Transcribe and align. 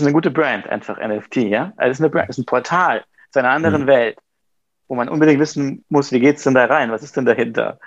ist 0.00 0.06
eine 0.06 0.12
gute 0.12 0.30
Brand, 0.30 0.68
einfach 0.68 0.98
NFT, 0.98 1.36
ja. 1.36 1.72
Also 1.76 1.90
es 1.90 1.98
ist, 1.98 2.00
eine 2.00 2.10
Brand, 2.10 2.28
es 2.28 2.38
ist 2.38 2.42
ein 2.42 2.46
Portal 2.46 3.04
zu 3.30 3.38
einer 3.38 3.50
anderen 3.50 3.82
mhm. 3.82 3.86
Welt, 3.86 4.18
wo 4.88 4.94
man 4.94 5.08
unbedingt 5.08 5.40
wissen 5.40 5.84
muss, 5.88 6.12
wie 6.12 6.20
geht's 6.20 6.44
denn 6.44 6.54
da 6.54 6.64
rein? 6.64 6.90
Was 6.90 7.02
ist 7.02 7.16
denn 7.16 7.26
dahinter? 7.26 7.78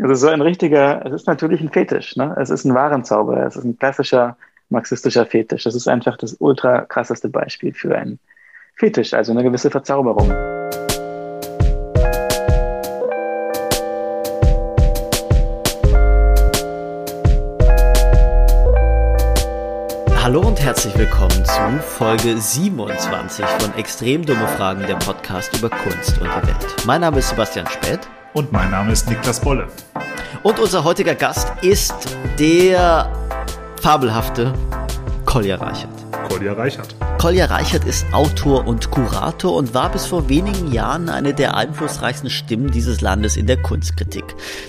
Also 0.00 0.14
so 0.14 0.28
ein 0.28 0.40
richtiger, 0.40 1.04
es 1.04 1.12
ist 1.12 1.26
natürlich 1.26 1.60
ein 1.60 1.70
Fetisch, 1.70 2.16
ne? 2.16 2.36
Es 2.40 2.50
ist 2.50 2.64
ein 2.64 2.74
Warenzauber, 2.74 3.44
es 3.46 3.56
ist 3.56 3.64
ein 3.64 3.78
klassischer 3.78 4.36
marxistischer 4.70 5.26
Fetisch. 5.26 5.64
Das 5.64 5.74
ist 5.74 5.88
einfach 5.88 6.16
das 6.16 6.36
ultra 6.38 6.82
krasseste 6.82 7.28
Beispiel 7.28 7.72
für 7.72 7.96
einen 7.96 8.18
Fetisch, 8.76 9.14
also 9.14 9.32
eine 9.32 9.42
gewisse 9.42 9.70
Verzauberung. 9.70 10.57
Herzlich 20.68 20.98
willkommen 20.98 21.46
zu 21.46 21.82
Folge 21.96 22.36
27 22.36 23.42
von 23.42 23.74
Extrem 23.76 24.22
dumme 24.22 24.46
Fragen, 24.48 24.86
der 24.86 24.96
Podcast 24.96 25.56
über 25.56 25.70
Kunst 25.70 26.18
und 26.20 26.28
die 26.28 26.46
Welt. 26.46 26.84
Mein 26.84 27.00
Name 27.00 27.20
ist 27.20 27.30
Sebastian 27.30 27.66
Spät. 27.68 28.00
Und 28.34 28.52
mein 28.52 28.70
Name 28.70 28.92
ist 28.92 29.08
Niklas 29.08 29.40
Bolle. 29.40 29.68
Und 30.42 30.58
unser 30.58 30.84
heutiger 30.84 31.14
Gast 31.14 31.50
ist 31.62 31.94
der 32.38 33.10
fabelhafte 33.80 34.52
Kolja 35.24 35.56
Reichert. 35.56 35.97
Kolja 36.28 36.52
Reichert. 36.52 36.94
Kolja 37.18 37.46
Reichert 37.46 37.84
ist 37.84 38.06
Autor 38.12 38.66
und 38.66 38.90
Kurator 38.90 39.56
und 39.56 39.74
war 39.74 39.90
bis 39.90 40.06
vor 40.06 40.28
wenigen 40.28 40.70
Jahren 40.70 41.08
eine 41.08 41.34
der 41.34 41.56
einflussreichsten 41.56 42.30
Stimmen 42.30 42.70
dieses 42.70 43.00
Landes 43.00 43.36
in 43.36 43.46
der 43.46 43.60
Kunstkritik. 43.60 44.24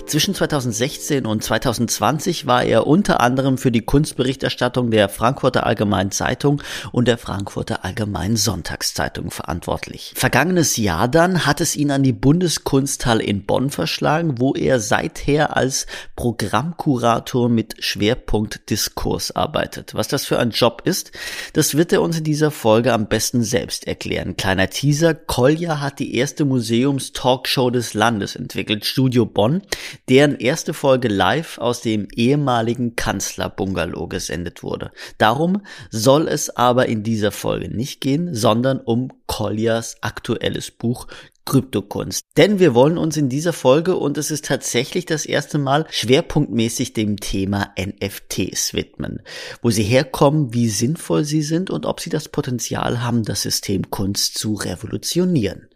Zwischen 0.06 0.34
2016 0.34 1.26
und 1.26 1.44
2020 1.44 2.46
war 2.46 2.64
er 2.64 2.86
unter 2.86 3.20
anderem 3.20 3.58
für 3.58 3.70
die 3.70 3.82
Kunstberichterstattung 3.82 4.90
der 4.90 5.08
Frankfurter 5.08 5.64
Allgemeinen 5.64 6.10
Zeitung 6.10 6.62
und 6.92 7.06
der 7.06 7.18
Frankfurter 7.18 7.84
Allgemeinen 7.84 8.36
Sonntagszeitung 8.36 9.30
verantwortlich. 9.30 10.14
Vergangenes 10.16 10.76
Jahr 10.76 11.08
dann 11.08 11.46
hat 11.46 11.60
es 11.60 11.76
ihn 11.76 11.90
an 11.90 12.02
die 12.02 12.14
Bundeskunsthalle 12.14 13.22
in 13.22 13.44
Bonn 13.44 13.70
verschlagen, 13.70 14.40
wo 14.40 14.54
er 14.54 14.80
seither 14.80 15.56
als 15.56 15.86
Programmkurator 16.16 17.48
mit 17.48 17.84
Schwerpunkt 17.84 18.70
Diskurs 18.70 19.30
arbeitet. 19.30 19.94
Was 19.94 20.08
das 20.08 20.24
für 20.24 20.38
ein 20.38 20.50
Job 20.50 20.82
ist, 20.84 21.12
das 21.52 21.76
wird 21.76 21.92
er 21.92 22.02
uns 22.02 22.18
in 22.18 22.24
dieser 22.24 22.50
Folge 22.50 22.92
am 22.92 23.08
besten 23.08 23.42
selbst 23.42 23.86
erklären. 23.86 24.36
Kleiner 24.36 24.70
Teaser, 24.70 25.14
Kolja 25.14 25.80
hat 25.80 25.98
die 25.98 26.14
erste 26.14 26.44
Museums-Talkshow 26.44 27.70
des 27.70 27.94
Landes 27.94 28.36
entwickelt, 28.36 28.84
Studio 28.84 29.26
Bonn, 29.26 29.62
deren 30.08 30.36
erste 30.36 30.74
Folge 30.74 31.08
live 31.08 31.58
aus 31.58 31.80
dem 31.80 32.08
ehemaligen 32.14 32.96
Kanzlerbungalow 32.96 34.08
gesendet 34.08 34.62
wurde. 34.62 34.90
Darum 35.18 35.62
soll 35.90 36.28
es 36.28 36.56
aber 36.56 36.86
in 36.86 37.02
dieser 37.02 37.32
Folge 37.32 37.74
nicht 37.74 38.00
gehen, 38.00 38.34
sondern 38.34 38.80
um 38.80 39.12
Koljas 39.26 39.96
aktuelles 40.00 40.70
Buch 40.70 41.06
Kryptokunst. 41.44 42.22
Denn 42.36 42.58
wir 42.58 42.74
wollen 42.74 42.98
uns 42.98 43.16
in 43.16 43.28
dieser 43.28 43.52
Folge, 43.52 43.96
und 43.96 44.18
es 44.18 44.30
ist 44.30 44.44
tatsächlich 44.44 45.06
das 45.06 45.26
erste 45.26 45.58
Mal, 45.58 45.86
schwerpunktmäßig 45.90 46.92
dem 46.92 47.18
Thema 47.18 47.74
NFTs 47.78 48.74
widmen. 48.74 49.22
Wo 49.62 49.70
sie 49.70 49.82
herkommen, 49.82 50.54
wie 50.54 50.68
sinnvoll 50.68 51.24
sie 51.24 51.42
sind 51.42 51.70
und 51.70 51.86
ob 51.86 52.00
sie 52.00 52.10
das 52.10 52.28
Potenzial 52.28 53.02
haben, 53.02 53.24
das 53.24 53.42
System 53.42 53.90
Kunst 53.90 54.38
zu 54.38 54.54
revolutionieren. 54.54 55.68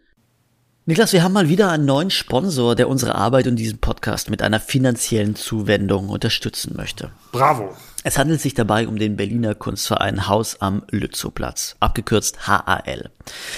Niklas, 0.87 1.13
wir 1.13 1.23
haben 1.23 1.33
mal 1.33 1.49
wieder 1.49 1.71
einen 1.71 1.85
neuen 1.85 2.11
Sponsor, 2.11 2.75
der 2.75 2.87
unsere 2.87 3.15
Arbeit 3.15 3.47
und 3.47 3.55
diesen 3.55 3.79
Podcast 3.79 4.29
mit 4.29 4.43
einer 4.43 4.59
finanziellen 4.59 5.35
Zuwendung 5.35 6.09
unterstützen 6.09 6.75
möchte. 6.75 7.09
Bravo! 7.31 7.75
Es 8.07 8.19
handelt 8.19 8.39
sich 8.39 8.53
dabei 8.53 8.87
um 8.87 8.99
den 8.99 9.15
Berliner 9.15 9.55
Kunstverein 9.55 10.27
Haus 10.27 10.61
am 10.61 10.83
Lützowplatz, 10.91 11.75
abgekürzt 11.79 12.47
HAL. 12.47 13.09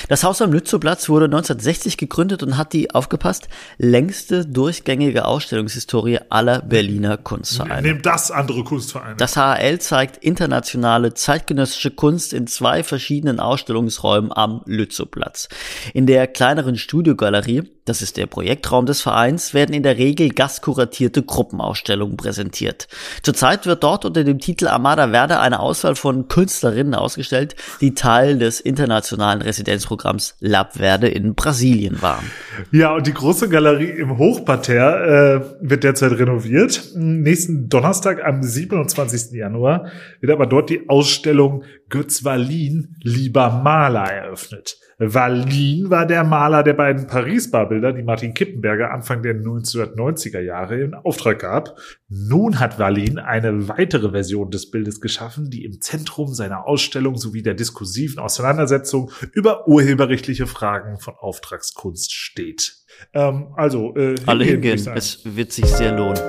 Das 0.08 0.24
Haus 0.24 0.42
am 0.42 0.54
Lützowplatz 0.54 1.10
wurde 1.10 1.26
1960 1.26 1.98
gegründet 1.98 2.44
und 2.44 2.56
hat 2.56 2.72
die, 2.72 2.96
aufgepasst, 2.96 3.50
längste 3.78 4.46
durchgängige 4.46 5.26
Ausstellungshistorie 5.26 6.20
aller 6.30 6.62
Berliner 6.62 7.18
Kunstvereine. 7.18 7.90
Nehmt 7.90 8.06
das 8.06 8.32
andere 8.32 8.64
Kunstvereine. 8.64 9.18
Das 9.18 9.36
HAL 9.36 9.82
zeigt 9.82 10.24
internationale 10.24 11.14
zeitgenössische 11.14 11.92
Kunst 11.92 12.32
in 12.32 12.48
zwei 12.48 12.84
verschiedenen 12.84 13.42
Ausstellungsräumen 13.42 14.32
am 14.32 14.62
Lützowplatz. 14.66 15.50
In 15.94 16.06
der 16.06 16.26
kleineren 16.26 16.78
Studiogalerie 16.78 17.64
das 17.88 18.02
ist 18.02 18.18
der 18.18 18.26
Projektraum 18.26 18.86
des 18.86 19.02
Vereins, 19.02 19.54
werden 19.54 19.74
in 19.74 19.84
der 19.84 19.98
Regel 19.98 20.30
gastkuratierte 20.30 21.24
Gruppenausstellungen 21.24 22.18
präsentiert. 22.18 22.88
Zurzeit 23.24 23.66
wird 23.66 23.84
dort 23.84 24.06
unter 24.06 24.24
dem 24.24 24.40
Titel 24.40 24.68
Armada 24.68 25.10
Verde 25.10 25.40
eine 25.40 25.60
Auswahl 25.60 25.96
von 25.96 26.28
Künstlerinnen 26.28 26.94
ausgestellt, 26.94 27.56
die 27.82 27.94
Teil 27.94 28.38
des 28.38 28.60
internationalen 28.60 29.42
Residenzprogramms 29.42 30.36
Lab 30.40 30.74
Verde 30.74 31.08
in 31.08 31.36
Brasilien 31.36 32.02
waren. 32.02 32.26
Ja, 32.72 32.94
und 32.94 33.08
die 33.08 33.14
große 33.14 33.50
Galerie 33.50 33.90
im 33.90 34.18
Hochparterre 34.18 35.58
äh, 35.62 35.70
wird 35.70 35.84
derzeit 35.84 36.12
renoviert. 36.14 36.92
Nächsten 36.96 37.70
Donnerstag 37.70 38.24
am 38.24 38.44
27. 38.44 39.32
Januar 39.32 39.88
wird 40.20 40.32
aber 40.32 40.46
dort 40.46 40.70
die 40.70 40.90
Ausstellung 40.90 41.64
Götz 41.90 42.24
Wallin, 42.24 42.96
lieber 43.02 43.50
Maler 43.50 44.12
eröffnet. 44.12 44.78
Wallin 45.00 45.92
war 45.92 46.08
der 46.08 46.24
Maler 46.24 46.64
der 46.64 46.74
beiden 46.74 47.06
Paris-Barbilder, 47.06 47.94
die 47.94 48.02
Martin 48.02 48.34
Kippenberger 48.34 48.92
Anfang 48.92 49.22
der 49.22 49.36
1990er 49.36 50.40
Jahre 50.40 50.82
in 50.82 50.96
Auftrag 50.96 51.40
gab. 51.40 51.78
Nun 52.10 52.60
hat 52.60 52.80
Wallin 52.80 53.20
eine 53.20 53.68
weitere 53.68 54.10
Version 54.10 54.50
des 54.50 54.72
Bildes 54.72 55.00
geschaffen, 55.00 55.52
die 55.52 55.66
im 55.66 55.82
Zentrum 55.82 56.34
seiner 56.34 56.66
Ausstellung 56.66 57.16
sowie 57.16 57.44
der 57.44 57.54
diskursiven 57.54 58.18
Auseinandersetzung 58.18 59.12
über 59.34 59.68
urheberrechtliche 59.68 60.48
Fragen 60.48 61.00
von 61.00 61.14
Auftragskunst 61.14 62.12
steht. 62.12 62.74
Ähm, 63.14 63.54
also, 63.56 63.96
äh, 63.96 64.16
alle 64.26 64.46
hingehen, 64.46 64.80
es 64.96 65.22
wird 65.24 65.52
sich 65.52 65.66
sehr 65.66 65.96
lohnen. 65.96 66.20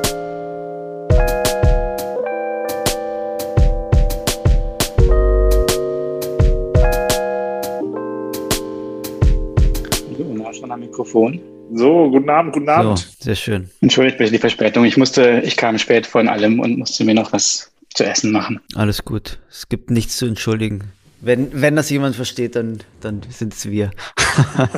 Mikrofon. 11.09 11.41
So, 11.75 12.11
guten 12.11 12.31
Abend, 12.31 12.53
guten 12.53 12.69
Abend. 12.69 12.99
So, 12.99 13.07
sehr 13.21 13.35
schön. 13.35 13.71
Entschuldigt 13.81 14.19
bitte 14.19 14.31
die 14.33 14.39
Verspätung. 14.39 14.85
Ich 14.85 14.97
musste, 14.97 15.43
ich 15.45 15.57
kam 15.57 15.79
spät 15.79 16.07
von 16.07 16.29
allem 16.29 16.61
und 16.61 16.79
musste 16.79 17.05
mir 17.05 17.15
noch 17.15 17.33
was 17.33 17.73
zu 17.95 18.05
essen 18.05 18.33
machen. 18.33 18.61
Alles 18.75 19.05
gut. 19.05 19.39
Es 19.51 19.69
gibt 19.69 19.91
nichts 19.91 20.17
zu 20.17 20.27
entschuldigen. 20.27 20.85
Wenn, 21.21 21.49
wenn 21.53 21.77
das 21.77 21.91
jemand 21.91 22.17
versteht, 22.17 22.57
dann, 22.57 22.79
dann 23.01 23.21
sind 23.29 23.53
es 23.53 23.69
wir. 23.69 23.91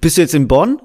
Bist 0.00 0.18
du 0.18 0.22
jetzt 0.22 0.34
in 0.34 0.46
Bonn? 0.46 0.80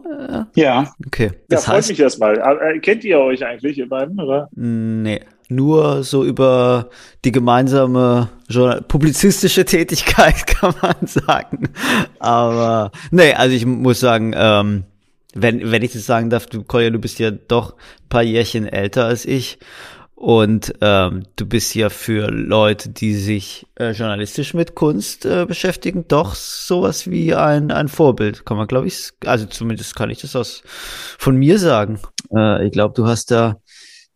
Ja. 0.56 0.94
Okay. 1.06 1.32
Das 1.50 1.62
ja, 1.62 1.66
freut 1.66 1.78
heißt, 1.78 1.90
mich 1.90 2.00
erstmal. 2.00 2.38
Äh, 2.38 2.80
kennt 2.80 3.04
ihr 3.04 3.20
euch 3.20 3.46
eigentlich, 3.46 3.78
ihr 3.78 3.90
beiden, 3.90 4.20
oder? 4.20 4.50
Nee 4.56 5.22
nur 5.50 6.04
so 6.04 6.24
über 6.24 6.90
die 7.24 7.32
gemeinsame 7.32 8.30
publizistische 8.88 9.66
Tätigkeit, 9.66 10.48
kann 10.48 10.74
man 10.82 10.96
sagen. 11.06 11.70
Aber 12.20 12.92
nee, 13.12 13.34
also 13.34 13.56
ich 13.56 13.66
muss 13.66 14.00
sagen, 14.00 14.34
ähm, 14.36 14.86
wenn, 15.34 15.72
wenn 15.72 15.84
ich 15.84 15.94
das 15.94 16.06
sagen 16.06 16.30
darf, 16.30 16.48
du, 16.48 16.64
Kolja, 16.64 16.90
du 16.90 17.00
bist 17.00 17.20
ja 17.20 17.32
doch 17.32 17.74
ein 17.74 18.10
paar 18.10 18.24
Jährchen 18.24 18.66
älter 18.68 19.06
als 19.06 19.26
ich. 19.26 19.60
Und 20.16 20.74
ähm, 20.80 21.24
du 21.36 21.46
bist 21.46 21.76
ja 21.76 21.90
für 21.90 22.32
Leute, 22.32 22.90
die 22.90 23.14
sich 23.16 23.68
äh, 23.76 23.92
journalistisch 23.92 24.54
mit 24.54 24.74
Kunst 24.74 25.26
äh, 25.26 25.46
beschäftigen, 25.46 26.08
doch 26.08 26.36
sowas 26.36 27.12
wie 27.12 27.36
ein, 27.36 27.70
ein 27.70 27.90
Vorbild, 27.90 28.46
kann 28.46 28.56
man, 28.56 28.68
glaube 28.68 28.88
ich, 28.88 29.10
also 29.26 29.46
zumindest 29.46 29.94
kann 29.96 30.10
ich 30.10 30.22
das 30.22 30.38
aus 30.38 30.64
von 30.66 31.36
mir 31.36 31.60
sagen. 31.60 32.00
Äh, 32.34 32.66
ich 32.66 32.72
glaube, 32.72 32.94
du 32.96 33.06
hast 33.06 33.30
da 33.30 33.60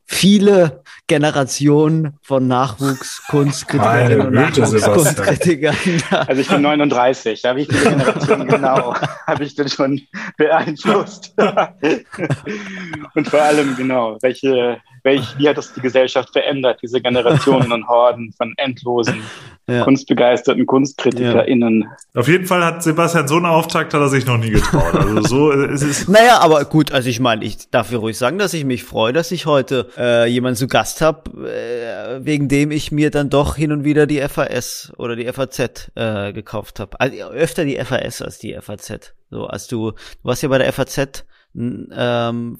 viele 0.06 0.84
Generationen 1.10 2.14
von 2.22 2.48
Nachwuchskunstkritikerinnen 2.48 4.22
und 4.28 4.34
Nachwuchskunstkritikern. 4.34 5.76
Also 6.12 6.42
ich 6.42 6.48
bin 6.48 6.62
39, 6.62 7.42
da 7.42 7.50
habe 7.50 7.62
ich 7.62 7.68
die 7.68 7.76
Generation 7.76 8.48
genau, 8.48 8.96
habe 9.28 9.44
ich 9.44 9.56
das 9.56 9.74
schon 9.74 10.02
beeinflusst. 10.38 11.34
und 13.16 13.28
vor 13.28 13.42
allem 13.42 13.76
genau, 13.76 14.18
welche, 14.22 14.78
welch, 15.10 15.38
wie 15.38 15.50
hat 15.50 15.58
das 15.58 15.74
die 15.74 15.82
Gesellschaft 15.82 16.32
verändert, 16.32 16.80
diese 16.82 17.02
Generationen 17.02 17.72
und 17.72 17.88
Horden 17.88 18.32
von 18.38 18.54
endlosen 18.58 19.24
ja. 19.68 19.84
kunstbegeisterten 19.84 20.66
KunstkritikerInnen. 20.66 21.82
Ja. 21.82 22.20
Auf 22.20 22.28
jeden 22.28 22.46
Fall 22.46 22.64
hat 22.64 22.84
Sebastian 22.84 23.28
so 23.28 23.36
einen 23.36 23.46
Auftakt, 23.46 23.94
hat 23.94 24.02
er 24.02 24.10
sich 24.10 24.26
noch 24.26 24.38
nie 24.38 24.52
getraut. 24.52 24.96
Also 24.96 25.22
so 25.22 25.52
ist 25.52 25.82
es. 25.82 26.08
Naja, 26.20 26.40
aber 26.40 26.66
gut, 26.66 26.92
also 26.92 27.10
ich 27.10 27.20
meine, 27.20 27.44
ich 27.46 27.70
darf 27.70 27.92
ruhig 27.94 28.18
sagen, 28.18 28.38
dass 28.38 28.54
ich 28.54 28.66
mich 28.66 28.84
freue, 28.84 29.14
dass 29.14 29.32
ich 29.32 29.46
heute 29.46 29.90
äh, 29.98 30.28
jemanden 30.28 30.58
zu 30.58 30.68
Gast 30.68 31.02
habe, 31.02 31.48
äh, 31.48 32.26
wegen 32.26 32.48
dem 32.48 32.72
ich 32.72 32.92
mir 32.92 33.12
dann 33.12 33.30
doch 33.30 33.56
hin 33.56 33.72
und 33.72 33.84
wieder 33.84 34.06
die 34.08 34.20
FAS 34.22 34.92
oder 34.98 35.16
die 35.16 35.32
FAZ 35.32 35.92
äh, 35.96 36.34
gekauft 36.34 36.80
habe. 36.80 37.00
Also 37.00 37.30
öfter 37.30 37.66
die 37.66 37.78
FAS 37.78 38.22
als 38.22 38.40
die 38.40 38.58
FAZ. 38.60 39.14
So, 39.30 39.46
als 39.46 39.68
du, 39.68 39.92
du 39.92 39.98
warst 40.24 40.44
ja 40.44 40.50
bei 40.50 40.58
der 40.58 40.74
FAZ 40.74 41.26
ähm, 41.56 42.58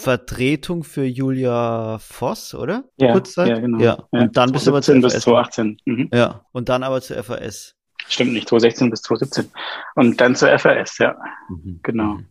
Vertretung 0.00 0.84
für 0.84 1.04
Julia 1.04 1.98
Voss, 1.98 2.54
oder? 2.54 2.84
Ja, 2.96 3.12
Kurzzeit? 3.12 3.48
ja 3.48 3.58
genau. 3.58 3.78
Ja. 3.78 3.92
Und 4.10 4.20
ja, 4.20 4.26
dann 4.28 4.52
bist 4.52 4.66
du 4.66 4.70
aber 4.70 4.82
zu 4.82 4.98
bis 5.00 5.20
2018. 5.20 5.78
Mhm. 5.84 6.08
Ja, 6.12 6.44
und 6.52 6.68
dann 6.68 6.82
aber 6.82 7.00
zur 7.00 7.22
FAS. 7.22 7.76
Stimmt 8.08 8.32
nicht, 8.32 8.48
2016 8.48 8.90
bis 8.90 9.02
2017. 9.02 9.52
Und 9.94 10.20
dann 10.20 10.34
zur 10.34 10.56
FAS, 10.58 10.98
ja. 10.98 11.16
Mhm. 11.48 11.80
Genau. 11.82 12.14
Mhm. 12.14 12.26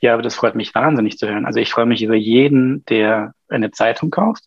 Ja, 0.00 0.14
aber 0.14 0.22
das 0.22 0.34
freut 0.34 0.54
mich 0.54 0.74
wahnsinnig 0.74 1.18
zu 1.18 1.28
hören. 1.28 1.44
Also 1.46 1.60
ich 1.60 1.70
freue 1.70 1.86
mich 1.86 2.02
über 2.02 2.14
jeden, 2.14 2.84
der 2.86 3.34
eine 3.48 3.70
Zeitung 3.70 4.10
kauft. 4.10 4.44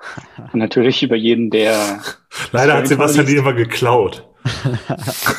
Und 0.52 0.54
natürlich 0.54 1.02
über 1.02 1.16
jeden, 1.16 1.50
der. 1.50 2.00
Leider 2.52 2.74
hat 2.74 2.88
Sebastian 2.88 3.26
die 3.26 3.36
immer 3.36 3.54
geklaut. 3.54 4.28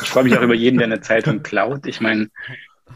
Ich 0.02 0.10
freue 0.10 0.24
mich 0.24 0.36
auch 0.36 0.42
über 0.42 0.54
jeden, 0.54 0.78
der 0.78 0.86
eine 0.86 1.00
Zeitung 1.00 1.42
klaut. 1.42 1.86
Ich 1.86 2.00
meine, 2.00 2.28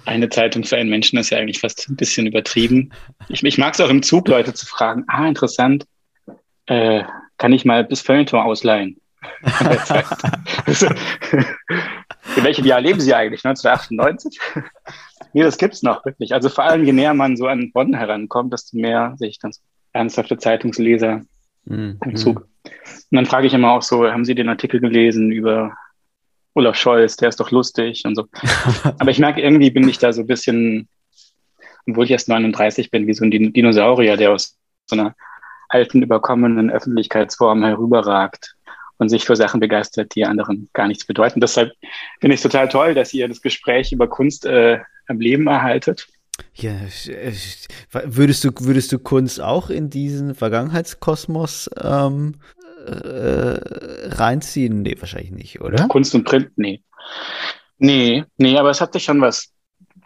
eine 0.04 0.28
Zeitung 0.28 0.64
für 0.64 0.76
einen 0.76 0.90
Menschen 0.90 1.18
ist 1.18 1.30
ja 1.30 1.38
eigentlich 1.38 1.60
fast 1.60 1.88
ein 1.88 1.96
bisschen 1.96 2.26
übertrieben. 2.26 2.92
Ich, 3.28 3.42
ich 3.42 3.58
mag 3.58 3.74
es 3.74 3.80
auch 3.80 3.90
im 3.90 4.02
Zug, 4.02 4.28
Leute 4.28 4.54
zu 4.54 4.66
fragen, 4.66 5.04
ah, 5.08 5.26
interessant, 5.26 5.86
äh, 6.66 7.02
kann 7.38 7.52
ich 7.52 7.64
mal 7.64 7.84
bis 7.84 8.00
Feuilleton 8.00 8.40
ausleihen? 8.40 8.98
also, 10.66 10.86
in 12.36 12.44
welchem 12.44 12.64
Jahr 12.64 12.80
leben 12.80 13.00
Sie 13.00 13.14
eigentlich? 13.14 13.44
1998? 13.44 14.40
nee, 15.32 15.42
das 15.42 15.58
gibt's 15.58 15.82
noch, 15.82 16.04
wirklich. 16.04 16.34
Also 16.34 16.48
vor 16.48 16.64
allem, 16.64 16.84
je 16.84 16.92
näher 16.92 17.14
man 17.14 17.36
so 17.36 17.46
an 17.46 17.70
Bonn 17.72 17.94
herankommt, 17.94 18.52
desto 18.52 18.76
mehr 18.76 19.14
sehe 19.16 19.28
ich 19.28 19.38
dann 19.38 19.52
so 19.52 19.60
ernsthafte 19.92 20.38
Zeitungsleser 20.38 21.22
mhm. 21.64 21.98
im 22.04 22.16
Zug. 22.16 22.48
Und 22.64 23.16
dann 23.16 23.26
frage 23.26 23.46
ich 23.46 23.54
immer 23.54 23.72
auch 23.72 23.82
so, 23.82 24.10
haben 24.10 24.24
Sie 24.24 24.34
den 24.34 24.48
Artikel 24.48 24.80
gelesen 24.80 25.30
über 25.30 25.76
Olaf 26.54 26.76
Scholz, 26.76 27.16
der 27.16 27.28
ist 27.28 27.40
doch 27.40 27.50
lustig 27.50 28.02
und 28.04 28.14
so. 28.14 28.26
Aber 28.98 29.10
ich 29.10 29.18
merke, 29.18 29.40
irgendwie 29.40 29.70
bin 29.70 29.88
ich 29.88 29.98
da 29.98 30.12
so 30.12 30.22
ein 30.22 30.26
bisschen, 30.26 30.88
obwohl 31.88 32.04
ich 32.04 32.10
erst 32.10 32.28
39 32.28 32.90
bin, 32.90 33.06
wie 33.06 33.14
so 33.14 33.24
ein 33.24 33.30
Dinosaurier, 33.30 34.16
der 34.16 34.32
aus 34.32 34.58
so 34.86 34.96
einer 34.96 35.14
alten, 35.68 36.02
überkommenen 36.02 36.70
Öffentlichkeitsform 36.70 37.64
herüberragt 37.64 38.56
und 38.98 39.08
sich 39.08 39.24
für 39.24 39.36
Sachen 39.36 39.60
begeistert, 39.60 40.14
die 40.14 40.24
anderen 40.24 40.68
gar 40.74 40.86
nichts 40.86 41.06
bedeuten. 41.06 41.40
Deshalb 41.40 41.72
finde 42.20 42.34
ich 42.34 42.38
es 42.38 42.42
total 42.42 42.68
toll, 42.68 42.94
dass 42.94 43.14
ihr 43.14 43.26
das 43.26 43.40
Gespräch 43.40 43.92
über 43.92 44.06
Kunst 44.06 44.44
äh, 44.44 44.78
am 45.08 45.20
Leben 45.20 45.46
erhaltet. 45.46 46.06
Ja, 46.54 46.72
würdest 48.04 48.44
du, 48.44 48.50
würdest 48.60 48.92
du 48.92 48.98
Kunst 48.98 49.40
auch 49.40 49.70
in 49.70 49.90
diesen 49.90 50.34
Vergangenheitskosmos 50.34 51.70
ähm, 51.80 52.36
äh, 52.86 54.08
reinziehen? 54.14 54.82
Nee, 54.82 54.96
wahrscheinlich 54.98 55.32
nicht, 55.32 55.60
oder? 55.60 55.88
Kunst 55.88 56.14
und 56.14 56.24
Print, 56.24 56.50
nee. 56.56 56.82
Nee, 57.78 58.24
nee, 58.36 58.58
aber 58.58 58.70
es 58.70 58.80
hat 58.80 58.92
sich 58.92 59.04
schon 59.04 59.20
was 59.20 59.52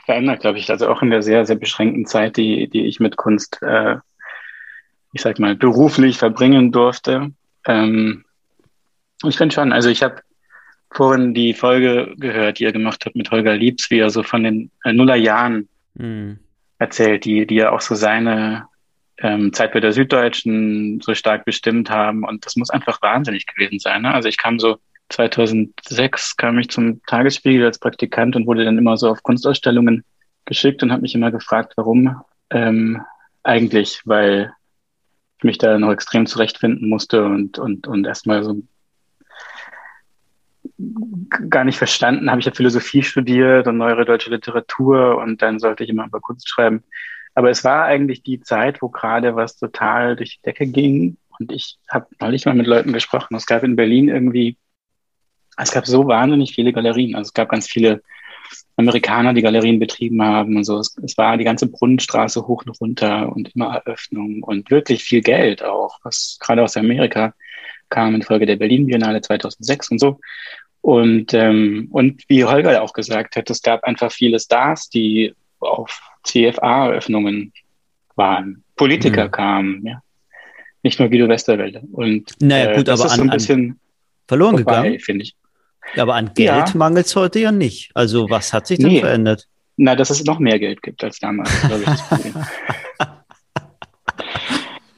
verändert, 0.04 0.40
glaube 0.40 0.58
ich. 0.58 0.70
Also 0.70 0.88
auch 0.88 1.02
in 1.02 1.10
der 1.10 1.22
sehr, 1.22 1.44
sehr 1.44 1.56
beschränkten 1.56 2.06
Zeit, 2.06 2.36
die, 2.36 2.68
die 2.68 2.86
ich 2.86 3.00
mit 3.00 3.16
Kunst, 3.16 3.58
äh, 3.62 3.96
ich 5.12 5.20
sag 5.20 5.38
mal, 5.38 5.56
beruflich 5.56 6.18
verbringen 6.18 6.72
durfte. 6.72 7.32
Ähm, 7.66 8.24
ich 9.24 9.36
finde 9.36 9.54
schon, 9.54 9.72
also 9.72 9.88
ich 9.88 10.02
habe 10.02 10.22
vorhin 10.90 11.34
die 11.34 11.52
Folge 11.52 12.14
gehört, 12.16 12.58
die 12.58 12.64
ihr 12.64 12.72
gemacht 12.72 13.04
habt 13.04 13.16
mit 13.16 13.30
Holger 13.30 13.56
Liebs, 13.56 13.90
wie 13.90 13.98
er 13.98 14.10
so 14.10 14.22
von 14.22 14.44
den 14.44 14.70
äh, 14.84 14.92
Nullerjahren 14.92 15.68
mhm. 15.94 16.38
erzählt, 16.78 17.24
die, 17.24 17.46
die 17.46 17.56
ja 17.56 17.72
auch 17.72 17.80
so 17.80 17.94
seine 17.94 18.66
ähm, 19.18 19.52
Zeitbild 19.52 19.84
der 19.84 19.92
Süddeutschen 19.92 21.00
so 21.00 21.14
stark 21.14 21.44
bestimmt 21.44 21.90
haben. 21.90 22.24
Und 22.24 22.44
das 22.46 22.56
muss 22.56 22.70
einfach 22.70 23.00
wahnsinnig 23.02 23.46
gewesen 23.46 23.78
sein. 23.78 24.02
Ne? 24.02 24.12
Also 24.14 24.28
ich 24.28 24.36
kam 24.36 24.58
so 24.58 24.78
2006 25.08 26.36
kam 26.36 26.58
ich 26.58 26.68
zum 26.68 27.02
Tagesspiegel 27.04 27.64
als 27.64 27.78
Praktikant 27.78 28.36
und 28.36 28.46
wurde 28.46 28.64
dann 28.64 28.78
immer 28.78 28.96
so 28.96 29.08
auf 29.08 29.22
Kunstausstellungen 29.22 30.04
geschickt 30.44 30.82
und 30.82 30.92
habe 30.92 31.02
mich 31.02 31.14
immer 31.14 31.30
gefragt, 31.30 31.74
warum 31.76 32.20
ähm, 32.50 33.02
eigentlich, 33.42 34.02
weil 34.04 34.52
ich 35.38 35.44
mich 35.44 35.58
da 35.58 35.78
noch 35.78 35.92
extrem 35.92 36.26
zurechtfinden 36.26 36.88
musste 36.88 37.24
und 37.24 37.58
und 37.58 37.86
und 37.86 38.06
erstmal 38.06 38.42
so 38.42 38.62
gar 41.48 41.64
nicht 41.64 41.78
verstanden, 41.78 42.30
habe 42.30 42.40
ich 42.40 42.46
ja 42.46 42.52
Philosophie 42.52 43.02
studiert 43.02 43.66
und 43.66 43.78
neuere 43.78 44.04
deutsche 44.04 44.30
Literatur 44.30 45.18
und 45.18 45.40
dann 45.40 45.58
sollte 45.58 45.84
ich 45.84 45.90
immer 45.90 46.06
über 46.06 46.20
Kunst 46.20 46.48
schreiben. 46.48 46.82
Aber 47.36 47.50
es 47.50 47.64
war 47.64 47.84
eigentlich 47.84 48.22
die 48.22 48.40
Zeit, 48.40 48.80
wo 48.80 48.88
gerade 48.88 49.36
was 49.36 49.58
total 49.58 50.16
durch 50.16 50.38
die 50.38 50.42
Decke 50.42 50.66
ging. 50.66 51.18
Und 51.38 51.52
ich 51.52 51.76
habe 51.90 52.06
neulich 52.18 52.46
mal 52.46 52.54
mit 52.54 52.66
Leuten 52.66 52.94
gesprochen. 52.94 53.36
Es 53.36 53.44
gab 53.44 53.62
in 53.62 53.76
Berlin 53.76 54.08
irgendwie, 54.08 54.56
es 55.58 55.70
gab 55.70 55.86
so 55.86 56.08
wahnsinnig 56.08 56.54
viele 56.54 56.72
Galerien. 56.72 57.14
Also 57.14 57.28
es 57.28 57.34
gab 57.34 57.50
ganz 57.50 57.68
viele 57.68 58.02
Amerikaner, 58.76 59.34
die 59.34 59.42
Galerien 59.42 59.78
betrieben 59.78 60.22
haben 60.22 60.56
und 60.56 60.64
so. 60.64 60.78
Es, 60.78 60.96
es 61.02 61.18
war 61.18 61.36
die 61.36 61.44
ganze 61.44 61.66
Brunnenstraße 61.66 62.46
hoch 62.46 62.64
und 62.64 62.80
runter 62.80 63.30
und 63.30 63.54
immer 63.54 63.74
Eröffnung 63.74 64.42
und 64.42 64.70
wirklich 64.70 65.04
viel 65.04 65.20
Geld 65.20 65.62
auch, 65.62 65.98
was 66.04 66.38
gerade 66.40 66.62
aus 66.62 66.78
Amerika 66.78 67.34
kam 67.90 68.14
infolge 68.14 68.46
der 68.46 68.56
Berlin 68.56 68.86
Biennale 68.86 69.20
2006 69.20 69.90
und 69.90 69.98
so. 69.98 70.20
Und, 70.80 71.34
ähm, 71.34 71.88
und 71.90 72.22
wie 72.28 72.46
Holger 72.46 72.82
auch 72.82 72.94
gesagt 72.94 73.36
hat, 73.36 73.50
es 73.50 73.60
gab 73.60 73.84
einfach 73.84 74.10
viele 74.10 74.40
Stars, 74.40 74.88
die 74.88 75.34
auf 75.58 76.00
CFA-Eröffnungen 76.26 77.52
waren. 78.16 78.64
Politiker 78.76 79.26
mhm. 79.26 79.30
kamen, 79.30 79.86
ja. 79.86 80.02
Nicht 80.82 81.00
nur 81.00 81.08
Guido 81.08 81.28
Westerwelle. 81.28 81.82
Und 81.92 82.32
naja, 82.40 82.72
gut, 82.72 82.80
äh, 82.80 82.84
das 82.84 83.00
aber 83.00 83.10
ist 83.10 83.16
so 83.16 83.22
ein 83.22 83.30
bisschen 83.30 83.80
verloren 84.28 84.56
vorbei, 84.56 84.76
gegangen, 84.82 85.00
finde 85.00 85.22
ich. 85.24 85.34
Aber 85.96 86.14
an 86.14 86.32
Geld 86.34 86.68
ja. 86.68 86.72
mangelt 86.74 87.06
es 87.06 87.16
heute 87.16 87.40
ja 87.40 87.52
nicht. 87.52 87.90
Also 87.94 88.28
was 88.30 88.52
hat 88.52 88.66
sich 88.66 88.78
denn 88.78 88.88
nee. 88.88 89.00
verändert? 89.00 89.48
Na, 89.76 89.94
dass 89.94 90.10
es 90.10 90.24
noch 90.24 90.38
mehr 90.38 90.58
Geld 90.58 90.82
gibt 90.82 91.02
als 91.04 91.18
damals, 91.18 91.50
glaube 91.62 91.84
ich. 91.84 93.06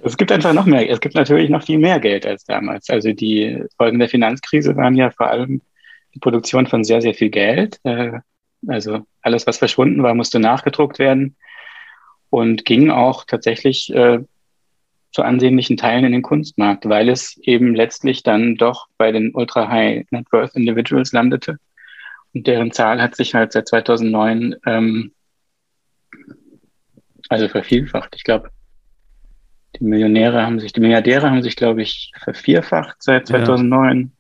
es 0.03 0.17
gibt 0.17 0.31
einfach 0.33 0.53
noch 0.53 0.67
mehr. 0.67 0.89
Es 0.89 1.01
gibt 1.01 1.15
natürlich 1.15 1.51
noch 1.51 1.65
viel 1.65 1.79
mehr 1.79 1.99
Geld 2.01 2.27
als 2.27 2.45
damals. 2.45 2.89
Also 2.91 3.13
die 3.13 3.63
Folgen 3.77 3.99
der 3.99 4.09
Finanzkrise 4.09 4.77
waren 4.77 4.95
ja 4.95 5.11
vor 5.11 5.29
allem 5.29 5.63
die 6.15 6.21
Produktion 6.21 6.67
von 6.67 6.85
sehr, 6.85 7.03
sehr 7.03 7.15
viel 7.15 7.31
Geld. 7.31 7.81
Äh, 7.85 8.21
also 8.67 9.07
alles, 9.23 9.47
was 9.47 9.59
verschwunden 9.59 10.03
war, 10.03 10.15
musste 10.15 10.41
nachgedruckt 10.41 10.99
werden 10.99 11.37
und 12.31 12.65
ging 12.65 12.91
auch 12.91 13.25
tatsächlich 13.25 13.93
äh, 13.95 14.21
zu 15.13 15.23
ansehnlichen 15.23 15.77
Teilen 15.77 16.05
in 16.05 16.13
den 16.13 16.23
Kunstmarkt, 16.23 16.89
weil 16.89 17.09
es 17.09 17.37
eben 17.39 17.75
letztlich 17.75 18.23
dann 18.23 18.57
doch 18.57 18.89
bei 18.99 19.11
den 19.13 19.35
Ultra 19.35 19.69
High 19.69 20.07
Net 20.11 20.27
Worth 20.33 20.55
Individuals 20.55 21.13
landete. 21.13 21.59
Und 22.35 22.47
deren 22.47 22.73
Zahl 22.73 23.01
hat 23.01 23.17
sich 23.17 23.35
halt 23.35 23.53
seit 23.53 23.69
2009 23.69 24.57
ähm, 24.67 25.13
also 27.29 27.49
vervielfacht. 27.49 28.15
Ich 28.17 28.25
glaube, 28.25 28.51
die 29.79 29.85
Millionäre 29.85 30.43
haben 30.43 30.61
sich, 30.61 30.73
die 30.73 30.81
Milliardäre 30.81 31.31
haben 31.31 31.43
sich, 31.43 31.57
glaube 31.57 31.83
ich, 31.83 32.13
vervierfacht 32.23 32.97
seit 33.01 33.29
2009. 33.29 34.13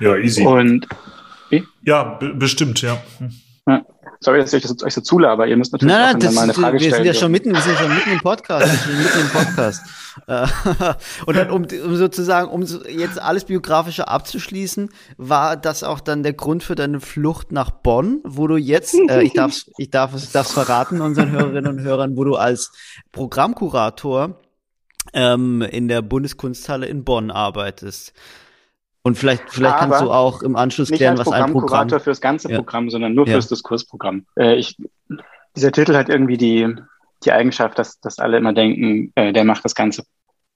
Ja, 0.00 0.16
ja 0.16 0.22
easy. 0.22 0.44
Und 0.44 0.86
wie? 1.50 1.64
ja, 1.82 2.18
bestimmt, 2.34 2.82
ja. 2.82 3.02
Ja. 3.68 3.84
Sorry, 4.20 4.40
dass 4.40 4.52
ich 4.52 4.64
euch 4.82 4.94
so 4.94 5.00
zulaber. 5.00 5.46
Ihr 5.46 5.56
müsst 5.56 5.72
natürlich 5.72 5.94
nein, 5.94 6.18
nein, 6.18 6.34
mal 6.34 6.42
eine 6.42 6.54
Frage 6.54 6.74
wir 6.74 6.80
stellen. 6.80 6.92
Wir 6.92 6.96
sind 6.96 7.06
ja 7.06 7.14
schon 7.14 7.32
mitten, 7.32 7.52
wir 7.52 7.60
sind 7.60 7.76
schon 7.76 7.94
mitten 7.94 8.10
im 8.10 8.20
Podcast. 8.20 8.86
Mitten 8.86 9.20
im 9.20 9.28
Podcast. 9.28 9.82
Und 11.26 11.36
dann, 11.36 11.50
um, 11.50 11.66
um 11.84 11.96
sozusagen, 11.96 12.48
um 12.50 12.62
jetzt 12.62 13.20
alles 13.20 13.44
biografische 13.44 14.08
abzuschließen, 14.08 14.90
war 15.16 15.56
das 15.56 15.82
auch 15.82 16.00
dann 16.00 16.22
der 16.22 16.34
Grund 16.34 16.62
für 16.62 16.74
deine 16.74 17.00
Flucht 17.00 17.50
nach 17.50 17.70
Bonn, 17.70 18.20
wo 18.24 18.46
du 18.46 18.56
jetzt, 18.56 18.94
äh, 19.08 19.22
ich 19.22 19.32
darf, 19.32 19.56
ich 19.78 19.90
darf 19.90 20.14
es, 20.14 20.30
darf 20.32 20.48
verraten 20.52 21.00
unseren 21.00 21.30
Hörerinnen 21.30 21.66
und 21.66 21.80
Hörern, 21.80 22.16
wo 22.16 22.24
du 22.24 22.36
als 22.36 22.72
Programmkurator 23.12 24.40
ähm, 25.14 25.62
in 25.62 25.88
der 25.88 26.02
Bundeskunsthalle 26.02 26.86
in 26.86 27.04
Bonn 27.04 27.30
arbeitest. 27.30 28.12
Und 29.02 29.18
vielleicht, 29.18 29.50
vielleicht 29.50 29.78
kannst 29.78 30.00
du 30.00 30.12
auch 30.12 30.42
im 30.42 30.54
Anschluss 30.54 30.90
klären, 30.90 31.18
was 31.18 31.30
ein 31.30 31.52
Programm... 31.52 31.88
Nicht 31.88 32.02
fürs 32.02 32.20
ganze 32.20 32.50
ja. 32.50 32.56
Programm, 32.56 32.88
sondern 32.88 33.14
nur 33.14 33.26
ja. 33.26 33.32
fürs 33.32 33.48
Diskursprogramm. 33.48 34.26
Äh, 34.36 34.54
ich, 34.56 34.76
dieser 35.56 35.72
Titel 35.72 35.96
hat 35.96 36.08
irgendwie 36.08 36.36
die, 36.36 36.72
die 37.24 37.32
Eigenschaft, 37.32 37.78
dass, 37.78 37.98
dass 38.00 38.18
alle 38.18 38.36
immer 38.36 38.52
denken, 38.52 39.12
äh, 39.16 39.32
der 39.32 39.44
macht 39.44 39.64
das 39.64 39.74
ganze 39.74 40.04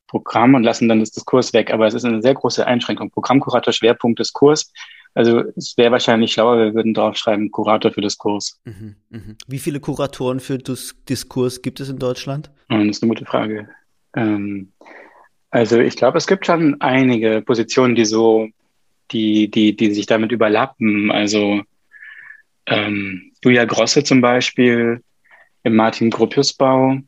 Programm 0.06 0.54
und 0.54 0.62
lassen 0.62 0.88
dann 0.88 1.00
das 1.00 1.10
Diskurs 1.10 1.52
weg. 1.52 1.72
Aber 1.72 1.86
es 1.86 1.94
ist 1.94 2.04
eine 2.04 2.22
sehr 2.22 2.34
große 2.34 2.64
Einschränkung. 2.64 3.10
Programmkurator, 3.10 3.72
Schwerpunkt 3.72 4.20
Diskurs. 4.20 4.72
Also 5.14 5.42
es 5.56 5.76
wäre 5.76 5.92
wahrscheinlich 5.92 6.32
schlauer, 6.32 6.58
wir 6.58 6.74
würden 6.74 6.94
draufschreiben, 6.94 7.50
Kurator 7.50 7.90
für 7.90 8.02
Diskurs. 8.02 8.60
Mhm, 8.64 8.96
mh. 9.08 9.20
Wie 9.48 9.58
viele 9.58 9.80
Kuratoren 9.80 10.40
für 10.40 10.58
Dis 10.58 10.94
Diskurs 11.08 11.62
gibt 11.62 11.80
es 11.80 11.88
in 11.88 11.98
Deutschland? 11.98 12.50
Das 12.68 12.84
ist 12.84 13.02
eine 13.02 13.08
gute 13.08 13.24
Frage. 13.24 13.68
Ähm, 14.14 14.72
also 15.50 15.78
ich 15.78 15.96
glaube, 15.96 16.18
es 16.18 16.26
gibt 16.26 16.46
schon 16.46 16.80
einige 16.80 17.42
Positionen, 17.42 17.94
die 17.94 18.04
so, 18.04 18.48
die, 19.10 19.50
die, 19.50 19.76
die 19.76 19.92
sich 19.94 20.06
damit 20.06 20.32
überlappen. 20.32 21.10
Also 21.10 21.62
ähm, 22.66 23.32
Julia 23.44 23.64
Grosse 23.64 24.04
zum 24.04 24.20
Beispiel 24.20 25.02
im 25.62 25.76
Martin 25.76 26.10
Gropius 26.10 26.52
Bau. 26.52 26.98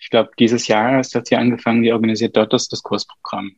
Ich 0.00 0.10
glaube, 0.10 0.30
dieses 0.38 0.66
Jahr 0.66 1.00
ist 1.00 1.14
das 1.14 1.28
hier 1.28 1.38
angefangen, 1.38 1.82
die 1.82 1.92
organisiert 1.92 2.36
dort 2.36 2.52
das 2.52 2.68
Diskursprogramm. 2.68 3.54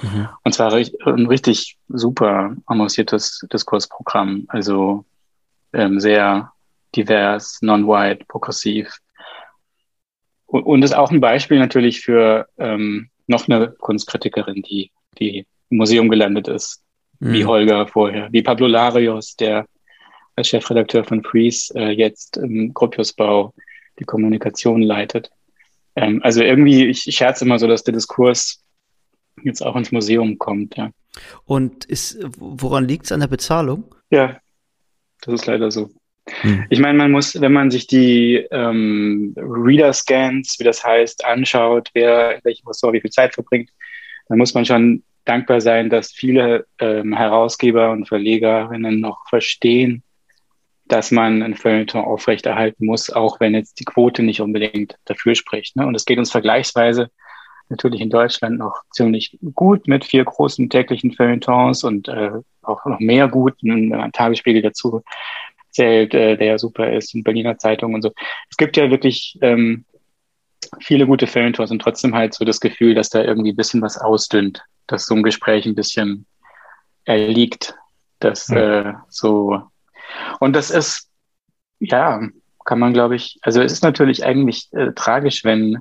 Mhm. 0.00 0.28
Und 0.44 0.52
zwar 0.52 0.72
ein 0.72 1.26
richtig 1.26 1.76
super 1.88 2.56
avanciertes 2.66 3.46
Diskursprogramm. 3.52 4.44
Also 4.48 5.04
ähm, 5.72 6.00
sehr 6.00 6.52
divers, 6.94 7.58
non-white, 7.62 8.24
progressiv. 8.26 8.98
und, 10.46 10.62
und 10.62 10.82
ist 10.82 10.94
auch 10.94 11.10
ein 11.10 11.20
Beispiel 11.20 11.58
natürlich 11.58 12.00
für 12.00 12.48
ähm, 12.58 13.09
noch 13.30 13.48
eine 13.48 13.72
Kunstkritikerin, 13.72 14.62
die, 14.62 14.90
die 15.18 15.46
im 15.70 15.78
Museum 15.78 16.08
gelandet 16.08 16.48
ist, 16.48 16.82
mhm. 17.20 17.32
wie 17.32 17.44
Holger 17.44 17.86
vorher, 17.86 18.28
wie 18.32 18.42
Pablo 18.42 18.66
Larios, 18.66 19.36
der 19.36 19.66
als 20.36 20.48
Chefredakteur 20.48 21.04
von 21.04 21.22
Freeze 21.22 21.72
äh, 21.74 21.90
jetzt 21.90 22.36
im 22.36 22.74
Gropiusbau 22.74 23.54
die 23.98 24.04
Kommunikation 24.04 24.82
leitet. 24.82 25.30
Ähm, 25.96 26.20
also 26.22 26.42
irgendwie, 26.42 26.86
ich, 26.86 27.06
ich 27.06 27.16
scherze 27.16 27.44
immer 27.44 27.58
so, 27.58 27.66
dass 27.66 27.84
der 27.84 27.94
Diskurs 27.94 28.62
jetzt 29.42 29.62
auch 29.62 29.76
ins 29.76 29.92
Museum 29.92 30.38
kommt, 30.38 30.76
ja. 30.76 30.90
Und 31.44 31.84
ist, 31.86 32.18
woran 32.38 32.86
liegt 32.86 33.06
es 33.06 33.12
an 33.12 33.20
der 33.20 33.26
Bezahlung? 33.26 33.94
Ja, 34.10 34.38
das 35.22 35.34
ist 35.34 35.46
leider 35.46 35.70
so. 35.70 35.90
Hm. 36.42 36.64
Ich 36.70 36.78
meine, 36.78 36.96
man 36.96 37.10
muss, 37.10 37.40
wenn 37.40 37.52
man 37.52 37.70
sich 37.70 37.86
die 37.86 38.36
ähm, 38.50 39.34
Reader-Scans, 39.36 40.56
wie 40.58 40.64
das 40.64 40.84
heißt, 40.84 41.24
anschaut, 41.24 41.90
wer 41.94 42.36
in 42.36 42.40
welchem 42.44 42.66
Ressort 42.68 42.94
wie 42.94 43.00
viel 43.00 43.10
Zeit 43.10 43.34
verbringt, 43.34 43.70
dann 44.28 44.38
muss 44.38 44.54
man 44.54 44.64
schon 44.64 45.02
dankbar 45.24 45.60
sein, 45.60 45.90
dass 45.90 46.12
viele 46.12 46.66
ähm, 46.78 47.14
Herausgeber 47.14 47.90
und 47.90 48.08
Verlegerinnen 48.08 49.00
noch 49.00 49.28
verstehen, 49.28 50.02
dass 50.86 51.10
man 51.10 51.42
ein 51.42 51.54
Feuilleton 51.54 52.02
aufrechterhalten 52.04 52.86
muss, 52.86 53.10
auch 53.10 53.38
wenn 53.38 53.54
jetzt 53.54 53.78
die 53.78 53.84
Quote 53.84 54.22
nicht 54.22 54.40
unbedingt 54.40 54.96
dafür 55.04 55.34
spricht. 55.34 55.76
Ne? 55.76 55.86
Und 55.86 55.94
es 55.94 56.04
geht 56.04 56.18
uns 56.18 56.32
vergleichsweise 56.32 57.10
natürlich 57.70 58.00
in 58.00 58.10
Deutschland 58.10 58.58
noch 58.58 58.82
ziemlich 58.90 59.38
gut 59.54 59.86
mit 59.86 60.04
vier 60.04 60.24
großen 60.24 60.68
täglichen 60.68 61.12
Feuilletons 61.12 61.84
und 61.84 62.08
äh, 62.08 62.32
auch 62.62 62.84
noch 62.84 62.98
mehr 62.98 63.28
gut, 63.28 63.62
ein 63.62 64.10
Tagesspiegel 64.12 64.62
dazu 64.62 65.02
zählt, 65.70 66.14
äh, 66.14 66.36
der 66.36 66.46
ja 66.46 66.58
super 66.58 66.92
ist, 66.92 67.14
in 67.14 67.22
Berliner 67.22 67.58
Zeitung 67.58 67.94
und 67.94 68.02
so. 68.02 68.12
Es 68.50 68.56
gibt 68.56 68.76
ja 68.76 68.90
wirklich 68.90 69.38
ähm, 69.40 69.84
viele 70.80 71.06
gute 71.06 71.26
Feuilletons 71.26 71.70
und 71.70 71.80
trotzdem 71.80 72.14
halt 72.14 72.34
so 72.34 72.44
das 72.44 72.60
Gefühl, 72.60 72.94
dass 72.94 73.10
da 73.10 73.22
irgendwie 73.22 73.52
ein 73.52 73.56
bisschen 73.56 73.82
was 73.82 73.98
ausdünnt, 73.98 74.62
dass 74.86 75.06
so 75.06 75.14
ein 75.14 75.22
Gespräch 75.22 75.66
ein 75.66 75.74
bisschen 75.74 76.26
erliegt, 77.04 77.74
dass 78.18 78.48
mhm. 78.48 78.56
äh, 78.56 78.94
so 79.08 79.62
und 80.40 80.54
das 80.54 80.70
ist 80.70 81.08
ja 81.80 82.20
kann 82.64 82.78
man 82.78 82.92
glaube 82.92 83.16
ich, 83.16 83.38
also 83.42 83.62
es 83.62 83.72
ist 83.72 83.82
natürlich 83.82 84.24
eigentlich 84.24 84.68
äh, 84.72 84.92
tragisch, 84.92 85.44
wenn 85.44 85.78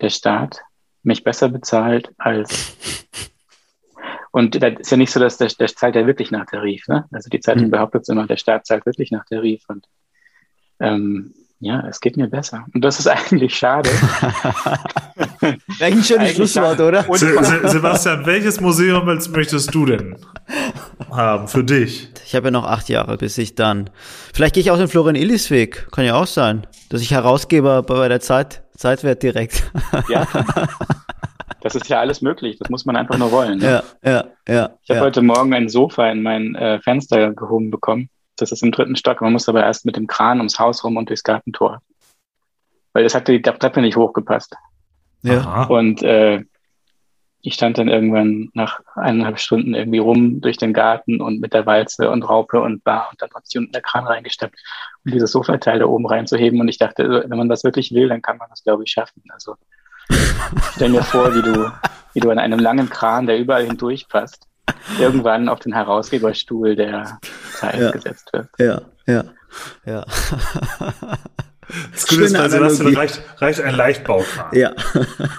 der 0.00 0.10
Staat 0.10 0.60
mich 1.02 1.24
besser 1.24 1.48
bezahlt 1.48 2.10
als 2.18 2.76
und 4.36 4.62
das 4.62 4.74
ist 4.80 4.90
ja 4.90 4.98
nicht 4.98 5.10
so, 5.10 5.18
dass 5.18 5.38
der, 5.38 5.48
der 5.48 5.68
zahlt 5.68 5.94
ja 5.94 6.06
wirklich 6.06 6.30
nach 6.30 6.44
Tarif. 6.44 6.88
Ne? 6.88 7.06
Also 7.10 7.30
die 7.30 7.40
Zeitung 7.40 7.68
mhm. 7.68 7.70
behauptet 7.70 8.06
immer, 8.10 8.26
der 8.26 8.36
Staat 8.36 8.66
zahlt 8.66 8.84
wirklich 8.84 9.10
nach 9.10 9.24
Tarif. 9.24 9.62
Und 9.66 9.86
ähm, 10.78 11.32
ja, 11.58 11.88
es 11.88 12.02
geht 12.02 12.18
mir 12.18 12.28
besser. 12.28 12.66
Und 12.74 12.84
das 12.84 12.98
ist 12.98 13.06
eigentlich 13.08 13.56
schade. 13.56 13.88
ein 15.80 16.04
schönes 16.04 16.34
Schlusswort, 16.34 16.78
oder? 16.80 17.06
Se 17.14 17.66
Sebastian, 17.66 18.26
welches 18.26 18.60
Museum 18.60 19.06
möchtest 19.06 19.74
du 19.74 19.86
denn 19.86 20.18
haben 21.10 21.48
für 21.48 21.64
dich? 21.64 22.10
Ich 22.26 22.34
habe 22.34 22.48
ja 22.48 22.50
noch 22.50 22.66
acht 22.66 22.90
Jahre, 22.90 23.16
bis 23.16 23.38
ich 23.38 23.54
dann. 23.54 23.88
Vielleicht 24.34 24.54
gehe 24.54 24.60
ich 24.60 24.70
auch 24.70 24.76
den 24.76 24.88
Florian 24.88 25.16
Illis 25.16 25.50
Weg. 25.50 25.88
Kann 25.92 26.04
ja 26.04 26.14
auch 26.14 26.26
sein, 26.26 26.66
dass 26.90 27.00
ich 27.00 27.12
Herausgeber 27.12 27.82
bei 27.84 28.06
der 28.08 28.20
Zeit, 28.20 28.64
Zeitwert 28.76 29.22
direkt. 29.22 29.72
Ja. 30.10 30.28
Das 31.66 31.74
ist 31.74 31.88
ja 31.88 31.98
alles 31.98 32.22
möglich. 32.22 32.58
Das 32.60 32.70
muss 32.70 32.84
man 32.84 32.94
einfach 32.94 33.18
nur 33.18 33.32
wollen. 33.32 33.58
Ne? 33.58 33.82
Ja, 34.04 34.10
ja, 34.10 34.24
ja. 34.46 34.70
Ich 34.82 34.90
habe 34.90 35.00
ja. 35.00 35.00
heute 35.00 35.20
Morgen 35.20 35.52
ein 35.52 35.68
Sofa 35.68 36.08
in 36.10 36.22
mein 36.22 36.54
äh, 36.54 36.80
Fenster 36.80 37.32
gehoben 37.32 37.72
bekommen. 37.72 38.08
Das 38.36 38.52
ist 38.52 38.62
im 38.62 38.70
dritten 38.70 38.94
Stock. 38.94 39.20
Man 39.20 39.32
muss 39.32 39.48
aber 39.48 39.64
erst 39.64 39.84
mit 39.84 39.96
dem 39.96 40.06
Kran 40.06 40.38
ums 40.38 40.60
Haus 40.60 40.84
rum 40.84 40.96
und 40.96 41.08
durchs 41.08 41.24
Gartentor. 41.24 41.82
Weil 42.92 43.02
das 43.02 43.16
hat 43.16 43.26
die 43.26 43.42
Treppe 43.42 43.80
nicht 43.80 43.96
hochgepasst. 43.96 44.54
Ja. 45.22 45.64
Und 45.64 46.04
äh, 46.04 46.44
ich 47.42 47.54
stand 47.54 47.78
dann 47.78 47.88
irgendwann 47.88 48.50
nach 48.54 48.80
eineinhalb 48.94 49.40
Stunden 49.40 49.74
irgendwie 49.74 49.98
rum 49.98 50.40
durch 50.40 50.58
den 50.58 50.72
Garten 50.72 51.20
und 51.20 51.40
mit 51.40 51.52
der 51.52 51.66
Walze 51.66 52.10
und 52.10 52.22
Raupe 52.22 52.60
und 52.60 52.84
Bar 52.84 53.08
und 53.10 53.20
dann 53.20 53.30
hat 53.34 53.46
sich 53.46 53.58
unten 53.58 53.72
der 53.72 53.82
Kran 53.82 54.06
reingesteppt, 54.06 54.56
um 55.04 55.12
dieses 55.12 55.32
Sofateil 55.32 55.80
da 55.80 55.86
oben 55.86 56.06
reinzuheben. 56.06 56.60
Und 56.60 56.68
ich 56.68 56.78
dachte, 56.78 57.24
wenn 57.28 57.38
man 57.38 57.48
das 57.48 57.64
wirklich 57.64 57.92
will, 57.92 58.08
dann 58.08 58.22
kann 58.22 58.38
man 58.38 58.50
das, 58.50 58.62
glaube 58.62 58.84
ich, 58.84 58.90
schaffen. 58.92 59.22
Also 59.30 59.56
Stell 60.74 60.90
mir 60.90 61.02
vor, 61.02 61.34
wie 61.34 61.42
du, 61.42 61.72
wie 62.14 62.20
du 62.20 62.30
an 62.30 62.38
einem 62.38 62.58
langen 62.58 62.90
Kran, 62.90 63.26
der 63.26 63.38
überall 63.38 63.64
hindurch 63.64 64.08
passt, 64.08 64.46
irgendwann 64.98 65.48
auf 65.48 65.60
den 65.60 65.72
Herausgeberstuhl 65.72 66.76
der 66.76 67.18
Zeit 67.58 67.80
ja. 67.80 67.90
gesetzt 67.90 68.32
wird. 68.32 68.48
Ja, 68.58 68.82
ja, 69.06 69.24
ja. 69.84 70.04
Das 71.92 72.06
Gute 72.06 72.22
ist, 72.22 72.36
bei 72.36 72.48
Sebastian 72.48 72.94
reicht, 72.94 73.20
reicht 73.38 73.60
ein 73.60 73.74
Leichtbaukran. 73.74 74.46
Ja. 74.52 74.70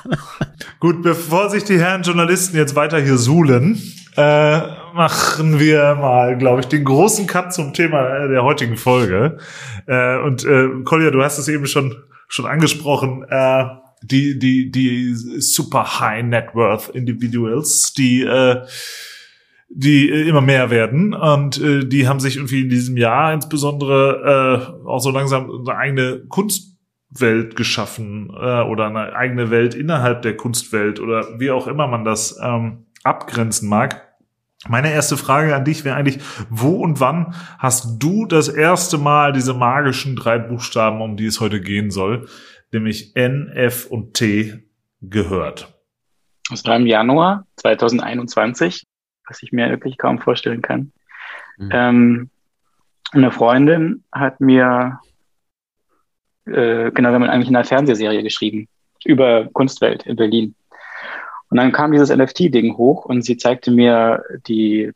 Gut, 0.82 1.02
bevor 1.02 1.50
sich 1.50 1.64
die 1.64 1.80
Herren 1.80 2.04
Journalisten 2.04 2.58
jetzt 2.58 2.76
weiter 2.76 3.00
hier 3.00 3.18
suhlen, 3.18 3.82
äh, 4.18 4.58
machen 4.94 5.58
wir 5.58 5.96
mal, 5.96 6.38
glaube 6.38 6.60
ich, 6.60 6.68
den 6.68 6.84
großen 6.84 7.28
Cut 7.28 7.54
zum 7.54 7.74
Thema 7.74 8.28
der 8.28 8.44
heutigen 8.44 8.76
Folge. 8.76 9.38
Äh, 9.86 10.18
und 10.18 10.44
äh, 10.44 10.68
Kolja, 10.84 11.12
du 11.12 11.24
hast 11.24 11.38
es 11.38 11.48
eben 11.48 11.66
schon 11.66 11.96
schon 12.28 12.46
angesprochen. 12.46 13.26
Äh, 13.30 13.66
die, 14.02 14.38
die, 14.40 14.72
die 14.72 15.14
super 15.14 16.00
high 16.00 16.24
net 16.24 16.54
worth 16.54 16.90
Individuals, 16.90 17.94
die, 17.94 18.22
äh, 18.22 18.66
die 19.70 20.10
immer 20.10 20.42
mehr 20.42 20.70
werden 20.70 21.14
und 21.14 21.60
äh, 21.62 21.86
die 21.86 22.08
haben 22.08 22.20
sich 22.20 22.38
irgendwie 22.38 22.62
in 22.62 22.70
diesem 22.70 22.98
Jahr 22.98 23.34
insbesondere 23.34 24.80
äh, 24.86 24.88
auch 24.88 25.00
so 25.00 25.12
langsam 25.12 25.50
eine 25.68 25.78
eigene 25.78 26.20
Kunstwelt 26.30 27.56
geschaffen 27.56 28.30
äh, 28.30 28.62
oder 28.62 28.88
eine 28.88 29.14
eigene 29.14 29.50
Welt 29.52 29.76
innerhalb 29.76 30.22
der 30.22 30.38
Kunstwelt 30.38 31.00
oder 31.00 31.40
wie 31.40 31.52
auch 31.52 31.68
immer 31.68 31.88
man 31.88 32.06
das 32.06 32.38
ähm, 32.42 32.86
abgrenzen 33.04 33.68
mag. 33.68 34.04
Meine 34.70 34.92
erste 34.92 35.18
Frage 35.18 35.56
an 35.56 35.66
dich 35.66 35.86
wäre 35.86 35.96
eigentlich, 35.96 36.20
wo 36.50 36.78
und 36.78 37.00
wann 37.00 37.36
hast 37.60 38.02
du 38.02 38.26
das 38.26 38.48
erste 38.48 38.98
Mal 38.98 39.32
diese 39.32 39.54
magischen 39.54 40.16
drei 40.16 40.40
Buchstaben, 40.40 41.02
um 41.02 41.16
die 41.16 41.28
es 41.28 41.40
heute 41.40 41.62
gehen 41.62 41.92
soll, 41.92 42.28
nämlich 42.72 43.16
N, 43.16 43.50
F 43.54 43.86
und 43.86 44.14
T 44.14 44.64
gehört. 45.02 45.74
Das 46.50 46.66
war 46.66 46.76
im 46.76 46.86
Januar 46.86 47.46
2021, 47.58 48.84
was 49.28 49.44
ich 49.44 49.52
mir 49.52 49.70
wirklich 49.70 49.98
kaum 49.98 50.20
vorstellen 50.20 50.62
kann. 50.62 50.92
Mhm. 51.58 51.70
Ähm, 51.72 52.30
eine 53.12 53.32
Freundin 53.32 54.04
hat 54.12 54.40
mir, 54.42 55.00
äh, 56.46 56.92
genau, 56.92 57.10
wir 57.10 57.16
haben 57.16 57.24
eigentlich 57.24 57.50
in 57.50 57.56
einer 57.56 57.66
Fernsehserie 57.66 58.24
geschrieben 58.24 58.68
über 59.06 59.48
Kunstwelt 59.54 60.06
in 60.06 60.16
Berlin. 60.16 60.56
Und 61.50 61.58
dann 61.58 61.72
kam 61.72 61.92
dieses 61.92 62.10
NFT-Ding 62.10 62.76
hoch 62.76 63.06
und 63.06 63.22
sie 63.22 63.38
zeigte 63.38 63.72
mir 63.72 64.24
die, 64.48 64.92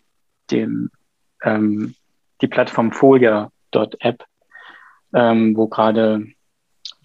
den, 0.50 0.90
ähm, 1.44 1.96
die 2.42 2.48
Plattform 2.48 2.92
Folia.app, 2.92 4.26
ähm, 5.14 5.56
wo 5.56 5.68
gerade 5.68 6.28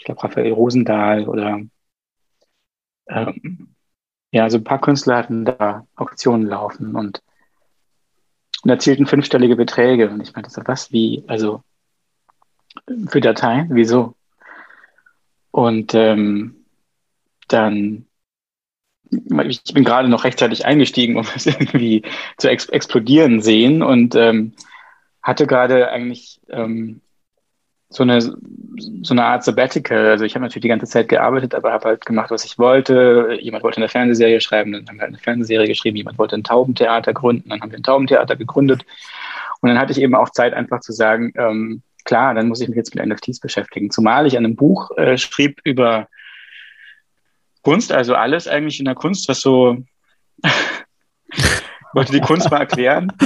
glaube 0.06 0.24
Raphael 0.24 0.52
Rosendahl 0.52 1.28
oder 1.28 1.60
ähm, 3.08 3.74
ja, 4.32 4.44
also 4.44 4.58
ein 4.58 4.64
paar 4.64 4.80
Künstler 4.80 5.16
hatten 5.16 5.44
da 5.44 5.86
Auktionen 5.94 6.46
laufen 6.46 6.94
und, 6.94 7.22
und 8.62 8.70
erzielten 8.70 9.06
fünfstellige 9.06 9.56
Beträge. 9.56 10.10
Und 10.10 10.20
ich 10.20 10.34
meinte 10.34 10.50
so, 10.50 10.62
was, 10.64 10.92
wie, 10.92 11.24
also 11.26 11.62
für 13.08 13.20
Dateien, 13.20 13.68
wieso? 13.70 14.14
Und 15.50 15.94
ähm, 15.94 16.66
dann, 17.48 18.06
ich 19.10 19.62
bin 19.72 19.84
gerade 19.84 20.08
noch 20.08 20.24
rechtzeitig 20.24 20.66
eingestiegen, 20.66 21.16
um 21.16 21.26
es 21.34 21.46
irgendwie 21.46 22.02
zu 22.36 22.50
ex 22.50 22.68
explodieren 22.68 23.40
sehen 23.40 23.82
und 23.82 24.14
ähm, 24.16 24.52
hatte 25.22 25.46
gerade 25.46 25.88
eigentlich 25.88 26.40
ähm, 26.48 27.00
so 27.96 28.02
eine, 28.02 28.20
so 28.20 28.34
eine 29.10 29.24
Art 29.24 29.42
Sabbatical. 29.42 30.06
Also 30.06 30.24
ich 30.24 30.34
habe 30.34 30.44
natürlich 30.44 30.62
die 30.62 30.68
ganze 30.68 30.86
Zeit 30.86 31.08
gearbeitet, 31.08 31.54
aber 31.54 31.72
habe 31.72 31.88
halt 31.88 32.06
gemacht, 32.06 32.30
was 32.30 32.44
ich 32.44 32.58
wollte. 32.58 33.38
Jemand 33.40 33.64
wollte 33.64 33.78
eine 33.78 33.88
Fernsehserie 33.88 34.40
schreiben, 34.40 34.72
dann 34.72 34.86
haben 34.86 34.96
wir 34.96 35.02
halt 35.02 35.14
eine 35.14 35.18
Fernsehserie 35.18 35.66
geschrieben. 35.66 35.96
Jemand 35.96 36.18
wollte 36.18 36.36
ein 36.36 36.44
Taubentheater 36.44 37.14
gründen, 37.14 37.48
dann 37.48 37.60
haben 37.60 37.70
wir 37.70 37.78
ein 37.78 37.82
Taubentheater 37.82 38.36
gegründet. 38.36 38.84
Und 39.60 39.70
dann 39.70 39.78
hatte 39.78 39.92
ich 39.92 40.00
eben 40.00 40.14
auch 40.14 40.30
Zeit, 40.30 40.52
einfach 40.52 40.80
zu 40.80 40.92
sagen, 40.92 41.32
ähm, 41.36 41.82
klar, 42.04 42.34
dann 42.34 42.48
muss 42.48 42.60
ich 42.60 42.68
mich 42.68 42.76
jetzt 42.76 42.94
mit 42.94 43.04
NFTs 43.04 43.40
beschäftigen. 43.40 43.90
Zumal 43.90 44.26
ich 44.26 44.36
an 44.36 44.44
einem 44.44 44.56
Buch 44.56 44.90
äh, 44.98 45.16
schrieb 45.16 45.60
über 45.64 46.08
Kunst, 47.62 47.92
also 47.92 48.14
alles 48.14 48.46
eigentlich 48.46 48.78
in 48.78 48.84
der 48.84 48.94
Kunst, 48.94 49.28
was 49.28 49.40
so 49.40 49.78
wollte 51.96 52.12
die 52.12 52.20
Kunst 52.20 52.50
mal 52.50 52.60
erklären. 52.60 53.10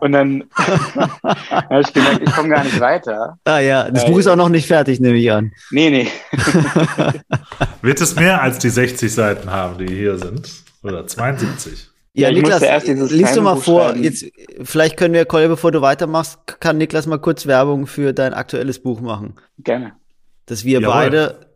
Und 0.00 0.12
dann 0.12 0.44
habe 0.56 1.80
ich 1.80 1.92
gemerkt, 1.92 2.22
ich 2.26 2.32
komme 2.34 2.48
gar 2.50 2.64
nicht 2.64 2.78
weiter. 2.80 3.38
Ah 3.44 3.58
ja, 3.58 3.90
das 3.90 4.04
Buch 4.04 4.18
ist 4.18 4.26
auch 4.26 4.36
noch 4.36 4.48
nicht 4.48 4.66
fertig, 4.66 5.00
nehme 5.00 5.16
ich 5.16 5.30
an. 5.32 5.52
Nee, 5.70 5.90
nee. 5.90 6.08
Wird 7.82 8.00
es 8.00 8.14
mehr 8.16 8.42
als 8.42 8.58
die 8.58 8.68
60 8.70 9.12
Seiten 9.12 9.50
haben, 9.50 9.78
die 9.78 9.92
hier 9.92 10.18
sind? 10.18 10.50
Oder 10.82 11.06
72? 11.06 11.88
Ja, 12.12 12.28
ja 12.28 12.34
Niklas, 12.34 12.86
liest 13.10 13.36
du 13.36 13.42
mal 13.42 13.56
vor. 13.56 13.96
Jetzt, 13.96 14.26
vielleicht 14.62 14.96
können 14.96 15.14
wir, 15.14 15.24
Kolja, 15.24 15.48
bevor 15.48 15.72
du 15.72 15.80
weitermachst, 15.80 16.38
kann 16.60 16.76
Niklas 16.78 17.06
mal 17.06 17.18
kurz 17.18 17.46
Werbung 17.46 17.86
für 17.86 18.12
dein 18.12 18.34
aktuelles 18.34 18.82
Buch 18.82 19.00
machen. 19.00 19.34
Gerne. 19.58 19.92
dass 20.46 20.64
wir 20.64 20.80
Jawohl. 20.80 20.94
beide, 20.94 21.53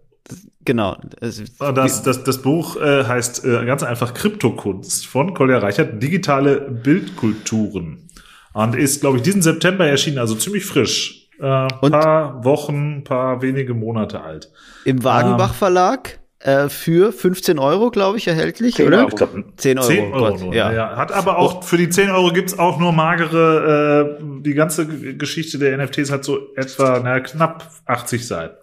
genau. 0.69 0.97
es- 1.21 1.43
Ah, 1.59 1.73
Das, 1.73 2.03
das, 2.05 2.23
das 2.23 2.39
Buch 2.43 2.77
äh, 2.81 3.05
heißt 3.05 3.45
äh, 3.45 3.65
ganz 3.65 3.83
einfach 3.83 4.15
Kryptokunst 4.15 5.07
von 5.09 5.35
Kolja 5.35 5.59
Reichert, 5.59 6.01
digitale 6.01 6.61
Bildkulturen. 6.71 8.09
Und 8.53 8.77
ist, 8.77 9.01
glaube 9.01 9.17
ich, 9.19 9.23
diesen 9.23 9.43
September 9.43 9.87
erschienen, 9.87 10.19
also 10.19 10.35
ziemlich 10.35 10.65
frisch. 10.65 11.29
Äh, 11.41 11.69
Und- 11.81 11.93
paar 11.93 12.45
Wochen, 12.45 13.05
paar 13.05 13.43
wenige 13.43 13.75
Monate 13.75 14.21
alt. 14.23 14.51
Im 14.85 15.03
Wagenbach 15.05 15.55
Verlag 15.55 16.19
äh, 16.41 16.69
für 16.69 17.13
15 17.13 17.59
Euro, 17.59 17.91
glaube 17.91 18.17
ich, 18.19 18.27
erhältlich, 18.29 18.77
10 18.77 18.87
oder? 18.89 18.99
Euro. 18.99 19.09
Ich 19.09 19.17
glaube, 19.17 19.45
10 19.57 19.79
Euro, 19.79 19.87
10 19.89 20.13
Euro 20.13 20.19
Gott, 20.31 20.41
nur. 20.41 20.55
ja. 20.55 20.73
Ja. 20.73 20.97
Hat 20.97 21.13
aber 21.13 21.39
auch 21.39 21.63
für 21.65 21.77
die 21.77 21.89
10 21.89 22.11
Euro 22.11 22.33
gibt's 22.33 22.59
auch 22.59 22.79
nur 22.79 22.93
magere, 22.93 24.19
äh, 24.21 24.25
die 24.43 24.55
ganze 24.55 24.87
Geschichte 24.87 25.59
der 25.59 25.77
NFTs 25.79 26.11
hat 26.13 26.25
so 26.25 26.39
etwa 26.57 27.01
na, 27.03 27.21
knapp 27.21 27.69
80 27.87 28.27
Seiten. 28.27 28.55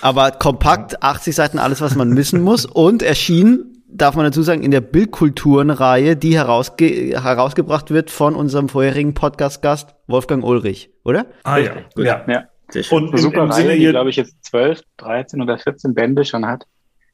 Aber 0.00 0.30
kompakt, 0.30 1.02
80 1.02 1.34
Seiten, 1.34 1.58
alles, 1.58 1.80
was 1.80 1.94
man 1.94 2.16
wissen 2.16 2.40
muss. 2.42 2.66
Und 2.66 3.02
erschienen, 3.02 3.82
darf 3.88 4.16
man 4.16 4.24
dazu 4.24 4.42
sagen, 4.42 4.62
in 4.62 4.70
der 4.70 4.80
Bildkulturenreihe, 4.80 6.16
die 6.16 6.36
herausge 6.36 6.86
herausgebracht 7.20 7.90
wird 7.90 8.10
von 8.10 8.34
unserem 8.34 8.68
vorherigen 8.68 9.14
Podcast-Gast 9.14 9.94
Wolfgang 10.06 10.44
Ulrich, 10.44 10.90
oder? 11.04 11.26
Ah 11.44 11.58
ja. 11.58 11.76
ja. 11.96 12.24
Ja. 12.26 12.48
Schön. 12.70 12.98
Und 12.98 13.08
Eine 13.08 13.12
im, 13.12 13.18
super 13.18 13.42
im 13.44 13.50
Reihe, 13.50 13.62
Sinne 13.62 13.76
die, 13.76 13.86
glaube 13.86 14.10
ich, 14.10 14.16
jetzt 14.16 14.44
12, 14.46 14.80
13 14.96 15.42
oder 15.42 15.58
14 15.58 15.94
Bände 15.94 16.24
schon 16.24 16.46
hat. 16.46 16.64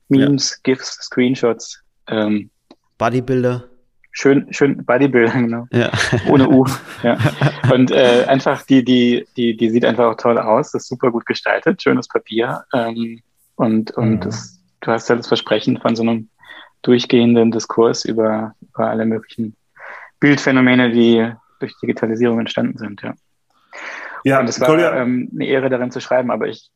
Memes, 0.09 0.63
GIFs, 0.63 0.99
Screenshots, 1.03 1.83
ähm, 2.09 2.51
Bodybuilder. 2.99 3.70
Schön, 4.13 4.53
schön 4.53 4.85
Bodybuilder, 4.85 5.33
genau. 5.33 5.67
Ja. 5.73 5.91
Ohne 6.29 6.49
U. 6.49 6.67
ja. 7.03 7.19
Und 7.73 7.91
äh, 7.91 8.25
einfach, 8.27 8.63
die, 8.63 8.85
die, 8.85 9.27
die, 9.37 9.57
die 9.57 9.71
sieht 9.71 9.85
einfach 9.85 10.07
auch 10.07 10.17
toll 10.17 10.39
aus, 10.39 10.73
das 10.73 10.83
ist 10.83 10.89
super 10.89 11.11
gut 11.11 11.27
gestaltet, 11.27 11.83
schönes 11.83 12.09
Papier. 12.09 12.65
Ähm, 12.75 13.21
und 13.57 13.91
und 13.93 14.11
Mhm. 14.11 14.21
das, 14.21 14.61
du 14.81 14.91
hast 14.91 15.09
ja 15.09 15.17
das 15.17 15.29
Versprechen 15.29 15.79
von 15.79 15.95
so 15.95 16.03
einem 16.03 16.29
durchgehenden 16.83 17.51
Diskurs 17.51 18.05
über, 18.05 18.55
über 18.61 18.89
alle 18.89 19.05
möglichen 19.05 19.55
Bildphänomene, 20.19 20.91
die 20.91 21.31
durch 21.61 21.75
Digitalisierung 21.83 22.41
entstanden 22.41 22.79
sind, 22.79 23.03
ja. 23.03 23.15
ja, 24.25 24.41
Und 24.41 24.49
es 24.49 24.61
war 24.61 24.69
Kolja, 24.69 24.97
ähm, 24.97 25.31
eine 25.35 25.47
Ehre, 25.47 25.69
darin 25.69 25.91
zu 25.91 26.01
schreiben, 26.01 26.31
aber 26.31 26.49
ich 26.49 26.71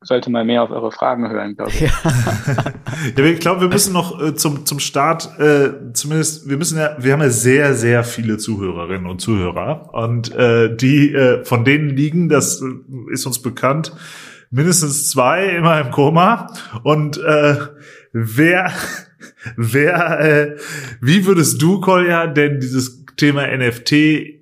sollte 0.00 0.30
mal 0.30 0.44
mehr 0.44 0.62
auf 0.62 0.70
eure 0.70 0.92
Fragen 0.92 1.28
hören, 1.28 1.56
glaube 1.56 1.72
ich. 1.72 1.80
Ja, 1.80 3.24
ich 3.24 3.40
glaube, 3.40 3.62
wir 3.62 3.68
müssen 3.68 3.92
noch 3.92 4.20
äh, 4.22 4.34
zum, 4.34 4.64
zum 4.64 4.78
Start, 4.78 5.38
äh, 5.40 5.92
zumindest, 5.92 6.48
wir 6.48 6.56
müssen 6.56 6.78
ja, 6.78 6.96
wir 6.98 7.12
haben 7.12 7.20
ja 7.20 7.30
sehr, 7.30 7.74
sehr 7.74 8.04
viele 8.04 8.38
Zuhörerinnen 8.38 9.06
und 9.06 9.20
Zuhörer. 9.20 9.92
Und 9.92 10.34
äh, 10.34 10.74
die, 10.74 11.12
äh, 11.12 11.44
von 11.44 11.64
denen 11.64 11.90
liegen, 11.90 12.28
das 12.28 12.62
äh, 12.62 13.12
ist 13.12 13.26
uns 13.26 13.42
bekannt, 13.42 13.92
mindestens 14.50 15.10
zwei 15.10 15.46
immer 15.46 15.80
im 15.80 15.90
Koma. 15.90 16.52
Und 16.84 17.18
äh, 17.18 17.56
wer, 18.12 18.72
wer, 19.56 20.20
äh, 20.20 20.56
wie 21.00 21.26
würdest 21.26 21.60
du, 21.60 21.80
Kolja, 21.80 22.28
denn 22.28 22.60
dieses 22.60 23.04
Thema 23.16 23.48
NFT 23.48 23.92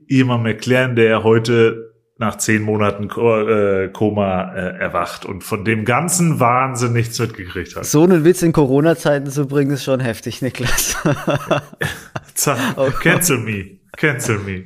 jemandem 0.09 0.47
erklären, 0.53 0.97
der 0.97 1.25
heute 1.25 1.86
nach 2.19 2.37
zehn 2.39 2.63
Monaten 2.63 3.05
äh, 3.11 3.89
Koma 3.89 4.55
äh, 4.55 4.79
erwacht 4.79 5.27
und 5.27 5.45
von 5.45 5.65
dem 5.65 5.85
ganzen 5.85 6.41
Wahnsinn 6.41 6.93
nichts 6.95 7.19
mitgekriegt 7.19 7.77
hat. 7.77 7.85
So 7.85 8.05
einen 8.05 8.25
Witz 8.25 8.43
in 8.43 8.53
Corona-Zeiten 8.53 9.27
zu 9.31 9.47
bringen, 9.47 9.73
ist 9.73 9.85
schon 9.85 10.01
heftig, 10.01 10.41
Niklas. 10.41 10.97
Zack, 12.35 12.59
Oh 12.77 12.91
cancel 13.03 13.39
me, 13.39 13.79
cancel 13.97 14.39
me. 14.39 14.65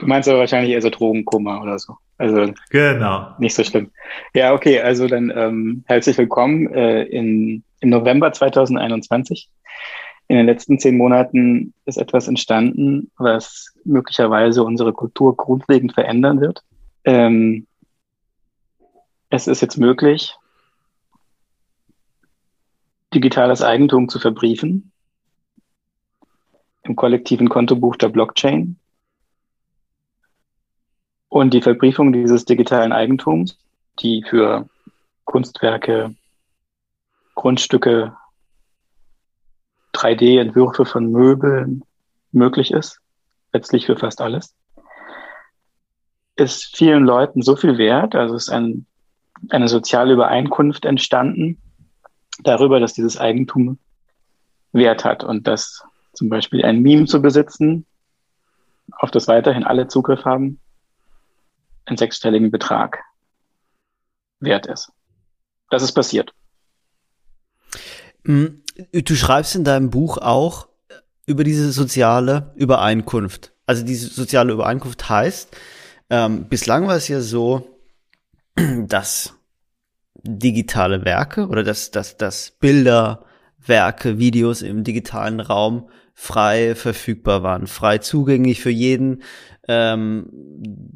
Du 0.00 0.06
meinst 0.06 0.28
aber 0.28 0.40
wahrscheinlich 0.40 0.72
eher 0.72 0.82
so 0.82 0.90
Drogenkoma 0.90 1.62
oder 1.62 1.78
so. 1.78 1.94
Also 2.18 2.52
Genau. 2.70 3.28
nicht 3.38 3.54
so 3.54 3.62
schlimm. 3.64 3.90
Ja, 4.34 4.52
okay, 4.52 4.80
also 4.80 5.06
dann 5.06 5.32
ähm, 5.34 5.84
herzlich 5.86 6.18
willkommen 6.18 6.72
äh, 6.74 7.02
in, 7.04 7.62
im 7.80 7.88
November 7.90 8.32
2021. 8.32 9.48
In 10.28 10.36
den 10.36 10.46
letzten 10.46 10.78
zehn 10.78 10.96
Monaten 10.96 11.74
ist 11.84 11.98
etwas 11.98 12.28
entstanden, 12.28 13.10
was 13.16 13.74
möglicherweise 13.84 14.64
unsere 14.64 14.92
Kultur 14.92 15.36
grundlegend 15.36 15.92
verändern 15.92 16.40
wird. 16.40 16.62
Ähm, 17.04 17.66
es 19.28 19.46
ist 19.46 19.60
jetzt 19.60 19.76
möglich, 19.76 20.34
digitales 23.12 23.62
Eigentum 23.62 24.08
zu 24.08 24.18
verbriefen 24.18 24.92
im 26.82 26.96
kollektiven 26.96 27.48
Kontobuch 27.48 27.96
der 27.96 28.08
Blockchain. 28.08 28.78
Und 31.28 31.52
die 31.52 31.62
Verbriefung 31.62 32.12
dieses 32.12 32.44
digitalen 32.44 32.92
Eigentums, 32.92 33.58
die 33.98 34.22
für 34.22 34.68
Kunstwerke, 35.24 36.14
Grundstücke, 37.34 38.16
3D-Entwürfe 39.94 40.84
von 40.84 41.10
Möbeln 41.10 41.82
möglich 42.32 42.72
ist, 42.72 43.00
letztlich 43.52 43.86
für 43.86 43.96
fast 43.96 44.20
alles, 44.20 44.54
ist 46.36 46.76
vielen 46.76 47.04
Leuten 47.04 47.42
so 47.42 47.56
viel 47.56 47.78
wert, 47.78 48.14
also 48.14 48.34
ist 48.34 48.50
ein, 48.50 48.86
eine 49.50 49.68
soziale 49.68 50.14
Übereinkunft 50.14 50.84
entstanden 50.84 51.60
darüber, 52.42 52.80
dass 52.80 52.92
dieses 52.92 53.18
Eigentum 53.18 53.78
Wert 54.72 55.04
hat. 55.04 55.24
Und 55.24 55.46
dass 55.46 55.84
zum 56.12 56.28
Beispiel 56.28 56.64
ein 56.64 56.82
Meme 56.82 57.06
zu 57.06 57.22
besitzen, 57.22 57.86
auf 58.92 59.10
das 59.10 59.28
weiterhin 59.28 59.64
alle 59.64 59.88
Zugriff 59.88 60.24
haben, 60.24 60.60
einen 61.86 61.96
sechsstelligen 61.96 62.50
Betrag 62.50 62.98
wert 64.40 64.66
ist. 64.66 64.90
Das 65.70 65.82
ist 65.82 65.92
passiert. 65.92 66.32
Mm, 68.24 68.62
Du 68.76 69.14
schreibst 69.14 69.54
in 69.54 69.64
deinem 69.64 69.90
Buch 69.90 70.18
auch 70.18 70.68
über 71.26 71.44
diese 71.44 71.70
soziale 71.72 72.52
Übereinkunft. 72.56 73.52
Also 73.66 73.84
diese 73.84 74.08
soziale 74.08 74.52
Übereinkunft 74.52 75.08
heißt, 75.08 75.56
ähm, 76.10 76.48
bislang 76.48 76.86
war 76.86 76.96
es 76.96 77.08
ja 77.08 77.20
so, 77.20 77.78
dass 78.86 79.34
digitale 80.22 81.04
Werke 81.04 81.48
oder 81.48 81.62
dass, 81.62 81.90
dass, 81.90 82.16
dass 82.16 82.50
Bilder, 82.52 83.24
Werke, 83.58 84.18
Videos 84.18 84.62
im 84.62 84.84
digitalen 84.84 85.40
Raum 85.40 85.88
frei 86.14 86.74
verfügbar 86.74 87.42
waren, 87.42 87.66
frei 87.66 87.98
zugänglich 87.98 88.60
für 88.60 88.70
jeden, 88.70 89.22
ähm, 89.66 90.28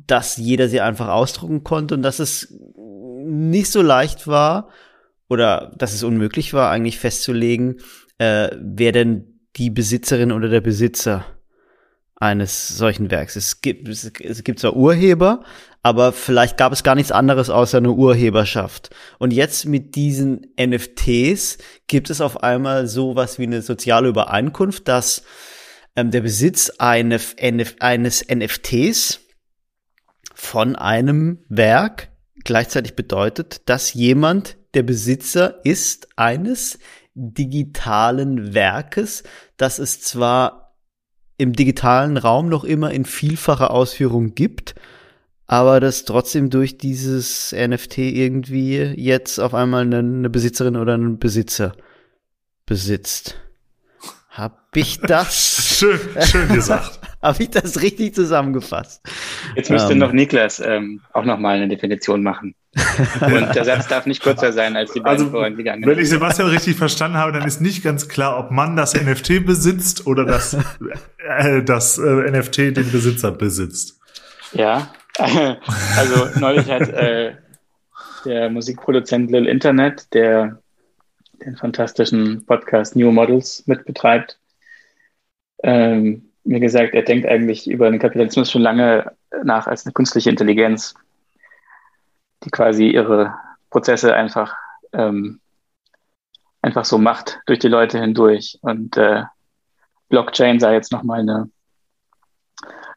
dass 0.07 0.37
jeder 0.37 0.69
sie 0.69 0.81
einfach 0.81 1.09
ausdrucken 1.09 1.65
konnte 1.65 1.95
und 1.95 2.03
dass 2.03 2.19
es 2.19 2.55
nicht 2.77 3.71
so 3.71 3.83
leicht 3.83 4.27
war 4.27 4.69
oder 5.29 5.73
dass 5.77 5.95
es 5.95 6.03
unmöglich 6.03 6.55
war, 6.55 6.71
eigentlich 6.71 6.99
festzulegen, 6.99 7.81
äh, 8.19 8.51
wer 8.61 8.93
denn 8.93 9.41
die 9.57 9.71
Besitzerin 9.71 10.33
oder 10.33 10.49
der 10.49 10.61
Besitzer 10.61 11.25
eines 12.21 12.69
solchen 12.69 13.11
Werks. 13.11 13.37
Es 13.37 13.61
gibt, 13.61 13.89
es, 13.89 14.45
gibt 14.45 14.59
zwar 14.59 14.75
Urheber, 14.75 15.45
aber 15.83 16.13
vielleicht 16.13 16.57
gab 16.57 16.73
es 16.73 16.83
gar 16.83 16.97
nichts 16.97 17.13
anderes 17.13 17.49
außer 17.49 17.79
eine 17.79 17.93
Urheberschaft. 17.93 18.91
Und 19.19 19.33
jetzt 19.33 19.67
mit 19.67 19.95
diesen 19.95 20.53
NFTs 20.61 21.59
gibt 21.87 22.11
es 22.11 22.21
auf 22.21 22.43
einmal 22.43 22.89
sowas 22.89 23.39
wie 23.39 23.45
eine 23.45 23.63
soziale 23.63 24.09
Übereinkunft, 24.09 24.89
dass 24.89 25.23
ähm, 25.95 26.11
der 26.11 26.23
Besitz 26.23 26.73
eine, 26.79 27.21
eines 27.79 28.27
NFTs 28.29 29.21
von 30.35 30.75
einem 30.77 31.45
Werk 31.49 32.11
gleichzeitig 32.45 32.97
bedeutet, 32.97 33.69
dass 33.69 33.95
jemand 33.95 34.57
der 34.79 34.85
Besitzer 34.85 35.59
ist 35.65 36.07
eines 36.15 36.79
digitalen 37.15 38.55
Werkes, 38.55 39.25
das 39.57 39.81
es 39.81 40.01
zwar 40.01 40.77
im 41.37 41.53
digitalen 41.53 42.17
Raum 42.17 42.49
noch 42.49 42.63
immer 42.63 42.93
in 42.93 43.05
vielfacher 43.05 43.73
Ausführung 43.73 44.37
gibt, 44.37 44.77
aber 45.49 45.81
das 45.81 46.05
trotzdem 46.05 46.49
durch 46.49 46.79
dieses 46.79 47.51
NFT 47.51 47.99
irgendwie 47.99 48.77
jetzt 48.77 49.41
auf 49.41 49.53
einmal 49.53 49.83
eine, 49.83 49.99
eine 49.99 50.31
Besitzerin 50.31 50.77
oder 50.77 50.95
einen 50.95 51.19
Besitzer 51.19 51.73
besitzt. 52.65 53.35
Hab 54.29 54.77
ich 54.77 55.01
das, 55.01 55.75
Schön, 55.79 55.99
schön 56.25 56.55
gesagt. 56.55 57.01
hab 57.21 57.41
ich 57.41 57.51
das 57.51 57.83
richtig 57.83 58.15
zusammengefasst? 58.15 59.03
Jetzt 59.57 59.73
müsste 59.73 59.95
Ähm. 59.95 59.99
noch 59.99 60.13
Niklas 60.13 60.61
ähm, 60.61 61.01
auch 61.13 61.25
nochmal 61.25 61.57
eine 61.57 61.67
Definition 61.67 62.23
machen. 62.23 62.55
Und 63.21 63.55
der 63.55 63.65
Satz 63.65 63.89
darf 63.89 64.07
nicht 64.07 64.23
kürzer 64.23 64.53
sein 64.53 64.77
als 64.77 64.93
die 64.93 65.01
beiden 65.01 65.27
Also, 65.27 65.31
vorhin 65.31 65.57
gegangen. 65.57 65.85
wenn 65.87 65.99
ich 65.99 66.09
Sebastian 66.09 66.49
richtig 66.49 66.77
verstanden 66.77 67.17
habe, 67.17 67.33
dann 67.33 67.47
ist 67.47 67.61
nicht 67.61 67.83
ganz 67.83 68.09
klar, 68.09 68.39
ob 68.39 68.51
man 68.51 68.77
das 68.77 68.95
NFT 68.95 69.45
besitzt 69.45 70.07
oder 70.07 70.25
das, 70.25 70.57
äh, 71.19 71.63
das 71.63 71.99
äh, 71.99 72.31
NFT 72.31 72.77
den 72.77 72.91
Besitzer 72.91 73.33
besitzt. 73.33 74.01
Ja, 74.53 74.91
also 75.19 76.29
neulich 76.39 76.71
hat 76.71 76.89
äh, 76.89 77.35
der 78.25 78.51
Musikproduzent 78.51 79.31
Lil 79.31 79.47
Internet, 79.47 80.13
der 80.15 80.61
den 81.45 81.57
fantastischen 81.57 82.45
Podcast 82.47 82.97
New 82.97 83.11
Models 83.11 83.65
mitbetreibt, 83.67 84.39
ähm, 85.63 86.31
mir 86.45 86.61
gesagt, 86.61 86.95
er 86.95 87.03
denkt 87.03 87.27
eigentlich 87.27 87.69
über 87.69 87.91
den 87.91 88.01
Kapitalismus 88.01 88.51
schon 88.51 88.63
lange 88.63 89.13
nach 89.45 89.67
als 89.67 89.85
eine 89.85 89.93
künstliche 89.93 90.31
Intelligenz, 90.31 90.95
die 92.45 92.51
quasi 92.51 92.89
ihre 92.89 93.35
Prozesse 93.71 94.15
einfach, 94.15 94.55
ähm, 94.93 95.41
einfach 96.63 96.85
so 96.85 96.99
macht 96.99 97.41
durch 97.47 97.59
die 97.59 97.69
Leute 97.69 98.01
hindurch. 98.01 98.59
Und 98.63 98.97
äh, 98.97 99.25
Blockchain 100.09 100.61
sei 100.61 100.75
jetzt 100.75 100.93
nochmal 100.93 101.21
eine, 101.21 101.51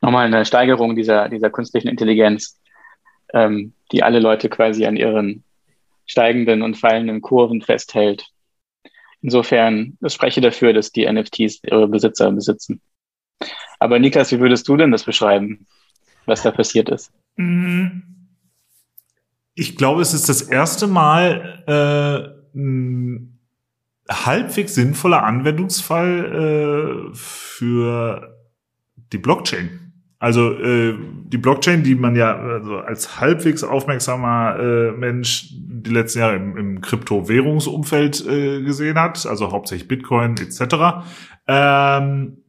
nochmal 0.02 0.26
eine 0.26 0.46
Steigerung 0.46 0.96
dieser, 0.96 1.30
dieser 1.30 1.50
künstlichen 1.50 1.88
Intelligenz, 1.88 2.60
ähm, 3.34 3.74
die 3.92 4.04
alle 4.04 4.20
Leute 4.20 4.50
quasi 4.50 4.86
an 4.86 4.98
ihren 4.98 5.44
steigenden 6.06 6.62
und 6.62 6.78
fallenden 6.78 7.22
Kurven 7.22 7.62
festhält. 7.62 8.28
Insofern, 9.22 9.98
ich 10.02 10.14
spreche 10.14 10.42
dafür, 10.42 10.74
dass 10.74 10.92
die 10.92 11.12
NFTs 11.12 11.64
ihre 11.64 11.88
Besitzer 11.88 12.32
besitzen. 12.32 12.82
Aber 13.80 14.00
Niklas, 14.00 14.32
wie 14.32 14.40
würdest 14.40 14.68
du 14.68 14.78
denn 14.78 14.92
das 14.92 15.04
beschreiben, 15.04 15.68
was 16.26 16.44
da 16.44 16.52
passiert 16.52 16.90
ist? 16.90 17.12
Mhm. 17.36 18.21
Ich 19.54 19.76
glaube, 19.76 20.02
es 20.02 20.14
ist 20.14 20.30
das 20.30 20.42
erste 20.42 20.88
Mal 20.88 21.64
äh, 21.68 22.58
ein 22.58 23.40
halbwegs 24.10 24.76
sinnvoller 24.76 25.24
Anwendungsfall 25.24 27.12
äh, 27.12 27.16
für 27.16 28.38
die 29.12 29.18
Blockchain. 29.18 29.94
Also 30.20 30.54
äh, 30.54 30.96
die 31.26 31.38
Blockchain, 31.38 31.84
die 31.84 31.96
man 31.96 32.16
ja 32.16 32.38
also 32.38 32.78
als 32.78 33.20
halbwegs 33.20 33.64
aufmerksamer 33.64 34.60
äh, 34.60 34.92
Mensch 34.92 35.50
die 35.52 35.90
letzten 35.90 36.20
Jahre 36.20 36.36
im, 36.36 36.56
im 36.58 36.82
Kryptowährungsumfeld 36.82 38.28
äh, 38.28 38.62
gesehen 38.62 39.00
hat, 39.00 39.26
also 39.26 39.52
hauptsächlich 39.52 39.88
Bitcoin 39.88 40.36
etc. 40.38 41.04
Ähm, 41.48 42.41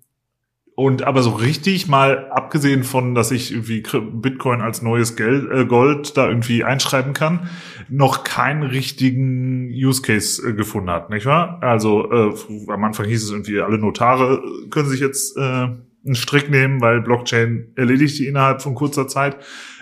und 0.74 1.02
aber 1.02 1.22
so 1.22 1.30
richtig 1.30 1.86
mal 1.86 2.30
abgesehen 2.30 2.82
von, 2.82 3.14
dass 3.14 3.30
ich 3.30 3.52
irgendwie 3.52 3.82
Bitcoin 3.82 4.62
als 4.62 4.80
neues 4.80 5.16
Geld, 5.16 5.50
äh, 5.50 5.66
Gold 5.66 6.16
da 6.16 6.28
irgendwie 6.28 6.64
einschreiben 6.64 7.12
kann, 7.12 7.50
noch 7.88 8.24
keinen 8.24 8.62
richtigen 8.62 9.68
Use 9.68 10.00
Case 10.00 10.48
äh, 10.48 10.54
gefunden 10.54 10.90
hat, 10.90 11.10
nicht 11.10 11.26
wahr? 11.26 11.58
Also 11.62 12.10
äh, 12.10 12.34
am 12.72 12.84
Anfang 12.84 13.06
hieß 13.06 13.22
es 13.22 13.30
irgendwie, 13.30 13.60
alle 13.60 13.78
Notare 13.78 14.42
können 14.70 14.88
sich 14.88 15.00
jetzt 15.00 15.36
äh, 15.36 15.40
einen 15.40 16.14
Strick 16.14 16.50
nehmen, 16.50 16.80
weil 16.80 17.02
Blockchain 17.02 17.72
erledigt 17.76 18.18
die 18.18 18.26
innerhalb 18.26 18.62
von 18.62 18.74
kurzer 18.74 19.06
Zeit. 19.08 19.36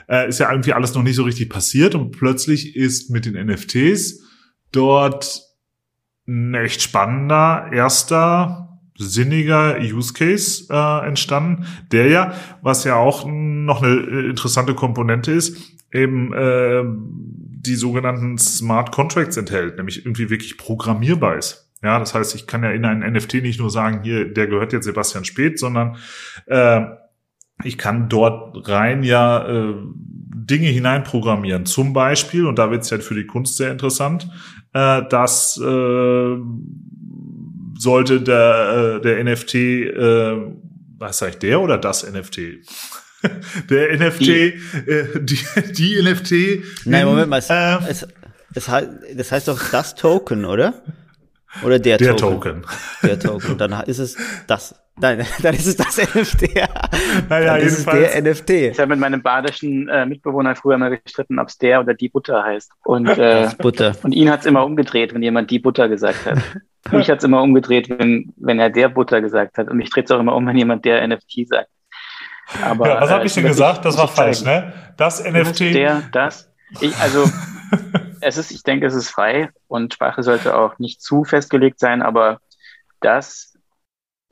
Äh, 0.08 0.28
ist 0.28 0.40
ja 0.40 0.50
irgendwie 0.50 0.72
alles 0.72 0.94
noch 0.94 1.04
nicht 1.04 1.16
so 1.16 1.22
richtig 1.22 1.48
passiert 1.48 1.94
und 1.94 2.10
plötzlich 2.10 2.74
ist 2.74 3.10
mit 3.10 3.26
den 3.26 3.34
NFTs 3.46 4.24
dort 4.72 5.42
ein 6.26 6.54
echt 6.54 6.82
spannender 6.82 7.70
erster 7.72 8.69
sinniger 9.00 9.78
Use 9.80 10.12
Case 10.12 10.66
äh, 10.70 11.06
entstanden, 11.06 11.66
der 11.90 12.08
ja, 12.08 12.34
was 12.62 12.84
ja 12.84 12.96
auch 12.96 13.26
noch 13.26 13.82
eine 13.82 14.28
interessante 14.28 14.74
Komponente 14.74 15.32
ist, 15.32 15.56
eben 15.92 16.32
äh, 16.32 16.82
die 16.84 17.74
sogenannten 17.74 18.38
Smart 18.38 18.92
Contracts 18.92 19.36
enthält, 19.36 19.76
nämlich 19.76 20.04
irgendwie 20.04 20.30
wirklich 20.30 20.56
programmierbar 20.56 21.36
ist. 21.36 21.70
Ja, 21.82 21.98
das 21.98 22.14
heißt, 22.14 22.34
ich 22.34 22.46
kann 22.46 22.62
ja 22.62 22.70
in 22.70 22.84
einen 22.84 23.10
NFT 23.12 23.34
nicht 23.34 23.58
nur 23.58 23.70
sagen, 23.70 24.02
hier, 24.02 24.32
der 24.32 24.46
gehört 24.46 24.72
jetzt 24.72 24.84
Sebastian 24.84 25.24
Speth, 25.24 25.58
sondern 25.58 25.96
äh, 26.46 26.82
ich 27.64 27.78
kann 27.78 28.08
dort 28.08 28.68
rein 28.68 29.02
ja 29.02 29.46
äh, 29.48 29.74
Dinge 30.50 30.68
hineinprogrammieren. 30.68 31.64
Zum 31.64 31.92
Beispiel, 31.92 32.46
und 32.46 32.58
da 32.58 32.70
wird 32.70 32.82
es 32.82 32.90
ja 32.90 32.98
für 32.98 33.14
die 33.14 33.26
Kunst 33.26 33.56
sehr 33.56 33.70
interessant, 33.70 34.28
äh, 34.72 35.02
dass 35.08 35.58
äh, 35.58 36.36
sollte 37.80 38.20
der, 38.20 38.98
äh, 38.98 39.02
der 39.02 39.24
NFT, 39.24 39.54
äh, 39.54 40.36
was 40.98 41.18
sag 41.18 41.30
ich, 41.30 41.38
der 41.38 41.60
oder 41.60 41.78
das 41.78 42.10
NFT? 42.10 42.38
der 43.70 43.98
NFT, 43.98 44.20
die, 44.20 44.60
äh, 44.86 45.20
die, 45.20 45.38
die 45.72 46.02
NFT. 46.02 46.86
Nein, 46.86 47.06
Moment 47.06 47.28
mal, 47.28 47.38
es, 47.38 47.50
äh, 47.50 47.78
es, 47.88 48.06
es, 48.54 48.70
das 49.16 49.32
heißt 49.32 49.48
doch 49.48 49.70
das 49.70 49.94
Token, 49.94 50.44
oder? 50.44 50.82
Oder 51.62 51.78
der, 51.78 51.98
der 51.98 52.16
Token. 52.16 52.62
Token. 52.62 52.64
Der 53.02 53.18
Token. 53.18 53.58
Dann 53.58 53.72
ist 53.86 53.98
es 53.98 54.16
das. 54.46 54.74
Nein, 55.00 55.26
dann 55.42 55.54
ist 55.54 55.66
es 55.66 55.76
das 55.76 55.96
NFT. 55.96 56.54
Naja, 57.28 57.54
dann 57.54 57.60
ist 57.60 57.78
es 57.78 57.84
der 57.84 58.22
NFT. 58.22 58.50
Ich 58.50 58.78
habe 58.78 58.90
mit 58.90 59.00
meinem 59.00 59.22
badischen 59.22 59.88
äh, 59.88 60.06
Mitbewohner 60.06 60.54
früher 60.56 60.78
mal 60.78 60.90
gestritten, 60.90 61.38
ob 61.38 61.48
es 61.48 61.58
der 61.58 61.80
oder 61.80 61.94
die 61.94 62.08
Butter 62.08 62.42
heißt. 62.42 62.70
Und, 62.84 63.06
äh, 63.08 63.48
Butter. 63.58 63.96
und 64.02 64.12
ihn 64.12 64.30
hat 64.30 64.40
es 64.40 64.46
immer 64.46 64.64
umgedreht, 64.64 65.14
wenn 65.14 65.22
jemand 65.22 65.50
die 65.50 65.58
Butter 65.58 65.88
gesagt 65.88 66.26
hat. 66.26 66.38
Mich 66.92 67.10
hat 67.10 67.18
es 67.18 67.24
immer 67.24 67.42
umgedreht, 67.42 67.90
wenn, 67.90 68.32
wenn 68.36 68.58
er 68.58 68.70
der 68.70 68.88
Butter 68.88 69.20
gesagt 69.20 69.58
hat. 69.58 69.68
Und 69.68 69.76
mich 69.76 69.90
dreht 69.90 70.06
es 70.06 70.10
auch 70.10 70.18
immer 70.18 70.34
um, 70.34 70.46
wenn 70.46 70.56
jemand 70.56 70.86
der 70.86 71.06
NFT 71.06 71.46
sagt. 71.46 71.68
Aber, 72.62 72.88
ja, 72.88 73.00
was 73.02 73.10
habe 73.10 73.26
ich 73.26 73.34
denn 73.34 73.44
äh, 73.44 73.48
gesagt? 73.48 73.84
Das 73.84 73.98
war 73.98 74.08
falsch, 74.08 74.42
ne? 74.42 74.72
Das 74.96 75.22
NFT. 75.22 75.60
Der, 75.74 76.02
das. 76.10 76.50
Ich, 76.80 76.96
also, 76.96 77.30
es 78.22 78.38
ist, 78.38 78.50
ich 78.50 78.62
denke, 78.62 78.86
es 78.86 78.94
ist 78.94 79.10
frei 79.10 79.50
und 79.68 79.92
Sprache 79.92 80.22
sollte 80.22 80.56
auch 80.56 80.78
nicht 80.78 81.02
zu 81.02 81.24
festgelegt 81.24 81.78
sein, 81.78 82.00
aber 82.00 82.40
das 83.00 83.49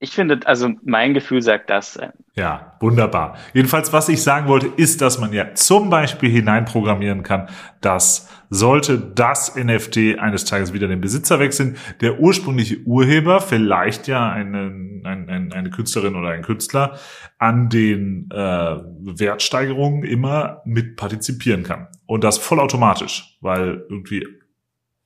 ich 0.01 0.11
finde, 0.13 0.41
also 0.45 0.71
mein 0.85 1.13
Gefühl 1.13 1.43
sagt 1.43 1.71
das. 1.71 1.99
Ja, 2.35 2.77
wunderbar. 2.79 3.37
Jedenfalls, 3.53 3.93
was 3.93 4.09
ich 4.09 4.23
sagen 4.23 4.47
wollte, 4.47 4.69
ist, 4.77 5.01
dass 5.01 5.19
man 5.19 5.33
ja 5.33 5.55
zum 5.55 5.91
Beispiel 5.91 6.31
hineinprogrammieren 6.31 7.25
kann, 7.25 7.49
dass 7.81 8.29
sollte 8.51 8.99
das 8.99 9.57
NFT 9.57 10.19
eines 10.19 10.45
Tages 10.45 10.73
wieder 10.73 10.89
den 10.89 11.01
Besitzer 11.01 11.39
wechseln, 11.39 11.77
der 12.01 12.21
ursprüngliche 12.21 12.79
Urheber, 12.85 13.41
vielleicht 13.41 14.07
ja 14.09 14.31
eine, 14.31 15.03
eine, 15.05 15.51
eine 15.53 15.71
Künstlerin 15.71 16.15
oder 16.15 16.29
ein 16.29 16.43
Künstler, 16.43 16.99
an 17.39 17.69
den 17.69 18.31
äh, 18.31 18.37
Wertsteigerungen 18.37 20.05
immer 20.05 20.63
mit 20.65 20.97
partizipieren 20.97 21.63
kann. 21.63 21.89
Und 22.07 22.25
das 22.25 22.39
vollautomatisch, 22.39 23.37
weil 23.41 23.85
irgendwie 23.91 24.27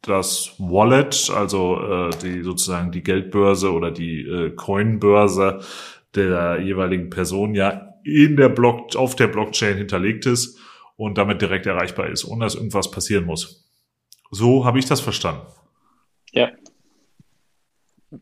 das 0.03 0.55
Wallet, 0.59 1.31
also 1.31 1.81
äh, 1.81 2.11
die 2.23 2.43
sozusagen 2.43 2.91
die 2.91 3.03
Geldbörse 3.03 3.73
oder 3.73 3.91
die 3.91 4.23
äh, 4.23 4.51
Coinbörse 4.51 5.61
der 6.15 6.61
jeweiligen 6.61 7.09
Person 7.09 7.55
ja 7.55 7.95
in 8.05 8.37
der 8.37 8.49
Block 8.49 8.97
auf 8.97 9.15
der 9.15 9.29
Blockchain 9.29 9.77
hinterlegt 9.77 10.27
ist 10.27 10.59
und 10.97 11.19
damit 11.19 11.41
direkt 11.41 11.67
erreichbar 11.67 12.09
ist, 12.09 12.25
ohne 12.25 12.45
dass 12.45 12.57
irgendwas 12.57 12.91
passieren 12.91 13.25
muss. 13.25 13.71
So 14.31 14.65
habe 14.65 14.79
ich 14.79 14.87
das 14.87 15.01
verstanden. 15.01 15.47
Ja, 16.33 16.51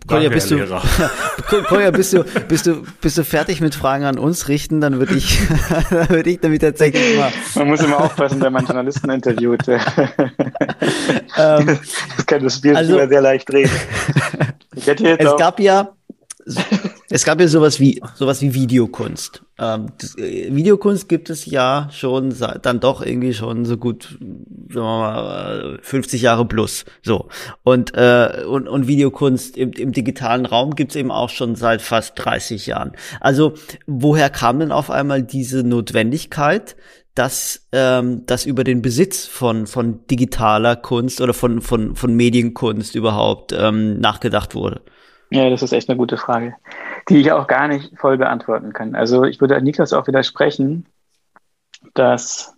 Kolja, 0.06 0.28
bist 0.28 0.52
du, 0.52 0.56
Kolja, 1.68 1.90
bist 1.90 2.12
du, 2.12 2.22
bist 2.48 2.66
du, 2.66 2.82
bist 3.00 3.18
du 3.18 3.24
fertig 3.24 3.60
mit 3.60 3.74
Fragen 3.74 4.04
an 4.04 4.18
uns 4.18 4.46
richten? 4.46 4.80
Dann 4.80 5.00
würde 5.00 5.16
ich, 5.16 5.40
dann 5.90 6.10
würde 6.10 6.30
ich 6.30 6.38
damit 6.38 6.62
tatsächlich 6.62 7.18
mal. 7.18 7.32
Man 7.56 7.68
muss 7.68 7.80
immer 7.80 7.98
aufpassen, 7.98 8.40
wenn 8.40 8.52
man 8.52 8.64
Journalisten 8.64 9.10
interviewt. 9.10 9.66
ähm, 9.68 9.78
das 11.36 12.26
kann 12.26 12.44
das 12.44 12.54
Spiel 12.54 12.76
also, 12.76 12.98
sehr 13.08 13.20
leicht 13.20 13.52
reden. 13.52 13.72
Ich 14.76 14.86
hätte 14.86 15.02
jetzt 15.08 15.24
es 15.24 15.36
gab 15.36 15.58
ja, 15.58 15.92
es 17.08 17.24
gab 17.24 17.40
ja 17.40 17.48
sowas 17.48 17.80
wie 17.80 18.00
sowas 18.14 18.40
wie 18.42 18.54
Videokunst. 18.54 19.42
Ähm, 19.58 19.88
das, 19.98 20.16
äh, 20.16 20.54
Videokunst 20.54 21.08
gibt 21.08 21.30
es 21.30 21.46
ja 21.46 21.88
schon 21.90 22.32
dann 22.62 22.78
doch 22.78 23.02
irgendwie 23.02 23.34
schon 23.34 23.64
so 23.64 23.76
gut, 23.76 24.18
sagen 24.72 24.86
wir 24.86 24.98
mal, 25.00 25.78
50 25.82 26.22
Jahre 26.22 26.44
plus. 26.44 26.84
So 27.02 27.28
und 27.62 27.94
äh, 27.94 28.44
und, 28.46 28.68
und 28.68 28.86
Videokunst 28.86 29.56
im, 29.56 29.72
im 29.72 29.92
digitalen 29.92 30.46
Raum 30.46 30.74
gibt's 30.74 30.96
eben 30.96 31.10
auch 31.10 31.30
schon 31.30 31.56
seit 31.56 31.82
fast 31.82 32.12
30 32.16 32.66
Jahren. 32.66 32.92
Also 33.20 33.54
woher 33.86 34.30
kam 34.30 34.60
denn 34.60 34.72
auf 34.72 34.90
einmal 34.90 35.22
diese 35.22 35.62
Notwendigkeit, 35.62 36.76
dass 37.14 37.68
ähm, 37.72 38.24
dass 38.26 38.46
über 38.46 38.64
den 38.64 38.82
Besitz 38.82 39.26
von 39.26 39.66
von 39.66 40.06
digitaler 40.06 40.76
Kunst 40.76 41.20
oder 41.20 41.34
von 41.34 41.60
von 41.60 41.96
von 41.96 42.14
Medienkunst 42.14 42.94
überhaupt 42.94 43.52
ähm, 43.52 43.98
nachgedacht 44.00 44.54
wurde? 44.54 44.82
Ja, 45.30 45.48
das 45.48 45.62
ist 45.62 45.72
echt 45.72 45.88
eine 45.88 45.96
gute 45.96 46.16
Frage, 46.16 46.56
die 47.08 47.18
ich 47.18 47.30
auch 47.30 47.46
gar 47.46 47.68
nicht 47.68 47.96
voll 47.96 48.18
beantworten 48.18 48.72
kann. 48.72 48.96
Also 48.96 49.24
ich 49.24 49.40
würde 49.40 49.60
Niklas 49.62 49.92
auch 49.92 50.08
widersprechen, 50.08 50.86
dass 51.94 52.56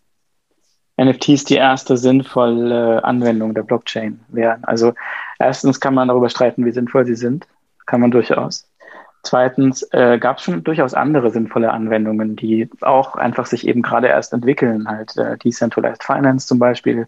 NFTs 0.96 1.44
die 1.44 1.56
erste 1.56 1.96
sinnvolle 1.96 3.02
Anwendung 3.04 3.54
der 3.54 3.62
Blockchain 3.62 4.20
wären. 4.28 4.64
Also 4.64 4.94
erstens 5.38 5.80
kann 5.80 5.94
man 5.94 6.08
darüber 6.08 6.28
streiten, 6.28 6.64
wie 6.64 6.72
sinnvoll 6.72 7.06
sie 7.06 7.16
sind. 7.16 7.46
Kann 7.86 8.00
man 8.00 8.10
durchaus. 8.10 8.68
Zweitens 9.24 9.82
äh, 9.92 10.18
gab 10.18 10.38
es 10.38 10.44
schon 10.44 10.64
durchaus 10.64 10.94
andere 10.94 11.30
sinnvolle 11.30 11.70
Anwendungen, 11.72 12.34
die 12.34 12.68
auch 12.80 13.14
einfach 13.14 13.46
sich 13.46 13.66
eben 13.66 13.82
gerade 13.82 14.08
erst 14.08 14.32
entwickeln, 14.32 14.88
halt 14.88 15.16
äh, 15.16 15.38
Decentralized 15.38 16.02
Finance 16.02 16.46
zum 16.46 16.58
Beispiel, 16.58 17.06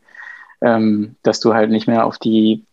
ähm, 0.60 1.16
dass 1.22 1.40
du 1.40 1.54
halt 1.54 1.70
nicht 1.70 1.88
mehr 1.88 2.06
auf 2.06 2.18
die 2.18 2.64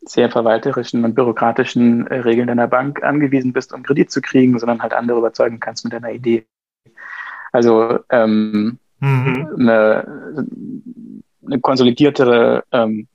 sehr 0.00 0.30
verwalterischen 0.30 1.04
und 1.04 1.14
bürokratischen 1.14 2.06
äh, 2.06 2.20
Regeln 2.20 2.48
deiner 2.48 2.68
Bank 2.68 3.02
angewiesen 3.02 3.52
bist, 3.52 3.74
um 3.74 3.82
Kredit 3.82 4.10
zu 4.10 4.22
kriegen, 4.22 4.58
sondern 4.58 4.80
halt 4.80 4.94
andere 4.94 5.18
überzeugen 5.18 5.60
kannst 5.60 5.84
mit 5.84 5.92
deiner 5.92 6.12
Idee. 6.12 6.46
Also 7.52 7.98
ähm, 8.08 8.78
mhm. 9.00 9.56
eine, 9.58 10.46
eine 11.46 11.60
konsolidiertere 11.60 12.64
ähm, 12.72 13.08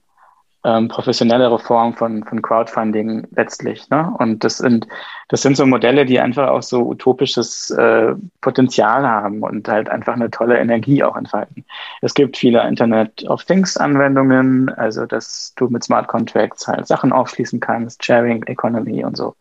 ähm, 0.63 0.87
professionellere 0.89 1.57
Form 1.57 1.93
von, 1.95 2.23
von 2.23 2.41
Crowdfunding 2.41 3.27
letztlich. 3.35 3.89
Ne? 3.89 4.13
Und 4.19 4.43
das 4.43 4.59
sind, 4.59 4.87
das 5.29 5.41
sind 5.41 5.57
so 5.57 5.65
Modelle, 5.65 6.05
die 6.05 6.19
einfach 6.19 6.49
auch 6.49 6.61
so 6.61 6.87
utopisches 6.87 7.71
äh, 7.71 8.13
Potenzial 8.41 9.07
haben 9.07 9.41
und 9.41 9.67
halt 9.67 9.89
einfach 9.89 10.13
eine 10.13 10.29
tolle 10.29 10.59
Energie 10.59 11.03
auch 11.03 11.15
entfalten. 11.15 11.65
Es 12.01 12.13
gibt 12.13 12.37
viele 12.37 12.67
Internet 12.67 13.23
of 13.27 13.43
Things 13.43 13.75
Anwendungen, 13.75 14.69
also 14.69 15.05
dass 15.05 15.53
du 15.55 15.67
mit 15.67 15.83
Smart 15.83 16.07
Contracts 16.07 16.67
halt 16.67 16.85
Sachen 16.87 17.11
aufschließen 17.11 17.59
kannst, 17.59 18.05
Sharing 18.05 18.43
Economy 18.43 19.03
und 19.03 19.17
so. 19.17 19.35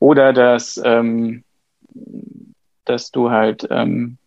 Oder 0.00 0.32
dass, 0.32 0.80
ähm, 0.84 1.44
dass 2.84 3.10
du 3.10 3.30
halt, 3.30 3.66
ähm, 3.70 4.18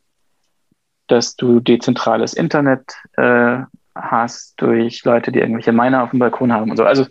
dass 1.08 1.36
du 1.36 1.60
dezentrales 1.60 2.34
Internet 2.34 2.96
äh, 3.18 3.60
hast 3.96 4.62
durch 4.62 5.04
Leute, 5.06 5.32
die 5.32 5.40
irgendwelche 5.40 5.72
Miner 5.72 6.04
auf 6.04 6.12
dem 6.12 6.20
Balkon 6.20 6.52
haben 6.52 6.72
und 6.72 6.78
so. 6.78 6.84
Also 6.84 7.06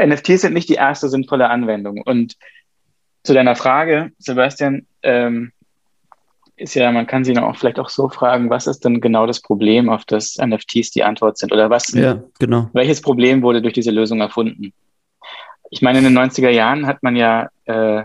NFTs 0.00 0.42
sind 0.42 0.54
nicht 0.54 0.68
die 0.68 0.74
erste 0.74 1.08
sinnvolle 1.08 1.48
Anwendung. 1.48 2.02
Und 2.02 2.36
zu 3.22 3.34
deiner 3.34 3.56
Frage, 3.56 4.12
Sebastian, 4.18 4.86
ähm, 5.02 5.52
ist 6.56 6.74
ja, 6.74 6.90
man 6.90 7.06
kann 7.06 7.22
sie 7.22 7.36
auch 7.36 7.56
vielleicht 7.56 7.78
auch 7.78 7.90
so 7.90 8.08
fragen, 8.08 8.48
was 8.48 8.66
ist 8.66 8.84
denn 8.84 9.00
genau 9.00 9.26
das 9.26 9.42
Problem, 9.42 9.90
auf 9.90 10.06
das 10.06 10.36
NFTs 10.38 10.90
die 10.90 11.04
Antwort 11.04 11.36
sind? 11.36 11.52
Oder 11.52 11.68
was, 11.68 11.92
ja, 11.92 12.22
genau. 12.38 12.70
welches 12.72 13.02
Problem 13.02 13.42
wurde 13.42 13.60
durch 13.60 13.74
diese 13.74 13.90
Lösung 13.90 14.20
erfunden? 14.20 14.72
Ich 15.70 15.82
meine, 15.82 15.98
in 15.98 16.04
den 16.04 16.16
90er 16.16 16.48
Jahren 16.48 16.86
hat 16.86 17.02
man 17.02 17.14
ja 17.14 17.50
äh, 17.66 18.04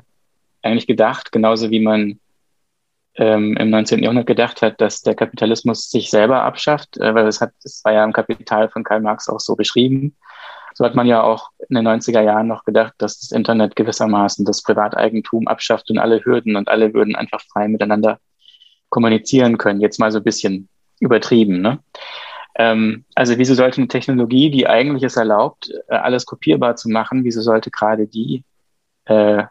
eigentlich 0.61 0.87
gedacht, 0.87 1.31
genauso 1.31 1.69
wie 1.69 1.79
man 1.79 2.19
ähm, 3.15 3.57
im 3.57 3.69
19. 3.69 4.01
Jahrhundert 4.01 4.27
gedacht 4.27 4.61
hat, 4.61 4.79
dass 4.79 5.01
der 5.01 5.15
Kapitalismus 5.15 5.89
sich 5.89 6.09
selber 6.09 6.43
abschafft, 6.43 6.97
äh, 6.97 7.13
weil 7.13 7.27
es 7.27 7.41
hat, 7.41 7.51
es 7.63 7.83
war 7.83 7.93
ja 7.93 8.03
im 8.03 8.13
Kapital 8.13 8.69
von 8.69 8.83
Karl 8.83 9.01
Marx 9.01 9.27
auch 9.27 9.39
so 9.39 9.55
beschrieben. 9.55 10.15
So 10.73 10.85
hat 10.85 10.95
man 10.95 11.07
ja 11.07 11.21
auch 11.21 11.49
in 11.67 11.75
den 11.75 11.87
90er 11.87 12.21
Jahren 12.21 12.47
noch 12.47 12.63
gedacht, 12.63 12.93
dass 12.97 13.19
das 13.19 13.31
Internet 13.31 13.75
gewissermaßen 13.75 14.45
das 14.45 14.63
Privateigentum 14.63 15.47
abschafft 15.47 15.89
und 15.89 15.97
alle 15.97 16.23
Hürden 16.23 16.55
und 16.55 16.69
alle 16.69 16.93
würden 16.93 17.15
einfach 17.15 17.41
frei 17.41 17.67
miteinander 17.67 18.19
kommunizieren 18.89 19.57
können. 19.57 19.81
Jetzt 19.81 19.99
mal 19.99 20.11
so 20.11 20.19
ein 20.19 20.23
bisschen 20.23 20.69
übertrieben. 20.99 21.61
Ne? 21.61 21.79
Ähm, 22.55 23.05
also 23.15 23.37
wieso 23.37 23.53
sollte 23.53 23.77
eine 23.77 23.87
Technologie, 23.89 24.49
die 24.49 24.67
eigentlich 24.67 25.03
es 25.03 25.17
erlaubt, 25.17 25.71
äh, 25.89 25.95
alles 25.95 26.25
kopierbar 26.25 26.77
zu 26.77 26.89
machen, 26.89 27.23
wieso 27.23 27.41
sollte 27.41 27.71
gerade 27.71 28.07
die 28.07 28.43
äh, 29.05 29.43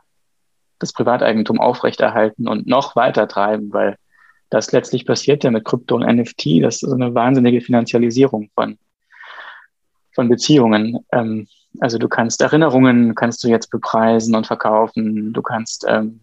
das 0.80 0.92
Privateigentum 0.92 1.60
aufrechterhalten 1.60 2.48
und 2.48 2.66
noch 2.66 2.96
weiter 2.96 3.28
treiben, 3.28 3.72
weil 3.72 3.96
das 4.48 4.72
letztlich 4.72 5.06
passiert 5.06 5.44
ja 5.44 5.52
mit 5.52 5.64
Krypto 5.64 5.94
und 5.94 6.02
NFT. 6.02 6.62
Das 6.62 6.76
ist 6.76 6.88
so 6.88 6.94
eine 6.94 7.14
wahnsinnige 7.14 7.60
Finanzialisierung 7.60 8.50
von, 8.54 8.78
von 10.12 10.28
Beziehungen. 10.28 10.98
Ähm, 11.12 11.46
also 11.78 11.98
du 11.98 12.08
kannst 12.08 12.42
Erinnerungen, 12.42 13.14
kannst 13.14 13.44
du 13.44 13.48
jetzt 13.48 13.70
bepreisen 13.70 14.34
und 14.34 14.48
verkaufen. 14.48 15.32
Du 15.32 15.42
kannst 15.42 15.84
ähm, 15.88 16.20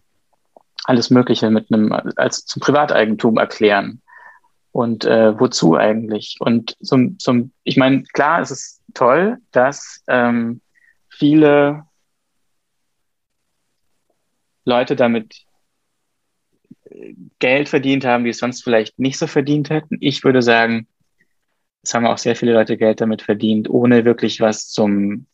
alles 0.84 1.08
Mögliche 1.08 1.50
mit 1.50 1.72
einem 1.72 1.92
als 2.16 2.44
zum 2.44 2.60
Privateigentum 2.60 3.38
erklären. 3.38 4.02
Und 4.72 5.06
äh, 5.06 5.38
wozu 5.40 5.76
eigentlich? 5.76 6.36
Und 6.40 6.76
zum, 6.82 7.18
zum, 7.18 7.52
ich 7.64 7.78
meine, 7.78 8.02
klar, 8.12 8.42
es 8.42 8.50
ist 8.50 8.82
toll, 8.92 9.38
dass 9.52 10.02
ähm, 10.06 10.60
viele 11.08 11.84
Leute 14.68 14.94
damit 14.94 15.44
äh, 16.84 17.14
Geld 17.38 17.68
verdient 17.68 18.04
haben, 18.04 18.24
die 18.24 18.30
es 18.30 18.38
sonst 18.38 18.62
vielleicht 18.62 18.98
nicht 18.98 19.18
so 19.18 19.26
verdient 19.26 19.70
hätten. 19.70 19.96
Ich 20.00 20.22
würde 20.22 20.42
sagen, 20.42 20.86
es 21.82 21.94
haben 21.94 22.06
auch 22.06 22.18
sehr 22.18 22.36
viele 22.36 22.52
Leute 22.52 22.76
Geld 22.76 23.00
damit 23.00 23.22
verdient, 23.22 23.68
ohne 23.70 24.04
wirklich 24.04 24.40
was 24.40 24.68
zum 24.68 25.26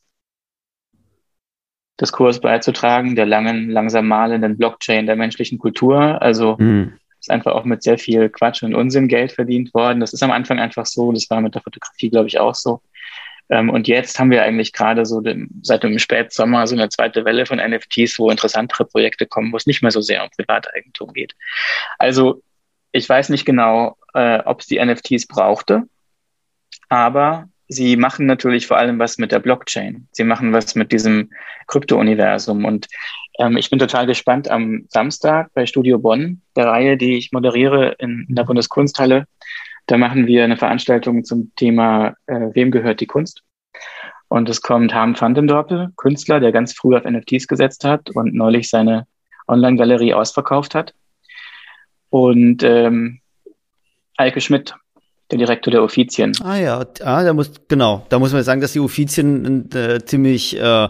Diskurs 2.01 2.41
beizutragen, 2.41 3.15
der 3.15 3.27
langen, 3.27 3.71
langsam 3.71 4.09
malenden 4.09 4.57
Blockchain 4.57 5.07
der 5.07 5.17
menschlichen 5.17 5.59
Kultur. 5.59 6.21
Also 6.21 6.57
mhm. 6.59 6.95
ist 7.21 7.31
einfach 7.31 7.53
auch 7.53 7.65
mit 7.65 7.83
sehr 7.83 7.99
viel 7.99 8.29
Quatsch 8.29 8.63
und 8.63 8.75
Unsinn 8.75 9.09
Geld 9.09 9.33
verdient 9.33 9.73
worden. 9.75 10.01
Das 10.01 10.13
ist 10.13 10.23
am 10.23 10.33
Anfang 10.33 10.59
einfach 10.59 10.87
so. 10.87 11.13
Das 11.13 11.31
war 11.31 11.41
mit 11.41 11.55
der 11.55 11.63
Fotografie, 11.63 12.11
glaube 12.11 12.29
ich, 12.29 12.39
auch 12.39 12.55
so. 12.55 12.83
Ähm, 13.51 13.71
und 13.71 13.89
jetzt 13.89 14.19
haben 14.19 14.31
wir 14.31 14.43
eigentlich 14.43 14.73
gerade 14.73 15.05
so 15.07 15.21
dem, 15.21 15.49
seit 15.63 15.83
dem 15.83 15.99
Spätsommer 15.99 16.67
so 16.67 16.75
eine 16.75 16.89
zweite 16.89 17.25
Welle 17.25 17.47
von 17.47 17.59
NFTs, 17.59 18.19
wo 18.19 18.31
interessantere 18.31 18.85
Projekte 18.85 19.27
kommen, 19.27 19.53
wo 19.53 19.57
es 19.57 19.67
nicht 19.67 19.83
mehr 19.83 19.91
so 19.91 20.01
sehr 20.01 20.23
um 20.23 20.31
Privateigentum 20.37 21.13
geht. 21.13 21.35
Also 21.99 22.43
ich 22.93 23.09
weiß 23.09 23.29
nicht 23.29 23.45
genau, 23.45 23.97
äh, 24.15 24.39
ob 24.45 24.61
es 24.61 24.67
die 24.67 24.85
NFTs 24.85 25.27
brauchte, 25.27 25.83
aber 26.89 27.49
sie 27.69 27.97
machen 27.97 28.27
natürlich 28.27 28.67
vor 28.67 28.77
allem 28.77 28.99
was 28.99 29.19
mit 29.19 29.33
der 29.33 29.41
Blockchain. 29.41 30.09
Sie 30.13 30.25
machen 30.25 30.53
was 30.53 30.75
mit 30.75 30.93
diesem 30.93 31.31
Krypto-Universum. 31.67 32.65
Und 32.65 32.87
ähm, 33.39 33.57
ich 33.57 33.71
bin 33.71 33.79
total 33.79 34.07
gespannt 34.07 34.49
am 34.49 34.87
Samstag 34.89 35.51
bei 35.55 35.67
Studio 35.67 35.99
Bonn, 35.99 36.43
der 36.57 36.67
Reihe, 36.67 36.97
die 36.97 37.17
ich 37.17 37.33
moderiere 37.33 37.97
in, 37.99 38.27
in 38.29 38.35
der 38.35 38.45
Bundeskunsthalle. 38.45 39.27
Da 39.87 39.99
machen 39.99 40.27
wir 40.27 40.45
eine 40.45 40.57
Veranstaltung 40.57 41.25
zum 41.25 41.53
Thema, 41.57 42.15
äh, 42.27 42.49
wem 42.53 42.71
gehört 42.71 43.01
die 43.01 43.07
Kunst? 43.07 43.43
Und 44.29 44.49
es 44.49 44.63
kommt 44.63 44.95
Harm 44.95 45.19
van 45.21 45.35
den 45.35 45.47
Dorpel, 45.47 45.91
Künstler, 45.97 46.41
der 46.41 46.53
ganz 46.53 46.73
früh 46.73 46.97
auf 46.97 47.05
NFTs 47.05 47.47
gesetzt 47.47 47.85
hat 47.85 48.11
und 48.11 48.35
neulich 48.35 48.69
seine 48.69 49.07
Online-Galerie 49.47 50.15
ausverkauft 50.15 50.75
hat. 50.75 50.95
Und 52.11 52.63
ähm, 52.63 53.21
Eike 54.17 54.41
Schmidt, 54.41 54.75
der 55.31 55.39
Direktor 55.39 55.71
der 55.71 55.83
Uffizien. 55.83 56.33
Ah 56.43 56.57
ja, 56.57 56.85
ah, 57.03 57.25
da 57.25 57.33
muss 57.33 57.51
genau, 57.69 58.07
da 58.09 58.19
muss 58.19 58.33
man 58.33 58.43
sagen, 58.43 58.61
dass 58.61 58.73
die 58.73 58.81
Uffizien 58.81 59.71
äh, 59.73 60.05
ziemlich 60.05 60.59
äh, 60.59 60.89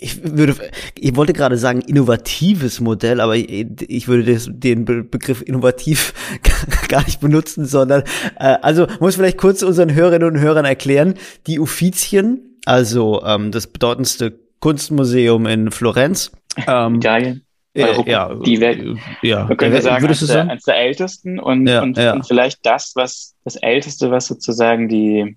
ich 0.00 0.24
würde, 0.24 0.54
ich 0.98 1.14
wollte 1.16 1.32
gerade 1.32 1.56
sagen 1.56 1.80
innovatives 1.82 2.80
Modell, 2.80 3.20
aber 3.20 3.36
ich, 3.36 3.66
ich 3.88 4.08
würde 4.08 4.32
das, 4.32 4.48
den 4.50 4.84
Be 4.84 5.04
Begriff 5.04 5.42
innovativ 5.42 6.14
gar 6.88 7.04
nicht 7.04 7.20
benutzen, 7.20 7.66
sondern 7.66 8.02
äh, 8.38 8.56
also 8.62 8.86
muss 8.98 9.16
vielleicht 9.16 9.38
kurz 9.38 9.62
unseren 9.62 9.92
Hörerinnen 9.92 10.28
und 10.28 10.40
Hörern 10.40 10.64
erklären, 10.64 11.14
die 11.46 11.60
Uffizien, 11.60 12.58
also 12.64 13.22
ähm, 13.24 13.52
das 13.52 13.66
bedeutendste 13.66 14.38
Kunstmuseum 14.60 15.46
in 15.46 15.70
Florenz, 15.70 16.32
ähm, 16.66 16.96
Italien. 16.96 17.44
Äh, 17.72 18.10
ja, 18.10 18.34
die 18.34 18.60
Welt, 18.60 18.98
ja, 19.22 19.44
man 19.44 19.56
könnte 19.56 19.80
sagen, 19.80 20.04
eines 20.04 20.26
der, 20.26 20.42
eines 20.42 20.64
der 20.64 20.76
ältesten 20.76 21.38
und, 21.38 21.68
ja, 21.68 21.82
und, 21.82 21.96
ja. 21.96 22.14
und 22.14 22.26
vielleicht 22.26 22.66
das, 22.66 22.92
was 22.96 23.36
das 23.44 23.54
älteste, 23.56 24.10
was 24.10 24.26
sozusagen 24.26 24.88
die 24.88 25.36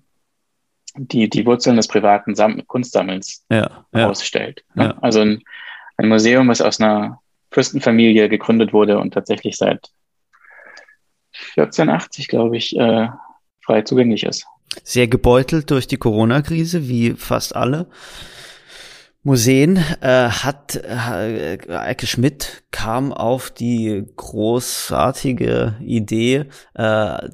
die, 0.96 1.28
die 1.28 1.46
Wurzeln 1.46 1.76
des 1.76 1.88
privaten 1.88 2.34
Sam 2.34 2.66
Kunstsammelns 2.66 3.44
ja, 3.50 3.84
ja. 3.92 4.08
ausstellt. 4.08 4.64
Ne? 4.74 4.84
Ja. 4.84 4.98
Also 5.00 5.20
ein, 5.20 5.42
ein 5.96 6.08
Museum, 6.08 6.48
was 6.48 6.60
aus 6.60 6.80
einer 6.80 7.20
Fürstenfamilie 7.50 8.28
gegründet 8.28 8.72
wurde 8.72 8.98
und 8.98 9.14
tatsächlich 9.14 9.56
seit 9.56 9.90
1480, 11.56 12.28
glaube 12.28 12.56
ich, 12.56 12.76
äh, 12.76 13.08
frei 13.60 13.82
zugänglich 13.82 14.24
ist. 14.24 14.46
Sehr 14.82 15.08
gebeutelt 15.08 15.70
durch 15.70 15.86
die 15.86 15.96
Corona-Krise, 15.96 16.88
wie 16.88 17.12
fast 17.12 17.54
alle. 17.54 17.86
Museen 19.22 19.78
äh, 20.02 20.28
hat 20.28 20.76
äh, 20.76 21.56
Eike 21.68 22.06
Schmidt 22.06 22.64
kam 22.70 23.12
auf 23.12 23.50
die 23.50 24.04
großartige 24.16 25.76
Idee, 25.80 26.46
äh, 26.74 27.28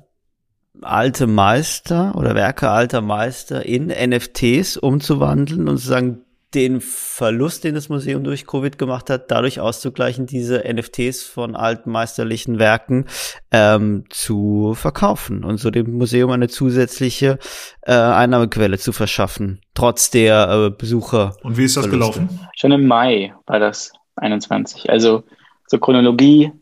alte 0.82 1.26
Meister 1.26 2.14
oder 2.16 2.34
Werke 2.34 2.70
alter 2.70 3.00
Meister 3.00 3.64
in 3.64 3.86
NFTs 3.86 4.76
umzuwandeln 4.76 5.68
und 5.68 5.76
sozusagen 5.76 6.24
den 6.54 6.80
Verlust, 6.80 7.62
den 7.62 7.74
das 7.74 7.88
Museum 7.88 8.24
durch 8.24 8.46
Covid 8.46 8.76
gemacht 8.76 9.08
hat, 9.08 9.30
dadurch 9.30 9.60
auszugleichen, 9.60 10.26
diese 10.26 10.64
NFTs 10.66 11.22
von 11.22 11.54
alten 11.54 11.92
meisterlichen 11.92 12.58
Werken 12.58 13.06
ähm, 13.52 14.04
zu 14.08 14.74
verkaufen 14.74 15.44
und 15.44 15.58
so 15.58 15.70
dem 15.70 15.92
Museum 15.92 16.30
eine 16.30 16.48
zusätzliche 16.48 17.38
äh, 17.82 17.92
Einnahmequelle 17.92 18.78
zu 18.78 18.92
verschaffen, 18.92 19.60
trotz 19.74 20.10
der 20.10 20.48
äh, 20.50 20.70
Besucher. 20.70 21.36
Und 21.42 21.56
wie 21.56 21.64
ist 21.64 21.76
das 21.76 21.86
Verluste. 21.86 22.20
gelaufen? 22.20 22.40
Schon 22.56 22.72
im 22.72 22.86
Mai 22.86 23.32
war 23.46 23.60
das 23.60 23.92
21. 24.16 24.90
Also 24.90 25.22
zur 25.68 25.78
Chronologie 25.78 26.52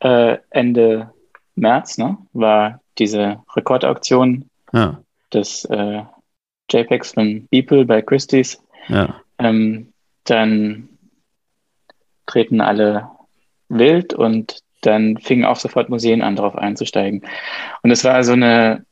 äh, 0.00 0.36
Ende 0.50 1.10
März 1.54 1.96
ne, 1.96 2.18
war 2.34 2.81
diese 2.98 3.42
Rekordauktion 3.54 4.48
ja. 4.72 5.00
des 5.32 5.64
äh, 5.66 6.02
JPEGs 6.70 7.12
von 7.12 7.46
Beeple 7.48 7.84
bei 7.84 8.02
Christie's. 8.02 8.62
Ja. 8.88 9.20
Ähm, 9.38 9.92
dann 10.24 10.88
treten 12.26 12.60
alle 12.60 13.08
wild 13.68 14.14
und 14.14 14.60
dann 14.82 15.16
fingen 15.18 15.44
auch 15.44 15.56
sofort 15.56 15.88
Museen 15.88 16.22
an, 16.22 16.36
darauf 16.36 16.56
einzusteigen. 16.56 17.22
Und 17.82 17.90
es 17.90 18.04
war 18.04 18.22
so 18.24 18.32
eine, 18.32 18.84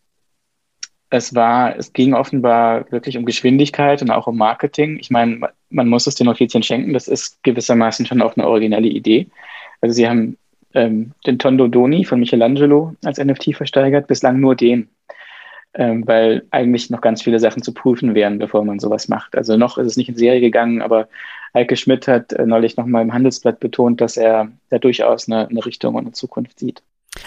es 1.10 1.34
war, 1.34 1.76
es 1.76 1.92
ging 1.92 2.14
offenbar 2.14 2.90
wirklich 2.92 3.16
um 3.16 3.24
Geschwindigkeit 3.24 4.00
und 4.00 4.10
auch 4.10 4.26
um 4.26 4.36
Marketing. 4.36 4.98
Ich 4.98 5.10
meine, 5.10 5.50
man 5.68 5.88
muss 5.88 6.06
es 6.06 6.14
den 6.14 6.28
Offizien 6.28 6.62
schenken, 6.62 6.92
das 6.92 7.08
ist 7.08 7.42
gewissermaßen 7.42 8.06
schon 8.06 8.22
auch 8.22 8.36
eine 8.36 8.46
originelle 8.46 8.88
Idee. 8.88 9.28
Also 9.80 9.94
sie 9.94 10.08
haben 10.08 10.36
ähm, 10.74 11.12
den 11.26 11.38
Tondo 11.38 11.68
Doni 11.68 12.04
von 12.04 12.20
Michelangelo 12.20 12.94
als 13.04 13.18
NFT 13.18 13.54
versteigert, 13.54 14.06
bislang 14.06 14.40
nur 14.40 14.54
den. 14.56 14.88
ähm, 15.74 16.06
weil 16.06 16.42
eigentlich 16.50 16.90
noch 16.90 17.00
ganz 17.00 17.22
viele 17.22 17.38
Sachen 17.38 17.62
zu 17.62 17.72
prüfen 17.72 18.14
wären, 18.14 18.38
bevor 18.38 18.64
man 18.64 18.80
sowas 18.80 19.08
macht. 19.08 19.36
Also 19.36 19.56
noch 19.56 19.78
ist 19.78 19.86
es 19.86 19.96
nicht 19.96 20.08
in 20.08 20.16
Serie 20.16 20.40
gegangen, 20.40 20.82
aber 20.82 21.08
Heike 21.54 21.76
Schmidt 21.76 22.08
hat 22.08 22.32
äh, 22.32 22.44
neulich 22.44 22.76
nochmal 22.76 23.02
im 23.02 23.12
Handelsblatt 23.12 23.60
betont, 23.60 24.00
dass 24.00 24.16
er 24.16 24.50
da 24.70 24.78
durchaus 24.78 25.28
eine, 25.28 25.48
eine 25.48 25.64
Richtung 25.64 25.94
und 25.94 26.02
eine 26.02 26.12
Zukunft 26.12 26.58
sieht. 26.58 26.82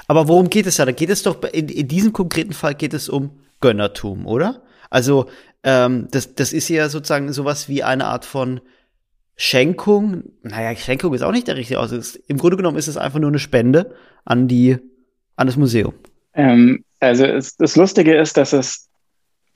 Aber 0.08 0.28
worum 0.28 0.50
geht 0.50 0.66
es 0.66 0.78
da? 0.78 0.86
Da 0.86 0.92
geht 0.92 1.10
es 1.10 1.24
doch, 1.24 1.42
in, 1.54 1.70
in 1.70 1.88
diesem 1.88 2.14
konkreten 2.14 2.54
Fall 2.54 2.76
geht 2.76 2.94
es 2.94 3.10
um 3.10 3.32
Gönnertum, 3.62 4.26
oder? 4.26 4.62
Also 4.90 5.28
ähm, 5.64 6.08
das, 6.12 6.36
das 6.36 6.52
ist 6.52 6.68
ja 6.70 6.90
sozusagen 6.90 7.32
sowas 7.32 7.70
wie 7.70 7.84
eine 7.84 8.06
Art 8.06 8.26
von 8.26 8.60
Schenkung. 9.36 10.24
Naja, 10.44 10.76
Schenkung 10.76 11.14
ist 11.14 11.22
auch 11.22 11.32
nicht 11.32 11.48
der 11.48 11.56
richtige 11.56 11.80
Ausdruck. 11.80 12.04
Im 12.28 12.38
Grunde 12.38 12.58
genommen 12.58 12.78
ist 12.78 12.88
es 12.88 12.98
einfach 12.98 13.20
nur 13.20 13.30
eine 13.30 13.40
Spende 13.40 13.96
an 14.26 14.48
die, 14.48 14.78
an 15.36 15.48
das 15.48 15.58
Museum. 15.58 15.94
Ähm, 16.34 16.84
also 17.00 17.26
es, 17.26 17.58
das 17.58 17.76
Lustige 17.76 18.16
ist, 18.16 18.38
dass 18.38 18.54
es 18.54 18.90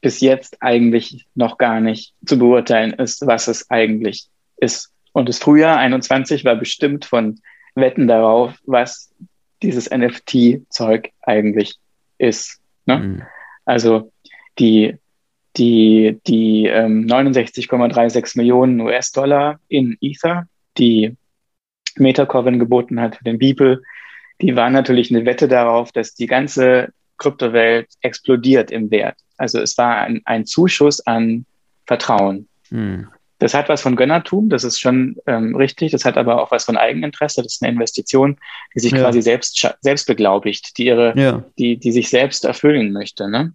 bis 0.02 0.20
jetzt 0.20 0.62
eigentlich 0.62 1.26
noch 1.36 1.58
gar 1.58 1.80
nicht 1.80 2.14
zu 2.26 2.38
beurteilen 2.38 2.94
ist, 2.94 3.26
was 3.26 3.48
es 3.48 3.70
eigentlich 3.70 4.28
ist. 4.58 4.92
Und 5.14 5.30
das 5.30 5.40
Frühjahr 5.40 5.78
21 5.78 6.46
war 6.46 6.56
bestimmt 6.56 7.06
von 7.06 7.40
Wetten 7.76 8.08
darauf, 8.08 8.54
was 8.66 9.12
dieses 9.64 9.90
NFT-Zeug 9.90 11.12
eigentlich 11.22 11.78
ist. 12.18 12.60
Ne? 12.86 13.00
Mhm. 13.00 13.24
Also 13.66 14.12
die, 14.60 14.98
die, 15.58 16.20
die 16.28 16.66
ähm, 16.66 17.06
69,36 17.06 18.38
Millionen 18.38 18.82
US-Dollar 18.82 19.60
in 19.68 19.98
Ether, 20.02 20.48
die 20.78 21.16
Metacoven 21.96 22.60
geboten 22.60 23.02
hat 23.02 23.18
für 23.18 23.24
den 23.24 23.40
Beeple, 23.40 23.82
die 24.42 24.56
waren 24.56 24.74
natürlich 24.74 25.10
eine 25.10 25.26
Wette 25.26 25.48
darauf, 25.48 25.92
dass 25.92 26.14
die 26.14 26.28
ganze 26.28 26.90
Kryptowelt 27.18 27.88
explodiert 28.02 28.70
im 28.70 28.92
Wert. 28.92 29.18
Also 29.38 29.60
es 29.60 29.78
war 29.78 29.98
ein, 29.98 30.22
ein 30.26 30.46
Zuschuss 30.46 31.06
an 31.06 31.46
Vertrauen. 31.86 32.48
Mhm. 32.70 33.08
Das 33.40 33.54
hat 33.54 33.70
was 33.70 33.82
von 33.82 33.96
Gönnertum, 33.96 34.50
das 34.50 34.64
ist 34.64 34.80
schon 34.80 35.18
ähm, 35.28 35.56
richtig. 35.56 35.92
Das 35.92 36.06
hat 36.06 36.18
aber 36.18 36.42
auch 36.42 36.52
was 36.52 36.66
von 36.66 36.78
Eigeninteresse. 36.78 37.44
Das 37.44 37.54
ist 37.54 37.64
eine 37.64 37.72
Investition, 37.72 38.38
die 38.74 38.80
sich 38.80 38.92
ja. 38.92 39.00
quasi 39.00 39.22
selbst, 39.22 39.68
selbst 39.82 40.08
beglaubigt, 40.08 40.78
die 40.78 40.88
ihre, 40.88 41.18
ja. 41.18 41.44
die, 41.60 41.78
die 41.78 41.92
sich 41.92 42.10
selbst 42.10 42.46
erfüllen 42.46 42.92
möchte, 42.92 43.30
ne? 43.30 43.54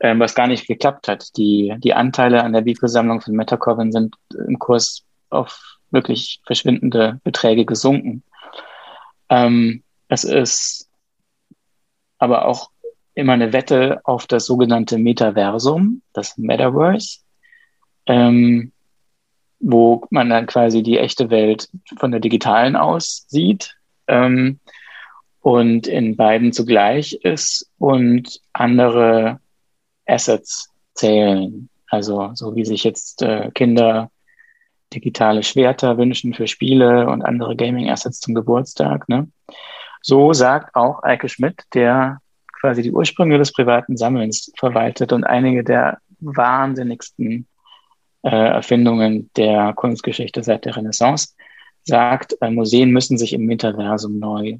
Ähm, 0.00 0.20
was 0.20 0.36
gar 0.36 0.46
nicht 0.46 0.68
geklappt 0.68 1.08
hat. 1.08 1.36
Die, 1.36 1.74
die 1.78 1.94
Anteile 1.94 2.44
an 2.44 2.52
der 2.52 2.60
Bibelsammlung 2.60 3.20
von 3.20 3.34
Metacoven 3.34 3.90
sind 3.90 4.14
im 4.46 4.58
Kurs 4.60 5.04
auf 5.30 5.78
wirklich 5.90 6.40
verschwindende 6.46 7.20
Beträge 7.24 7.64
gesunken. 7.64 8.22
Ähm, 9.28 9.82
es 10.08 10.24
ist 10.24 10.88
aber 12.18 12.46
auch 12.46 12.70
immer 13.14 13.32
eine 13.32 13.52
Wette 13.52 14.00
auf 14.04 14.26
das 14.26 14.46
sogenannte 14.46 14.98
Metaversum, 14.98 16.02
das 16.12 16.38
Metaverse. 16.38 17.18
Ähm, 18.06 18.72
wo 19.60 20.06
man 20.10 20.30
dann 20.30 20.46
quasi 20.46 20.82
die 20.82 20.98
echte 20.98 21.30
Welt 21.30 21.68
von 21.98 22.10
der 22.10 22.20
digitalen 22.20 22.76
aus 22.76 23.26
sieht 23.28 23.76
ähm, 24.06 24.60
und 25.40 25.86
in 25.86 26.16
beiden 26.16 26.52
zugleich 26.52 27.14
ist 27.22 27.70
und 27.78 28.40
andere 28.52 29.40
Assets 30.06 30.70
zählen. 30.94 31.68
Also 31.88 32.30
so 32.34 32.54
wie 32.54 32.64
sich 32.64 32.84
jetzt 32.84 33.22
äh, 33.22 33.50
Kinder 33.52 34.10
digitale 34.94 35.42
Schwerter 35.42 35.98
wünschen 35.98 36.34
für 36.34 36.46
Spiele 36.46 37.08
und 37.08 37.22
andere 37.22 37.56
Gaming-Assets 37.56 38.20
zum 38.20 38.34
Geburtstag. 38.34 39.08
Ne? 39.08 39.28
So 40.02 40.32
sagt 40.32 40.74
auch 40.74 41.02
Eike 41.02 41.28
Schmidt, 41.28 41.64
der 41.74 42.20
quasi 42.60 42.82
die 42.82 42.92
Ursprünge 42.92 43.38
des 43.38 43.52
privaten 43.52 43.96
Sammelns 43.96 44.52
verwaltet 44.56 45.12
und 45.12 45.24
einige 45.24 45.62
der 45.62 45.98
wahnsinnigsten 46.20 47.46
äh, 48.22 48.30
Erfindungen 48.30 49.30
der 49.36 49.72
Kunstgeschichte 49.74 50.42
seit 50.42 50.64
der 50.64 50.76
Renaissance, 50.76 51.34
sagt, 51.84 52.36
äh, 52.40 52.50
Museen 52.50 52.90
müssen 52.90 53.18
sich 53.18 53.32
im 53.32 53.46
Metaversum 53.46 54.18
neu 54.18 54.58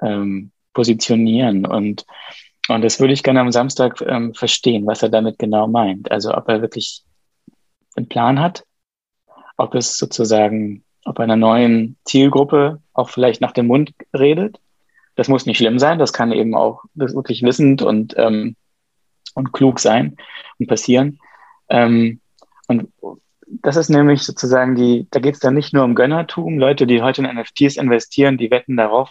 ähm, 0.00 0.52
positionieren. 0.72 1.66
Und, 1.66 2.04
und 2.68 2.82
das 2.82 3.00
würde 3.00 3.12
ich 3.12 3.22
gerne 3.22 3.40
am 3.40 3.52
Samstag 3.52 4.00
ähm, 4.06 4.34
verstehen, 4.34 4.86
was 4.86 5.02
er 5.02 5.08
damit 5.08 5.38
genau 5.38 5.66
meint. 5.66 6.10
Also 6.10 6.34
ob 6.34 6.48
er 6.48 6.62
wirklich 6.62 7.02
einen 7.96 8.08
Plan 8.08 8.40
hat, 8.40 8.64
ob 9.56 9.74
es 9.74 9.96
sozusagen, 9.96 10.84
ob 11.04 11.20
einer 11.20 11.36
neuen 11.36 11.96
Zielgruppe 12.04 12.80
auch 12.92 13.10
vielleicht 13.10 13.40
nach 13.40 13.52
dem 13.52 13.66
Mund 13.66 13.92
redet. 14.16 14.58
Das 15.14 15.28
muss 15.28 15.46
nicht 15.46 15.58
schlimm 15.58 15.78
sein, 15.78 15.98
das 15.98 16.12
kann 16.12 16.32
eben 16.32 16.54
auch 16.54 16.84
wirklich 16.94 17.42
wissend 17.42 17.82
und, 17.82 18.14
ähm, 18.16 18.56
und 19.34 19.52
klug 19.52 19.78
sein 19.78 20.16
und 20.58 20.68
passieren. 20.68 21.18
Ähm, 21.68 22.21
und 22.80 23.20
das 23.46 23.76
ist 23.76 23.90
nämlich 23.90 24.22
sozusagen 24.22 24.74
die, 24.74 25.06
da 25.10 25.20
geht 25.20 25.34
es 25.34 25.40
dann 25.40 25.54
nicht 25.54 25.72
nur 25.72 25.84
um 25.84 25.94
Gönnertum. 25.94 26.58
Leute, 26.58 26.86
die 26.86 27.02
heute 27.02 27.22
in 27.22 27.36
NFTs 27.36 27.76
investieren, 27.76 28.38
die 28.38 28.50
wetten 28.50 28.76
darauf, 28.76 29.10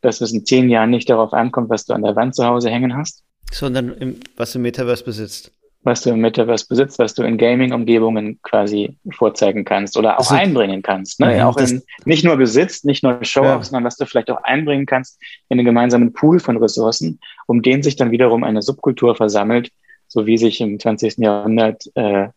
dass 0.00 0.20
es 0.20 0.32
in 0.32 0.44
zehn 0.44 0.68
Jahren 0.68 0.90
nicht 0.90 1.08
darauf 1.08 1.32
ankommt, 1.32 1.70
was 1.70 1.86
du 1.86 1.94
an 1.94 2.02
der 2.02 2.14
Wand 2.16 2.34
zu 2.34 2.44
Hause 2.44 2.70
hängen 2.70 2.96
hast. 2.96 3.24
Sondern 3.50 3.92
im, 3.94 4.20
was 4.36 4.52
du 4.52 4.58
im 4.58 4.62
Metaverse 4.62 5.04
besitzt. 5.04 5.52
Was 5.84 6.02
du 6.02 6.10
im 6.10 6.20
Metaverse 6.20 6.66
besitzt, 6.68 6.98
was 6.98 7.14
du 7.14 7.22
in 7.22 7.38
Gaming-Umgebungen 7.38 8.40
quasi 8.42 8.96
vorzeigen 9.10 9.64
kannst 9.64 9.96
oder 9.96 10.14
auch 10.14 10.30
also, 10.30 10.34
einbringen 10.34 10.82
kannst. 10.82 11.20
Ne? 11.20 11.38
Ja, 11.38 11.48
auch 11.48 11.56
in, 11.56 11.82
nicht 12.04 12.24
nur 12.24 12.36
besitzt, 12.36 12.84
nicht 12.84 13.02
nur 13.02 13.24
Show-off, 13.24 13.46
ja. 13.46 13.62
sondern 13.62 13.84
was 13.84 13.96
du 13.96 14.04
vielleicht 14.04 14.30
auch 14.30 14.42
einbringen 14.42 14.86
kannst 14.86 15.20
in 15.48 15.58
einen 15.58 15.64
gemeinsamen 15.64 16.12
Pool 16.12 16.40
von 16.40 16.58
Ressourcen, 16.58 17.20
um 17.46 17.62
den 17.62 17.82
sich 17.82 17.96
dann 17.96 18.10
wiederum 18.10 18.44
eine 18.44 18.60
Subkultur 18.60 19.14
versammelt, 19.14 19.70
so 20.08 20.26
wie 20.26 20.36
sich 20.36 20.60
im 20.60 20.78
20. 20.78 21.18
Jahrhundert 21.18 21.84
äh, 21.94 22.28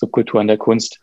Subkulturen 0.00 0.48
der 0.48 0.58
Kunst 0.58 1.00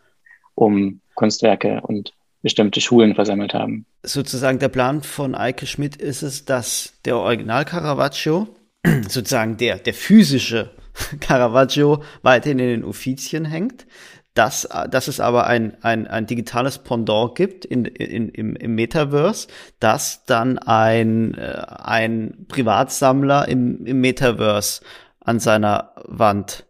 um 0.54 1.00
Kunstwerke 1.14 1.80
und 1.82 2.12
bestimmte 2.42 2.80
Schulen 2.80 3.14
versammelt 3.14 3.54
haben. 3.54 3.86
Sozusagen 4.02 4.58
der 4.58 4.68
Plan 4.68 5.02
von 5.02 5.34
Eike 5.34 5.66
Schmidt 5.66 5.96
ist 5.96 6.22
es, 6.22 6.44
dass 6.44 6.94
der 7.04 7.16
Original 7.16 7.64
Caravaggio, 7.64 8.48
sozusagen 9.08 9.56
der, 9.56 9.78
der 9.78 9.94
physische 9.94 10.70
Caravaggio 11.20 12.02
weiterhin 12.22 12.58
in 12.58 12.68
den 12.68 12.84
Uffizien 12.84 13.44
hängt, 13.44 13.86
dass, 14.34 14.68
dass 14.90 15.08
es 15.08 15.18
aber 15.18 15.48
ein, 15.48 15.82
ein, 15.82 16.06
ein 16.06 16.26
digitales 16.26 16.78
Pendant 16.78 17.34
gibt 17.34 17.64
in, 17.64 17.84
in, 17.84 18.28
im, 18.28 18.54
im 18.54 18.74
Metaverse, 18.76 19.48
das 19.80 20.24
dann 20.26 20.58
ein, 20.58 21.34
äh, 21.34 21.64
ein 21.66 22.46
Privatsammler 22.46 23.48
im, 23.48 23.84
im 23.84 24.00
Metaverse 24.00 24.82
an 25.18 25.40
seiner 25.40 25.92
Wand 26.04 26.66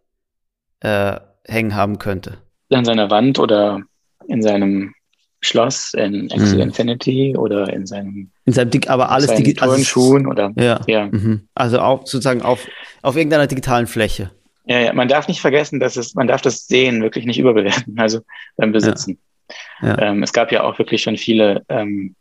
äh, 0.80 1.20
hängen 1.48 1.74
haben 1.74 1.98
könnte. 1.98 2.38
An 2.70 2.84
seiner 2.84 3.10
Wand 3.10 3.38
oder 3.38 3.80
in 4.26 4.42
seinem 4.42 4.94
Schloss 5.40 5.94
in 5.94 6.30
Axie 6.32 6.56
mhm. 6.56 6.62
Infinity 6.62 7.36
oder 7.36 7.72
in 7.72 7.86
seinem 7.86 8.30
in 8.44 8.52
seinem 8.52 8.70
Dig 8.70 8.90
aber 8.90 9.10
alles 9.10 9.32
digital 9.34 9.70
also, 9.70 9.84
Schuhen 9.84 10.26
oder 10.26 10.52
ja, 10.56 10.80
ja. 10.86 11.06
Mhm. 11.06 11.48
also 11.54 11.80
auch 11.80 12.00
sozusagen 12.06 12.42
auf 12.42 12.66
auf 13.02 13.16
irgendeiner 13.16 13.46
digitalen 13.46 13.86
Fläche 13.86 14.32
ja, 14.64 14.80
ja 14.80 14.92
man 14.92 15.06
darf 15.06 15.28
nicht 15.28 15.40
vergessen 15.40 15.78
dass 15.78 15.96
es 15.96 16.14
man 16.14 16.26
darf 16.26 16.42
das 16.42 16.66
Sehen 16.66 17.02
wirklich 17.02 17.24
nicht 17.24 17.38
überbewerten 17.38 17.94
also 17.98 18.20
beim 18.56 18.72
Besitzen 18.72 19.18
ja. 19.80 19.88
Ja. 19.88 19.98
Ähm, 19.98 20.22
es 20.24 20.32
gab 20.32 20.50
ja 20.50 20.64
auch 20.64 20.78
wirklich 20.78 21.02
schon 21.02 21.16
viele 21.16 21.64
ähm, 21.68 22.16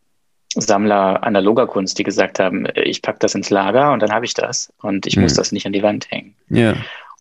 Sammler 0.53 1.23
analoger 1.23 1.65
Kunst 1.65 1.97
die 1.97 2.03
gesagt 2.03 2.39
haben 2.39 2.67
ich 2.75 3.01
pack 3.01 3.19
das 3.19 3.33
ins 3.33 3.49
Lager 3.49 3.93
und 3.93 4.03
dann 4.03 4.11
habe 4.11 4.25
ich 4.25 4.35
das 4.35 4.71
und 4.83 5.07
ich 5.07 5.15
mhm. 5.15 5.23
muss 5.23 5.33
das 5.33 5.51
nicht 5.51 5.65
an 5.65 5.73
die 5.73 5.81
Wand 5.81 6.11
hängen 6.11 6.35
ja 6.49 6.75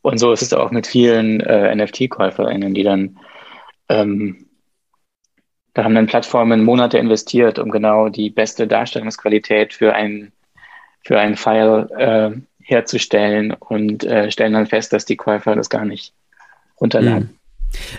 und 0.06 0.18
so 0.18 0.32
ist 0.32 0.42
es 0.42 0.52
auch 0.52 0.70
mit 0.70 0.86
vielen 0.86 1.40
äh, 1.40 1.74
NFT-KäuferInnen, 1.74 2.74
die 2.74 2.84
dann 2.84 3.18
ähm, 3.88 4.46
da 5.74 5.84
haben 5.84 5.94
dann 5.94 6.06
Plattformen 6.06 6.64
Monate 6.64 6.96
investiert, 6.96 7.58
um 7.58 7.70
genau 7.70 8.08
die 8.08 8.30
beste 8.30 8.66
Darstellungsqualität 8.66 9.74
für 9.74 9.94
ein, 9.94 10.32
für 11.02 11.18
ein 11.18 11.36
File 11.36 11.90
äh, 11.98 12.30
herzustellen 12.62 13.52
und 13.52 14.04
äh, 14.04 14.30
stellen 14.30 14.54
dann 14.54 14.66
fest, 14.66 14.92
dass 14.92 15.04
die 15.04 15.16
Käufer 15.16 15.54
das 15.56 15.68
gar 15.68 15.84
nicht 15.84 16.14
runterladen. 16.80 17.35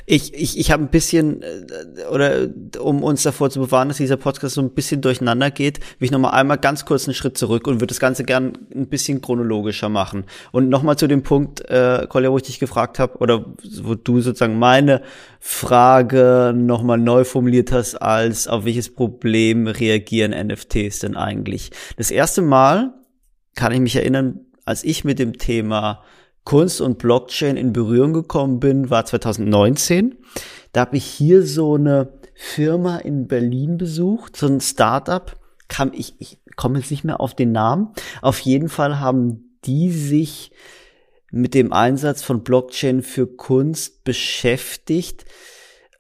Ich, 0.06 0.34
ich, 0.34 0.58
ich 0.58 0.71
habe 0.71 0.84
ein 0.84 0.89
bisschen, 0.89 1.41
äh, 1.41 2.03
oder 2.12 2.47
um 2.80 3.03
uns 3.03 3.23
davor 3.23 3.49
zu 3.49 3.60
bewahren, 3.60 3.89
dass 3.89 3.97
dieser 3.97 4.17
Podcast 4.17 4.56
so 4.56 4.62
ein 4.62 4.71
bisschen 4.71 5.01
durcheinander 5.01 5.51
geht, 5.51 5.80
will 5.99 6.06
ich 6.06 6.12
nochmal 6.12 6.32
einmal 6.32 6.58
ganz 6.58 6.86
kurz 6.86 7.08
einen 7.08 7.13
Schritt 7.13 7.38
zurück 7.38 7.67
und 7.67 7.75
würde 7.75 7.88
das 7.88 7.99
Ganze 7.99 8.23
gern 8.23 8.58
ein 8.73 8.88
bisschen 8.88 9.21
chronologischer 9.21 9.89
machen. 9.89 10.25
Und 10.51 10.69
nochmal 10.69 10.97
zu 10.97 11.08
dem 11.08 11.23
Punkt, 11.23 11.62
äh, 11.69 12.08
Kolja, 12.08 12.32
wo 12.32 12.38
ich 12.38 12.43
dich 12.43 12.60
gefragt 12.60 12.99
habe, 12.99 13.17
oder 13.19 13.45
wo 13.82 13.95
du 13.95 14.21
sozusagen 14.21 14.60
meine 14.60 15.02
Frage 15.39 16.54
nochmal 16.56 16.98
neu 16.98 17.23
formuliert 17.23 17.71
hast, 17.71 17.96
als 17.96 18.48
auf 18.48 18.65
welches 18.65 18.94
Problem 18.94 19.67
reagieren 19.67 20.31
NFTs 20.31 21.00
denn 21.00 21.15
eigentlich? 21.15 21.71
Das 21.98 22.12
erste 22.12 22.42
Mal 22.42 22.94
kann 23.56 23.71
ich 23.71 23.79
mich 23.79 23.96
erinnern, 23.96 24.42
als 24.65 24.83
ich 24.83 25.04
mit 25.04 25.19
dem 25.19 25.37
Thema 25.37 26.04
Kunst 26.48 26.79
und 26.79 26.98
Blockchain 26.98 27.58
in 27.58 27.73
Berührung 27.73 28.13
gekommen 28.13 28.62
bin, 28.62 28.89
war 28.89 29.04
2019. 29.04 30.15
Da 30.71 30.79
habe 30.79 30.95
ich 30.95 31.04
hier 31.04 31.45
so 31.45 31.75
eine 31.75 32.13
Firma 32.35 33.00
in 33.00 33.27
Berlin 33.27 33.77
besucht, 33.77 34.37
so 34.37 34.48
ein 34.48 34.62
Startup. 34.62 35.37
Kam 35.67 35.91
ich, 35.93 36.15
ich 36.19 36.39
komme 36.56 36.79
jetzt 36.79 36.89
nicht 36.89 37.04
mehr 37.04 37.19
auf 37.19 37.35
den 37.35 37.52
Namen. 37.52 37.89
Auf 38.21 38.39
jeden 38.39 38.69
Fall 38.69 39.02
haben 39.02 39.58
die 39.65 39.91
sich 39.91 40.54
mit 41.31 41.54
dem 41.54 41.73
Einsatz 41.73 42.23
von 42.23 42.45
Blockchain 42.45 43.02
für 43.02 43.27
Kunst 43.27 44.06
beschäftigt, 44.06 45.25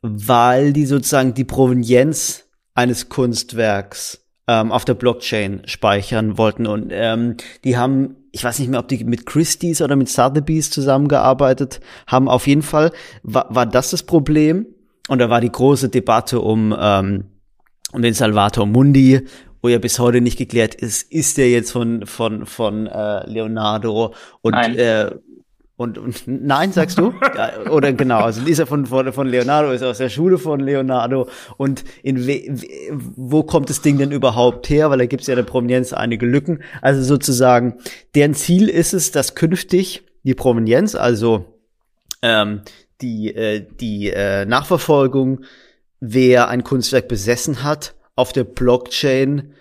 weil 0.01 0.71
die 0.71 0.85
sozusagen 0.85 1.33
die 1.33 1.43
Provenienz 1.43 2.45
eines 2.73 3.09
Kunstwerks 3.09 4.25
ähm, 4.47 4.71
auf 4.71 4.85
der 4.85 4.93
Blockchain 4.93 5.63
speichern 5.65 6.37
wollten. 6.37 6.67
Und 6.67 6.91
ähm, 6.93 7.35
die 7.65 7.75
haben, 7.75 8.15
ich 8.37 8.43
weiß 8.43 8.59
nicht 8.59 8.69
mehr, 8.69 8.79
ob 8.79 8.87
die 8.87 9.03
mit 9.03 9.25
Christie's 9.25 9.81
oder 9.81 9.95
mit 9.95 10.09
Sotheby's 10.09 10.69
zusammengearbeitet 10.69 11.79
haben. 12.05 12.29
Auf 12.29 12.45
jeden 12.45 12.61
Fall 12.61 12.91
war, 13.23 13.47
war 13.49 13.65
das 13.65 13.89
das 13.89 14.03
Problem. 14.03 14.67
Und 15.07 15.19
da 15.19 15.31
war 15.31 15.41
die 15.41 15.51
große 15.51 15.89
Debatte 15.89 16.39
um, 16.39 16.75
ähm, 16.79 17.25
um 17.93 18.01
den 18.03 18.13
Salvator 18.13 18.67
Mundi, 18.67 19.21
wo 19.63 19.69
ja 19.69 19.79
bis 19.79 19.97
heute 19.97 20.21
nicht 20.21 20.37
geklärt 20.37 20.75
ist, 20.75 21.11
ist 21.11 21.39
der 21.39 21.49
jetzt 21.49 21.71
von, 21.71 22.05
von, 22.05 22.45
von 22.45 22.85
äh, 22.85 23.27
Leonardo 23.27 24.13
und 24.41 24.51
Nein. 24.51 24.77
äh, 24.77 25.11
und, 25.77 25.99
und 25.99 26.23
nein, 26.25 26.71
sagst 26.71 26.97
du? 26.97 27.13
ja, 27.35 27.69
oder 27.69 27.93
genau, 27.93 28.21
also 28.21 28.41
ist 28.41 28.57
er 28.57 28.65
von, 28.65 28.87
von, 28.87 29.13
von 29.13 29.27
Leonardo, 29.27 29.71
ist 29.71 29.83
aus 29.83 29.99
der 29.99 30.09
Schule 30.09 30.39
von 30.39 30.59
Leonardo. 30.59 31.29
Und 31.57 31.83
in 32.01 32.25
we, 32.25 32.51
wo 33.15 33.43
kommt 33.43 33.69
das 33.69 33.81
Ding 33.81 33.99
denn 33.99 34.11
überhaupt 34.11 34.69
her? 34.69 34.89
Weil 34.89 34.97
da 34.97 35.05
gibt 35.05 35.21
es 35.21 35.27
ja 35.27 35.33
in 35.33 35.37
der 35.37 35.43
Provenienz 35.43 35.93
einige 35.93 36.25
Lücken. 36.25 36.63
Also 36.81 37.03
sozusagen, 37.03 37.75
deren 38.15 38.33
Ziel 38.33 38.69
ist 38.69 38.93
es, 38.93 39.11
dass 39.11 39.35
künftig 39.35 40.03
die 40.23 40.33
Provenienz, 40.33 40.95
also 40.95 41.45
ähm, 42.23 42.61
die, 43.01 43.35
äh, 43.35 43.63
die 43.79 44.09
äh, 44.09 44.45
Nachverfolgung, 44.45 45.41
wer 45.99 46.47
ein 46.47 46.63
Kunstwerk 46.63 47.07
besessen 47.07 47.61
hat, 47.63 47.93
auf 48.15 48.33
der 48.33 48.45
Blockchain 48.45 49.53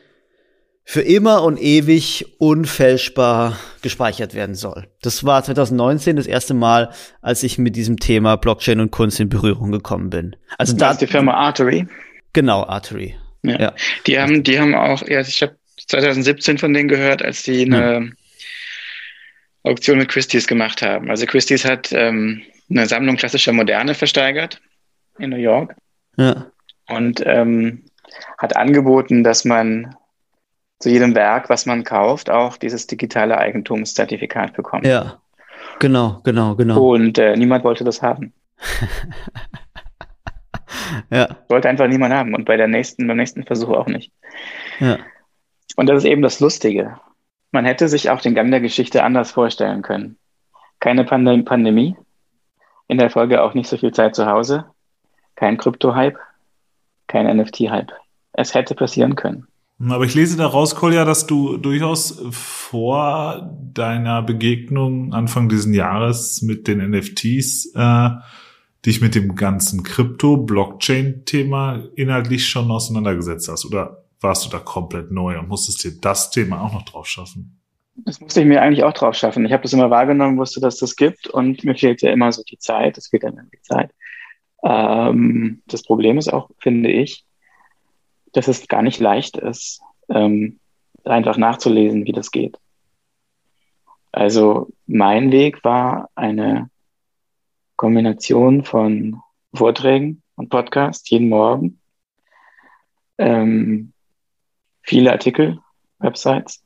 für 0.88 1.02
immer 1.02 1.42
und 1.42 1.60
ewig 1.60 2.24
unfälschbar 2.38 3.58
gespeichert 3.82 4.34
werden 4.34 4.54
soll. 4.54 4.86
Das 5.02 5.24
war 5.24 5.42
2019 5.42 6.14
das 6.14 6.28
erste 6.28 6.54
Mal, 6.54 6.92
als 7.20 7.42
ich 7.42 7.58
mit 7.58 7.74
diesem 7.74 7.98
Thema 7.98 8.36
Blockchain 8.36 8.78
und 8.78 8.92
Kunst 8.92 9.18
in 9.18 9.28
Berührung 9.28 9.72
gekommen 9.72 10.10
bin. 10.10 10.36
Also 10.58 10.76
da 10.76 10.92
ist 10.92 11.00
die 11.00 11.08
Firma 11.08 11.34
Artery. 11.34 11.88
Genau, 12.32 12.62
Artery. 12.62 13.16
Ja. 13.42 13.60
ja. 13.60 13.74
Die 14.06 14.18
haben, 14.20 14.44
die 14.44 14.60
haben 14.60 14.76
auch, 14.76 15.02
ja, 15.08 15.20
ich 15.20 15.42
habe 15.42 15.56
2017 15.88 16.56
von 16.56 16.72
denen 16.72 16.88
gehört, 16.88 17.20
als 17.20 17.42
die 17.42 17.64
eine 17.64 17.96
hm. 17.96 18.16
Auktion 19.64 19.98
mit 19.98 20.08
Christie's 20.08 20.46
gemacht 20.46 20.82
haben. 20.82 21.10
Also 21.10 21.26
Christie's 21.26 21.64
hat 21.64 21.92
ähm, 21.92 22.42
eine 22.70 22.86
Sammlung 22.86 23.16
klassischer 23.16 23.52
Moderne 23.52 23.94
versteigert 23.94 24.60
in 25.18 25.30
New 25.30 25.36
York. 25.36 25.74
Ja. 26.16 26.46
Und 26.88 27.24
ähm, 27.26 27.86
hat 28.38 28.54
angeboten, 28.54 29.24
dass 29.24 29.44
man 29.44 29.96
zu 30.78 30.90
jedem 30.90 31.14
Werk, 31.14 31.48
was 31.48 31.66
man 31.66 31.84
kauft, 31.84 32.30
auch 32.30 32.56
dieses 32.56 32.86
digitale 32.86 33.38
Eigentumszertifikat 33.38 34.52
bekommt. 34.52 34.86
Ja, 34.86 35.20
genau, 35.78 36.20
genau, 36.24 36.54
genau. 36.54 36.90
Und 36.90 37.18
äh, 37.18 37.36
niemand 37.36 37.64
wollte 37.64 37.84
das 37.84 38.02
haben. 38.02 38.32
ja. 41.10 41.36
Wollte 41.48 41.68
einfach 41.68 41.88
niemand 41.88 42.12
haben 42.12 42.34
und 42.34 42.44
bei 42.44 42.56
der 42.56 42.68
nächsten, 42.68 43.06
beim 43.06 43.16
nächsten 43.16 43.44
Versuch 43.44 43.70
auch 43.70 43.86
nicht. 43.86 44.12
Ja. 44.80 44.98
Und 45.76 45.88
das 45.88 45.98
ist 45.98 46.04
eben 46.04 46.22
das 46.22 46.40
Lustige. 46.40 46.98
Man 47.52 47.64
hätte 47.64 47.88
sich 47.88 48.10
auch 48.10 48.20
den 48.20 48.34
Gang 48.34 48.50
der 48.50 48.60
Geschichte 48.60 49.02
anders 49.02 49.30
vorstellen 49.30 49.82
können. 49.82 50.18
Keine 50.80 51.04
Pandem 51.04 51.44
Pandemie, 51.44 51.96
in 52.86 52.98
der 52.98 53.10
Folge 53.10 53.42
auch 53.42 53.54
nicht 53.54 53.68
so 53.68 53.78
viel 53.78 53.92
Zeit 53.92 54.14
zu 54.14 54.26
Hause, 54.26 54.66
kein 55.36 55.56
Krypto-Hype, 55.56 56.18
kein 57.06 57.36
NFT-Hype. 57.36 57.92
Es 58.32 58.54
hätte 58.54 58.74
passieren 58.74 59.16
können. 59.16 59.46
Aber 59.78 60.04
ich 60.04 60.14
lese 60.14 60.38
daraus, 60.38 60.74
Kolja, 60.74 61.04
dass 61.04 61.26
du 61.26 61.58
durchaus 61.58 62.18
vor 62.30 63.54
deiner 63.74 64.22
Begegnung 64.22 65.12
Anfang 65.12 65.50
diesen 65.50 65.74
Jahres 65.74 66.40
mit 66.40 66.66
den 66.66 66.78
NFTs 66.90 67.74
äh, 67.74 68.08
dich 68.86 69.02
mit 69.02 69.14
dem 69.14 69.34
ganzen 69.34 69.82
Krypto-Blockchain-Thema 69.82 71.82
inhaltlich 71.94 72.48
schon 72.48 72.70
auseinandergesetzt 72.70 73.48
hast. 73.48 73.66
Oder 73.66 74.04
warst 74.20 74.46
du 74.46 74.50
da 74.50 74.58
komplett 74.58 75.10
neu 75.10 75.38
und 75.38 75.48
musstest 75.48 75.84
dir 75.84 75.92
das 76.00 76.30
Thema 76.30 76.62
auch 76.62 76.72
noch 76.72 76.84
drauf 76.84 77.06
schaffen? 77.06 77.60
Das 77.96 78.20
musste 78.20 78.40
ich 78.40 78.46
mir 78.46 78.62
eigentlich 78.62 78.84
auch 78.84 78.94
drauf 78.94 79.14
schaffen. 79.14 79.44
Ich 79.44 79.52
habe 79.52 79.62
das 79.62 79.72
immer 79.72 79.90
wahrgenommen, 79.90 80.38
wusste, 80.38 80.60
dass 80.60 80.78
das 80.78 80.96
gibt 80.96 81.28
und 81.28 81.64
mir 81.64 81.74
fehlt 81.74 82.02
ja 82.02 82.12
immer 82.12 82.32
so 82.32 82.42
die 82.42 82.58
Zeit. 82.58 82.96
Es 82.96 83.08
fehlt 83.08 83.24
dann 83.24 83.50
die 83.52 83.62
Zeit. 83.62 83.90
Ähm, 84.64 85.62
das 85.66 85.82
Problem 85.82 86.18
ist 86.18 86.32
auch, 86.32 86.50
finde 86.58 86.90
ich, 86.90 87.24
dass 88.36 88.48
es 88.48 88.68
gar 88.68 88.82
nicht 88.82 89.00
leicht 89.00 89.36
ist, 89.38 89.80
ähm, 90.08 90.58
einfach 91.04 91.36
nachzulesen, 91.36 92.04
wie 92.04 92.12
das 92.12 92.30
geht. 92.30 92.58
Also 94.12 94.68
mein 94.86 95.32
Weg 95.32 95.64
war 95.64 96.10
eine 96.14 96.70
Kombination 97.76 98.64
von 98.64 99.20
Vorträgen 99.54 100.22
und 100.36 100.50
Podcasts 100.50 101.08
jeden 101.08 101.28
Morgen, 101.28 101.80
ähm, 103.18 103.92
viele 104.82 105.12
Artikel, 105.12 105.58
Websites, 105.98 106.62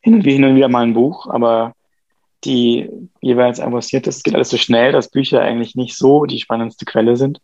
hin 0.00 0.14
und 0.14 0.24
wieder 0.24 0.68
mal 0.68 0.82
ein 0.82 0.94
Buch, 0.94 1.26
aber 1.28 1.74
die 2.44 2.90
jeweils 3.20 3.60
avanciert 3.60 4.06
ist, 4.06 4.24
geht 4.24 4.34
alles 4.34 4.50
so 4.50 4.56
schnell, 4.56 4.92
dass 4.92 5.10
Bücher 5.10 5.40
eigentlich 5.40 5.74
nicht 5.74 5.96
so 5.96 6.26
die 6.26 6.40
spannendste 6.40 6.84
Quelle 6.84 7.16
sind. 7.16 7.40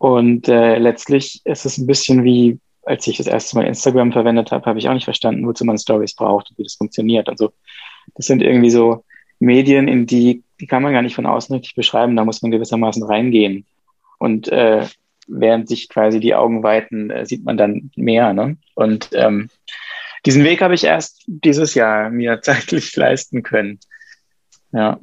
Und 0.00 0.48
äh, 0.48 0.78
letztlich 0.78 1.42
ist 1.44 1.66
es 1.66 1.76
ein 1.76 1.86
bisschen 1.86 2.24
wie, 2.24 2.58
als 2.84 3.06
ich 3.06 3.18
das 3.18 3.26
erste 3.26 3.54
Mal 3.54 3.66
Instagram 3.66 4.12
verwendet 4.12 4.50
habe, 4.50 4.64
habe 4.64 4.78
ich 4.78 4.88
auch 4.88 4.94
nicht 4.94 5.04
verstanden, 5.04 5.46
wozu 5.46 5.66
man 5.66 5.76
Stories 5.76 6.14
braucht 6.14 6.48
und 6.48 6.56
wie 6.56 6.62
das 6.62 6.76
funktioniert. 6.76 7.28
Also 7.28 7.52
das 8.14 8.24
sind 8.24 8.40
irgendwie 8.42 8.70
so 8.70 9.04
Medien, 9.40 9.88
in 9.88 10.06
die, 10.06 10.42
die 10.58 10.66
kann 10.66 10.82
man 10.82 10.94
gar 10.94 11.02
nicht 11.02 11.14
von 11.14 11.26
außen 11.26 11.54
richtig 11.54 11.74
beschreiben, 11.74 12.16
da 12.16 12.24
muss 12.24 12.40
man 12.40 12.50
gewissermaßen 12.50 13.02
reingehen. 13.02 13.66
Und 14.18 14.48
äh, 14.48 14.86
während 15.28 15.68
sich 15.68 15.90
quasi 15.90 16.18
die 16.18 16.34
Augen 16.34 16.62
weiten, 16.62 17.10
äh, 17.10 17.26
sieht 17.26 17.44
man 17.44 17.58
dann 17.58 17.90
mehr. 17.94 18.32
Ne? 18.32 18.56
Und 18.74 19.10
ähm, 19.12 19.50
diesen 20.24 20.44
Weg 20.44 20.62
habe 20.62 20.72
ich 20.72 20.84
erst 20.84 21.24
dieses 21.26 21.74
Jahr 21.74 22.08
mir 22.08 22.40
zeitlich 22.42 22.96
leisten 22.96 23.42
können. 23.42 23.78
Ja. 24.72 24.98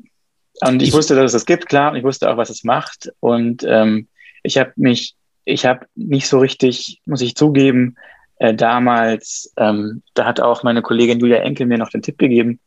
Und 0.62 0.82
ich 0.82 0.91
wusste, 0.91 1.14
dass 1.14 1.26
es 1.26 1.34
das 1.34 1.45
gibt, 1.45 1.70
klar, 1.70 1.91
und 1.91 1.98
ich 1.98 2.04
wusste 2.04 2.32
auch, 2.32 2.38
was 2.38 2.50
es 2.50 2.64
macht. 2.64 3.12
Und 3.20 3.64
ähm, 3.64 4.08
ich 4.44 4.58
habe 4.58 4.74
mich, 4.76 5.16
ich 5.46 5.66
habe 5.66 5.86
nicht 5.96 6.28
so 6.28 6.40
richtig, 6.40 7.02
muss 7.06 7.22
ich 7.22 7.36
zugeben, 7.36 7.96
äh, 8.40 8.54
damals, 8.54 9.54
ähm, 9.58 10.04
da 10.14 10.26
hat 10.26 10.40
auch 10.40 10.64
meine 10.64 10.82
Kollegin 10.82 11.20
Julia 11.20 11.38
Enkel 11.38 11.66
mir 11.66 11.78
noch 11.78 11.90
den 11.90 12.02
Tipp 12.02 12.18
gegeben, 12.18 12.60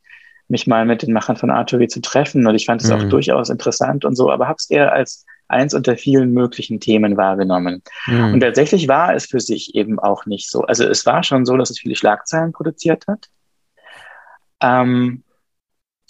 mich 0.49 0.67
mal 0.67 0.85
mit 0.85 1.03
den 1.03 1.13
Machern 1.13 1.37
von 1.37 1.51
Artery 1.51 1.89
zu 1.89 2.01
treffen. 2.01 2.47
Und 2.47 2.55
ich 2.55 2.67
fand 2.67 2.83
es 2.83 2.89
mhm. 2.89 2.95
auch 2.95 3.03
durchaus 3.05 3.51
interessant 3.51 4.05
und 4.05 4.17
so, 4.17 4.31
aber 4.31 4.49
habe 4.49 4.57
es 4.59 4.69
eher 4.69 4.93
als 4.93 5.25
eins 5.47 5.75
unter 5.75 5.97
vielen 5.97 6.33
möglichen 6.33 6.81
Themen 6.81 7.17
wahrgenommen. 7.17 7.83
Mhm. 8.07 8.35
Und 8.35 8.41
tatsächlich 8.41 8.89
war 8.89 9.15
es 9.15 9.27
für 9.27 9.41
sich 9.41 9.75
eben 9.75 9.99
auch 9.99 10.27
nicht 10.27 10.51
so. 10.51 10.63
Also 10.63 10.85
es 10.85 11.07
war 11.07 11.23
schon 11.23 11.45
so, 11.45 11.57
dass 11.57 11.71
es 11.71 11.79
viele 11.79 11.97
Schlagzeilen 11.97 12.53
produziert 12.53 13.07
hat. 13.07 13.29
Ähm, 14.61 15.23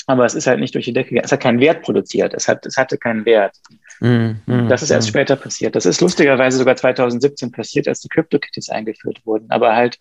aber 0.07 0.25
es 0.25 0.35
ist 0.35 0.47
halt 0.47 0.61
nicht 0.61 0.75
durch 0.75 0.87
die 0.87 0.93
Decke 0.93 1.11
gegangen. 1.11 1.25
Es 1.25 1.33
hat 1.33 1.41
keinen 1.41 1.61
Wert 1.61 1.83
produziert. 1.83 2.35
Es, 2.35 2.49
hat, 2.49 2.67
es 2.67 2.77
hatte 2.77 2.99
keinen 2.99 3.25
Wert. 3.25 3.57
Mm, 4.01 4.69
das 4.69 4.83
ist 4.83 4.91
erst 4.91 5.09
mm. 5.09 5.11
später 5.11 5.37
passiert. 5.37 5.77
Das 5.77 5.87
ist 5.87 6.01
lustigerweise 6.01 6.59
sogar 6.59 6.77
2017 6.77 7.53
passiert, 7.53 7.87
als 7.87 8.01
die 8.01 8.09
CryptoKitties 8.09 8.71
eingeführt 8.71 9.21
wurden. 9.25 9.51
Aber 9.51 9.75
halt 9.77 9.99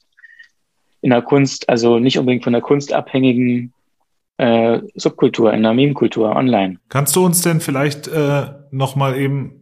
in 1.02 1.12
der 1.12 1.22
Kunst, 1.22 1.70
also 1.70 2.00
nicht 2.00 2.18
unbedingt 2.18 2.44
von 2.44 2.54
der 2.54 2.62
Kunst 2.62 2.94
abhängigen 2.94 3.74
äh, 4.38 4.80
Subkultur, 4.96 5.54
in 5.54 5.64
der 5.64 5.74
Meme-Kultur 5.74 6.36
online. 6.36 6.78
Kannst 6.88 7.16
du 7.16 7.26
uns 7.26 7.42
denn 7.42 7.60
vielleicht 7.60 8.08
äh, 8.08 8.48
nochmal 8.72 9.18
eben 9.18 9.59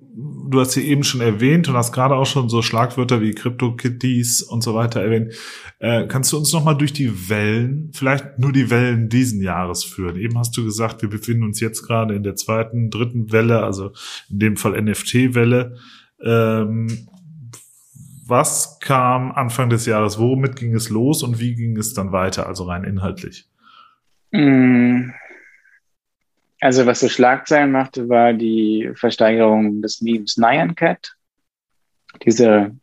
du 0.48 0.60
hast 0.60 0.72
sie 0.72 0.88
eben 0.88 1.04
schon 1.04 1.22
erwähnt 1.22 1.68
und 1.68 1.76
hast 1.76 1.92
gerade 1.92 2.16
auch 2.16 2.26
schon 2.26 2.50
so 2.50 2.62
Schlagwörter 2.62 3.22
wie 3.22 3.34
CryptoKitties 3.34 4.42
und 4.42 4.62
so 4.62 4.74
weiter 4.74 5.02
erwähnt. 5.02 5.34
Äh, 5.80 6.08
kannst 6.08 6.32
du 6.32 6.38
uns 6.38 6.54
noch 6.54 6.64
mal 6.64 6.74
durch 6.74 6.94
die 6.94 7.30
Wellen, 7.30 7.92
vielleicht 7.94 8.40
nur 8.40 8.52
die 8.52 8.70
Wellen 8.70 9.10
diesen 9.10 9.42
Jahres 9.42 9.84
führen? 9.84 10.16
Eben 10.16 10.38
hast 10.38 10.56
du 10.58 10.64
gesagt, 10.64 11.02
wir 11.02 11.10
befinden 11.10 11.44
uns 11.44 11.60
jetzt 11.60 11.84
gerade 11.84 12.16
in 12.16 12.24
der 12.24 12.36
zweiten, 12.36 12.90
dritten 12.90 13.32
Welle, 13.32 13.64
also 13.64 13.92
in 14.30 14.40
dem 14.40 14.58
Fall 14.58 14.82
NFT-Welle. 14.82 15.78
Ähm, 16.24 17.08
was 18.26 18.80
kam 18.80 19.32
Anfang 19.32 19.70
des 19.70 19.86
Jahres? 19.86 20.20
Womit 20.20 20.56
ging 20.56 20.76
es 20.76 20.90
los 20.90 21.24
und 21.24 21.40
wie 21.40 21.56
ging 21.56 21.78
es 21.78 21.94
dann 21.94 22.12
weiter, 22.12 22.48
also 22.48 22.66
rein 22.66 22.84
inhaltlich? 22.84 23.48
Mm. 24.32 25.12
Also 26.60 26.86
was 26.86 27.02
so 27.02 27.10
Schlagzeilen 27.10 27.72
machte, 27.72 28.10
war 28.10 28.34
die 28.34 28.90
Versteigerung 28.96 29.82
des 29.82 30.02
Memes 30.02 30.38
Nyan 30.38 30.76
Cat. 30.76 31.16
Diese 32.26 32.76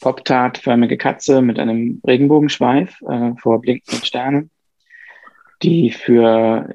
Pop-Tart-förmige 0.00 0.96
Katze 0.96 1.42
mit 1.42 1.58
einem 1.58 2.00
Regenbogenschweif 2.06 3.00
äh, 3.02 3.32
vor 3.36 3.60
blinkenden 3.60 4.04
Sternen, 4.04 4.50
die 5.62 5.90
für 5.90 6.68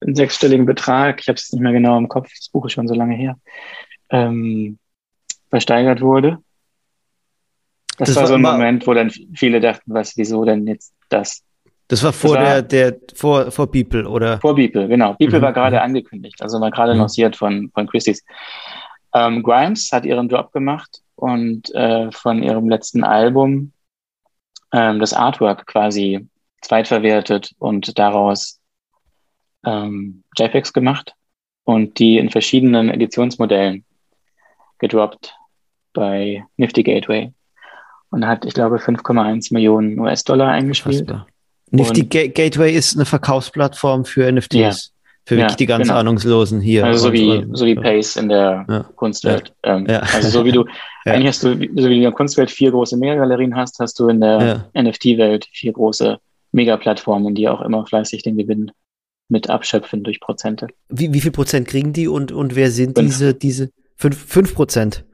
einen 0.00 0.14
sechsstelligen 0.14 0.66
Betrag, 0.66 1.20
ich 1.20 1.28
habe 1.28 1.36
es 1.36 1.52
nicht 1.52 1.60
mehr 1.60 1.72
genau 1.72 1.98
im 1.98 2.08
Kopf, 2.08 2.30
das 2.34 2.48
Buch 2.48 2.66
ist 2.66 2.72
schon 2.72 2.88
so 2.88 2.94
lange 2.94 3.14
her, 3.14 3.38
ähm, 4.08 4.78
versteigert 5.50 6.00
wurde. 6.00 6.38
Das, 7.98 8.08
das 8.08 8.16
war 8.16 8.26
so 8.26 8.34
ein 8.34 8.42
Moment, 8.42 8.86
wo 8.86 8.94
dann 8.94 9.10
viele 9.10 9.60
dachten, 9.60 9.92
was, 9.92 10.16
wieso 10.16 10.44
denn 10.44 10.66
jetzt 10.66 10.94
das? 11.10 11.44
Das 11.90 12.04
war 12.04 12.12
vor 12.12 12.36
war, 12.36 12.62
der, 12.62 12.62
der, 12.62 12.96
vor, 13.16 13.50
vor 13.50 13.66
Beeple, 13.66 14.08
oder? 14.08 14.38
Vor 14.38 14.54
Beeple, 14.54 14.86
genau. 14.86 15.14
Beeple 15.14 15.38
mhm. 15.38 15.42
war 15.42 15.52
gerade 15.52 15.82
angekündigt, 15.82 16.40
also 16.40 16.60
war 16.60 16.70
gerade 16.70 16.94
mhm. 16.94 17.00
lanciert 17.00 17.34
von, 17.34 17.68
von 17.74 17.88
Christie's. 17.88 18.24
Ähm, 19.12 19.42
Grimes 19.42 19.90
hat 19.90 20.04
ihren 20.04 20.28
Drop 20.28 20.52
gemacht 20.52 21.02
und 21.16 21.74
äh, 21.74 22.12
von 22.12 22.44
ihrem 22.44 22.68
letzten 22.68 23.02
Album 23.02 23.72
ähm, 24.72 25.00
das 25.00 25.12
Artwork 25.12 25.66
quasi 25.66 26.28
zweitverwertet 26.60 27.56
und 27.58 27.98
daraus 27.98 28.60
ähm, 29.66 30.22
JPEGs 30.38 30.72
gemacht 30.72 31.14
und 31.64 31.98
die 31.98 32.18
in 32.18 32.30
verschiedenen 32.30 32.88
Editionsmodellen 32.88 33.84
gedroppt 34.78 35.34
bei 35.92 36.44
Nifty 36.56 36.84
Gateway 36.84 37.32
und 38.10 38.24
hat, 38.28 38.44
ich 38.44 38.54
glaube, 38.54 38.76
5,1 38.76 39.52
Millionen 39.52 39.98
US-Dollar 39.98 40.50
eingespielt. 40.50 41.12
Nifty 41.70 42.04
Ga 42.04 42.26
Gateway 42.26 42.74
ist 42.74 42.96
eine 42.96 43.04
Verkaufsplattform 43.04 44.04
für 44.04 44.30
NFTs. 44.30 44.54
Ja. 44.54 44.70
Für 45.26 45.36
wirklich 45.36 45.52
ja, 45.52 45.56
die 45.56 45.66
ganz 45.66 45.88
genau. 45.88 46.00
Ahnungslosen 46.00 46.60
hier. 46.60 46.84
Also 46.84 47.08
so 47.08 47.12
wie, 47.12 47.46
so 47.52 47.66
wie 47.66 47.74
Pace 47.74 48.16
in 48.16 48.30
der 48.30 48.64
ja. 48.68 48.82
Kunstwelt. 48.96 49.52
Ähm, 49.62 49.86
also 49.86 50.28
so 50.28 50.44
wie 50.44 50.50
du, 50.50 50.64
eigentlich 51.04 51.28
hast 51.28 51.42
du, 51.44 51.50
so 51.50 51.56
wie 51.56 51.68
du 51.68 51.94
in 51.94 52.02
der 52.02 52.12
Kunstwelt 52.12 52.50
vier 52.50 52.70
große 52.70 52.96
Megagalerien 52.96 53.54
hast, 53.54 53.78
hast 53.78 54.00
du 54.00 54.08
in 54.08 54.20
der 54.20 54.70
NFT-Welt 54.74 55.46
vier 55.52 55.72
große 55.72 56.18
Megaplattformen, 56.52 57.34
die 57.34 57.48
auch 57.48 57.60
immer 57.60 57.86
fleißig 57.86 58.22
den 58.22 58.38
Gewinn 58.38 58.72
mit 59.28 59.48
abschöpfen 59.48 60.02
durch 60.02 60.20
Prozente. 60.20 60.68
Wie, 60.88 61.12
wie 61.12 61.20
viel 61.20 61.30
Prozent 61.30 61.68
kriegen 61.68 61.92
die 61.92 62.08
und, 62.08 62.32
und 62.32 62.56
wer 62.56 62.70
sind 62.70 62.98
fünf. 62.98 63.08
diese, 63.08 63.34
diese 63.34 63.70
fünf, 63.96 64.18
fünf 64.18 64.54
Prozent? 64.54 65.04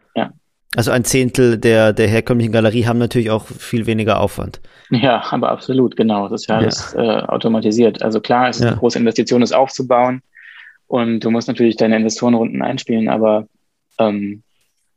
Ja. 0.77 0.79
Also 0.79 0.91
ein 0.91 1.05
Zehntel 1.05 1.57
der, 1.57 1.95
der 1.95 2.07
herkömmlichen 2.07 2.53
Galerie 2.53 2.85
haben 2.85 2.99
natürlich 2.99 3.31
auch 3.31 3.47
viel 3.47 3.87
weniger 3.87 4.21
Aufwand. 4.21 4.61
Ja, 4.91 5.25
aber 5.31 5.51
absolut, 5.51 5.97
genau. 5.97 6.29
Das 6.29 6.43
ist 6.43 6.49
ja 6.49 6.59
alles 6.59 6.95
äh, 6.95 7.01
automatisiert. 7.01 8.03
Also 8.03 8.21
klar, 8.21 8.51
es 8.51 8.57
ist 8.57 8.65
ja. 8.65 8.69
eine 8.69 8.79
große 8.79 8.99
Investition, 8.99 9.41
das 9.41 9.53
aufzubauen. 9.53 10.21
Und 10.87 11.21
du 11.21 11.31
musst 11.31 11.49
natürlich 11.49 11.77
deine 11.77 11.97
Investorenrunden 11.97 12.63
einspielen, 12.63 13.09
aber 13.09 13.49
ähm, 13.99 14.43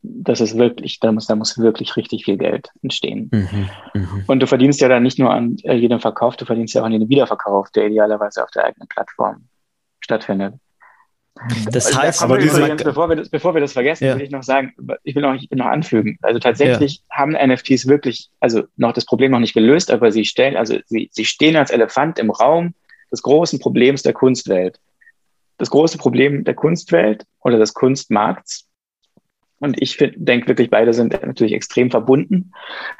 das 0.01 0.41
ist 0.41 0.57
wirklich, 0.57 0.99
da 0.99 1.11
muss, 1.11 1.27
da 1.27 1.35
muss 1.35 1.57
wirklich 1.57 1.95
richtig 1.95 2.25
viel 2.25 2.37
Geld 2.37 2.69
entstehen. 2.83 3.29
Mhm, 3.31 3.69
mh. 3.93 4.07
Und 4.27 4.41
du 4.41 4.47
verdienst 4.47 4.81
ja 4.81 4.89
dann 4.89 5.03
nicht 5.03 5.17
nur 5.17 5.31
an 5.31 5.57
äh, 5.63 5.73
jedem 5.75 5.99
Verkauf, 5.99 6.35
du 6.35 6.45
verdienst 6.45 6.73
ja 6.73 6.81
auch 6.81 6.85
an 6.85 6.91
jedem 6.91 7.09
Wiederverkauf, 7.09 7.69
der 7.71 7.87
idealerweise 7.87 8.43
auf 8.43 8.51
der 8.51 8.65
eigenen 8.65 8.87
Plattform 8.87 9.45
stattfindet. 10.01 10.55
Das 11.71 11.87
also 11.87 11.99
heißt, 11.99 12.21
aber 12.21 12.37
übrigens, 12.39 12.83
bevor 12.83 13.09
wir 13.09 13.15
das, 13.15 13.29
bevor 13.29 13.53
wir 13.53 13.61
das 13.61 13.73
vergessen, 13.73 14.05
ja. 14.05 14.15
will 14.15 14.23
ich 14.23 14.31
noch 14.31 14.43
sagen, 14.43 14.73
ich 15.03 15.15
will 15.15 15.21
noch, 15.21 15.35
ich 15.35 15.49
will 15.49 15.57
noch 15.57 15.67
anfügen. 15.67 16.17
Also 16.21 16.39
tatsächlich 16.39 16.97
ja. 17.09 17.17
haben 17.17 17.31
NFTs 17.31 17.87
wirklich, 17.87 18.29
also 18.39 18.63
noch 18.75 18.93
das 18.93 19.05
Problem 19.05 19.31
noch 19.31 19.39
nicht 19.39 19.53
gelöst, 19.53 19.91
aber 19.91 20.11
sie 20.11 20.25
stellen, 20.25 20.57
also 20.57 20.77
sie, 20.85 21.09
sie 21.11 21.25
stehen 21.25 21.55
als 21.55 21.71
Elefant 21.71 22.19
im 22.19 22.29
Raum 22.29 22.73
des 23.11 23.21
großen 23.21 23.59
Problems 23.59 24.03
der 24.03 24.13
Kunstwelt. 24.13 24.79
Das 25.57 25.69
große 25.69 25.97
Problem 25.97 26.43
der 26.43 26.55
Kunstwelt 26.55 27.25
oder 27.41 27.57
des 27.57 27.73
Kunstmarkts 27.73 28.69
und 29.59 29.81
ich 29.81 29.97
denke 30.15 30.47
wirklich, 30.47 30.69
beide 30.69 30.93
sind 30.93 31.11
natürlich 31.21 31.53
extrem 31.53 31.91
verbunden 31.91 32.53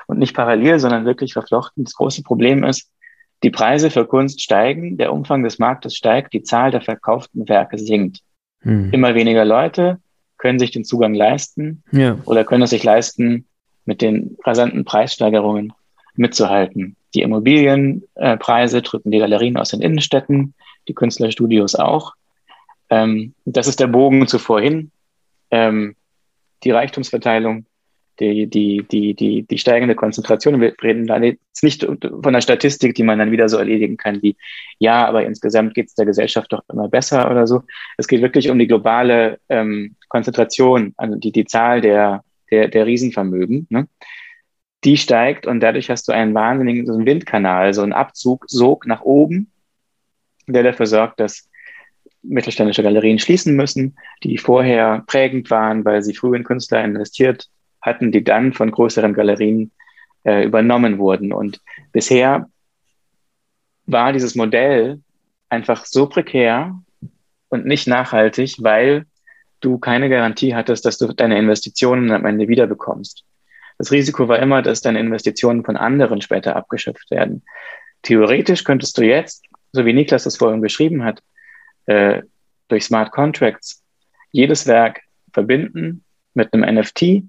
und 0.08 0.20
nicht 0.20 0.36
parallel, 0.36 0.80
sondern 0.80 1.06
wirklich 1.06 1.34
verflochten. 1.34 1.86
Das 1.86 1.94
große 1.94 2.22
Problem 2.24 2.64
ist, 2.64 2.92
die 3.44 3.50
Preise 3.50 3.90
für 3.90 4.06
Kunst 4.06 4.42
steigen, 4.42 4.98
der 4.98 5.14
Umfang 5.14 5.44
des 5.44 5.60
Marktes 5.60 5.96
steigt, 5.96 6.34
die 6.34 6.44
Zahl 6.44 6.72
der 6.72 6.82
verkauften 6.82 7.48
Werke 7.48 7.78
sinkt. 7.78 8.20
Hm. 8.62 8.91
Immer 8.91 9.16
weniger 9.16 9.45
Leute 9.45 9.99
können 10.38 10.60
sich 10.60 10.72
den 10.72 10.86
Zugang 10.86 11.14
leisten 11.14 11.84
ja. 11.91 12.18
oder 12.26 12.43
können 12.43 12.64
es 12.64 12.70
sich 12.70 12.84
leisten, 12.84 13.45
mit 13.86 14.01
den 14.01 14.38
rasanten 14.45 14.86
Preissteigerungen 14.86 15.74
mitzuhalten. 16.16 16.95
Die 17.16 17.22
Immobilienpreise 17.22 18.82
drücken 18.82 19.12
die 19.12 19.18
Galerien 19.20 19.57
aus 19.57 19.70
den 19.70 19.82
Innenstädten, 19.82 20.53
die 20.88 20.93
Künstlerstudios 20.93 21.76
auch. 21.76 22.14
Ähm, 22.89 23.34
das 23.45 23.68
ist 23.68 23.80
der 23.80 23.88
Bogen 23.88 24.28
zuvor 24.28 24.62
hin. 24.62 24.91
Ähm, 25.49 25.95
die 26.64 26.72
Reichtumsverteilung, 26.72 27.66
die, 28.20 28.47
die, 28.47 28.86
die, 28.89 29.13
die, 29.13 29.43
die 29.43 29.57
steigende 29.57 29.95
Konzentration. 29.95 30.59
Wir 30.59 30.76
reden 30.82 31.07
da 31.07 31.17
jetzt 31.17 31.63
nicht 31.63 31.86
von 31.86 32.34
der 32.34 32.41
Statistik, 32.41 32.95
die 32.95 33.03
man 33.03 33.20
dann 33.20 33.32
wieder 33.32 33.47
so 33.47 33.57
erledigen 33.57 33.97
kann, 33.97 34.22
wie, 34.22 34.36
ja, 34.78 35.07
aber 35.07 35.26
insgesamt 35.26 35.74
geht 35.74 35.88
es 35.88 35.95
der 35.95 36.05
Gesellschaft 36.05 36.51
doch 36.51 36.63
immer 36.72 36.89
besser 36.89 37.32
oder 37.32 37.47
so. 37.47 37.63
Es 37.97 38.07
geht 38.07 38.22
wirklich 38.22 38.49
um 38.49 38.59
die 38.59 38.67
globale 38.67 39.39
ähm, 39.49 39.95
Konzentration, 40.09 40.93
also 40.97 41.15
die, 41.15 41.32
die 41.32 41.45
Zahl 41.45 41.82
der, 41.82 42.24
der, 42.51 42.67
der 42.67 42.86
Riesenvermögen. 42.86 43.67
Ne? 43.70 43.88
Die 44.84 44.97
steigt 44.97 45.47
und 45.47 45.61
dadurch 45.61 45.89
hast 45.89 46.07
du 46.07 46.11
einen 46.11 46.34
wahnsinnigen 46.34 46.86
so 46.86 46.93
einen 46.93 47.05
Windkanal, 47.05 47.74
so 47.74 47.82
einen 47.82 47.93
Abzug, 47.93 48.45
Sog 48.49 48.86
nach 48.86 49.01
oben, 49.01 49.51
der 50.47 50.63
dafür 50.63 50.88
sorgt, 50.88 51.20
dass 51.20 51.49
mittelständische 52.22 52.84
Galerien 52.84 53.20
schließen 53.20 53.55
müssen, 53.55 53.97
die 54.24 54.38
vorher 54.38 55.03
prägend 55.07 55.49
waren, 55.49 55.86
weil 55.86 56.01
sie 56.01 56.13
früh 56.13 56.36
in 56.36 56.43
Künstler 56.43 56.84
investiert 56.84 57.47
hatten, 57.82 58.11
die 58.11 58.23
dann 58.23 58.53
von 58.53 58.71
größeren 58.71 59.13
Galerien 59.13 59.71
äh, 60.23 60.43
übernommen 60.43 60.97
wurden. 60.97 61.32
Und 61.32 61.61
bisher 61.91 62.49
war 63.86 64.13
dieses 64.13 64.36
Modell 64.36 65.01
einfach 65.49 65.86
so 65.86 66.07
prekär 66.07 66.80
und 67.49 67.65
nicht 67.65 67.88
nachhaltig, 67.88 68.57
weil 68.59 69.05
du 69.61 69.77
keine 69.77 70.09
Garantie 70.09 70.55
hattest, 70.55 70.86
dass 70.86 70.97
du 70.97 71.07
deine 71.07 71.38
Investitionen 71.38 72.11
am 72.11 72.25
Ende 72.25 72.47
wiederbekommst. 72.47 73.23
Das 73.77 73.91
Risiko 73.91 74.27
war 74.27 74.39
immer, 74.39 74.61
dass 74.61 74.82
deine 74.82 74.99
Investitionen 74.99 75.63
von 75.63 75.77
anderen 75.77 76.21
später 76.21 76.55
abgeschöpft 76.55 77.09
werden. 77.11 77.43
Theoretisch 78.01 78.63
könntest 78.63 78.97
du 78.97 79.03
jetzt, 79.03 79.45
so 79.71 79.86
wie 79.86 79.93
Niklas 79.93 80.23
das 80.23 80.38
vorhin 80.38 80.61
beschrieben 80.61 81.03
hat, 81.03 81.21
äh, 81.86 82.21
durch 82.67 82.86
Smart 82.86 83.11
Contracts 83.11 83.84
jedes 84.32 84.67
Werk 84.67 85.01
verbinden 85.34 86.03
mit 86.34 86.53
einem 86.53 86.75
NFT 86.75 87.23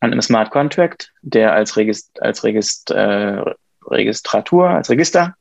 an 0.00 0.12
einem 0.12 0.22
Smart 0.22 0.50
Contract, 0.50 1.12
der 1.22 1.52
als, 1.52 1.76
Regist 1.76 2.22
als 2.22 2.44
Regist 2.44 2.90
äh, 2.90 3.42
Registratur, 3.86 4.68
als 4.68 4.90
Register 4.90 5.36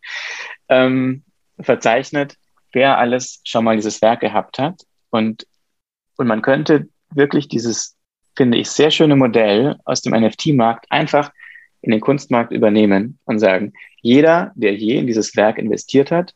ähm, 0.69 1.23
verzeichnet, 1.59 2.37
wer 2.73 2.97
alles 2.97 3.41
schon 3.43 3.63
mal 3.63 3.75
dieses 3.75 4.01
Werk 4.01 4.21
gehabt 4.21 4.59
hat. 4.59 4.81
Und, 5.09 5.47
und 6.17 6.27
man 6.27 6.41
könnte 6.41 6.87
wirklich 7.09 7.47
dieses, 7.47 7.95
finde 8.35 8.57
ich, 8.57 8.69
sehr 8.69 8.91
schöne 8.91 9.15
Modell 9.15 9.77
aus 9.85 10.01
dem 10.01 10.13
NFT-Markt 10.13 10.85
einfach 10.89 11.31
in 11.81 11.91
den 11.91 12.01
Kunstmarkt 12.01 12.51
übernehmen 12.51 13.19
und 13.25 13.39
sagen, 13.39 13.73
jeder, 14.01 14.51
der 14.55 14.75
je 14.75 14.97
in 14.97 15.07
dieses 15.07 15.35
Werk 15.35 15.57
investiert 15.57 16.11
hat, 16.11 16.33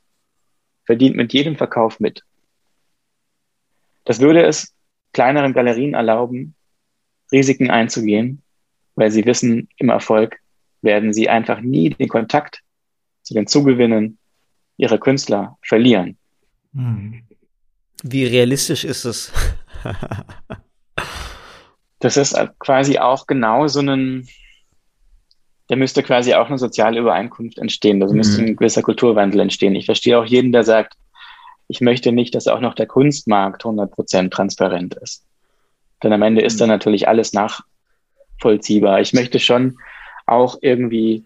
verdient 0.85 1.15
mit 1.15 1.33
jedem 1.33 1.55
Verkauf 1.55 1.99
mit. 1.99 2.23
Das 4.05 4.19
würde 4.19 4.43
es 4.43 4.73
kleineren 5.13 5.53
Galerien 5.53 5.93
erlauben, 5.93 6.55
Risiken 7.31 7.69
einzugehen, 7.69 8.41
weil 8.95 9.11
sie 9.11 9.25
wissen, 9.25 9.69
im 9.77 9.89
Erfolg 9.89 10.39
werden 10.81 11.13
sie 11.13 11.29
einfach 11.29 11.61
nie 11.61 11.91
den 11.91 12.07
Kontakt 12.07 12.61
zu 13.23 13.33
den 13.33 13.47
Zugewinnen 13.47 14.17
ihrer 14.77 14.97
Künstler 14.97 15.57
verlieren. 15.61 16.17
Hm. 16.73 17.23
Wie 18.03 18.25
realistisch 18.25 18.83
ist 18.83 19.05
es? 19.05 19.31
das 21.99 22.17
ist 22.17 22.35
quasi 22.59 22.97
auch 22.97 23.27
genau 23.27 23.67
so 23.67 23.79
ein, 23.79 24.27
da 25.67 25.75
müsste 25.75 26.01
quasi 26.03 26.33
auch 26.33 26.47
eine 26.47 26.57
soziale 26.57 26.99
Übereinkunft 26.99 27.59
entstehen. 27.59 27.99
Da 27.99 28.05
also 28.05 28.15
müsste 28.15 28.41
mhm. 28.41 28.47
ein 28.49 28.55
gewisser 28.55 28.81
Kulturwandel 28.81 29.39
entstehen. 29.41 29.75
Ich 29.75 29.85
verstehe 29.85 30.17
auch 30.17 30.25
jeden, 30.25 30.51
der 30.51 30.63
sagt, 30.63 30.95
ich 31.67 31.79
möchte 31.79 32.11
nicht, 32.11 32.35
dass 32.35 32.47
auch 32.47 32.59
noch 32.59 32.73
der 32.73 32.87
Kunstmarkt 32.87 33.63
100% 33.63 34.29
transparent 34.29 34.95
ist. 34.95 35.23
Denn 36.03 36.13
am 36.13 36.21
Ende 36.21 36.41
ist 36.41 36.59
dann 36.59 36.67
mhm. 36.67 36.73
natürlich 36.73 37.07
alles 37.07 37.33
nachvollziehbar. 37.33 39.01
Ich 39.01 39.13
möchte 39.13 39.39
schon 39.39 39.77
auch 40.25 40.57
irgendwie 40.61 41.25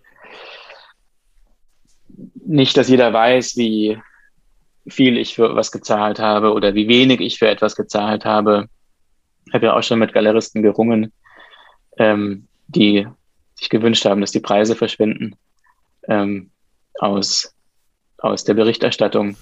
nicht, 2.45 2.77
dass 2.77 2.89
jeder 2.89 3.11
weiß, 3.11 3.57
wie 3.57 3.97
viel 4.87 5.17
ich 5.17 5.35
für 5.35 5.55
was 5.55 5.71
gezahlt 5.71 6.19
habe 6.19 6.53
oder 6.53 6.75
wie 6.75 6.87
wenig 6.87 7.19
ich 7.19 7.39
für 7.39 7.47
etwas 7.47 7.75
gezahlt 7.75 8.25
habe. 8.25 8.69
Ich 9.47 9.53
habe 9.53 9.65
ja 9.65 9.75
auch 9.75 9.83
schon 9.83 9.99
mit 9.99 10.13
Galeristen 10.13 10.61
gerungen, 10.61 11.11
ähm, 11.97 12.47
die 12.67 13.07
sich 13.55 13.69
gewünscht 13.69 14.05
haben, 14.05 14.21
dass 14.21 14.31
die 14.31 14.39
Preise 14.39 14.75
verschwinden 14.75 15.35
ähm, 16.07 16.51
aus, 16.99 17.55
aus 18.17 18.43
der 18.43 18.53
Berichterstattung 18.53 19.37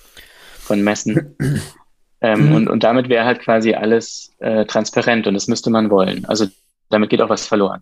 von 0.60 0.82
Messen. 0.82 1.36
Ähm, 2.24 2.47
mhm. 2.47 2.55
und, 2.55 2.69
und 2.69 2.84
damit 2.84 3.09
wäre 3.09 3.26
halt 3.26 3.41
quasi 3.41 3.74
alles 3.74 4.32
äh, 4.39 4.65
transparent 4.65 5.28
und 5.28 5.34
das 5.34 5.47
müsste 5.47 5.69
man 5.69 5.89
wollen. 5.89 6.24
Also 6.26 6.47
damit 6.89 7.09
geht 7.09 7.21
auch 7.21 7.30
was 7.30 7.45
verloren. 7.45 7.82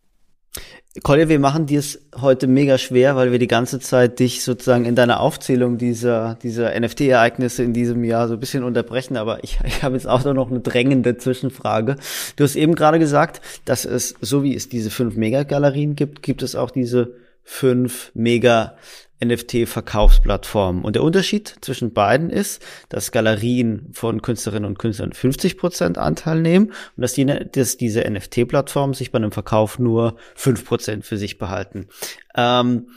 Kolja, 1.04 1.30
wir 1.30 1.40
machen 1.40 1.68
dir 1.68 1.80
es 1.80 2.06
heute 2.20 2.48
mega 2.48 2.78
schwer, 2.78 3.16
weil 3.16 3.32
wir 3.32 3.40
die 3.40 3.48
ganze 3.48 3.80
Zeit 3.80 4.20
dich 4.20 4.44
sozusagen 4.44 4.84
in 4.84 4.96
deiner 4.96 5.22
Aufzählung 5.22 5.78
dieser, 5.78 6.36
dieser 6.44 6.78
NFT-Ereignisse 6.78 7.64
in 7.64 7.72
diesem 7.72 8.04
Jahr 8.04 8.28
so 8.28 8.34
ein 8.34 8.42
bisschen 8.42 8.66
unterbrechen, 8.66 9.16
aber 9.16 9.42
ich, 9.44 9.60
ich 9.66 9.84
habe 9.84 9.96
jetzt 9.96 10.08
auch 10.08 10.26
noch 10.26 10.50
eine 10.50 10.60
drängende 10.60 11.18
Zwischenfrage. 11.18 11.96
Du 12.36 12.44
hast 12.44 12.58
eben 12.58 12.76
gerade 12.76 13.00
gesagt, 13.00 13.42
dass 13.64 13.86
es, 13.86 14.16
so 14.20 14.44
wie 14.44 14.56
es 14.56 14.68
diese 14.68 14.90
fünf 14.90 15.16
Mega-Galerien 15.16 15.96
gibt, 15.96 16.24
gibt 16.24 16.42
es 16.42 16.56
auch 16.56 16.72
diese 16.72 17.14
fünf 17.44 18.12
Mega 18.14 18.76
NFT-Verkaufsplattformen. 19.24 20.84
Und 20.84 20.96
der 20.96 21.04
Unterschied 21.04 21.56
zwischen 21.62 21.94
beiden 21.94 22.30
ist, 22.30 22.62
dass 22.90 23.12
Galerien 23.12 23.90
von 23.94 24.22
Künstlerinnen 24.22 24.66
und 24.66 24.80
Künstlern 24.80 25.14
50 25.14 25.58
Prozent 25.58 25.98
Anteil 25.98 26.42
nehmen 26.42 26.68
und 26.68 27.02
dass, 27.02 27.14
die, 27.14 27.26
dass 27.26 27.78
diese 27.78 28.02
NFT-Plattformen 28.10 28.94
sich 28.94 29.12
bei 29.12 29.18
einem 29.18 29.32
Verkauf 29.32 29.80
nur 29.80 30.18
5% 30.38 31.04
für 31.04 31.18
sich 31.18 31.38
behalten. 31.38 31.88
Ähm, 32.36 32.88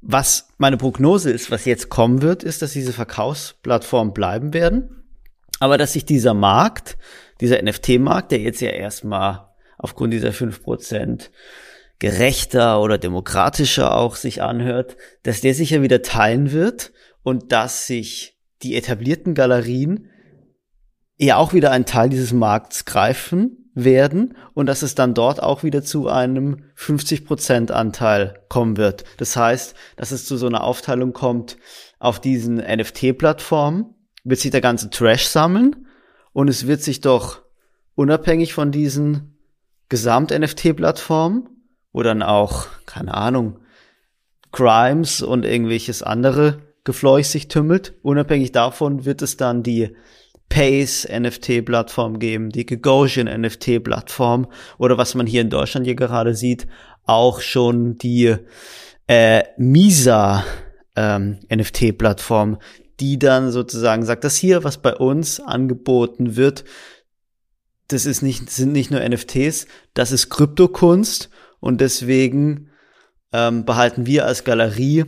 was 0.00 0.48
meine 0.58 0.76
Prognose 0.76 1.30
ist, 1.30 1.50
was 1.50 1.64
jetzt 1.64 1.88
kommen 1.88 2.20
wird, 2.20 2.42
ist, 2.42 2.60
dass 2.60 2.72
diese 2.72 2.92
Verkaufsplattformen 2.92 4.12
bleiben 4.12 4.52
werden, 4.52 5.04
aber 5.60 5.78
dass 5.78 5.94
sich 5.94 6.04
dieser 6.04 6.34
Markt, 6.34 6.98
dieser 7.40 7.62
NFT-Markt, 7.62 8.30
der 8.30 8.40
jetzt 8.40 8.60
ja 8.60 8.68
erstmal 8.68 9.48
aufgrund 9.78 10.12
dieser 10.12 10.30
5% 10.30 11.30
gerechter 11.98 12.80
oder 12.80 12.98
demokratischer 12.98 13.96
auch 13.96 14.16
sich 14.16 14.42
anhört, 14.42 14.96
dass 15.22 15.40
der 15.40 15.54
sich 15.54 15.70
ja 15.70 15.82
wieder 15.82 16.02
teilen 16.02 16.52
wird 16.52 16.92
und 17.22 17.52
dass 17.52 17.86
sich 17.86 18.38
die 18.62 18.76
etablierten 18.76 19.34
Galerien 19.34 20.10
ja 21.16 21.36
auch 21.36 21.52
wieder 21.52 21.70
einen 21.70 21.86
Teil 21.86 22.08
dieses 22.08 22.32
Markts 22.32 22.84
greifen 22.84 23.70
werden 23.74 24.36
und 24.54 24.66
dass 24.66 24.82
es 24.82 24.94
dann 24.94 25.14
dort 25.14 25.42
auch 25.42 25.62
wieder 25.62 25.82
zu 25.82 26.08
einem 26.08 26.64
50% 26.76 27.72
Anteil 27.72 28.40
kommen 28.48 28.76
wird. 28.76 29.04
Das 29.18 29.36
heißt, 29.36 29.74
dass 29.96 30.12
es 30.12 30.26
zu 30.26 30.36
so 30.36 30.46
einer 30.46 30.62
Aufteilung 30.62 31.12
kommt 31.12 31.56
auf 31.98 32.20
diesen 32.20 32.56
NFT-Plattformen, 32.56 33.94
wird 34.22 34.40
sich 34.40 34.50
der 34.50 34.60
ganze 34.60 34.90
Trash 34.90 35.26
sammeln 35.26 35.86
und 36.32 36.48
es 36.48 36.66
wird 36.66 36.82
sich 36.82 37.00
doch 37.00 37.42
unabhängig 37.94 38.54
von 38.54 38.70
diesen 38.70 39.38
Gesamt-NFT-Plattformen 39.88 41.48
wo 41.94 42.02
dann 42.02 42.22
auch, 42.22 42.66
keine 42.84 43.14
Ahnung, 43.14 43.60
Crimes 44.52 45.22
und 45.22 45.46
irgendwelches 45.46 46.02
andere 46.02 46.58
Gefleuch 46.82 47.26
sich 47.26 47.48
tümmelt. 47.48 47.94
Unabhängig 48.02 48.52
davon 48.52 49.06
wird 49.06 49.22
es 49.22 49.38
dann 49.38 49.62
die 49.62 49.96
Pace 50.50 51.08
NFT-Plattform 51.10 52.18
geben, 52.18 52.50
die 52.50 52.66
Gagosian 52.66 53.28
NFT-Plattform 53.40 54.48
oder 54.76 54.98
was 54.98 55.14
man 55.14 55.26
hier 55.26 55.40
in 55.40 55.50
Deutschland 55.50 55.86
hier 55.86 55.94
gerade 55.94 56.34
sieht, 56.34 56.66
auch 57.04 57.40
schon 57.40 57.96
die 57.96 58.36
äh, 59.06 59.44
Misa 59.56 60.44
ähm, 60.96 61.38
NFT-Plattform, 61.52 62.58
die 63.00 63.18
dann 63.18 63.50
sozusagen 63.50 64.04
sagt, 64.04 64.24
das 64.24 64.36
hier, 64.36 64.64
was 64.64 64.78
bei 64.78 64.94
uns 64.94 65.40
angeboten 65.40 66.36
wird, 66.36 66.64
das 67.88 68.04
ist 68.04 68.22
nicht, 68.22 68.50
sind 68.50 68.72
nicht 68.72 68.90
nur 68.90 69.00
NFTs, 69.00 69.66
das 69.94 70.12
ist 70.12 70.28
Kryptokunst 70.28 71.30
und 71.64 71.80
deswegen 71.80 72.68
ähm, 73.32 73.64
behalten 73.64 74.04
wir 74.04 74.26
als 74.26 74.44
Galerie, 74.44 75.06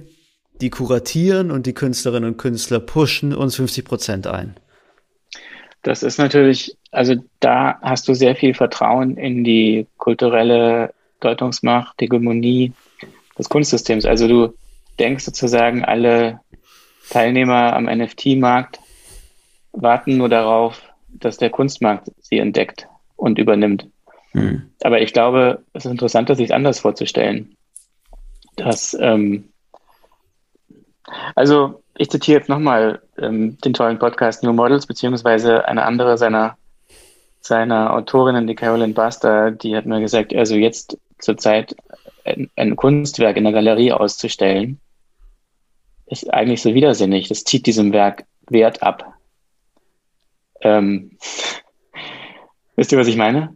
die 0.63 0.71
kuratieren 0.71 1.51
und 1.51 1.67
die 1.67 1.75
Künstlerinnen 1.75 2.31
und 2.31 2.39
Künstler 2.39 2.81
pushen 2.81 3.35
uns 3.35 3.57
50 3.57 3.85
Prozent 3.85 4.27
ein. 4.27 4.57
Das 5.83 6.03
ist 6.03 6.17
natürlich, 6.17 6.79
also 6.91 7.15
da 7.41 7.79
hast 7.83 8.09
du 8.09 8.15
sehr 8.15 8.35
viel 8.37 8.55
Vertrauen 8.55 9.19
in 9.19 9.45
die 9.45 9.87
kulturelle 9.99 10.95
Deutungsmacht, 11.21 12.01
Hegemonie 12.01 12.73
des 13.39 13.51
Kunstsystems. 13.51 14.07
Also 14.07 14.27
du 14.27 14.55
denkst 14.99 15.25
sozusagen, 15.25 15.85
alle 15.85 16.41
Teilnehmer 17.11 17.77
am 17.77 17.85
NFT-Markt 17.85 18.81
warten 19.73 20.17
nur 20.17 20.31
darauf, 20.31 20.81
dass 21.09 21.37
der 21.37 21.51
Kunstmarkt 21.51 22.11
sie 22.23 22.39
entdeckt 22.39 22.89
und 23.15 23.39
übernimmt. 23.39 23.89
Aber 24.83 25.01
ich 25.01 25.13
glaube, 25.13 25.63
es 25.73 25.85
ist 25.85 25.91
interessanter, 25.91 26.35
sich 26.35 26.55
anders 26.55 26.81
vorzustellen. 26.81 27.57
Dass, 28.57 28.97
ähm, 29.01 29.51
also 31.35 31.83
ich 31.97 32.11
zitiere 32.11 32.39
jetzt 32.39 32.49
nochmal 32.49 33.01
ähm, 33.19 33.59
den 33.59 33.73
tollen 33.73 33.99
Podcast 33.99 34.43
New 34.43 34.53
Models, 34.53 34.87
beziehungsweise 34.87 35.67
eine 35.67 35.85
andere 35.85 36.19
seiner, 36.19 36.57
seiner 37.41 37.95
Autorinnen, 37.95 38.47
die 38.47 38.55
Carolyn 38.55 38.95
Buster, 38.95 39.51
die 39.51 39.77
hat 39.77 39.87
mir 39.87 40.01
gesagt, 40.01 40.35
also 40.35 40.57
jetzt 40.57 40.99
zurzeit 41.19 41.75
ein, 42.25 42.51
ein 42.57 42.77
Kunstwerk 42.77 43.37
in 43.37 43.45
der 43.45 43.53
Galerie 43.53 43.93
auszustellen, 43.93 44.81
ist 46.07 46.33
eigentlich 46.33 46.63
so 46.63 46.75
widersinnig. 46.75 47.29
Das 47.29 47.45
zieht 47.45 47.67
diesem 47.67 47.93
Werk 47.93 48.25
Wert 48.49 48.83
ab. 48.83 49.15
Ähm, 50.61 51.19
wisst 52.77 52.93
ihr, 52.93 52.99
was 52.99 53.09
ich 53.09 53.17
meine? 53.17 53.55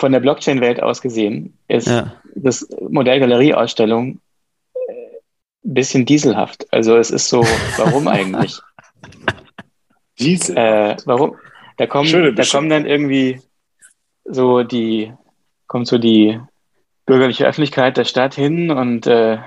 Von 0.00 0.12
der 0.12 0.20
Blockchain-Welt 0.20 0.82
aus 0.82 1.02
gesehen 1.02 1.58
ist 1.68 1.86
ja. 1.86 2.14
das 2.34 2.66
Modell 2.88 3.20
Galerieausstellung 3.20 4.18
ein 4.74 4.88
äh, 4.88 5.18
bisschen 5.62 6.06
dieselhaft. 6.06 6.66
Also 6.72 6.96
es 6.96 7.10
ist 7.10 7.28
so, 7.28 7.44
warum 7.76 8.08
eigentlich? 8.08 8.58
Diesel. 10.18 10.56
Äh, 10.56 10.96
warum? 11.04 11.36
Da 11.76 11.86
kommen, 11.86 12.34
da 12.34 12.44
kommen 12.44 12.70
dann 12.70 12.86
irgendwie 12.86 13.40
so 14.24 14.62
die, 14.62 15.12
kommt 15.66 15.86
so 15.86 15.98
die 15.98 16.40
bürgerliche 17.04 17.46
Öffentlichkeit 17.46 17.96
der 17.98 18.04
Stadt 18.04 18.34
hin 18.34 18.70
und 18.70 19.06
äh, 19.06 19.38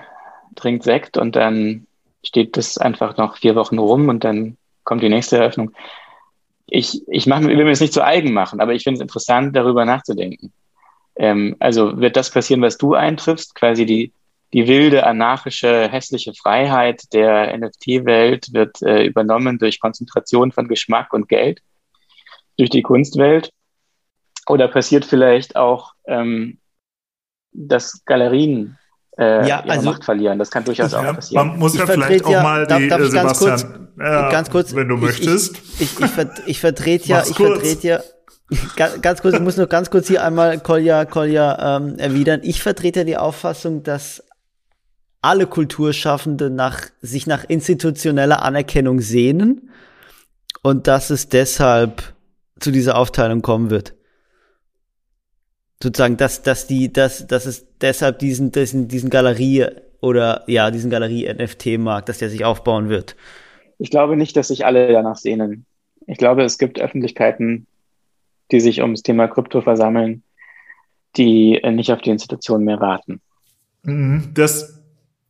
trinkt 0.56 0.84
Sekt 0.84 1.18
und 1.18 1.36
dann 1.36 1.88
steht 2.24 2.58
das 2.58 2.78
einfach 2.78 3.18
noch 3.18 3.38
vier 3.38 3.56
Wochen 3.56 3.80
rum 3.80 4.08
und 4.10 4.24
dann 4.24 4.58
kommt 4.84 5.01
die 5.01 5.10
nächste 5.10 5.38
Eröffnung 5.38 5.74
ich, 6.68 7.01
ich 7.07 7.28
mach, 7.28 7.41
will 7.41 7.55
mir 7.55 7.70
das 7.70 7.82
nicht 7.82 7.93
zu 7.93 8.03
eigen 8.03 8.34
machen, 8.34 8.59
aber 8.59 8.74
ich 8.74 8.84
finde 8.84 8.97
es 8.97 9.01
interessant, 9.01 9.55
darüber 9.55 9.86
nachzudenken. 9.86 10.53
Ähm, 11.16 11.55
also 11.59 11.99
wird 11.99 12.16
das 12.16 12.32
passieren, 12.32 12.61
was 12.61 12.78
du 12.78 12.93
eintriffst, 12.95 13.55
quasi 13.55 13.86
die, 13.86 14.14
die 14.53 14.68
wilde, 14.68 15.05
anarchische, 15.05 15.89
hässliche 15.89 16.34
Freiheit 16.34 17.01
der 17.14 17.57
NFT-Welt 17.57 18.53
wird 18.53 18.82
äh, 18.82 19.05
übernommen 19.05 19.59
durch 19.59 19.80
Konzentration 19.80 20.51
von 20.51 20.68
Geschmack 20.68 21.14
und 21.14 21.28
Geld, 21.28 21.61
durch 22.57 22.70
die 22.70 22.84
Kunstwelt. 22.84 23.51
Oder 24.47 24.68
passiert 24.68 25.05
vielleicht 25.05 25.55
auch, 25.55 25.93
ähm, 26.05 26.59
dass 27.51 28.03
Galerien 28.05 28.78
äh, 29.18 29.47
ja, 29.47 29.64
also, 29.68 29.91
Macht 29.91 30.03
verlieren. 30.03 30.39
Das 30.39 30.49
kann 30.49 30.64
durchaus 30.64 30.93
auch 30.93 31.03
passieren. 31.03 31.47
Man 31.47 31.59
muss 31.59 31.74
ich 31.74 31.80
ja 31.80 31.86
vielleicht 31.86 32.26
auch 32.26 32.32
mal 32.41 32.66
die, 32.66 32.88
darf, 32.88 33.01
darf 33.01 33.09
Sebastian, 33.09 33.26
ganz 33.26 33.39
kurz, 33.39 33.80
ja, 33.99 34.30
ganz 34.30 34.49
kurz, 34.49 34.76
wenn 34.76 34.88
du 34.88 34.95
ich, 34.95 35.01
möchtest. 35.01 35.57
Ich, 35.80 35.82
ich, 35.82 35.99
ich, 35.99 36.11
ver, 36.11 36.30
ich 36.45 36.59
vertrete 36.59 37.07
ja, 37.07 37.24
ich 37.28 37.36
vertrete 37.36 37.88
ja, 37.88 37.99
ganz, 38.76 39.01
ganz 39.01 39.22
kurz, 39.22 39.36
ich 39.36 39.41
muss 39.41 39.57
nur 39.57 39.68
ganz 39.68 39.91
kurz 39.91 40.07
hier 40.07 40.24
einmal 40.24 40.59
Kolja, 40.59 41.05
Kolja 41.05 41.78
ähm, 41.78 41.99
erwidern. 41.99 42.41
Ich 42.43 42.64
vertrete 42.64 43.01
ja 43.01 43.05
die 43.05 43.18
Auffassung, 43.18 43.84
dass 43.84 44.24
alle 45.22 45.45
Kulturschaffende 45.45 46.49
nach, 46.49 46.82
sich 47.01 47.28
nach 47.28 47.43
institutioneller 47.47 48.41
Anerkennung 48.41 48.99
sehnen 48.99 49.70
und 50.64 50.88
dass 50.88 51.11
es 51.11 51.30
deshalb 51.30 52.14
zu 52.59 52.72
dieser 52.72 52.97
Aufteilung 52.97 53.41
kommen 53.41 53.70
wird 53.70 53.93
sozusagen, 55.84 56.17
dass, 56.17 56.41
dass 56.41 56.65
die, 56.65 56.91
dass, 56.91 57.27
dass 57.27 57.45
es 57.45 57.67
deshalb 57.81 58.19
diesen, 58.19 58.51
diesen, 58.51 58.88
diesen 58.88 59.09
Galerie 59.09 59.67
oder 60.01 60.43
ja, 60.47 60.71
diesen 60.71 60.89
Galerie-NFT-Markt, 60.89 62.09
dass 62.09 62.17
der 62.17 62.29
sich 62.29 62.45
aufbauen 62.45 62.89
wird. 62.89 63.15
Ich 63.77 63.89
glaube 63.89 64.15
nicht, 64.15 64.36
dass 64.38 64.47
sich 64.47 64.65
alle 64.65 64.91
danach 64.91 65.17
sehnen. 65.17 65.65
Ich 66.07 66.17
glaube, 66.17 66.43
es 66.43 66.57
gibt 66.57 66.79
Öffentlichkeiten, 66.79 67.67
die 68.51 68.61
sich 68.61 68.81
ums 68.81 69.03
Thema 69.03 69.27
Krypto 69.27 69.61
versammeln, 69.61 70.23
die 71.17 71.61
nicht 71.71 71.91
auf 71.91 72.01
die 72.01 72.11
Institutionen 72.11 72.63
mehr 72.63 72.79
warten. 72.79 73.21
Mhm. 73.84 74.31
Das 74.34 74.82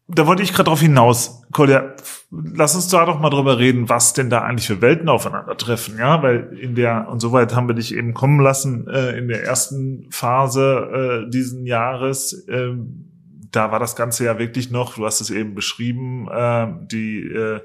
da 0.07 0.27
wollte 0.27 0.43
ich 0.43 0.53
gerade 0.53 0.69
drauf 0.69 0.81
hinaus, 0.81 1.43
Kolja, 1.51 1.93
lass 2.29 2.75
uns 2.75 2.89
da 2.89 3.05
doch 3.05 3.19
mal 3.19 3.29
drüber 3.29 3.57
reden, 3.57 3.87
was 3.87 4.13
denn 4.13 4.29
da 4.29 4.41
eigentlich 4.41 4.67
für 4.67 4.81
Welten 4.81 5.07
aufeinandertreffen, 5.07 5.97
ja, 5.97 6.21
weil 6.21 6.57
in 6.59 6.75
der, 6.75 7.07
und 7.09 7.21
soweit 7.21 7.55
haben 7.55 7.67
wir 7.67 7.75
dich 7.75 7.95
eben 7.95 8.13
kommen 8.13 8.41
lassen, 8.41 8.87
äh, 8.87 9.17
in 9.17 9.29
der 9.29 9.43
ersten 9.43 10.07
Phase 10.11 11.23
äh, 11.25 11.29
diesen 11.29 11.65
Jahres, 11.65 12.33
äh, 12.47 12.73
da 13.51 13.71
war 13.71 13.79
das 13.79 13.95
Ganze 13.95 14.25
ja 14.25 14.39
wirklich 14.39 14.71
noch, 14.71 14.95
du 14.95 15.05
hast 15.05 15.21
es 15.21 15.29
eben 15.29 15.55
beschrieben, 15.55 16.27
äh, 16.29 16.67
die, 16.91 17.21
äh, 17.21 17.61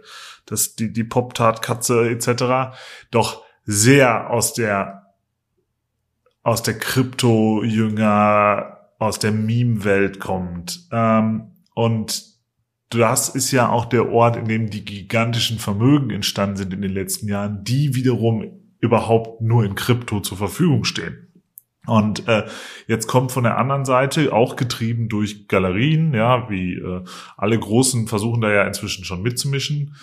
das, 0.47 0.76
die, 0.76 0.93
die 0.93 1.05
Pop-Tart-Katze 1.05 2.09
etc., 2.09 2.76
doch 3.11 3.43
sehr 3.64 4.30
aus 4.30 4.53
der, 4.53 5.07
aus 6.43 6.62
der 6.62 6.78
Krypto-Jünger, 6.78 8.78
aus 8.99 9.18
der 9.18 9.32
Meme-Welt 9.32 10.20
kommt. 10.20 10.86
Ähm, 10.93 11.55
und 11.74 12.28
das 12.91 13.28
ist 13.28 13.51
ja 13.53 13.68
auch 13.68 13.84
der 13.84 14.11
Ort, 14.11 14.36
in 14.36 14.47
dem 14.47 14.70
die 14.70 14.84
gigantischen 14.84 15.59
Vermögen 15.59 16.11
entstanden 16.11 16.57
sind 16.57 16.72
in 16.72 16.82
den 16.82 16.93
letzten 16.93 17.28
Jahren, 17.28 17.64
die 17.64 17.95
wiederum 17.95 18.51
überhaupt 18.80 19.41
nur 19.41 19.64
in 19.64 19.74
Krypto 19.74 20.20
zur 20.20 20.39
Verfügung 20.39 20.84
stehen. 20.84 21.28
Und 21.86 22.28
äh, 22.28 22.45
jetzt 22.86 23.07
kommt 23.07 23.32
von 23.32 23.45
der 23.45 23.57
anderen 23.57 23.86
Seite, 23.86 24.32
auch 24.32 24.57
getrieben 24.57 25.09
durch 25.09 25.49
Galerien, 25.49 26.12
ja, 26.12 26.49
wie 26.51 26.74
äh, 26.74 27.03
alle 27.36 27.59
Großen 27.59 28.07
versuchen 28.09 28.43
da 28.43 28.51
ja 28.53 28.64
inzwischen 28.64 29.05
schon 29.05 29.22
mitzumischen, 29.22 29.95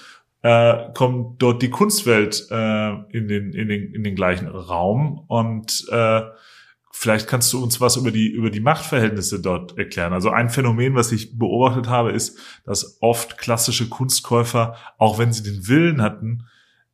äh, 0.41 0.91
kommt 0.93 1.41
dort 1.41 1.61
die 1.61 1.69
Kunstwelt 1.69 2.47
äh, 2.49 2.89
in, 3.09 3.27
den, 3.27 3.53
in, 3.53 3.67
den, 3.67 3.93
in 3.93 4.03
den 4.03 4.15
gleichen 4.15 4.47
Raum 4.47 5.23
und 5.27 5.85
äh, 5.91 6.21
Vielleicht 6.97 7.27
kannst 7.27 7.51
du 7.51 7.61
uns 7.61 7.81
was 7.81 7.97
über 7.97 8.09
die, 8.09 8.29
über 8.29 8.49
die 8.49 8.61
Machtverhältnisse 8.61 9.41
dort 9.41 9.77
erklären. 9.77 10.13
Also 10.13 10.29
ein 10.29 10.49
Phänomen, 10.49 10.95
was 10.95 11.11
ich 11.11 11.37
beobachtet 11.37 11.89
habe, 11.89 12.13
ist, 12.13 12.39
dass 12.63 12.97
oft 13.01 13.37
klassische 13.37 13.89
Kunstkäufer, 13.89 14.77
auch 14.97 15.19
wenn 15.19 15.33
sie 15.33 15.43
den 15.43 15.67
Willen 15.67 16.01
hatten, 16.01 16.47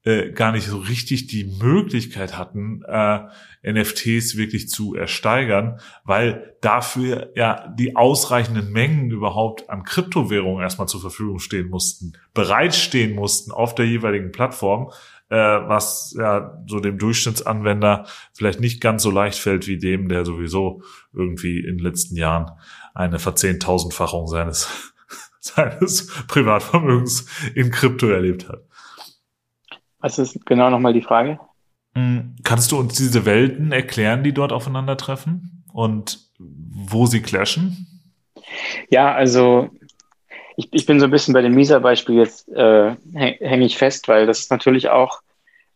äh, 0.04 0.32
gar 0.32 0.54
nicht 0.54 0.66
so 0.66 0.80
richtig 0.80 1.28
die 1.28 1.44
Möglichkeit 1.62 2.36
hatten, 2.36 2.82
äh, 2.88 3.20
NFTs 3.64 4.38
wirklich 4.38 4.70
zu 4.70 4.96
ersteigern, 4.96 5.80
weil 6.04 6.56
dafür 6.62 7.32
ja 7.36 7.68
die 7.68 7.96
ausreichenden 7.96 8.72
Mengen 8.72 9.12
überhaupt 9.12 9.70
an 9.70 9.84
Kryptowährungen 9.84 10.64
erstmal 10.64 10.88
zur 10.88 11.02
Verfügung 11.02 11.38
stehen 11.38 11.70
mussten, 11.70 12.14
bereitstehen 12.34 13.14
mussten 13.14 13.52
auf 13.52 13.76
der 13.76 13.86
jeweiligen 13.86 14.32
Plattform, 14.32 14.92
äh, 15.32 15.36
was 15.36 16.14
ja 16.18 16.62
so 16.68 16.82
dem 16.82 16.98
Durchschnittsanwender 16.98 18.06
vielleicht 18.34 18.60
nicht 18.60 18.82
ganz 18.82 19.02
so 19.02 19.12
leicht 19.12 19.40
fällt 19.40 19.66
wie 19.66 19.78
dem, 19.78 20.10
der 20.10 20.26
sowieso 20.26 20.84
irgendwie 21.14 21.60
in 21.60 21.78
den 21.78 21.80
letzten 21.80 22.18
Jahren 22.18 22.52
eine 22.94 23.18
Verzehntausendfachung 23.18 24.28
seines 24.28 24.94
seines 25.40 26.08
Privatvermögens 26.28 27.28
in 27.56 27.72
Krypto 27.72 28.10
erlebt 28.10 28.50
hat. 28.50 28.60
Was 30.00 30.20
ist 30.20 30.46
genau 30.46 30.70
nochmal 30.70 30.94
die 30.94 31.02
Frage? 31.02 31.40
Hm, 31.96 32.36
kannst 32.44 32.74
du 32.74 32.78
uns 32.78 32.96
diese 32.96 33.26
Welten 33.26 33.72
erklären, 33.72 34.24
die 34.24 34.34
dort 34.34 34.52
aufeinandertreffen 34.52 35.64
und 35.72 36.30
wo 36.40 37.06
sie 37.06 37.22
clashen? 37.22 37.88
Ja, 38.90 39.14
also 39.14 39.70
ich, 40.58 40.70
ich 40.72 40.86
bin 40.86 41.00
so 41.00 41.06
ein 41.06 41.12
bisschen 41.12 41.34
bei 41.34 41.42
dem 41.42 41.56
Misa-Beispiel 41.56 42.18
jetzt 42.18 42.50
äh, 42.50 42.96
hänge 43.14 43.66
ich 43.66 43.78
fest, 43.78 44.08
weil 44.08 44.26
das 44.26 44.40
ist 44.40 44.52
natürlich 44.52 44.90
auch 44.90 45.22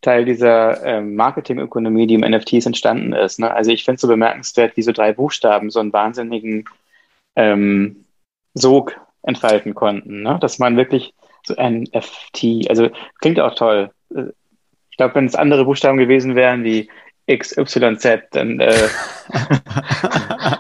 Teil 0.02 0.26
dieser 0.26 0.84
äh, 0.84 1.02
Marketingökonomie, 1.02 2.08
die 2.08 2.16
im 2.16 2.22
NFTs 2.22 2.66
entstanden 2.66 3.14
ist. 3.14 3.40
Ne? 3.40 3.52
Also 3.52 3.72
ich 3.72 3.84
finde 3.84 3.96
es 3.96 4.02
so 4.02 4.08
bemerkenswert, 4.08 4.78
wie 4.78 4.84
so 4.84 4.92
drei 4.92 5.14
Buchstaben 5.14 5.70
so 5.70 5.80
einen 5.80 5.94
wahnsinnigen 5.94 6.66
ähm, 7.36 8.06
Sog 8.54 8.96
entfalten 9.24 9.74
konnten. 9.74 10.22
Ne? 10.22 10.38
Dass 10.40 10.60
man 10.60 10.78
wirklich 10.78 11.14
so 11.46 11.56
ein 11.56 11.88
NFT, 11.94 12.70
also 12.70 12.90
klingt 13.20 13.40
auch 13.40 13.56
toll, 13.56 13.92
ich 14.10 14.98
glaube, 14.98 15.16
wenn 15.16 15.26
es 15.26 15.36
andere 15.36 15.66
Buchstaben 15.66 15.98
gewesen 15.98 16.36
wären 16.36 16.64
wie 16.64 16.90
XYZ, 17.30 18.30
dann 18.32 18.60
äh, 18.60 18.88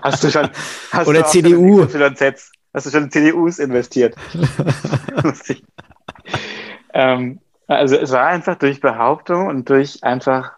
hast 0.02 0.24
du 0.24 0.32
schon 0.32 0.50
hast 0.92 1.08
oder 1.08 1.22
du 1.22 1.28
CDU. 1.28 1.86
XYZ, 1.86 2.52
hast 2.76 2.86
du 2.86 2.92
schon 2.92 3.06
in 3.06 3.12
CDUs 3.12 3.60
investiert. 3.60 4.16
ähm, 6.94 7.40
also 7.68 7.96
es 7.96 8.12
war 8.12 8.28
einfach 8.28 8.56
durch 8.56 8.82
Behauptung 8.82 9.48
und 9.48 9.70
durch 9.70 10.04
einfach 10.04 10.54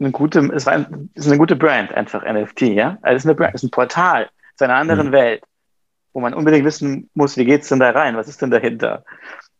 eine 0.00 0.10
gute, 0.10 0.40
es 0.54 0.66
war 0.66 0.74
ein, 0.74 1.10
es 1.14 1.24
ist 1.24 1.30
eine 1.30 1.38
gute 1.38 1.56
Brand 1.56 1.94
einfach 1.94 2.24
NFT, 2.24 2.62
ja. 2.62 2.98
Also 3.02 3.16
es 3.16 3.24
ist, 3.24 3.26
eine 3.26 3.34
Brand, 3.34 3.54
es 3.54 3.62
ist 3.62 3.68
ein 3.68 3.70
Portal 3.70 4.28
zu 4.56 4.64
einer 4.64 4.76
anderen 4.76 5.08
mhm. 5.08 5.12
Welt, 5.12 5.42
wo 6.12 6.20
man 6.20 6.34
unbedingt 6.34 6.64
wissen 6.64 7.08
muss, 7.14 7.36
wie 7.36 7.44
geht's 7.44 7.68
denn 7.68 7.80
da 7.80 7.90
rein, 7.90 8.16
was 8.16 8.28
ist 8.28 8.42
denn 8.42 8.50
dahinter? 8.50 9.04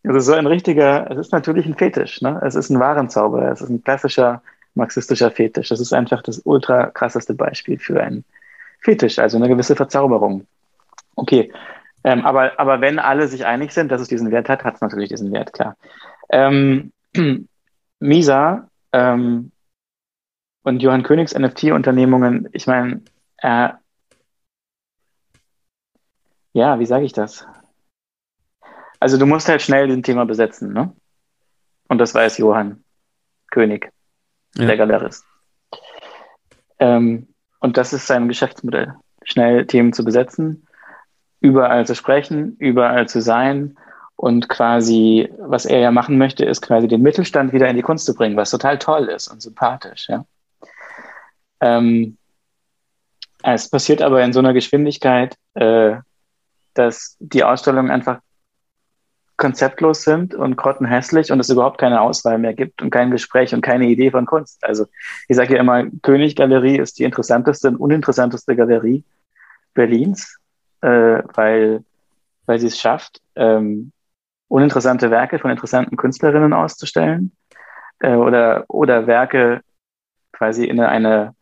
Also 0.05 0.21
so 0.21 0.33
ein 0.35 0.47
richtiger, 0.47 1.11
es 1.11 1.19
ist 1.19 1.33
natürlich 1.33 1.67
ein 1.67 1.77
Fetisch, 1.77 2.21
ne? 2.21 2.41
Es 2.45 2.55
ist 2.55 2.71
ein 2.71 2.81
Warenzauber, 2.81 3.51
es 3.51 3.61
ist 3.61 3.69
ein 3.69 3.83
klassischer 3.83 4.43
marxistischer 4.75 5.31
Fetisch. 5.31 5.69
Das 5.69 5.81
ist 5.81 5.93
einfach 5.93 6.23
das 6.23 6.41
ultra 6.45 6.87
krasseste 6.87 7.35
Beispiel 7.35 7.79
für 7.79 8.03
einen 8.03 8.25
Fetisch, 8.81 9.19
also 9.19 9.37
eine 9.37 9.49
gewisse 9.49 9.77
Verzauberung. 9.77 10.47
Okay, 11.19 11.53
ähm, 12.05 12.25
aber, 12.25 12.59
aber 12.59 12.81
wenn 12.81 12.99
alle 12.99 13.27
sich 13.29 13.45
einig 13.45 13.73
sind, 13.73 13.91
dass 13.91 14.01
es 14.01 14.09
diesen 14.09 14.31
Wert 14.31 14.49
hat, 14.49 14.65
hat 14.65 14.77
es 14.77 14.81
natürlich 14.81 15.09
diesen 15.09 15.33
Wert, 15.33 15.53
klar. 15.53 15.77
Ähm, 16.31 16.93
Misa 18.01 18.71
ähm, 18.93 19.51
und 20.63 20.81
Johann 20.81 21.03
Königs 21.03 21.35
NFT-Unternehmungen, 21.35 22.49
ich 22.53 22.67
meine, 22.67 23.03
äh, 23.39 23.71
ja, 26.53 26.79
wie 26.79 26.87
sage 26.87 27.05
ich 27.05 27.13
das? 27.13 27.47
Also 29.01 29.19
du 29.19 29.27
musst 29.27 29.49
halt 29.49 29.63
schnell 29.63 29.89
den 29.89 30.03
Thema 30.03 30.25
besetzen, 30.25 30.73
ne? 30.73 30.93
Und 31.89 31.99
das 31.99 32.15
weiß 32.15 32.39
Johann 32.39 32.85
König, 33.51 33.93
ja. 34.57 34.67
der 34.67 34.77
Galerist. 34.77 35.25
Ähm, 36.79 37.29
und 37.61 37.77
das 37.77 37.93
ist 37.93 38.07
sein 38.07 38.29
Geschäftsmodell. 38.29 38.95
Schnell 39.25 39.67
Themen 39.67 39.93
zu 39.93 40.05
besetzen, 40.05 40.68
überall 41.41 41.87
zu 41.87 41.95
sprechen, 41.95 42.57
überall 42.59 43.09
zu 43.09 43.21
sein 43.21 43.77
und 44.17 44.49
quasi, 44.49 45.33
was 45.39 45.65
er 45.65 45.79
ja 45.79 45.91
machen 45.91 46.19
möchte, 46.19 46.45
ist 46.45 46.63
quasi 46.63 46.89
den 46.89 47.03
Mittelstand 47.03 47.53
wieder 47.53 47.69
in 47.69 47.77
die 47.77 47.83
Kunst 47.83 48.05
zu 48.05 48.15
bringen, 48.15 48.37
was 48.37 48.51
total 48.51 48.79
toll 48.79 49.05
ist 49.05 49.29
und 49.29 49.41
sympathisch, 49.41 50.09
ja. 50.09 50.25
Ähm, 51.61 52.17
es 53.43 53.71
passiert 53.71 54.03
aber 54.03 54.23
in 54.23 54.33
so 54.33 54.41
einer 54.41 54.53
Geschwindigkeit, 54.53 55.37
äh, 55.55 55.97
dass 56.75 57.17
die 57.21 57.45
Ausstellung 57.45 57.91
einfach 57.91 58.21
konzeptlos 59.37 60.03
sind 60.03 60.35
und 60.35 60.57
grottenhässlich 60.57 61.31
und 61.31 61.39
es 61.39 61.49
überhaupt 61.49 61.79
keine 61.79 62.01
Auswahl 62.01 62.39
mehr 62.39 62.55
gibt 62.55 62.83
und 62.83 62.91
kein 62.91 63.13
Gespräch 63.13 63.55
und 63.55 63.63
keine 63.63 63.87
Idee 63.87 64.11
von 64.11 64.27
Kunst. 64.27 64.65
Also 64.65 64.87
ich 65.29 65.37
sage 65.37 65.55
ja 65.55 65.61
immer, 65.61 65.85
König 66.03 66.35
Galerie 66.35 66.79
ist 66.79 66.99
die 66.99 67.05
interessanteste 67.05 67.69
und 67.69 67.77
uninteressanteste 67.77 68.57
Galerie 68.57 69.05
Berlins, 69.75 70.38
äh, 70.81 71.23
weil, 71.35 71.85
weil 72.47 72.59
sie 72.59 72.69
es 72.69 72.79
schafft, 72.79 73.21
ähm, 73.37 73.93
uninteressante 74.49 75.11
Werke 75.11 75.39
von 75.39 75.51
interessanten 75.51 75.97
Künstlerinnen 75.97 76.53
auszustellen 76.53 77.33
äh, 78.01 78.15
oder, 78.15 78.65
oder 78.69 79.07
Werke 79.07 79.63
quasi 80.33 80.65
in 80.65 80.81
eine 80.81 81.35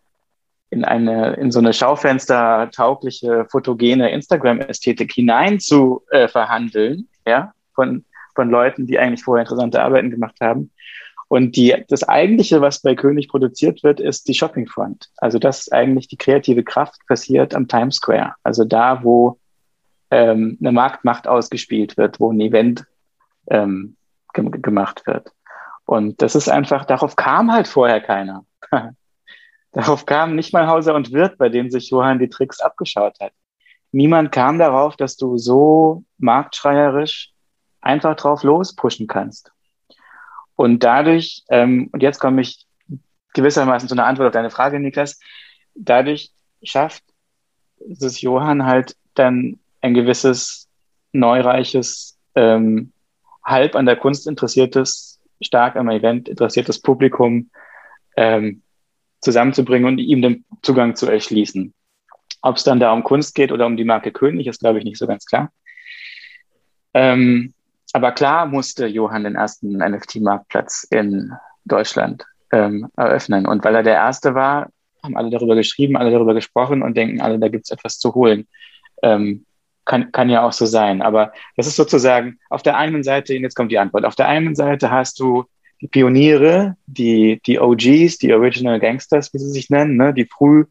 in 0.70 0.84
eine 0.84 1.34
in 1.34 1.53
so 1.53 1.61
eine 1.61 1.72
Schaufenster 1.72 2.70
taugliche 2.72 3.47
fotogene 3.49 4.11
Instagram 4.11 4.61
Ästhetik 4.61 5.12
hinein 5.12 5.61
zu 5.61 6.03
äh, 6.11 6.26
verhandeln 6.26 7.09
ja 7.26 7.53
von, 7.74 8.05
von 8.34 8.51
Leuten, 8.51 8.87
die 8.87 8.99
eigentlich 8.99 9.22
vorher 9.22 9.45
interessante 9.45 9.80
Arbeiten 9.82 10.11
gemacht 10.11 10.37
haben. 10.41 10.72
Und 11.28 11.56
die, 11.56 11.84
das 11.88 12.04
eigentliche, 12.04 12.60
was 12.60 12.82
bei 12.82 12.94
König 12.94 13.28
produziert 13.28 13.82
wird, 13.82 13.98
ist 13.98 14.28
die 14.28 14.34
Shopping 14.34 14.66
Front. 14.66 15.08
Also 15.16 15.38
das 15.38 15.60
ist 15.60 15.72
eigentlich 15.72 16.06
die 16.08 16.16
kreative 16.16 16.62
Kraft 16.62 17.00
passiert 17.08 17.54
am 17.54 17.66
Times 17.66 17.96
Square. 17.96 18.34
Also 18.44 18.64
da, 18.64 19.02
wo 19.02 19.38
ähm, 20.10 20.56
eine 20.60 20.70
Marktmacht 20.70 21.26
ausgespielt 21.26 21.96
wird, 21.96 22.20
wo 22.20 22.32
ein 22.32 22.40
Event 22.40 22.86
ähm, 23.48 23.96
ge 24.34 24.48
gemacht 24.50 25.06
wird. 25.06 25.32
Und 25.84 26.22
das 26.22 26.36
ist 26.36 26.48
einfach, 26.48 26.84
darauf 26.84 27.16
kam 27.16 27.52
halt 27.52 27.66
vorher 27.66 28.00
keiner. 28.00 28.44
darauf 29.72 30.06
kam 30.06 30.36
nicht 30.36 30.52
mal 30.52 30.68
Hauser 30.68 30.94
und 30.94 31.12
Wirt, 31.12 31.38
bei 31.38 31.48
denen 31.48 31.70
sich 31.70 31.90
Johann 31.90 32.20
die 32.20 32.28
Tricks 32.28 32.60
abgeschaut 32.60 33.18
hat. 33.20 33.32
Niemand 33.90 34.30
kam 34.30 34.58
darauf, 34.58 34.96
dass 34.96 35.16
du 35.16 35.38
so 35.38 36.04
marktschreierisch 36.18 37.32
einfach 37.80 38.14
drauf 38.16 38.42
lospushen 38.42 39.06
kannst. 39.06 39.52
Und 40.57 40.82
dadurch, 40.82 41.44
ähm, 41.50 41.88
und 41.92 42.02
jetzt 42.02 42.18
komme 42.18 42.40
ich 42.40 42.66
gewissermaßen 43.34 43.88
zu 43.88 43.94
einer 43.94 44.07
Antwort 44.07 44.28
auf 44.28 44.32
deine 44.32 44.50
Frage, 44.50 44.80
Niklas, 44.80 45.20
dadurch 45.74 46.32
schafft 46.62 47.04
es 48.00 48.20
Johann 48.20 48.64
halt 48.64 48.96
dann 49.14 49.59
ein 49.82 49.94
gewisses 49.94 50.68
neureiches, 51.12 52.18
ähm, 52.34 52.92
halb 53.44 53.76
an 53.76 53.86
der 53.86 53.96
Kunst 53.96 54.26
interessiertes, 54.26 55.20
stark 55.40 55.76
am 55.76 55.90
Event 55.90 56.28
interessiertes 56.28 56.80
Publikum 56.80 57.50
ähm, 58.16 58.62
zusammenzubringen 59.20 59.86
und 59.86 59.98
ihm 59.98 60.22
den 60.22 60.44
Zugang 60.62 60.96
zu 60.96 61.07
erschließen. 61.07 61.74
Ob 62.42 62.57
es 62.57 62.64
dann 62.64 62.80
da 62.80 62.92
um 62.92 63.04
Kunst 63.04 63.34
geht 63.34 63.52
oder 63.52 63.66
um 63.66 63.76
die 63.76 63.84
Marke 63.84 64.12
König, 64.12 64.46
ist, 64.46 64.61
glaube 64.61 64.78
ich, 64.78 64.84
nicht 64.84 64.98
so 64.98 65.07
ganz 65.07 65.26
klar. 65.26 65.52
Ähm, 66.94 67.52
aber 67.97 68.12
klar 68.12 68.44
musste 68.44 68.86
Johann 68.86 69.24
den 69.24 69.36
ersten 69.36 69.78
NFT-Marktplatz 69.78 70.86
in 70.90 71.32
Deutschland 71.64 72.26
ähm, 72.53 72.88
eröffnen. 72.94 73.47
Und 73.47 73.64
weil 73.64 73.74
er 73.74 73.82
der 73.82 73.94
Erste 73.94 74.34
war, 74.34 74.68
haben 75.03 75.16
alle 75.16 75.30
darüber 75.30 75.55
geschrieben, 75.55 75.97
alle 75.97 76.11
darüber 76.11 76.34
gesprochen 76.34 76.82
und 76.82 76.94
denken 76.94 77.22
alle, 77.22 77.38
da 77.38 77.49
gibt 77.49 77.64
es 77.64 77.70
etwas 77.70 77.99
zu 77.99 78.14
holen. 78.14 78.47
Ähm, 79.03 79.47
kann, 79.86 80.12
kann 80.12 80.28
ja 80.28 80.42
auch 80.42 80.53
so 80.53 80.66
sein. 80.66 81.01
Aber 81.01 81.32
das 81.57 81.66
ist 81.66 81.76
sozusagen 81.76 82.38
auf 82.51 82.62
der 82.62 82.76
einen 82.76 83.03
Seite, 83.03 83.32
jetzt 83.32 83.55
kommt 83.55 83.72
die 83.72 83.78
Antwort, 83.78 84.05
auf 84.05 84.14
der 84.14 84.28
einen 84.28 84.55
Seite 84.55 84.90
hast 84.90 85.18
du 85.18 85.44
die 85.80 85.88
Pioniere, 85.88 86.76
die, 86.84 87.40
die 87.47 87.59
OGs, 87.59 88.18
die 88.18 88.34
Original 88.34 88.78
Gangsters, 88.78 89.32
wie 89.32 89.38
sie 89.38 89.51
sich 89.51 89.70
nennen, 89.70 89.97
ne, 89.97 90.12
die 90.12 90.26
früh, 90.26 90.66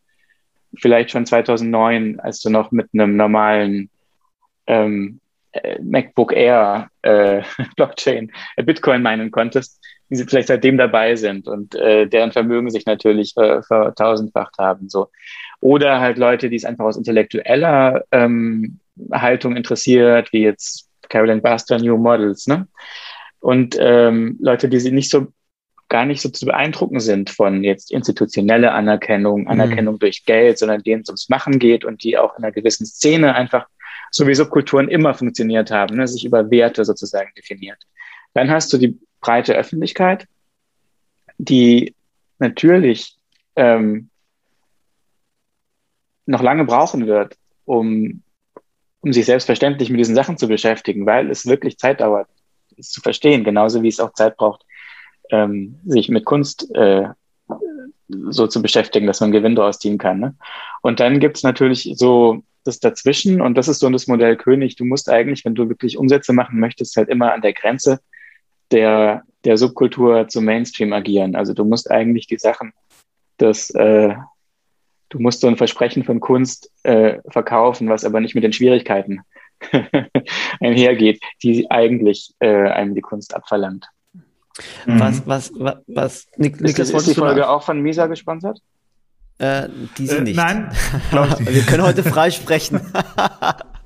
vielleicht 0.78 1.10
schon 1.10 1.26
2009, 1.26 2.20
als 2.20 2.40
du 2.42 2.52
noch 2.52 2.70
mit 2.70 2.90
einem 2.94 3.16
normalen 3.16 3.90
ähm, 4.68 5.22
äh, 5.24 5.25
MacBook 5.82 6.34
Air 6.34 6.90
äh, 7.02 7.42
Blockchain 7.76 8.32
äh, 8.56 8.64
Bitcoin 8.64 9.02
meinen 9.02 9.32
konntest, 9.32 9.84
die 10.10 10.16
sie 10.16 10.26
vielleicht 10.26 10.50
seitdem 10.50 10.78
dabei 10.78 11.16
sind 11.16 11.48
und 11.48 11.76
äh, 11.76 12.08
deren 12.08 12.32
Vermögen 12.32 12.70
sich 12.70 12.86
natürlich 12.86 13.36
äh, 13.38 13.62
vertausendfacht 13.64 14.58
haben. 14.58 14.90
So. 14.90 15.10
Oder 15.62 16.00
halt 16.00 16.18
Leute, 16.18 16.50
die 16.50 16.58
es 16.58 16.66
einfach 16.66 16.86
aus 16.86 16.98
intellektueller 16.98 18.04
ähm, 18.12 18.80
Haltung 19.12 19.56
interessiert, 19.56 20.32
wie 20.32 20.44
jetzt 20.44 20.88
Carolyn 21.10 21.42
Buster 21.42 21.80
New 21.80 21.98
Models, 21.98 22.48
ne? 22.48 22.68
Und 23.40 23.78
ähm, 23.80 24.38
Leute, 24.42 24.70
die 24.70 24.80
sie 24.80 24.92
nicht 24.92 25.12
so 25.12 25.28
gar 25.88 26.06
nicht 26.06 26.22
so 26.22 26.30
zu 26.30 26.46
beeindrucken 26.46 27.00
sind 27.00 27.30
von 27.30 27.64
jetzt 27.64 27.92
institutionelle 27.92 28.72
Anerkennung, 28.72 29.42
mhm. 29.42 29.48
Anerkennung 29.48 29.96
mhm. 29.96 30.00
durch 30.00 30.26
Geld, 30.26 30.58
sondern 30.58 30.82
denen 30.82 31.04
es 31.04 31.10
ums 31.10 31.30
Machen 31.30 31.60
geht 31.60 31.86
und 31.86 32.04
die 32.04 32.18
auch 32.18 32.38
in 32.38 32.44
einer 32.44 32.52
gewissen 32.52 32.86
Szene 32.86 33.36
einfach, 33.36 33.68
so 34.16 34.26
wie 34.28 34.34
Subkulturen 34.34 34.88
immer 34.88 35.14
funktioniert 35.14 35.72
haben, 35.72 35.98
ne, 35.98 36.08
sich 36.08 36.24
über 36.24 36.50
Werte 36.50 36.86
sozusagen 36.86 37.32
definiert. 37.36 37.80
Dann 38.34 38.50
hast 38.50 38.72
du 38.72 38.78
die 38.78 38.98
breite 39.20 39.54
Öffentlichkeit, 39.56 40.26
die 41.38 41.94
natürlich 42.40 43.18
ähm, 43.58 44.10
noch 46.26 46.42
lange 46.42 46.64
brauchen 46.64 47.08
wird, 47.08 47.36
um, 47.66 48.24
um 49.02 49.12
sich 49.12 49.26
selbstverständlich 49.26 49.90
mit 49.90 50.00
diesen 50.00 50.16
Sachen 50.16 50.38
zu 50.38 50.48
beschäftigen, 50.48 51.06
weil 51.06 51.30
es 51.30 51.46
wirklich 51.46 51.78
Zeit 51.78 52.00
dauert, 52.00 52.30
es 52.78 52.92
zu 52.92 53.02
verstehen, 53.02 53.44
genauso 53.44 53.84
wie 53.84 53.90
es 53.90 54.00
auch 54.00 54.14
Zeit 54.14 54.38
braucht, 54.38 54.66
ähm, 55.30 55.78
sich 55.84 56.08
mit 56.08 56.24
Kunst 56.24 56.74
äh, 56.74 57.10
so 58.08 58.48
zu 58.48 58.62
beschäftigen, 58.62 59.08
dass 59.08 59.20
man 59.20 59.34
Gewinn 59.34 59.56
daraus 59.56 59.80
ziehen 59.80 59.98
kann. 59.98 60.22
Ne? 60.22 60.36
Und 60.82 61.02
dann 61.02 61.20
gibt's 61.20 61.44
natürlich 61.44 61.92
so 61.98 62.44
das 62.66 62.80
dazwischen 62.80 63.42
und 63.42 63.56
das 63.56 63.68
ist 63.68 63.80
so 63.80 63.90
das 63.90 64.08
Modell 64.08 64.36
König. 64.36 64.76
Du 64.76 64.86
musst 64.86 65.10
eigentlich, 65.10 65.46
wenn 65.46 65.56
du 65.56 65.70
wirklich 65.70 65.98
Umsätze 65.98 66.34
machen 66.34 66.60
möchtest, 66.60 66.98
halt 66.98 67.10
immer 67.10 67.34
an 67.34 67.42
der 67.42 67.54
Grenze 67.54 68.00
der, 68.72 69.24
der 69.44 69.58
Subkultur 69.58 70.28
zum 70.28 70.46
Mainstream 70.46 70.92
agieren. 70.92 71.36
Also 71.36 71.54
du 71.54 71.64
musst 71.64 71.90
eigentlich 71.92 72.28
die 72.28 72.38
Sachen, 72.38 72.74
das, 73.38 73.70
äh, 73.70 74.16
du 75.10 75.20
musst 75.20 75.42
so 75.42 75.48
ein 75.48 75.58
Versprechen 75.58 76.04
von 76.04 76.20
Kunst 76.20 76.72
äh, 76.84 77.20
verkaufen, 77.30 77.88
was 77.88 78.04
aber 78.04 78.20
nicht 78.20 78.36
mit 78.36 78.44
den 78.44 78.54
Schwierigkeiten 78.54 79.22
einhergeht, 80.60 81.22
die 81.44 81.70
eigentlich 81.70 82.34
äh, 82.40 82.70
einem 82.70 82.96
die 82.96 83.02
Kunst 83.02 83.36
abverlangt. 83.36 83.88
Was, 84.86 85.20
mhm. 85.20 85.24
was, 85.26 85.52
was, 85.56 85.78
was, 85.88 86.28
Nik 86.38 86.62
Niklas, 86.62 86.90
ist, 86.90 86.96
ist 86.96 87.08
die 87.08 87.14
Folge 87.14 87.48
auch 87.48 87.64
von 87.64 87.82
Misa 87.82 88.08
gesponsert? 88.08 88.62
Äh, 89.38 89.68
diese 89.98 90.18
äh, 90.18 90.22
nicht. 90.22 90.38
Nein, 90.38 90.70
Wir 91.40 91.64
können 91.64 91.84
heute 91.84 92.04
frei 92.04 92.32
sprechen. 92.32 92.80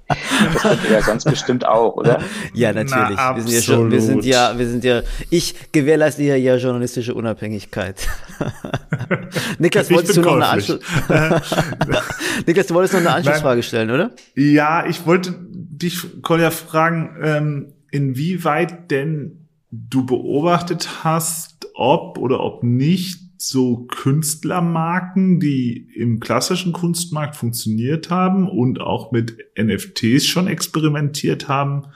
Das 0.07 0.61
könnte 0.61 0.91
ja 0.91 1.01
sonst 1.03 1.25
bestimmt 1.25 1.65
auch, 1.65 1.95
oder? 1.95 2.19
Ja, 2.53 2.73
natürlich. 2.73 3.15
Na, 3.15 3.35
wir, 3.35 3.43
sind 3.43 3.53
ja 3.53 3.61
schon, 3.61 3.91
wir 3.91 4.01
sind 4.01 4.25
ja, 4.25 4.57
wir 4.57 4.67
sind 4.67 4.83
ja, 4.83 5.01
ich 5.29 5.71
gewährleiste 5.71 6.23
ja, 6.23 6.35
ja 6.35 6.55
journalistische 6.55 7.13
Unabhängigkeit. 7.13 8.07
Niklas, 9.59 9.91
wolltest 9.91 10.17
du 10.17 10.21
noch 10.21 10.35
eine 10.35 10.47
Anschluss 10.47 10.79
Niklas, 12.47 12.67
du 12.67 12.73
wolltest 12.73 12.93
noch 12.93 13.01
eine 13.01 13.13
Anschlussfrage 13.13 13.61
stellen, 13.61 13.91
oder? 13.91 14.11
Ja, 14.35 14.85
ich 14.87 15.05
wollte 15.05 15.35
dich, 15.39 16.21
Kolja, 16.23 16.49
fragen, 16.49 17.15
ähm, 17.21 17.73
inwieweit 17.91 18.89
denn 18.89 19.47
du 19.71 20.05
beobachtet 20.07 21.03
hast, 21.03 21.67
ob 21.75 22.17
oder 22.17 22.39
ob 22.39 22.63
nicht 22.63 23.28
so 23.41 23.85
Künstlermarken, 23.87 25.39
die 25.39 25.89
im 25.95 26.19
klassischen 26.19 26.73
Kunstmarkt 26.73 27.37
funktioniert 27.37 28.09
haben 28.09 28.49
und 28.49 28.81
auch 28.81 29.11
mit 29.11 29.37
NFTs 29.57 30.25
schon 30.25 30.47
experimentiert 30.47 31.47
haben, 31.47 31.87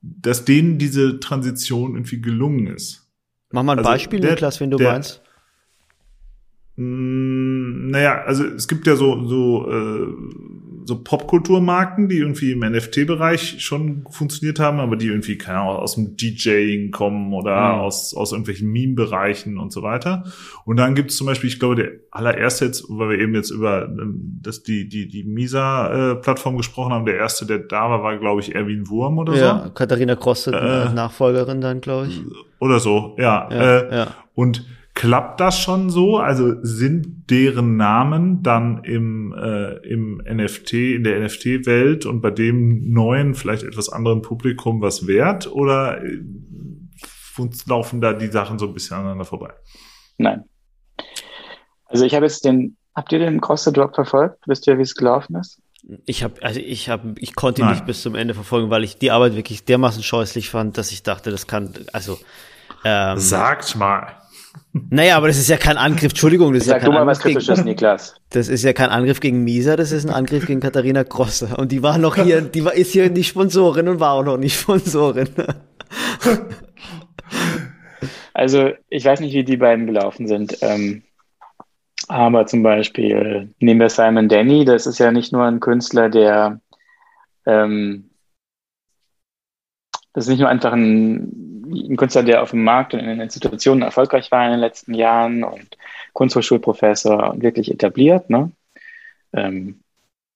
dass 0.00 0.44
denen 0.44 0.78
diese 0.78 1.20
Transition 1.20 1.94
irgendwie 1.94 2.20
gelungen 2.22 2.68
ist. 2.68 3.06
Mach 3.50 3.62
mal 3.62 3.72
ein 3.72 3.78
also 3.78 3.90
Beispiel, 3.90 4.20
der, 4.20 4.30
Niklas, 4.32 4.60
wenn 4.60 4.70
du 4.70 4.78
der, 4.78 4.92
meinst. 4.92 5.22
Mh, 6.76 6.86
mm, 6.86 7.90
naja, 7.90 8.22
also 8.22 8.44
es 8.44 8.66
gibt 8.66 8.86
ja 8.86 8.96
so, 8.96 9.26
so 9.26 9.70
äh, 9.70 10.06
so 10.88 11.02
Popkulturmarken, 11.02 12.08
die 12.08 12.16
irgendwie 12.16 12.52
im 12.52 12.60
NFT-Bereich 12.60 13.62
schon 13.62 14.06
funktioniert 14.08 14.58
haben, 14.58 14.80
aber 14.80 14.96
die 14.96 15.08
irgendwie, 15.08 15.36
keine 15.36 15.58
Ahnung, 15.58 15.76
aus 15.76 15.96
dem 15.96 16.16
DJing 16.16 16.92
kommen 16.92 17.34
oder 17.34 17.74
mhm. 17.74 17.80
aus, 17.80 18.14
aus 18.14 18.32
irgendwelchen 18.32 18.70
Meme-Bereichen 18.70 19.58
und 19.58 19.70
so 19.70 19.82
weiter. 19.82 20.24
Und 20.64 20.78
dann 20.78 20.94
gibt 20.94 21.10
es 21.10 21.18
zum 21.18 21.26
Beispiel, 21.26 21.50
ich 21.50 21.60
glaube, 21.60 21.74
der 21.74 21.90
allererste 22.10 22.64
jetzt, 22.64 22.86
weil 22.88 23.10
wir 23.10 23.18
eben 23.18 23.34
jetzt 23.34 23.50
über 23.50 23.84
ähm, 23.84 24.40
das, 24.40 24.62
die, 24.62 24.88
die, 24.88 25.08
die 25.08 25.24
Misa-Plattform 25.24 26.56
gesprochen 26.56 26.94
haben, 26.94 27.04
der 27.04 27.16
erste, 27.16 27.44
der 27.44 27.58
da 27.58 27.90
war, 27.90 28.02
war, 28.02 28.16
glaube 28.16 28.40
ich, 28.40 28.54
Erwin 28.54 28.88
Wurm 28.88 29.18
oder 29.18 29.34
ja, 29.34 29.38
so. 29.38 29.44
Ja, 29.44 29.70
Katharina 29.74 30.16
Krosse, 30.16 30.52
äh, 30.52 30.94
Nachfolgerin 30.94 31.60
dann, 31.60 31.82
glaube 31.82 32.06
ich. 32.06 32.22
Oder 32.60 32.80
so, 32.80 33.14
ja. 33.18 33.46
ja, 33.50 33.78
äh, 33.80 33.94
ja. 33.94 34.14
Und 34.34 34.64
Klappt 34.98 35.38
das 35.38 35.56
schon 35.56 35.90
so? 35.90 36.16
Also 36.16 36.56
sind 36.62 37.30
deren 37.30 37.76
Namen 37.76 38.42
dann 38.42 38.82
im, 38.82 39.32
äh, 39.32 39.74
im 39.86 40.16
NFT, 40.16 40.72
in 40.72 41.04
der 41.04 41.20
NFT-Welt 41.20 42.04
und 42.04 42.20
bei 42.20 42.32
dem 42.32 42.90
neuen, 42.90 43.36
vielleicht 43.36 43.62
etwas 43.62 43.90
anderen 43.90 44.22
Publikum 44.22 44.82
was 44.82 45.06
wert? 45.06 45.46
Oder 45.52 46.02
äh, 46.02 46.18
laufen 47.68 48.00
da 48.00 48.12
die 48.12 48.26
Sachen 48.26 48.58
so 48.58 48.66
ein 48.66 48.74
bisschen 48.74 48.96
aneinander 48.96 49.24
vorbei? 49.24 49.52
Nein. 50.16 50.42
Also 51.84 52.04
ich 52.04 52.16
habe 52.16 52.26
jetzt 52.26 52.44
den, 52.44 52.76
habt 52.92 53.12
ihr 53.12 53.20
den 53.20 53.40
Cross 53.40 53.62
the 53.62 53.72
Drop 53.72 53.94
verfolgt? 53.94 54.48
Wisst 54.48 54.66
ihr, 54.66 54.78
wie 54.78 54.82
es 54.82 54.96
gelaufen 54.96 55.36
ist? 55.36 55.62
Ich 56.06 56.24
habe, 56.24 56.42
also 56.42 56.58
ich 56.58 56.88
habe, 56.88 57.14
ich 57.18 57.36
konnte 57.36 57.62
ihn 57.62 57.70
nicht 57.70 57.86
bis 57.86 58.02
zum 58.02 58.16
Ende 58.16 58.34
verfolgen, 58.34 58.68
weil 58.68 58.82
ich 58.82 58.98
die 58.98 59.12
Arbeit 59.12 59.36
wirklich 59.36 59.64
dermaßen 59.64 60.02
scheußlich 60.02 60.50
fand, 60.50 60.76
dass 60.76 60.90
ich 60.90 61.04
dachte, 61.04 61.30
das 61.30 61.46
kann, 61.46 61.72
also 61.92 62.18
ähm, 62.84 63.16
Sagt 63.16 63.76
mal. 63.76 64.16
Naja, 64.90 65.16
aber 65.16 65.28
das 65.28 65.38
ist 65.38 65.48
ja 65.48 65.56
kein 65.56 65.76
Angriff, 65.76 66.10
Entschuldigung, 66.12 66.52
das 66.52 66.62
ist 66.62 66.68
Sag 66.68 66.76
ja 66.76 66.80
kein 66.80 66.86
du 66.86 66.92
mal 66.92 67.00
Angriff 67.00 67.16
was 67.16 67.22
Kritisches, 67.22 67.56
gegen, 67.56 67.68
Niklas. 67.68 68.14
Das 68.30 68.48
ist 68.48 68.62
ja 68.64 68.72
kein 68.72 68.90
Angriff 68.90 69.20
gegen 69.20 69.44
Misa, 69.44 69.76
das 69.76 69.92
ist 69.92 70.06
ein 70.06 70.14
Angriff 70.14 70.46
gegen 70.46 70.60
Katharina 70.60 71.02
Grosse. 71.02 71.56
Und 71.56 71.72
die 71.72 71.82
war 71.82 71.98
noch 71.98 72.16
hier, 72.16 72.40
die 72.40 72.64
war, 72.64 72.74
ist 72.74 72.92
hier 72.92 73.10
nicht 73.10 73.28
Sponsorin 73.28 73.88
und 73.88 74.00
war 74.00 74.12
auch 74.12 74.24
noch 74.24 74.36
nicht 74.36 74.58
Sponsorin. 74.58 75.28
Also, 78.34 78.70
ich 78.88 79.04
weiß 79.04 79.18
nicht, 79.18 79.34
wie 79.34 79.42
die 79.42 79.56
beiden 79.56 79.86
gelaufen 79.86 80.28
sind. 80.28 80.58
Ähm, 80.60 81.02
aber 82.06 82.46
zum 82.46 82.62
Beispiel 82.62 83.52
nehmen 83.58 83.80
wir 83.80 83.90
Simon 83.90 84.28
Denny, 84.28 84.64
das 84.64 84.86
ist 84.86 84.98
ja 84.98 85.10
nicht 85.10 85.32
nur 85.32 85.44
ein 85.44 85.58
Künstler, 85.58 86.08
der 86.08 86.60
ähm, 87.46 88.10
das 90.12 90.24
ist 90.24 90.30
nicht 90.30 90.40
nur 90.40 90.48
einfach 90.48 90.72
ein 90.72 91.57
ein 91.70 91.96
Künstler, 91.96 92.22
der 92.22 92.42
auf 92.42 92.50
dem 92.50 92.64
Markt 92.64 92.94
und 92.94 93.00
in 93.00 93.06
den 93.06 93.20
Institutionen 93.20 93.82
erfolgreich 93.82 94.30
war 94.30 94.44
in 94.44 94.52
den 94.52 94.60
letzten 94.60 94.94
Jahren 94.94 95.44
und 95.44 95.76
Kunsthochschulprofessor 96.12 97.30
und 97.30 97.42
wirklich 97.42 97.70
etabliert, 97.70 98.30
ne? 98.30 98.52
Ähm, 99.32 99.80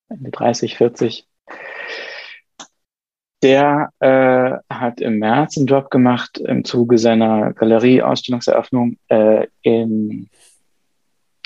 Ende 0.09 0.31
30, 0.31 0.77
40. 0.77 1.27
Der 3.43 3.91
äh, 3.99 4.59
hat 4.73 5.01
im 5.01 5.19
März 5.19 5.57
einen 5.57 5.67
Job 5.67 5.91
gemacht 5.91 6.39
im 6.39 6.65
Zuge 6.65 6.99
seiner 6.99 7.53
Galerie-Ausstellungseröffnung 7.55 8.99
äh, 9.09 9.49
in 9.63 10.29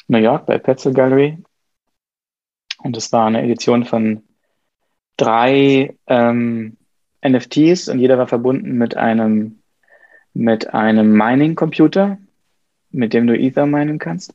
New 0.09 0.18
York 0.18 0.47
bei 0.47 0.59
Petzl 0.59 0.93
Gallery. 0.93 1.39
Und 2.78 2.97
es 2.97 3.12
war 3.12 3.26
eine 3.26 3.43
Edition 3.43 3.84
von 3.84 4.24
drei 5.16 5.97
ähm, 6.07 6.76
NFTs 7.26 7.89
und 7.89 7.99
jeder 7.99 8.18
war 8.18 8.26
verbunden 8.26 8.76
mit 8.76 8.97
einem 8.97 9.56
mit 10.37 10.74
einem 10.74 11.12
Mining-Computer, 11.12 12.18
mit 12.91 13.14
dem 13.14 13.26
du 13.26 13.39
Ether 13.39 13.66
minen 13.66 13.99
kannst. 13.99 14.34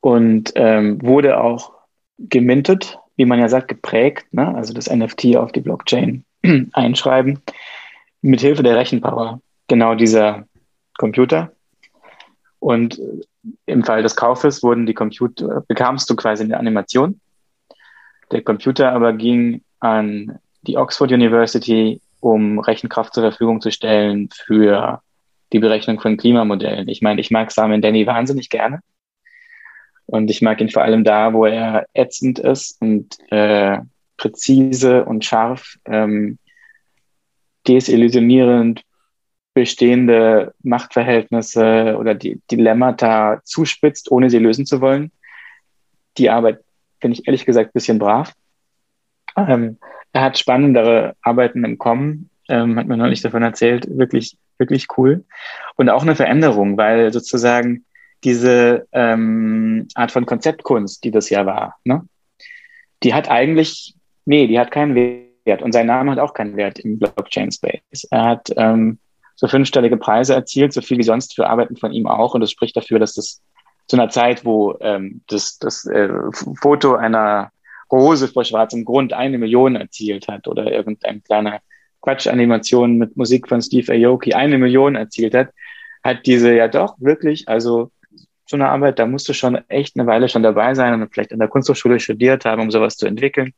Und 0.00 0.52
ähm, 0.54 1.00
wurde 1.02 1.40
auch 1.40 1.72
gemintet, 2.18 2.98
wie 3.16 3.24
man 3.24 3.38
ja 3.38 3.48
sagt, 3.48 3.68
geprägt, 3.68 4.26
ne? 4.32 4.54
also 4.54 4.74
das 4.74 4.90
NFT 4.90 5.36
auf 5.36 5.52
die 5.52 5.60
Blockchain 5.60 6.24
einschreiben, 6.72 7.40
mit 8.20 8.40
Hilfe 8.40 8.62
der 8.62 8.76
Rechenpower 8.76 9.40
genau 9.66 9.94
dieser 9.94 10.44
Computer. 10.98 11.52
Und 12.58 13.00
im 13.66 13.82
Fall 13.82 14.02
des 14.02 14.14
Kaufes 14.14 14.62
wurden 14.62 14.86
die 14.86 14.94
Computer, 14.94 15.64
bekamst 15.66 16.08
du 16.10 16.16
quasi 16.16 16.44
eine 16.44 16.58
Animation. 16.58 17.20
Der 18.30 18.42
Computer 18.42 18.92
aber 18.92 19.14
ging 19.14 19.62
an 19.80 20.38
die 20.62 20.76
Oxford 20.76 21.12
University 21.12 22.00
um 22.22 22.60
Rechenkraft 22.60 23.12
zur 23.12 23.24
Verfügung 23.24 23.60
zu 23.60 23.72
stellen 23.72 24.28
für 24.32 25.02
die 25.52 25.58
Berechnung 25.58 26.00
von 26.00 26.16
Klimamodellen. 26.16 26.88
Ich 26.88 27.02
meine, 27.02 27.20
ich 27.20 27.32
mag 27.32 27.50
Simon 27.50 27.82
Denny 27.82 28.06
wahnsinnig 28.06 28.48
gerne. 28.48 28.80
Und 30.06 30.30
ich 30.30 30.40
mag 30.40 30.60
ihn 30.60 30.70
vor 30.70 30.82
allem 30.82 31.02
da, 31.02 31.32
wo 31.32 31.46
er 31.46 31.86
ätzend 31.94 32.38
ist 32.38 32.80
und 32.80 33.18
äh, 33.32 33.78
präzise 34.16 35.04
und 35.04 35.24
scharf, 35.24 35.76
ähm, 35.84 36.38
desillusionierend 37.66 38.82
bestehende 39.54 40.54
Machtverhältnisse 40.62 41.96
oder 41.98 42.14
die 42.14 42.40
Dilemmata 42.50 43.40
zuspitzt, 43.44 44.12
ohne 44.12 44.30
sie 44.30 44.38
lösen 44.38 44.64
zu 44.64 44.80
wollen. 44.80 45.10
Die 46.18 46.30
Arbeit 46.30 46.60
finde 47.00 47.18
ich 47.18 47.26
ehrlich 47.26 47.44
gesagt 47.44 47.70
ein 47.70 47.74
bisschen 47.74 47.98
brav. 47.98 48.32
Ähm, 49.36 49.78
er 50.12 50.22
hat 50.22 50.38
spannendere 50.38 51.16
Arbeiten 51.22 51.64
im 51.64 51.78
Kommen, 51.78 52.30
ähm, 52.48 52.78
hat 52.78 52.86
mir 52.86 52.96
neulich 52.96 53.22
davon 53.22 53.42
erzählt, 53.42 53.86
wirklich, 53.88 54.36
wirklich 54.58 54.86
cool. 54.96 55.24
Und 55.76 55.88
auch 55.88 56.02
eine 56.02 56.16
Veränderung, 56.16 56.76
weil 56.76 57.12
sozusagen 57.12 57.84
diese 58.24 58.86
ähm, 58.92 59.88
Art 59.94 60.12
von 60.12 60.26
Konzeptkunst, 60.26 61.02
die 61.04 61.10
das 61.10 61.30
ja 61.30 61.46
war, 61.46 61.76
ne, 61.84 62.06
die 63.02 63.14
hat 63.14 63.28
eigentlich, 63.28 63.94
nee, 64.26 64.46
die 64.46 64.58
hat 64.58 64.70
keinen 64.70 64.94
Wert. 64.94 65.62
Und 65.62 65.72
sein 65.72 65.86
Name 65.86 66.12
hat 66.12 66.18
auch 66.18 66.34
keinen 66.34 66.56
Wert 66.56 66.78
im 66.78 66.98
Blockchain-Space. 66.98 68.06
Er 68.10 68.24
hat 68.24 68.52
ähm, 68.56 68.98
so 69.34 69.48
fünfstellige 69.48 69.96
Preise 69.96 70.34
erzielt, 70.34 70.72
so 70.72 70.82
viel 70.82 70.98
wie 70.98 71.02
sonst 71.02 71.34
für 71.34 71.48
Arbeiten 71.48 71.76
von 71.76 71.92
ihm 71.92 72.06
auch. 72.06 72.34
Und 72.34 72.42
das 72.42 72.52
spricht 72.52 72.76
dafür, 72.76 73.00
dass 73.00 73.14
das 73.14 73.42
zu 73.88 73.96
einer 73.96 74.08
Zeit, 74.08 74.44
wo 74.44 74.76
ähm, 74.80 75.22
das, 75.26 75.58
das 75.58 75.84
äh, 75.86 76.08
Foto 76.60 76.94
einer 76.94 77.50
Rose 77.92 78.28
vor 78.28 78.44
schwarzem 78.44 78.84
Grund 78.84 79.12
eine 79.12 79.38
Million 79.38 79.76
erzielt 79.76 80.26
hat 80.28 80.48
oder 80.48 80.72
irgendein 80.72 81.22
kleiner 81.22 81.60
Quatschanimation 82.00 82.98
mit 82.98 83.16
Musik 83.16 83.48
von 83.48 83.62
Steve 83.62 83.92
Aoki 83.92 84.32
eine 84.32 84.58
Million 84.58 84.96
erzielt 84.96 85.34
hat, 85.34 85.50
hat 86.02 86.26
diese 86.26 86.54
ja 86.54 86.68
doch 86.68 86.96
wirklich, 86.98 87.48
also 87.48 87.90
so 88.46 88.56
eine 88.56 88.68
Arbeit, 88.68 88.98
da 88.98 89.06
musst 89.06 89.28
du 89.28 89.32
schon 89.32 89.56
echt 89.68 89.96
eine 89.96 90.06
Weile 90.06 90.28
schon 90.28 90.42
dabei 90.42 90.74
sein 90.74 91.00
und 91.00 91.12
vielleicht 91.12 91.32
an 91.32 91.38
der 91.38 91.48
Kunsthochschule 91.48 92.00
studiert 92.00 92.44
haben, 92.44 92.60
um 92.60 92.70
sowas 92.70 92.96
zu 92.96 93.06
entwickeln. 93.06 93.54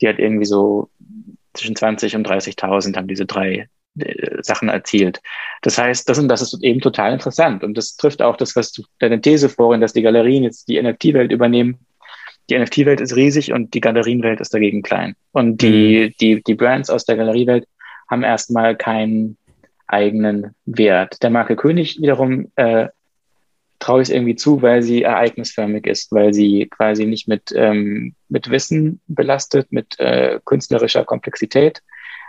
Die 0.00 0.08
hat 0.08 0.18
irgendwie 0.18 0.46
so 0.46 0.90
zwischen 1.54 1.76
20 1.76 2.16
und 2.16 2.26
30.000 2.26 2.96
haben 2.96 3.08
diese 3.08 3.26
drei 3.26 3.68
äh, 3.98 4.42
Sachen 4.42 4.68
erzielt. 4.68 5.20
Das 5.60 5.76
heißt, 5.76 6.08
das, 6.08 6.18
und 6.18 6.28
das 6.28 6.40
ist 6.40 6.62
eben 6.62 6.80
total 6.80 7.12
interessant. 7.12 7.62
Und 7.62 7.76
das 7.76 7.96
trifft 7.96 8.22
auch 8.22 8.36
das, 8.36 8.56
was 8.56 8.72
du 8.72 8.82
deine 8.98 9.20
These 9.20 9.48
vorhin, 9.48 9.80
dass 9.80 9.92
die 9.92 10.02
Galerien 10.02 10.44
jetzt 10.44 10.66
die 10.68 10.82
NFT-Welt 10.82 11.30
übernehmen. 11.30 11.78
Die 12.50 12.58
NFT-Welt 12.58 13.00
ist 13.00 13.16
riesig 13.16 13.52
und 13.52 13.74
die 13.74 13.80
Galerienwelt 13.80 14.40
ist 14.40 14.52
dagegen 14.52 14.82
klein. 14.82 15.14
Und 15.32 15.62
die, 15.62 16.08
mhm. 16.08 16.14
die, 16.20 16.42
die 16.42 16.54
Brands 16.54 16.90
aus 16.90 17.04
der 17.04 17.16
Galeriewelt 17.16 17.66
haben 18.10 18.24
erstmal 18.24 18.76
keinen 18.76 19.36
eigenen 19.86 20.54
Wert. 20.64 21.22
Der 21.22 21.30
Marke 21.30 21.56
König 21.56 22.00
wiederum 22.00 22.50
äh, 22.56 22.88
traue 23.78 24.00
ich 24.00 24.08
es 24.08 24.14
irgendwie 24.14 24.36
zu, 24.36 24.62
weil 24.62 24.82
sie 24.82 25.02
ereignisförmig 25.02 25.86
ist, 25.86 26.12
weil 26.12 26.32
sie 26.32 26.66
quasi 26.70 27.04
nicht 27.04 27.28
mit, 27.28 27.52
ähm, 27.54 28.14
mit 28.28 28.48
Wissen 28.50 29.00
belastet, 29.08 29.72
mit 29.72 29.98
äh, 29.98 30.38
künstlerischer 30.44 31.04
Komplexität, 31.04 31.82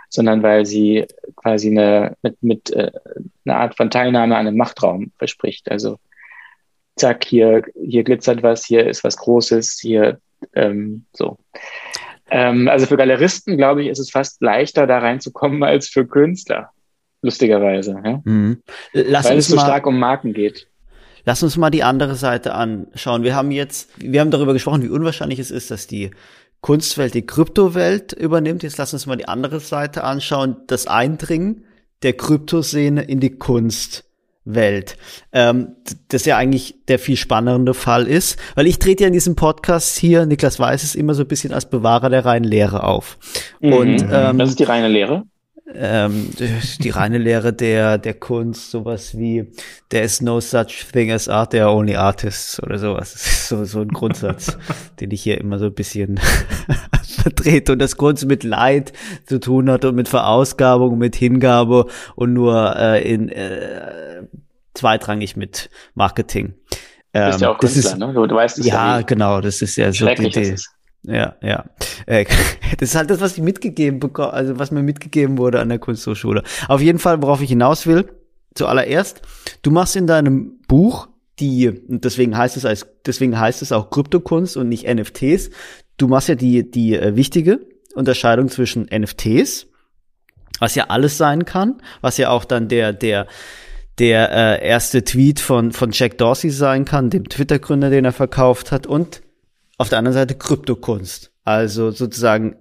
sondern 0.08 0.42
weil 0.42 0.66
sie 0.66 1.06
quasi 1.36 1.68
eine, 1.68 2.16
mit, 2.22 2.42
mit 2.42 2.70
äh, 2.70 2.90
eine 3.44 3.56
Art 3.56 3.76
von 3.76 3.90
Teilnahme 3.90 4.36
an 4.36 4.46
einem 4.46 4.56
Machtraum 4.56 5.12
verspricht. 5.16 5.70
Also 5.70 5.98
zack, 6.96 7.24
hier, 7.24 7.62
hier 7.74 8.04
glitzert 8.04 8.42
was, 8.42 8.64
hier 8.64 8.86
ist 8.86 9.04
was 9.04 9.16
Großes, 9.16 9.78
hier 9.80 10.18
ähm, 10.54 11.06
so. 11.12 11.38
Ähm, 12.30 12.68
also 12.68 12.86
für 12.86 12.96
Galeristen, 12.96 13.56
glaube 13.56 13.82
ich, 13.82 13.88
ist 13.88 13.98
es 13.98 14.10
fast 14.10 14.42
leichter, 14.42 14.86
da 14.86 14.98
reinzukommen 14.98 15.62
als 15.64 15.88
für 15.88 16.06
Künstler. 16.06 16.70
Lustigerweise. 17.22 17.96
Ja? 18.04 18.20
Mhm. 18.24 18.62
Lass 18.92 19.26
Weil 19.26 19.38
es 19.38 19.48
so 19.48 19.56
stark 19.56 19.86
um 19.86 19.98
Marken 19.98 20.34
geht. 20.34 20.68
Lass 21.24 21.42
uns 21.42 21.56
mal 21.56 21.70
die 21.70 21.82
andere 21.82 22.16
Seite 22.16 22.52
anschauen. 22.52 23.22
Wir 23.22 23.34
haben 23.34 23.50
jetzt, 23.50 23.88
wir 23.96 24.20
haben 24.20 24.30
darüber 24.30 24.52
gesprochen, 24.52 24.82
wie 24.82 24.90
unwahrscheinlich 24.90 25.38
es 25.38 25.50
ist, 25.50 25.70
dass 25.70 25.86
die 25.86 26.10
Kunstwelt 26.60 27.14
die 27.14 27.24
Kryptowelt 27.24 28.12
übernimmt. 28.12 28.62
Jetzt 28.62 28.76
lass 28.76 28.92
uns 28.92 29.06
mal 29.06 29.16
die 29.16 29.28
andere 29.28 29.60
Seite 29.60 30.04
anschauen, 30.04 30.56
das 30.66 30.86
Eindringen 30.86 31.64
der 32.02 32.12
Kryptoszene 32.12 33.02
in 33.02 33.20
die 33.20 33.38
Kunstwelt. 34.44 34.96
Ähm, 35.32 35.76
das 36.08 36.24
ja 36.24 36.36
eigentlich 36.36 36.76
der 36.88 36.98
viel 36.98 37.16
spannendere 37.16 37.74
Fall 37.74 38.06
ist, 38.06 38.38
weil 38.54 38.66
ich 38.66 38.78
trete 38.78 39.04
ja 39.04 39.08
in 39.08 39.12
diesem 39.12 39.36
Podcast 39.36 39.96
hier, 39.96 40.26
Niklas 40.26 40.58
Weiß 40.58 40.82
es 40.82 40.94
immer 40.94 41.14
so 41.14 41.22
ein 41.22 41.28
bisschen 41.28 41.52
als 41.52 41.68
Bewahrer 41.68 42.10
der 42.10 42.24
reinen 42.24 42.44
Lehre 42.44 42.84
auf. 42.84 43.18
Mhm. 43.60 43.72
Und 43.72 44.06
ähm, 44.10 44.38
das 44.38 44.50
ist 44.50 44.60
die 44.60 44.64
reine 44.64 44.88
Lehre 44.88 45.24
ähm, 45.72 46.30
die 46.36 46.90
reine 46.90 47.18
Lehre 47.18 47.52
der, 47.52 47.98
der 47.98 48.14
Kunst, 48.14 48.70
sowas 48.70 49.16
wie 49.16 49.50
there 49.88 50.04
is 50.04 50.20
no 50.20 50.40
such 50.40 50.86
thing 50.92 51.10
as 51.10 51.28
art, 51.28 51.50
there 51.50 51.64
are 51.64 51.74
only 51.74 51.96
artists 51.96 52.62
oder 52.62 52.78
sowas. 52.78 53.12
Das 53.12 53.26
ist 53.26 53.48
so, 53.48 53.64
so 53.64 53.80
ein 53.80 53.88
Grundsatz, 53.88 54.58
den 55.00 55.10
ich 55.10 55.22
hier 55.22 55.40
immer 55.40 55.58
so 55.58 55.66
ein 55.66 55.74
bisschen 55.74 56.20
vertrete 57.02 57.72
und 57.72 57.78
das 57.78 57.96
Kunst 57.96 58.26
mit 58.26 58.44
Leid 58.44 58.92
zu 59.26 59.40
tun 59.40 59.70
hat 59.70 59.84
und 59.84 59.94
mit 59.94 60.08
Verausgabung, 60.08 60.98
mit 60.98 61.16
Hingabe 61.16 61.86
und 62.14 62.34
nur 62.34 62.76
äh, 62.76 63.02
in 63.10 63.30
äh, 63.30 64.22
zweitrangig 64.74 65.36
mit 65.36 65.70
Marketing. 65.94 66.54
Du 67.12 67.26
bist 67.26 67.40
ja 67.40 67.50
auch 67.50 67.58
Künstler, 67.58 67.92
ist, 67.92 67.98
ne? 67.98 68.12
Du, 68.12 68.26
du 68.26 68.34
weißt 68.34 68.58
es 68.58 68.66
ja. 68.66 68.98
Ja, 68.98 69.02
genau, 69.02 69.40
das 69.40 69.62
ist 69.62 69.76
ja 69.76 69.92
so 69.92 70.06
die 70.06 70.26
Idee. 70.26 70.56
Ja, 71.06 71.36
ja. 71.42 71.64
Äh, 72.06 72.24
das 72.78 72.90
ist 72.90 72.94
halt 72.94 73.10
das, 73.10 73.20
was 73.20 73.36
ich 73.36 73.42
mitgegeben 73.42 74.00
bekomme, 74.00 74.32
also 74.32 74.58
was 74.58 74.70
mir 74.70 74.82
mitgegeben 74.82 75.38
wurde 75.38 75.60
an 75.60 75.68
der 75.68 75.78
Kunsthochschule. 75.78 76.42
Auf 76.68 76.80
jeden 76.80 76.98
Fall, 76.98 77.22
worauf 77.22 77.40
ich 77.40 77.50
hinaus 77.50 77.86
will, 77.86 78.08
zuallererst, 78.54 79.22
du 79.62 79.70
machst 79.70 79.96
in 79.96 80.06
deinem 80.06 80.60
Buch 80.68 81.08
die, 81.40 81.68
und 81.68 82.04
deswegen 82.04 82.36
heißt 82.36 82.56
es 82.56 82.64
als, 82.64 82.86
deswegen 83.04 83.38
heißt 83.38 83.62
es 83.62 83.72
auch 83.72 83.90
Kryptokunst 83.90 84.56
und 84.56 84.68
nicht 84.68 84.86
NFTs. 84.86 85.50
Du 85.96 86.08
machst 86.08 86.28
ja 86.28 86.36
die, 86.36 86.70
die 86.70 86.94
äh, 86.94 87.16
wichtige 87.16 87.60
Unterscheidung 87.94 88.48
zwischen 88.48 88.84
NFTs, 88.84 89.66
was 90.60 90.74
ja 90.76 90.84
alles 90.88 91.18
sein 91.18 91.44
kann, 91.44 91.82
was 92.00 92.18
ja 92.18 92.30
auch 92.30 92.44
dann 92.44 92.68
der, 92.68 92.92
der, 92.92 93.26
der 93.98 94.30
äh, 94.30 94.66
erste 94.66 95.02
Tweet 95.02 95.40
von, 95.40 95.72
von 95.72 95.90
Jack 95.92 96.18
Dorsey 96.18 96.50
sein 96.50 96.84
kann, 96.84 97.10
dem 97.10 97.28
Twitter-Gründer, 97.28 97.90
den 97.90 98.04
er 98.04 98.12
verkauft 98.12 98.70
hat, 98.70 98.86
und 98.86 99.23
auf 99.78 99.88
der 99.88 99.98
anderen 99.98 100.14
Seite 100.14 100.34
Kryptokunst. 100.34 101.32
Also 101.44 101.90
sozusagen 101.90 102.56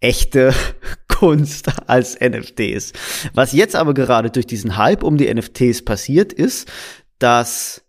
echte 0.00 0.52
Kunst 1.08 1.70
als 1.88 2.18
NFTs. 2.20 2.92
Was 3.32 3.52
jetzt 3.52 3.74
aber 3.74 3.94
gerade 3.94 4.30
durch 4.30 4.46
diesen 4.46 4.76
Hype 4.76 5.02
um 5.02 5.16
die 5.16 5.32
NFTs 5.32 5.84
passiert 5.84 6.32
ist, 6.32 6.70
dass 7.18 7.82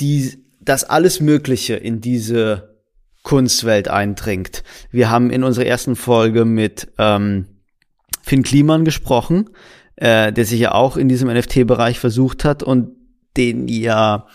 die, 0.00 0.44
dass 0.60 0.84
alles 0.84 1.20
Mögliche 1.20 1.74
in 1.74 2.00
diese 2.00 2.74
Kunstwelt 3.22 3.88
eindringt. 3.88 4.64
Wir 4.90 5.10
haben 5.10 5.30
in 5.30 5.44
unserer 5.44 5.66
ersten 5.66 5.96
Folge 5.96 6.44
mit 6.44 6.92
ähm, 6.98 7.46
Finn 8.22 8.42
Kliman 8.42 8.84
gesprochen, 8.84 9.50
äh, 9.96 10.32
der 10.32 10.44
sich 10.44 10.60
ja 10.60 10.72
auch 10.72 10.96
in 10.96 11.08
diesem 11.08 11.28
NFT-Bereich 11.28 11.98
versucht 12.00 12.44
hat 12.44 12.62
und 12.62 12.90
den 13.36 13.68
ja 13.68 14.26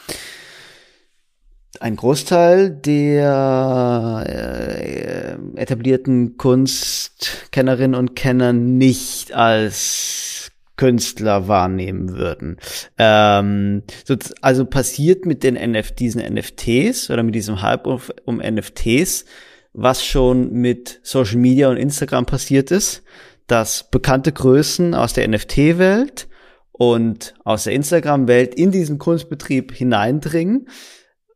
ein 1.80 1.96
Großteil 1.96 2.72
der 2.72 4.24
äh, 4.28 5.60
etablierten 5.60 6.38
Kunstkennerinnen 6.38 7.98
und 7.98 8.16
Kenner 8.16 8.54
nicht 8.54 9.34
als 9.34 10.52
Künstler 10.78 11.48
wahrnehmen 11.48 12.16
würden. 12.16 12.58
Ähm, 12.98 13.84
so, 14.06 14.16
also 14.42 14.66
passiert 14.66 15.26
mit 15.26 15.44
den 15.44 15.56
NF 15.56 15.92
diesen 15.92 16.22
NFTs 16.22 17.10
oder 17.10 17.22
mit 17.22 17.36
diesem 17.36 17.62
Hype 17.62 17.86
um, 17.86 18.02
um 18.26 18.38
NFTs, 18.38 19.26
was 19.74 20.06
schon 20.06 20.54
mit 20.54 21.00
Social 21.04 21.38
Media 21.38 21.70
und 21.70 21.78
Instagram 21.78 22.26
passiert 22.26 22.72
ist, 22.72 23.04
dass 23.48 23.90
bekannte 23.92 24.32
Größen 24.32 24.96
aus 24.96 25.14
der 25.14 25.28
NFT-Welt 25.28 26.28
und 26.72 27.34
aus 27.44 27.66
der 27.66 27.74
Instagram-Welt 27.74 28.56
in 28.56 28.72
diesen 28.72 29.00
Kunstbetrieb 29.00 29.74
hineindringen 29.74 30.68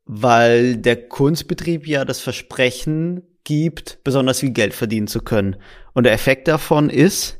weil 0.05 0.77
der 0.77 1.07
Kunstbetrieb 1.07 1.87
ja 1.87 2.05
das 2.05 2.19
Versprechen 2.19 3.23
gibt, 3.43 4.03
besonders 4.03 4.39
viel 4.39 4.51
Geld 4.51 4.73
verdienen 4.73 5.07
zu 5.07 5.21
können. 5.21 5.55
Und 5.93 6.03
der 6.05 6.13
Effekt 6.13 6.47
davon 6.47 6.89
ist, 6.89 7.39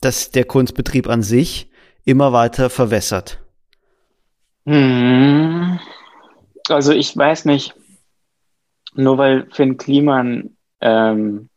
dass 0.00 0.30
der 0.30 0.44
Kunstbetrieb 0.44 1.08
an 1.08 1.22
sich 1.22 1.70
immer 2.04 2.32
weiter 2.32 2.70
verwässert. 2.70 3.42
Hm. 4.66 5.78
Also 6.68 6.92
ich 6.92 7.16
weiß 7.16 7.44
nicht, 7.46 7.74
nur 8.94 9.18
weil 9.18 9.48
Finn 9.50 9.76
Kliman 9.76 10.56
ähm, 10.80 11.48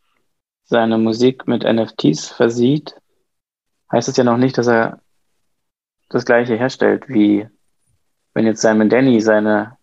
seine 0.64 0.98
Musik 0.98 1.48
mit 1.48 1.64
NFTs 1.64 2.30
versieht, 2.30 2.96
heißt 3.91 4.08
es 4.10 4.18
ja 4.18 4.24
noch 4.24 4.38
nicht, 4.38 4.58
dass 4.58 4.68
er 4.68 5.02
das 6.10 6.26
gleiche 6.26 6.56
herstellt, 6.56 7.08
wie 7.08 7.48
wenn 8.34 8.46
jetzt 8.46 8.62
Simon 8.62 8.89
Denny 8.89 9.22
seine 9.22 9.78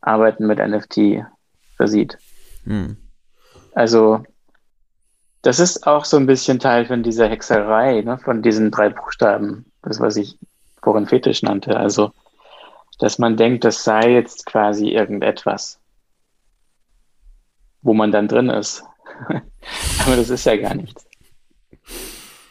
Arbeiten 0.00 0.46
mit 0.46 0.58
NFT 0.58 1.24
versieht. 1.76 2.18
Hm. 2.64 2.96
Also, 3.74 4.22
das 5.42 5.58
ist 5.58 5.86
auch 5.86 6.04
so 6.04 6.16
ein 6.16 6.26
bisschen 6.26 6.58
Teil 6.58 6.86
von 6.86 7.02
dieser 7.02 7.28
Hexerei, 7.28 8.02
ne, 8.02 8.18
von 8.18 8.42
diesen 8.42 8.70
drei 8.70 8.90
Buchstaben, 8.90 9.70
das, 9.82 10.00
was 10.00 10.16
ich 10.16 10.38
vorhin 10.82 11.06
Fetisch 11.06 11.42
nannte. 11.42 11.76
Also, 11.76 12.12
dass 12.98 13.18
man 13.18 13.36
denkt, 13.36 13.64
das 13.64 13.82
sei 13.82 14.12
jetzt 14.12 14.46
quasi 14.46 14.88
irgendetwas, 14.88 15.80
wo 17.82 17.94
man 17.94 18.12
dann 18.12 18.28
drin 18.28 18.50
ist. 18.50 18.84
Aber 19.28 20.16
das 20.16 20.30
ist 20.30 20.44
ja 20.44 20.56
gar 20.56 20.74
nichts. 20.74 21.06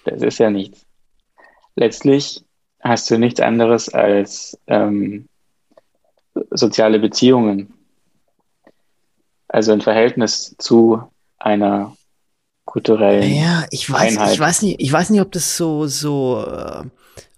Das 0.06 0.22
ist 0.22 0.40
ja 0.40 0.50
nichts. 0.50 0.86
Letztlich 1.76 2.44
hast 2.82 3.10
du 3.12 3.18
nichts 3.18 3.40
anderes 3.40 3.90
als 3.90 4.60
ähm, 4.68 5.29
soziale 6.52 7.00
Beziehungen. 7.00 7.74
Also 9.48 9.72
ein 9.72 9.82
Verhältnis 9.82 10.56
zu 10.58 11.02
einer 11.38 11.96
kulturellen 12.66 13.34
ja, 13.34 13.66
ich 13.72 13.90
weiß, 13.90 14.18
Einheit. 14.18 14.34
Ich 14.34 14.40
weiß 14.40 14.62
nicht, 14.62 14.80
ich 14.80 14.92
weiß 14.92 15.10
nicht, 15.10 15.22
ob 15.22 15.32
das 15.32 15.58
so, 15.58 15.88
so, 15.88 16.46
äh, 16.46 16.84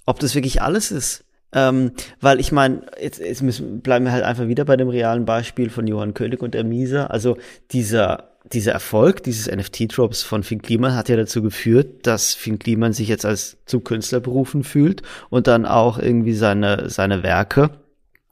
ob 0.06 0.20
das 0.20 0.36
wirklich 0.36 0.62
alles 0.62 0.92
ist. 0.92 1.24
Ähm, 1.54 1.92
weil 2.20 2.40
ich 2.40 2.52
meine, 2.52 2.84
jetzt, 3.02 3.20
jetzt 3.20 3.42
müssen, 3.42 3.82
bleiben 3.82 4.06
wir 4.06 4.12
halt 4.12 4.24
einfach 4.24 4.48
wieder 4.48 4.66
bei 4.66 4.78
dem 4.78 4.90
realen 4.90 5.26
Beispiel 5.26 5.70
von 5.70 5.88
Johann 5.88 6.14
König 6.14 6.42
und 6.42 6.54
der 6.54 6.64
Mieser. 6.64 7.12
Also 7.12 7.38
dieser 7.72 8.32
dieser 8.52 8.72
Erfolg 8.72 9.24
dieses 9.24 9.50
NFT-Drops 9.50 10.24
von 10.24 10.44
Finn 10.44 10.62
Kliman 10.62 10.96
hat 10.96 11.10
ja 11.10 11.16
dazu 11.16 11.42
geführt, 11.42 12.08
dass 12.08 12.34
Finn 12.34 12.60
Kliman 12.60 12.94
sich 12.94 13.08
jetzt 13.08 13.26
als 13.26 13.58
zum 13.66 13.84
Künstler 13.84 14.20
berufen 14.20 14.64
fühlt 14.64 15.04
und 15.30 15.48
dann 15.48 15.66
auch 15.66 16.00
irgendwie 16.00 16.34
seine, 16.34 16.90
seine 16.90 17.24
Werke, 17.24 17.70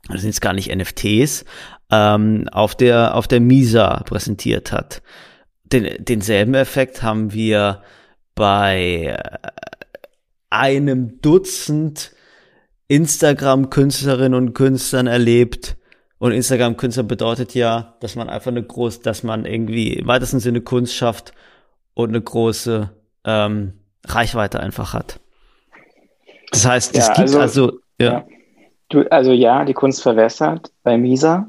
das 0.09 0.21
sind 0.21 0.29
jetzt 0.29 0.41
gar 0.41 0.53
nicht 0.53 0.73
NFTs, 0.73 1.45
ähm, 1.91 2.47
auf 2.51 2.75
der, 2.75 3.15
auf 3.15 3.27
der 3.27 3.39
Misa 3.39 4.03
präsentiert 4.03 4.71
hat. 4.71 5.01
Den, 5.63 6.03
denselben 6.03 6.53
Effekt 6.55 7.03
haben 7.03 7.33
wir 7.33 7.83
bei 8.35 9.17
einem 10.49 11.21
Dutzend 11.21 12.13
Instagram-Künstlerinnen 12.87 14.33
und 14.33 14.53
Künstlern 14.53 15.07
erlebt, 15.07 15.77
und 16.19 16.33
Instagram-Künstler 16.33 17.03
bedeutet 17.03 17.55
ja, 17.55 17.95
dass 18.01 18.15
man 18.15 18.29
einfach 18.29 18.51
eine 18.51 18.61
große, 18.61 19.01
dass 19.01 19.23
man 19.23 19.45
irgendwie 19.45 19.93
im 19.93 20.07
weitesten 20.07 20.41
Sinne 20.41 20.61
Kunst 20.61 20.93
schafft 20.93 21.31
und 21.93 22.09
eine 22.09 22.21
große 22.21 22.91
ähm, 23.23 23.73
Reichweite 24.05 24.59
einfach 24.59 24.93
hat. 24.93 25.21
Das 26.51 26.65
heißt, 26.65 26.95
es 26.95 27.07
ja, 27.07 27.13
gibt 27.13 27.19
also, 27.19 27.39
also 27.39 27.79
ja. 27.99 28.11
ja. 28.11 28.27
Du, 28.89 29.09
also 29.11 29.31
ja, 29.31 29.65
die 29.65 29.73
Kunst 29.73 30.01
verwässert 30.01 30.71
bei 30.83 30.97
Misa. 30.97 31.47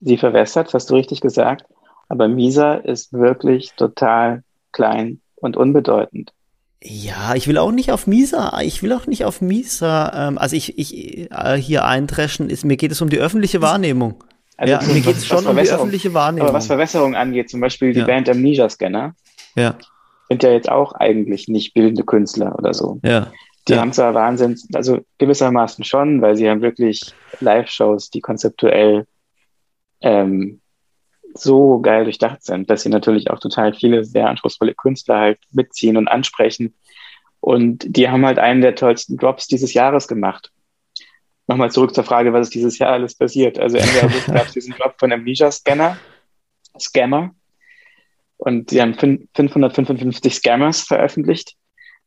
Sie 0.00 0.16
verwässert, 0.16 0.68
das 0.68 0.74
hast 0.74 0.90
du 0.90 0.94
richtig 0.94 1.20
gesagt. 1.20 1.66
Aber 2.08 2.26
Misa 2.26 2.74
ist 2.74 3.12
wirklich 3.12 3.72
total 3.76 4.42
klein 4.72 5.20
und 5.36 5.56
unbedeutend. 5.56 6.32
Ja, 6.82 7.34
ich 7.34 7.46
will 7.46 7.58
auch 7.58 7.72
nicht 7.72 7.92
auf 7.92 8.06
Misa, 8.06 8.58
ich 8.62 8.82
will 8.82 8.94
auch 8.94 9.06
nicht 9.06 9.26
auf 9.26 9.42
Misa, 9.42 10.28
ähm, 10.28 10.38
also 10.38 10.56
ich, 10.56 10.78
ich 10.78 11.30
äh, 11.30 11.56
hier 11.56 11.84
eindreschen, 11.84 12.48
ist, 12.48 12.64
mir 12.64 12.78
geht 12.78 12.90
es 12.90 13.02
um 13.02 13.10
die 13.10 13.18
öffentliche 13.18 13.60
Wahrnehmung. 13.60 14.24
Also 14.56 14.72
ja, 14.72 14.82
mir 14.82 15.02
geht 15.02 15.16
es 15.16 15.26
schon 15.26 15.46
um 15.46 15.56
die 15.56 15.68
öffentliche 15.68 16.14
Wahrnehmung. 16.14 16.48
Aber 16.48 16.56
was 16.56 16.66
Verwässerung 16.66 17.14
angeht, 17.14 17.50
zum 17.50 17.60
Beispiel 17.60 17.92
die 17.92 18.00
ja. 18.00 18.06
Band 18.06 18.30
Amnesia 18.30 18.68
Scanner, 18.70 19.14
ja. 19.56 19.74
sind 20.30 20.42
ja 20.42 20.52
jetzt 20.52 20.70
auch 20.70 20.92
eigentlich 20.94 21.48
nicht 21.48 21.74
bildende 21.74 22.04
Künstler 22.04 22.58
oder 22.58 22.72
so. 22.72 22.98
Ja. 23.04 23.30
Die 23.68 23.72
ja. 23.72 23.80
haben 23.80 23.92
zwar 23.92 24.14
Wahnsinn, 24.14 24.58
also 24.72 25.00
gewissermaßen 25.18 25.84
schon, 25.84 26.22
weil 26.22 26.36
sie 26.36 26.48
haben 26.48 26.62
wirklich 26.62 27.14
Live-Shows, 27.40 28.10
die 28.10 28.20
konzeptuell 28.20 29.06
ähm, 30.00 30.60
so 31.34 31.80
geil 31.80 32.04
durchdacht 32.04 32.42
sind, 32.42 32.70
dass 32.70 32.82
sie 32.82 32.88
natürlich 32.88 33.30
auch 33.30 33.38
total 33.38 33.74
viele 33.74 34.04
sehr 34.04 34.28
anspruchsvolle 34.28 34.74
Künstler 34.74 35.18
halt 35.18 35.38
mitziehen 35.52 35.96
und 35.96 36.08
ansprechen. 36.08 36.74
Und 37.40 37.84
die 37.88 38.08
haben 38.08 38.26
halt 38.26 38.38
einen 38.38 38.60
der 38.60 38.74
tollsten 38.74 39.16
Drops 39.16 39.46
dieses 39.46 39.72
Jahres 39.72 40.08
gemacht. 40.08 40.50
Nochmal 41.46 41.70
zurück 41.70 41.94
zur 41.94 42.04
Frage, 42.04 42.32
was 42.32 42.48
ist 42.48 42.54
dieses 42.54 42.78
Jahr 42.78 42.92
alles 42.92 43.14
passiert. 43.14 43.58
Also 43.58 43.76
Ende 43.76 44.02
August 44.02 44.26
gab 44.26 44.46
es 44.46 44.52
diesen 44.52 44.74
Drop 44.74 44.94
von 44.98 45.12
Amnesia 45.12 45.50
Scanner, 45.50 45.96
Scammer. 46.78 47.34
Und 48.36 48.70
sie 48.70 48.80
haben 48.80 48.94
555 48.94 50.34
Scammers 50.34 50.82
veröffentlicht. 50.82 51.56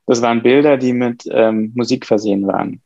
Das 0.05 0.21
waren 0.21 0.43
Bilder, 0.43 0.77
die 0.77 0.93
mit 0.93 1.23
ähm, 1.31 1.71
Musik 1.75 2.05
versehen 2.05 2.47
waren. 2.47 2.81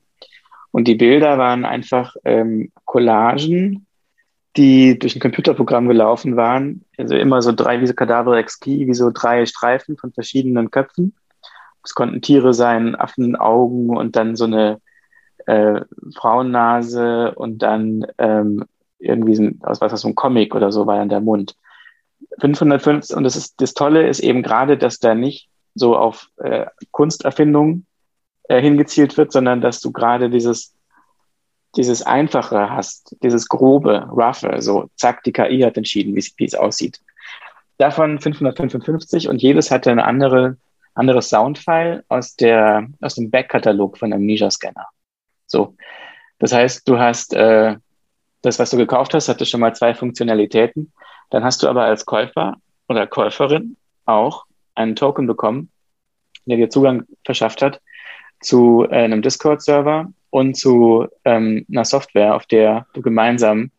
Und 0.72 0.88
die 0.88 0.96
Bilder 0.96 1.38
waren 1.38 1.66
einfach 1.66 2.16
ähm, 2.24 2.72
Collagen 2.86 3.88
die 4.58 4.98
durch 4.98 5.16
ein 5.16 5.22
Computerprogramm 5.22 5.88
gelaufen 5.88 6.36
waren. 6.36 6.84
Also 6.98 7.16
immer 7.16 7.42
so 7.42 7.52
drei, 7.52 7.80
wie 7.80 7.88
so 7.88 7.94
Kadaver 7.94 8.36
wie 8.36 8.94
so 8.94 9.12
drei 9.14 9.46
Streifen 9.46 9.98
von 9.98 10.12
verschiedenen 10.12 10.72
Köpfen. 10.72 11.16
Es 11.84 11.94
konnten 11.94 12.22
Tiere 12.22 12.54
sein, 12.54 12.96
Affenaugen 12.96 13.96
und 13.96 14.16
dann 14.16 14.36
so 14.36 14.46
eine 14.46 14.82
äh, 15.46 15.82
Frauennase 16.16 17.34
und 17.36 17.60
dann 17.60 18.06
ähm, 18.18 18.66
irgendwie 19.00 19.36
so, 19.36 19.50
aus 19.62 19.80
was 19.80 20.02
so 20.02 20.08
ein 20.08 20.16
Comic 20.16 20.56
oder 20.56 20.72
so 20.72 20.88
war 20.88 20.98
dann 20.98 21.10
der 21.10 21.22
Mund. 21.22 21.56
550 22.40 23.16
und 23.16 23.24
das 23.24 23.36
ist 23.36 23.62
das 23.62 23.76
Tolle 23.76 24.08
ist 24.08 24.20
eben 24.20 24.42
gerade, 24.42 24.78
dass 24.78 25.00
da 25.00 25.14
nicht 25.14 25.50
so 25.78 25.96
auf 25.96 26.28
äh, 26.38 26.66
Kunsterfindung 26.92 27.86
äh, 28.44 28.62
hingezielt 28.62 29.18
wird, 29.18 29.32
sondern 29.32 29.62
dass 29.62 29.80
du 29.80 29.92
gerade 29.92 30.30
dieses 30.30 30.78
dieses 31.78 32.02
Einfache 32.02 32.70
hast, 32.70 33.16
dieses 33.22 33.48
grobe, 33.48 34.08
roughe, 34.10 34.62
so 34.62 34.90
zack, 34.96 35.24
die 35.24 35.32
KI 35.32 35.62
hat 35.62 35.78
entschieden, 35.78 36.16
wie 36.16 36.46
es 36.46 36.56
aussieht. 36.56 37.02
Davon 37.78 38.20
555 38.20 39.30
und 39.30 39.42
jedes 39.42 39.70
hatte 39.70 39.92
eine 39.92 40.06
andere, 40.06 40.58
anderes 40.96 41.30
Soundfile 41.30 42.04
aus 42.10 42.36
der, 42.36 42.88
aus 43.02 43.16
dem 43.16 43.30
Backkatalog 43.30 43.98
von 43.98 44.12
Amnesia 44.12 44.50
Scanner. 44.50 44.88
So. 45.46 45.76
Das 46.40 46.54
heißt, 46.54 46.88
du 46.88 46.98
hast, 46.98 47.34
äh, 47.34 47.76
das, 48.42 48.60
was 48.60 48.72
du 48.72 48.78
gekauft 48.78 49.14
hast, 49.14 49.30
hatte 49.30 49.46
schon 49.46 49.60
mal 49.60 49.76
zwei 49.76 49.94
Funktionalitäten. 49.94 50.92
Dann 51.30 51.44
hast 51.44 51.62
du 51.62 51.68
aber 51.68 51.84
als 51.84 52.06
Käufer 52.06 52.56
oder 52.88 53.06
Käuferin 53.06 53.76
auch 54.06 54.46
einen 54.78 54.96
Token 54.96 55.28
bekommen, 55.28 55.70
der 56.46 56.58
dir 56.58 56.70
Zugang 56.70 57.04
verschafft 57.26 57.62
hat 57.62 57.82
zu 58.40 58.86
äh, 58.90 59.04
einem 59.04 59.22
Discord-Server 59.22 60.12
und 60.30 60.56
zu 60.56 61.08
ähm, 61.26 61.66
einer 61.70 61.86
Software, 61.86 62.36
auf 62.36 62.46
der 62.46 62.86
du 62.94 63.02
gemeinsam 63.02 63.72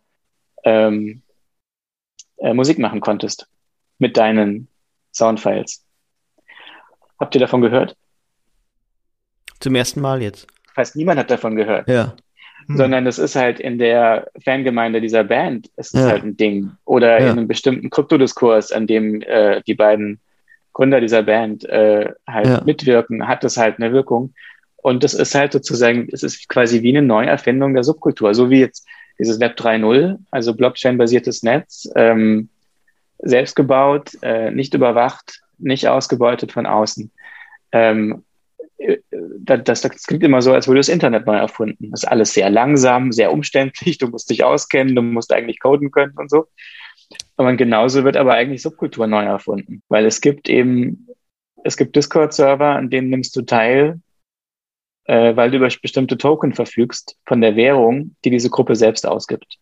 ähm, 0.65 1.23
äh, 2.39 2.53
Musik 2.55 2.79
machen 2.79 3.01
konntest 3.01 3.49
mit 3.99 4.17
deinen 4.17 4.69
Soundfiles. 5.13 5.85
Habt 7.19 7.35
ihr 7.35 7.41
davon 7.41 7.61
gehört? 7.61 7.97
Zum 9.61 9.75
ersten 9.75 10.01
Mal 10.01 10.23
jetzt. 10.23 10.47
Fast 10.75 10.97
niemand 10.97 11.19
hat 11.19 11.31
davon 11.31 11.57
gehört. 11.57 11.89
Ja. 11.89 12.15
Hm. 12.67 12.77
Sondern 12.77 13.07
es 13.07 13.19
ist 13.19 13.35
halt 13.35 13.59
in 13.61 13.79
der 13.79 14.31
Fangemeinde 14.45 15.01
dieser 15.01 15.25
Band, 15.25 15.71
es 15.77 15.93
ist 15.93 16.01
ja. 16.01 16.09
halt 16.09 16.23
ein 16.23 16.37
Ding. 16.37 16.73
Oder 16.85 17.21
ja. 17.21 17.27
in 17.27 17.39
einem 17.39 17.49
bestimmten 17.49 17.91
Kryptodiskurs, 17.91 18.73
an 18.73 18.87
dem 18.87 19.21
äh, 19.23 19.63
die 19.67 19.75
beiden 19.75 20.21
Gründer 20.79 21.01
dieser 21.01 21.24
Band 21.24 21.64
äh, 21.64 22.12
halt 22.24 22.47
ja. 22.47 22.62
mitwirken, 22.64 23.26
hat 23.26 23.43
es 23.43 23.57
halt 23.57 23.79
eine 23.79 23.93
Wirkung. 23.93 24.33
Und 24.76 25.03
das 25.03 25.12
ist 25.12 25.35
halt 25.35 25.53
sozusagen, 25.53 26.09
es 26.12 26.22
ist 26.22 26.49
quasi 26.49 26.83
wie 26.83 26.97
eine 26.97 27.05
Neuerfindung 27.05 27.74
der 27.74 27.83
Subkultur, 27.83 28.33
so 28.33 28.49
wie 28.49 28.61
jetzt 28.61 28.87
dieses 29.18 29.41
Web 29.41 29.59
3.0, 29.59 30.18
also 30.31 30.55
Blockchain-basiertes 30.55 31.43
Netz, 31.43 31.91
ähm, 31.97 32.49
selbst 33.18 33.57
gebaut, 33.57 34.12
äh, 34.22 34.53
nicht 34.53 34.72
überwacht, 34.72 35.43
nicht 35.59 35.89
ausgebeutet 35.89 36.53
von 36.53 36.66
außen. 36.66 37.11
Ähm, 37.72 38.22
äh, 38.76 38.99
das, 39.41 39.81
das, 39.81 40.05
klingt 40.05 40.22
immer 40.22 40.43
so, 40.43 40.53
als 40.53 40.68
würde 40.68 40.79
das 40.79 40.89
Internet 40.89 41.26
neu 41.26 41.39
erfunden. 41.39 41.91
Das 41.91 42.05
ist 42.05 42.09
alles 42.09 42.35
sehr 42.35 42.51
langsam, 42.51 43.11
sehr 43.11 43.33
umständlich. 43.33 43.99
Du 43.99 44.07
musst 44.07 44.31
dich 44.31 44.45
auskennen, 44.45 44.95
du 44.95 45.03
musst 45.03 45.33
eigentlich 45.33 45.59
coden 45.59 45.91
können 45.91 46.14
und 46.14 46.31
so. 46.31 46.47
Und 47.37 47.57
genauso 47.57 48.05
wird 48.05 48.17
aber 48.17 48.35
eigentlich 48.35 48.63
Subkultur 48.63 49.07
neu 49.07 49.25
erfunden, 49.25 49.83
weil 49.89 50.07
es 50.07 50.21
gibt 50.21 50.49
eben, 50.49 51.09
es 51.65 51.77
gibt 51.77 51.97
Discord-Server, 51.97 52.77
an 52.77 52.91
denen 52.91 53.11
nimmst 53.11 53.35
du 53.37 53.43
teil 53.43 54.01
äh, 55.09 55.35
weil 55.35 55.51
du 55.51 55.57
über 55.57 55.69
bestimmte 55.83 56.17
Token 56.17 56.53
verfügst 56.55 57.17
von 57.27 57.41
der 57.41 57.57
Währung, 57.57 58.15
die 58.25 58.31
diese 58.31 58.51
Gruppe 58.51 58.77
selbst 58.77 59.07
ausgibt. 59.07 59.59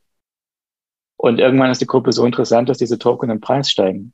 Und 1.16 1.38
irgendwann 1.38 1.70
ist 1.70 1.80
die 1.80 1.86
Gruppe 1.86 2.12
so 2.12 2.26
interessant, 2.26 2.68
dass 2.68 2.78
diese 2.78 2.98
Token 2.98 3.30
im 3.30 3.40
Preis 3.40 3.70
steigen. 3.70 4.12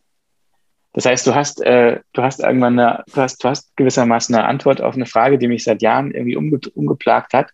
Das 0.93 1.07
heißt, 1.07 1.27
du 1.27 1.35
hast, 1.35 1.63
äh, 1.63 2.01
du 2.13 2.23
hast 2.23 2.41
irgendwann 2.41 2.79
eine, 2.79 3.03
du 3.13 3.17
hast, 3.17 3.43
du 3.43 3.49
hast 3.49 3.75
gewissermaßen 3.77 4.35
eine 4.35 4.45
Antwort 4.45 4.83
auf 4.83 4.95
eine 4.95 5.07
Frage, 5.07 5.39
die 5.39 5.49
mich 5.49 5.65
seit 5.65 5.81
Jahren 5.81 6.13
irgendwie 6.13 6.37
umge 6.37 6.61
umgeplagt 6.75 7.33
hat. 7.33 7.51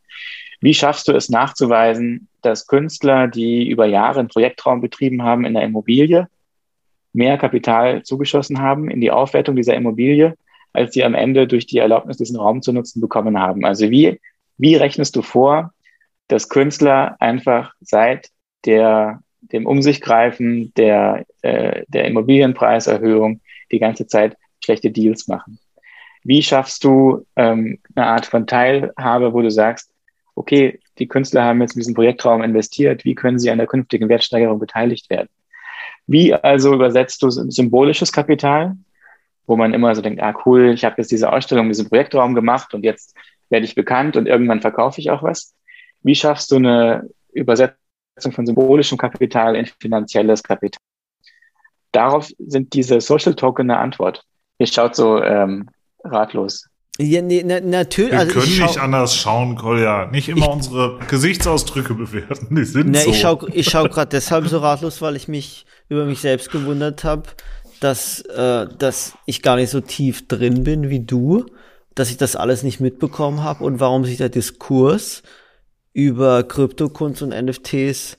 Wie 0.60 0.74
schaffst 0.74 1.08
du 1.08 1.12
es 1.12 1.28
nachzuweisen, 1.28 2.28
dass 2.42 2.66
Künstler, 2.66 3.28
die 3.28 3.68
über 3.68 3.86
Jahre 3.86 4.20
einen 4.20 4.28
Projektraum 4.28 4.80
betrieben 4.80 5.22
haben 5.22 5.44
in 5.44 5.54
der 5.54 5.64
Immobilie, 5.64 6.28
mehr 7.12 7.38
Kapital 7.38 8.02
zugeschossen 8.02 8.60
haben 8.60 8.90
in 8.90 9.00
die 9.00 9.10
Aufwertung 9.10 9.56
dieser 9.56 9.74
Immobilie 9.74 10.34
als 10.72 10.94
sie 10.94 11.04
am 11.04 11.14
Ende 11.14 11.46
durch 11.46 11.66
die 11.66 11.78
Erlaubnis, 11.78 12.18
diesen 12.18 12.36
Raum 12.36 12.62
zu 12.62 12.72
nutzen, 12.72 13.00
bekommen 13.00 13.38
haben. 13.38 13.64
Also 13.64 13.90
wie, 13.90 14.20
wie 14.56 14.76
rechnest 14.76 15.16
du 15.16 15.22
vor, 15.22 15.72
dass 16.28 16.48
Künstler 16.48 17.16
einfach 17.20 17.72
seit 17.80 18.28
der, 18.64 19.20
dem 19.40 19.66
Umsichgreifen 19.66 20.72
der, 20.76 21.24
äh, 21.42 21.84
der 21.88 22.04
Immobilienpreiserhöhung 22.06 23.40
die 23.72 23.78
ganze 23.78 24.06
Zeit 24.06 24.36
schlechte 24.62 24.90
Deals 24.90 25.26
machen? 25.28 25.58
Wie 26.22 26.42
schaffst 26.42 26.84
du 26.84 27.24
ähm, 27.36 27.78
eine 27.94 28.06
Art 28.06 28.26
von 28.26 28.46
Teilhabe, 28.46 29.32
wo 29.32 29.40
du 29.40 29.50
sagst, 29.50 29.87
okay, 30.38 30.80
die 30.98 31.08
Künstler 31.08 31.44
haben 31.44 31.60
jetzt 31.60 31.74
in 31.74 31.80
diesen 31.80 31.94
Projektraum 31.94 32.42
investiert, 32.42 33.04
wie 33.04 33.14
können 33.14 33.38
sie 33.38 33.50
an 33.50 33.58
der 33.58 33.66
künftigen 33.66 34.08
Wertsteigerung 34.08 34.58
beteiligt 34.58 35.10
werden? 35.10 35.28
Wie 36.06 36.32
also 36.32 36.74
übersetzt 36.74 37.22
du 37.22 37.30
symbolisches 37.30 38.12
Kapital, 38.12 38.76
wo 39.46 39.56
man 39.56 39.74
immer 39.74 39.94
so 39.94 40.02
denkt, 40.02 40.22
ah 40.22 40.34
cool, 40.46 40.70
ich 40.70 40.84
habe 40.84 40.96
jetzt 40.98 41.10
diese 41.10 41.32
Ausstellung, 41.32 41.68
diesen 41.68 41.88
Projektraum 41.88 42.34
gemacht 42.34 42.72
und 42.74 42.84
jetzt 42.84 43.16
werde 43.50 43.64
ich 43.64 43.74
bekannt 43.74 44.16
und 44.16 44.26
irgendwann 44.26 44.60
verkaufe 44.60 45.00
ich 45.00 45.10
auch 45.10 45.22
was. 45.22 45.54
Wie 46.02 46.14
schaffst 46.14 46.50
du 46.50 46.56
eine 46.56 47.08
Übersetzung 47.32 48.32
von 48.32 48.46
symbolischem 48.46 48.98
Kapital 48.98 49.56
in 49.56 49.66
finanzielles 49.66 50.42
Kapital? 50.42 50.80
Darauf 51.92 52.30
sind 52.38 52.74
diese 52.74 53.00
Social 53.00 53.34
Token 53.34 53.70
eine 53.70 53.80
Antwort. 53.80 54.22
Ihr 54.58 54.66
schaut 54.66 54.94
so 54.94 55.22
ähm, 55.22 55.68
ratlos. 56.04 56.68
Ja, 57.00 57.22
nee, 57.22 57.44
na, 57.46 57.60
natürlich. 57.60 58.10
Wir 58.12 58.18
also 58.18 58.32
können 58.32 58.44
ich 58.46 58.60
nicht 58.60 58.74
schau, 58.74 58.80
anders 58.80 59.14
schauen, 59.16 59.54
Kolja. 59.54 60.06
Nicht 60.10 60.28
immer 60.28 60.46
Ich- 60.46 60.52
unsere 60.52 60.98
Gesichtsausdrücke 61.08 61.94
bewerten. 61.94 62.54
Die 62.56 62.64
sind 62.64 62.90
ne, 62.90 62.98
so. 63.00 63.10
ich 63.10 63.20
schau, 63.20 63.46
ich 63.52 63.70
schau 63.70 63.84
gerade 63.84 64.08
deshalb 64.10 64.48
so 64.48 64.58
ratlos, 64.58 65.00
weil 65.00 65.14
ich 65.14 65.28
mich 65.28 65.64
über 65.88 66.04
mich 66.04 66.20
selbst 66.20 66.50
gewundert 66.50 67.04
habe, 67.04 67.22
dass, 67.80 68.20
äh, 68.22 68.66
dass 68.78 69.12
ich 69.26 69.42
gar 69.42 69.54
nicht 69.56 69.70
so 69.70 69.80
tief 69.80 70.26
drin 70.26 70.64
bin 70.64 70.90
wie 70.90 71.00
du, 71.00 71.46
dass 71.94 72.10
ich 72.10 72.16
das 72.16 72.34
alles 72.34 72.64
nicht 72.64 72.80
mitbekommen 72.80 73.44
habe 73.44 73.62
und 73.62 73.78
warum 73.78 74.04
sich 74.04 74.16
der 74.16 74.28
Diskurs 74.28 75.22
über 75.92 76.42
Kryptokunst 76.42 77.22
und 77.22 77.30
NFTs 77.30 78.16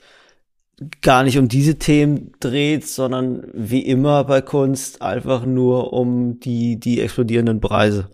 gar 1.01 1.23
nicht 1.23 1.37
um 1.37 1.49
diese 1.49 1.75
Themen 1.75 2.31
dreht, 2.39 2.87
sondern 2.87 3.43
wie 3.53 3.81
immer 3.85 4.23
bei 4.23 4.39
Kunst 4.41 5.01
einfach 5.01 5.45
nur 5.45 5.91
um 5.91 6.39
die, 6.39 6.79
die 6.79 7.01
explodierenden 7.01 7.59
Preise. 7.59 8.09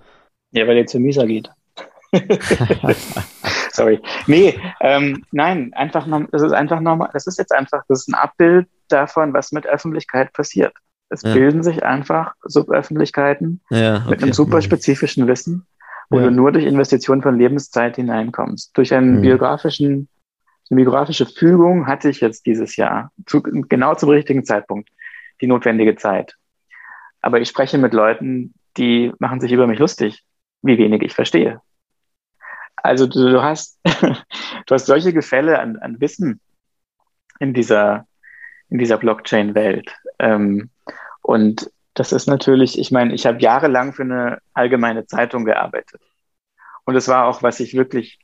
Ja, 0.55 0.65
weil 0.67 0.75
der 0.75 0.85
zu 0.85 0.99
Misa 0.99 1.25
geht. 1.25 1.49
Sorry. 3.71 4.01
Nee, 4.25 4.57
ähm, 4.79 5.25
nein, 5.31 5.73
einfach 5.73 6.07
noch, 6.07 6.21
das 6.31 6.41
ist 6.41 6.53
einfach 6.53 6.79
nochmal, 6.79 7.09
das 7.13 7.27
ist 7.27 7.37
jetzt 7.37 7.51
einfach, 7.51 7.83
das 7.89 8.01
ist 8.01 8.07
ein 8.07 8.15
Abbild 8.15 8.67
davon, 8.87 9.33
was 9.33 9.51
mit 9.51 9.67
Öffentlichkeit 9.67 10.31
passiert. 10.31 10.73
Es 11.09 11.23
Ja. 11.23 11.33
bilden 11.33 11.61
sich 11.61 11.83
einfach 11.83 12.33
Suböffentlichkeiten 12.43 13.61
Ja, 13.69 14.05
mit 14.09 14.23
einem 14.23 14.31
super 14.33 14.61
spezifischen 14.61 15.27
Wissen, 15.27 15.67
wo 16.09 16.19
Ja. 16.19 16.25
du 16.25 16.31
nur 16.31 16.51
durch 16.53 16.65
Investition 16.65 17.21
von 17.21 17.37
Lebenszeit 17.37 17.97
hineinkommst. 17.97 18.75
Durch 18.77 18.93
einen 18.93 19.17
Mhm. 19.17 19.21
biografischen, 19.21 20.07
eine 20.69 20.77
biografische 20.81 21.25
Fügung 21.25 21.85
hatte 21.87 22.09
ich 22.09 22.21
jetzt 22.21 22.45
dieses 22.45 22.77
Jahr, 22.77 23.11
zu, 23.25 23.43
genau 23.43 23.93
zum 23.95 24.09
richtigen 24.09 24.45
Zeitpunkt, 24.45 24.89
die 25.41 25.47
notwendige 25.47 25.95
Zeit. 25.97 26.35
Aber 27.21 27.41
ich 27.41 27.49
spreche 27.49 27.77
mit 27.77 27.93
Leuten, 27.93 28.53
die 28.77 29.11
machen 29.19 29.41
sich 29.41 29.51
über 29.51 29.67
mich 29.67 29.79
lustig, 29.79 30.23
wie 30.65 30.77
wenig 30.77 31.01
ich 31.03 31.13
verstehe. 31.13 31.61
Also 32.75 33.07
du, 33.07 33.31
du 33.31 33.41
hast, 33.41 33.79
du 33.83 34.73
hast 34.73 34.85
solche 34.85 35.13
Gefälle 35.13 35.59
an, 35.59 35.77
an 35.77 35.99
Wissen 36.01 36.39
in 37.39 37.53
dieser, 37.53 38.07
in 38.69 38.77
dieser 38.77 38.97
Blockchain-Welt. 38.97 39.91
Ähm, 40.19 40.69
und 41.21 41.71
das 41.93 42.11
ist 42.11 42.27
natürlich, 42.27 42.77
ich 42.77 42.91
meine, 42.91 43.13
ich 43.13 43.25
habe 43.25 43.41
jahrelang 43.41 43.93
für 43.93 44.03
eine 44.03 44.39
allgemeine 44.53 45.05
Zeitung 45.05 45.45
gearbeitet. 45.45 46.01
Und 46.83 46.95
es 46.95 47.07
war 47.07 47.25
auch, 47.25 47.41
was 47.41 47.59
ich 47.59 47.73
wirklich 47.73 48.19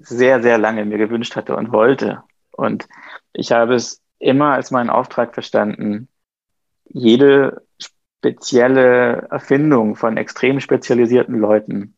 sehr, 0.00 0.42
sehr 0.42 0.58
lange 0.58 0.84
mir 0.84 0.98
gewünscht 0.98 1.34
hatte 1.34 1.56
und 1.56 1.72
wollte. 1.72 2.22
Und 2.52 2.86
ich 3.32 3.52
habe 3.52 3.74
es 3.74 4.00
immer 4.18 4.52
als 4.52 4.70
meinen 4.70 4.90
Auftrag 4.90 5.34
verstanden, 5.34 6.08
jede 6.84 7.62
spezielle 8.22 9.26
Erfindung 9.30 9.96
von 9.96 10.16
extrem 10.16 10.60
spezialisierten 10.60 11.36
Leuten 11.38 11.94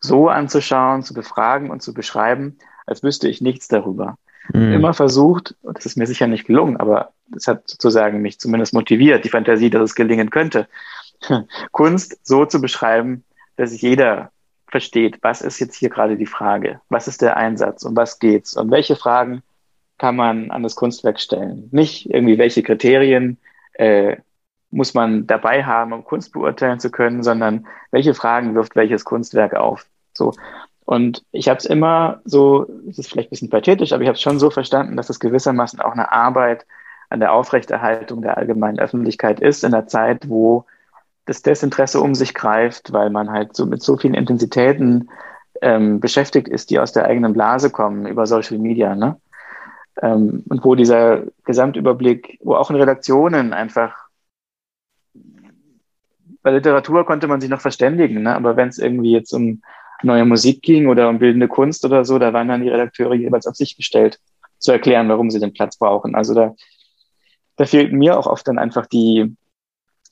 so 0.00 0.28
anzuschauen, 0.30 1.02
zu 1.02 1.12
befragen 1.12 1.70
und 1.70 1.82
zu 1.82 1.92
beschreiben, 1.92 2.56
als 2.86 3.02
wüsste 3.02 3.28
ich 3.28 3.42
nichts 3.42 3.68
darüber. 3.68 4.16
Mhm. 4.54 4.72
Immer 4.72 4.94
versucht, 4.94 5.54
und 5.62 5.76
das 5.76 5.84
ist 5.84 5.98
mir 5.98 6.06
sicher 6.06 6.28
nicht 6.28 6.46
gelungen, 6.46 6.78
aber 6.78 7.12
das 7.28 7.46
hat 7.46 7.68
sozusagen 7.68 8.22
mich 8.22 8.40
zumindest 8.40 8.72
motiviert, 8.72 9.24
die 9.24 9.28
Fantasie, 9.28 9.68
dass 9.68 9.82
es 9.82 9.94
gelingen 9.94 10.30
könnte, 10.30 10.66
Kunst 11.72 12.20
so 12.22 12.46
zu 12.46 12.60
beschreiben, 12.62 13.24
dass 13.56 13.78
jeder 13.78 14.30
versteht, 14.68 15.18
was 15.20 15.42
ist 15.42 15.58
jetzt 15.60 15.76
hier 15.76 15.90
gerade 15.90 16.16
die 16.16 16.26
Frage, 16.26 16.80
was 16.88 17.06
ist 17.06 17.20
der 17.20 17.36
Einsatz, 17.36 17.82
um 17.82 17.94
was 17.96 18.18
geht's 18.18 18.56
und 18.56 18.70
welche 18.70 18.96
Fragen 18.96 19.42
kann 19.98 20.16
man 20.16 20.50
an 20.50 20.62
das 20.62 20.74
Kunstwerk 20.74 21.20
stellen. 21.20 21.68
Nicht 21.70 22.08
irgendwie, 22.08 22.38
welche 22.38 22.62
Kriterien 22.62 23.38
äh, 23.74 24.16
muss 24.76 24.92
man 24.92 25.26
dabei 25.26 25.64
haben, 25.64 25.92
um 25.92 26.04
Kunst 26.04 26.32
beurteilen 26.32 26.78
zu 26.78 26.90
können, 26.90 27.22
sondern 27.22 27.66
welche 27.90 28.12
Fragen 28.12 28.54
wirft 28.54 28.76
welches 28.76 29.04
Kunstwerk 29.04 29.54
auf. 29.54 29.86
So. 30.12 30.34
Und 30.84 31.24
ich 31.32 31.48
habe 31.48 31.58
es 31.58 31.64
immer 31.64 32.20
so, 32.24 32.66
es 32.88 32.98
ist 32.98 33.08
vielleicht 33.08 33.28
ein 33.28 33.30
bisschen 33.30 33.50
pathetisch, 33.50 33.92
aber 33.92 34.02
ich 34.02 34.08
habe 34.08 34.16
es 34.16 34.22
schon 34.22 34.38
so 34.38 34.50
verstanden, 34.50 34.96
dass 34.96 35.08
es 35.08 35.18
gewissermaßen 35.18 35.80
auch 35.80 35.92
eine 35.92 36.12
Arbeit 36.12 36.66
an 37.08 37.20
der 37.20 37.32
Aufrechterhaltung 37.32 38.20
der 38.20 38.36
allgemeinen 38.36 38.78
Öffentlichkeit 38.78 39.40
ist, 39.40 39.64
in 39.64 39.72
einer 39.72 39.86
Zeit, 39.86 40.28
wo 40.28 40.66
das 41.24 41.42
Desinteresse 41.42 42.00
um 42.00 42.14
sich 42.14 42.34
greift, 42.34 42.92
weil 42.92 43.10
man 43.10 43.30
halt 43.30 43.56
so 43.56 43.64
mit 43.64 43.82
so 43.82 43.96
vielen 43.96 44.14
Intensitäten 44.14 45.08
ähm, 45.62 46.00
beschäftigt 46.00 46.48
ist, 46.48 46.70
die 46.70 46.78
aus 46.78 46.92
der 46.92 47.06
eigenen 47.06 47.32
Blase 47.32 47.70
kommen 47.70 48.06
über 48.06 48.26
Social 48.26 48.58
Media, 48.58 48.94
ne? 48.94 49.16
Ähm, 50.02 50.44
und 50.50 50.62
wo 50.62 50.74
dieser 50.74 51.22
Gesamtüberblick, 51.44 52.38
wo 52.42 52.54
auch 52.54 52.70
in 52.70 52.76
Redaktionen 52.76 53.54
einfach 53.54 54.05
bei 56.46 56.52
Literatur 56.52 57.04
konnte 57.04 57.26
man 57.26 57.40
sich 57.40 57.50
noch 57.50 57.60
verständigen, 57.60 58.22
ne? 58.22 58.36
aber 58.36 58.56
wenn 58.56 58.68
es 58.68 58.78
irgendwie 58.78 59.10
jetzt 59.10 59.32
um 59.32 59.62
neue 60.04 60.24
Musik 60.24 60.62
ging 60.62 60.86
oder 60.86 61.08
um 61.08 61.18
bildende 61.18 61.48
Kunst 61.48 61.84
oder 61.84 62.04
so, 62.04 62.20
da 62.20 62.32
waren 62.32 62.46
dann 62.46 62.62
die 62.62 62.68
Redakteure 62.68 63.14
jeweils 63.14 63.48
auf 63.48 63.56
sich 63.56 63.76
gestellt, 63.76 64.20
zu 64.60 64.70
erklären, 64.70 65.08
warum 65.08 65.28
sie 65.28 65.40
den 65.40 65.52
Platz 65.52 65.76
brauchen. 65.76 66.14
Also 66.14 66.34
da, 66.34 66.54
da 67.56 67.66
fehlten 67.66 67.98
mir 67.98 68.16
auch 68.16 68.28
oft 68.28 68.46
dann 68.46 68.60
einfach 68.60 68.86
die, 68.86 69.36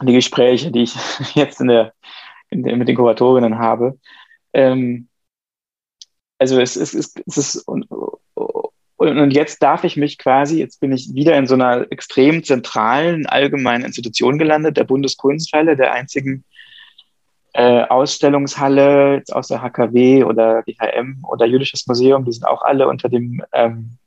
die 0.03 0.13
Gespräche, 0.13 0.73
die 0.73 0.83
ich 0.83 0.97
jetzt 1.37 1.61
in 1.61 1.69
der, 1.69 1.93
in 2.51 2.65
der, 2.65 2.75
mit 2.75 2.89
den 2.89 2.97
Kuratorinnen 2.97 3.61
habe. 3.61 4.01
Ähm, 4.53 5.07
also 6.41 6.61
es, 6.61 6.75
es, 6.75 6.95
es, 6.95 7.15
es 7.29 7.37
ist 7.37 7.69
und, 9.05 9.19
und 9.19 9.31
jetzt 9.33 9.63
darf 9.63 9.85
ich 9.85 9.97
mich 9.97 10.19
quasi, 10.19 10.59
jetzt 10.59 10.81
bin 10.81 10.93
ich 10.93 11.13
wieder 11.15 11.37
in 11.37 11.47
so 11.47 11.55
einer 11.55 11.87
extrem 11.91 12.43
zentralen 12.43 13.27
allgemeinen 13.27 13.85
Institution 13.85 14.39
gelandet, 14.39 14.77
der 14.77 14.85
Bundeskunsthalle, 14.85 15.77
der 15.77 15.93
einzigen 15.93 16.45
äh, 17.53 17.83
Ausstellungshalle 17.83 19.17
jetzt 19.17 19.35
aus 19.35 19.49
der 19.49 19.63
HKW 19.63 20.25
oder 20.25 20.63
DHM 20.63 21.25
oder 21.25 21.47
Jüdisches 21.47 21.87
Museum, 21.87 22.25
die 22.25 22.33
sind 22.33 22.47
auch 22.47 22.63
alle 22.63 22.89
unter 22.89 23.09
dem 23.09 23.43
ähm, 23.53 23.99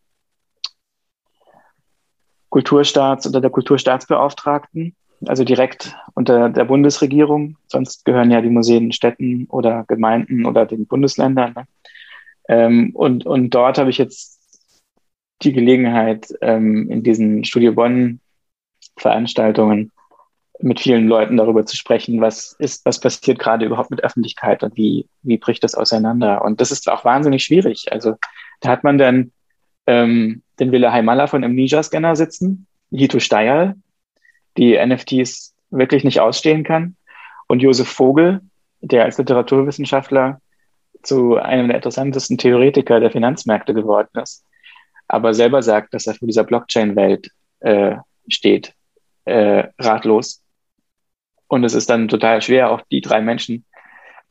Kulturstaats 2.49 3.27
oder 3.27 3.39
der 3.39 3.51
Kulturstaatsbeauftragten, 3.51 4.95
also 5.25 5.43
direkt 5.43 5.95
unter 6.13 6.49
der 6.49 6.65
Bundesregierung. 6.65 7.57
Sonst 7.67 8.03
gehören 8.03 8.31
ja 8.31 8.41
die 8.41 8.49
Museen 8.49 8.91
Städten 8.91 9.45
oder 9.49 9.85
Gemeinden 9.87 10.45
oder 10.45 10.65
den 10.65 10.87
Bundesländern. 10.87 11.53
Ne? 11.53 11.67
Ähm, 12.49 12.91
und, 12.95 13.25
und 13.25 13.51
dort 13.51 13.77
habe 13.77 13.89
ich 13.89 13.97
jetzt 13.97 14.36
die 15.41 15.53
Gelegenheit, 15.53 16.33
ähm, 16.41 16.89
in 16.89 17.03
diesen 17.03 17.43
Studio 17.43 17.73
Bonn 17.73 18.19
Veranstaltungen 18.97 19.91
mit 20.59 20.79
vielen 20.79 21.07
Leuten 21.07 21.37
darüber 21.37 21.65
zu 21.65 21.75
sprechen, 21.75 22.19
was 22.19 22.55
ist, 22.57 22.83
was 22.85 22.99
passiert 22.99 23.37
gerade 23.37 23.65
überhaupt 23.65 23.91
mit 23.91 24.03
Öffentlichkeit 24.03 24.63
und 24.63 24.75
wie, 24.75 25.07
wie 25.21 25.37
bricht 25.37 25.63
das 25.63 25.75
auseinander? 25.75 26.43
Und 26.43 26.61
das 26.61 26.71
ist 26.71 26.89
auch 26.89 27.05
wahnsinnig 27.05 27.43
schwierig. 27.43 27.91
Also 27.91 28.15
da 28.61 28.69
hat 28.69 28.83
man 28.83 28.97
dann 28.97 29.31
ähm, 29.85 30.41
den 30.59 30.71
Wille 30.71 30.91
Heimala 30.91 31.27
von 31.27 31.43
Amnesia-Scanner 31.43 32.15
sitzen, 32.15 32.65
Hito 32.91 33.19
Steyerl, 33.19 33.75
die 34.57 34.77
NFTs 34.83 35.53
wirklich 35.69 36.03
nicht 36.03 36.19
ausstehen 36.19 36.63
kann, 36.63 36.95
und 37.47 37.61
Josef 37.61 37.87
Vogel, 37.87 38.41
der 38.81 39.05
als 39.05 39.17
Literaturwissenschaftler 39.17 40.41
zu 41.01 41.37
einem 41.37 41.67
der 41.67 41.77
interessantesten 41.77 42.37
Theoretiker 42.37 42.99
der 42.99 43.11
Finanzmärkte 43.11 43.73
geworden 43.73 44.19
ist, 44.21 44.43
aber 45.07 45.33
selber 45.33 45.61
sagt, 45.61 45.93
dass 45.93 46.07
er 46.07 46.15
für 46.15 46.27
dieser 46.27 46.43
Blockchain-Welt 46.43 47.29
äh, 47.59 47.95
steht, 48.27 48.73
äh, 49.25 49.67
ratlos. 49.79 50.41
Und 51.47 51.63
es 51.63 51.73
ist 51.73 51.89
dann 51.89 52.07
total 52.07 52.41
schwer, 52.41 52.71
auch 52.71 52.81
die 52.91 53.01
drei 53.01 53.21
Menschen 53.21 53.65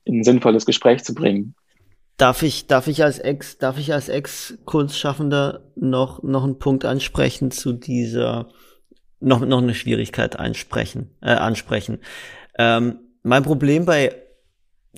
in 0.05 0.20
ein 0.20 0.24
sinnvolles 0.24 0.66
Gespräch 0.66 1.03
zu 1.05 1.15
bringen. 1.15 1.55
Darf 2.16 2.43
ich, 2.43 2.66
darf 2.66 2.86
ich 2.86 3.03
als 3.03 3.19
Ex, 3.19 3.59
darf 3.59 3.78
ich 3.78 3.93
als 3.93 4.09
Ex-Kunstschaffender 4.09 5.70
noch, 5.74 6.23
noch 6.23 6.44
einen 6.44 6.59
Punkt 6.59 6.85
ansprechen 6.85 7.51
zu 7.51 7.73
dieser, 7.73 8.48
noch, 9.20 9.40
noch 9.40 9.61
eine 9.61 9.74
Schwierigkeit 9.74 10.39
einsprechen, 10.39 11.11
äh, 11.20 11.32
ansprechen? 11.32 11.98
Ähm, 12.59 13.01
mein 13.23 13.43
Problem 13.43 13.85
bei 13.85 14.15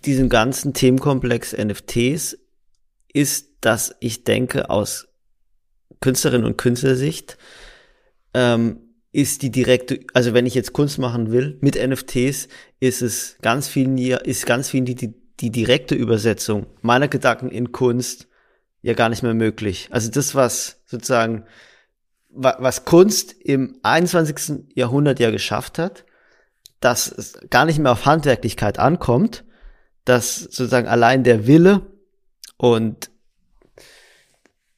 diesem 0.04 0.28
ganzen 0.28 0.74
Themenkomplex 0.74 1.56
NFTs 1.56 2.38
ist, 3.12 3.64
dass 3.64 3.96
ich 3.98 4.22
denke, 4.22 4.70
aus 4.70 5.07
Künstlerin 6.00 6.44
und 6.44 6.58
Künstlersicht, 6.58 7.38
ähm, 8.34 8.80
ist 9.12 9.42
die 9.42 9.50
direkte, 9.50 10.00
also 10.14 10.34
wenn 10.34 10.46
ich 10.46 10.54
jetzt 10.54 10.72
Kunst 10.72 10.98
machen 10.98 11.32
will 11.32 11.58
mit 11.60 11.76
NFTs, 11.76 12.48
ist 12.78 13.02
es 13.02 13.36
ganz 13.40 13.68
viel, 13.68 13.98
ist 13.98 14.46
ganz 14.46 14.68
viel 14.68 14.82
die, 14.82 14.94
die, 14.94 15.14
die 15.40 15.50
direkte 15.50 15.94
Übersetzung 15.94 16.66
meiner 16.82 17.08
Gedanken 17.08 17.48
in 17.50 17.72
Kunst 17.72 18.28
ja 18.82 18.94
gar 18.94 19.08
nicht 19.08 19.22
mehr 19.22 19.34
möglich. 19.34 19.88
Also 19.90 20.10
das, 20.10 20.34
was 20.34 20.82
sozusagen, 20.86 21.44
was 22.28 22.84
Kunst 22.84 23.32
im 23.32 23.78
21. 23.82 24.74
Jahrhundert 24.74 25.18
ja 25.20 25.30
geschafft 25.30 25.78
hat, 25.78 26.04
dass 26.80 27.10
es 27.10 27.40
gar 27.50 27.64
nicht 27.64 27.78
mehr 27.78 27.92
auf 27.92 28.06
Handwerklichkeit 28.06 28.78
ankommt, 28.78 29.44
dass 30.04 30.36
sozusagen 30.36 30.86
allein 30.86 31.24
der 31.24 31.46
Wille 31.46 31.82
und 32.56 33.10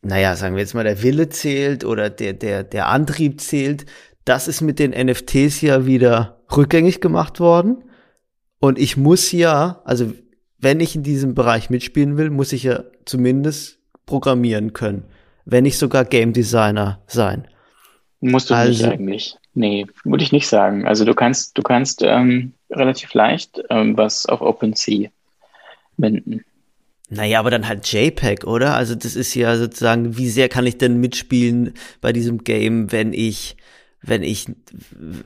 naja, 0.02 0.34
sagen 0.36 0.54
wir 0.54 0.62
jetzt 0.62 0.74
mal, 0.74 0.84
der 0.84 1.02
Wille 1.02 1.28
zählt 1.28 1.84
oder 1.84 2.10
der, 2.10 2.32
der, 2.32 2.64
der 2.64 2.88
Antrieb 2.88 3.40
zählt, 3.40 3.86
das 4.24 4.48
ist 4.48 4.60
mit 4.60 4.78
den 4.78 4.92
NFTs 4.92 5.60
ja 5.60 5.86
wieder 5.86 6.40
rückgängig 6.54 7.00
gemacht 7.00 7.40
worden. 7.40 7.84
Und 8.58 8.78
ich 8.78 8.96
muss 8.96 9.32
ja, 9.32 9.80
also 9.84 10.12
wenn 10.58 10.80
ich 10.80 10.94
in 10.94 11.02
diesem 11.02 11.34
Bereich 11.34 11.70
mitspielen 11.70 12.16
will, 12.16 12.30
muss 12.30 12.52
ich 12.52 12.64
ja 12.64 12.84
zumindest 13.04 13.78
programmieren 14.06 14.72
können, 14.72 15.04
wenn 15.44 15.64
nicht 15.64 15.78
sogar 15.78 16.04
Game 16.04 16.32
Designer 16.32 17.02
sein. 17.06 17.48
Musst 18.20 18.50
du 18.50 18.54
also, 18.54 18.70
nicht 18.70 18.92
eigentlich. 18.92 19.36
Nee, 19.54 19.86
würde 20.04 20.22
ich 20.22 20.32
nicht 20.32 20.46
sagen. 20.46 20.86
Also 20.86 21.04
du 21.04 21.14
kannst, 21.14 21.56
du 21.56 21.62
kannst 21.62 22.02
ähm, 22.02 22.52
relativ 22.70 23.14
leicht 23.14 23.62
ähm, 23.70 23.96
was 23.96 24.26
auf 24.26 24.42
OpenSea 24.42 25.08
wenden. 25.96 26.44
Naja, 27.12 27.40
aber 27.40 27.50
dann 27.50 27.66
halt 27.66 27.90
JPEG, 27.92 28.44
oder? 28.44 28.74
Also 28.74 28.94
das 28.94 29.16
ist 29.16 29.34
ja 29.34 29.56
sozusagen, 29.56 30.16
wie 30.16 30.28
sehr 30.28 30.48
kann 30.48 30.64
ich 30.64 30.78
denn 30.78 31.00
mitspielen 31.00 31.74
bei 32.00 32.12
diesem 32.12 32.44
Game, 32.44 32.92
wenn 32.92 33.12
ich, 33.12 33.56
wenn 34.00 34.22
ich, 34.22 34.46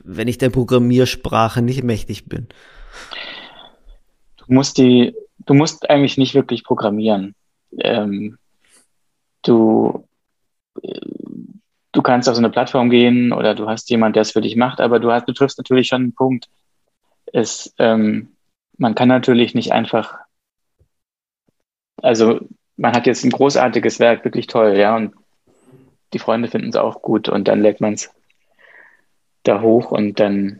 wenn 0.03 0.27
ich 0.27 0.39
der 0.39 0.49
Programmiersprache 0.49 1.61
nicht 1.61 1.83
mächtig 1.83 2.25
bin? 2.25 2.47
Du 4.37 4.45
musst 4.47 4.79
die, 4.79 5.13
du 5.45 5.53
musst 5.53 5.87
eigentlich 5.87 6.17
nicht 6.17 6.33
wirklich 6.33 6.63
programmieren. 6.63 7.35
Ähm, 7.77 8.39
du, 9.43 10.07
du 11.91 12.01
kannst 12.01 12.27
auf 12.27 12.35
so 12.35 12.41
eine 12.41 12.49
Plattform 12.49 12.89
gehen 12.89 13.31
oder 13.31 13.53
du 13.53 13.67
hast 13.67 13.91
jemand, 13.91 14.15
der 14.15 14.21
es 14.23 14.31
für 14.31 14.41
dich 14.41 14.55
macht, 14.55 14.81
aber 14.81 14.99
du 14.99 15.11
hast, 15.11 15.27
du 15.27 15.33
triffst 15.33 15.59
natürlich 15.59 15.87
schon 15.87 16.01
einen 16.01 16.15
Punkt. 16.15 16.47
Es, 17.31 17.75
ähm, 17.77 18.29
man 18.79 18.95
kann 18.95 19.07
natürlich 19.07 19.53
nicht 19.53 19.71
einfach 19.71 20.24
also 22.01 22.39
man 22.77 22.93
hat 22.93 23.07
jetzt 23.07 23.23
ein 23.23 23.31
großartiges 23.31 23.99
Werk, 23.99 24.25
wirklich 24.25 24.47
toll, 24.47 24.77
ja, 24.77 24.95
und 24.95 25.13
die 26.13 26.19
Freunde 26.19 26.47
finden 26.47 26.69
es 26.69 26.75
auch 26.75 27.01
gut 27.01 27.29
und 27.29 27.47
dann 27.47 27.61
lädt 27.61 27.81
man 27.81 27.93
es 27.93 28.11
da 29.43 29.61
hoch 29.61 29.91
und 29.91 30.19
dann 30.19 30.59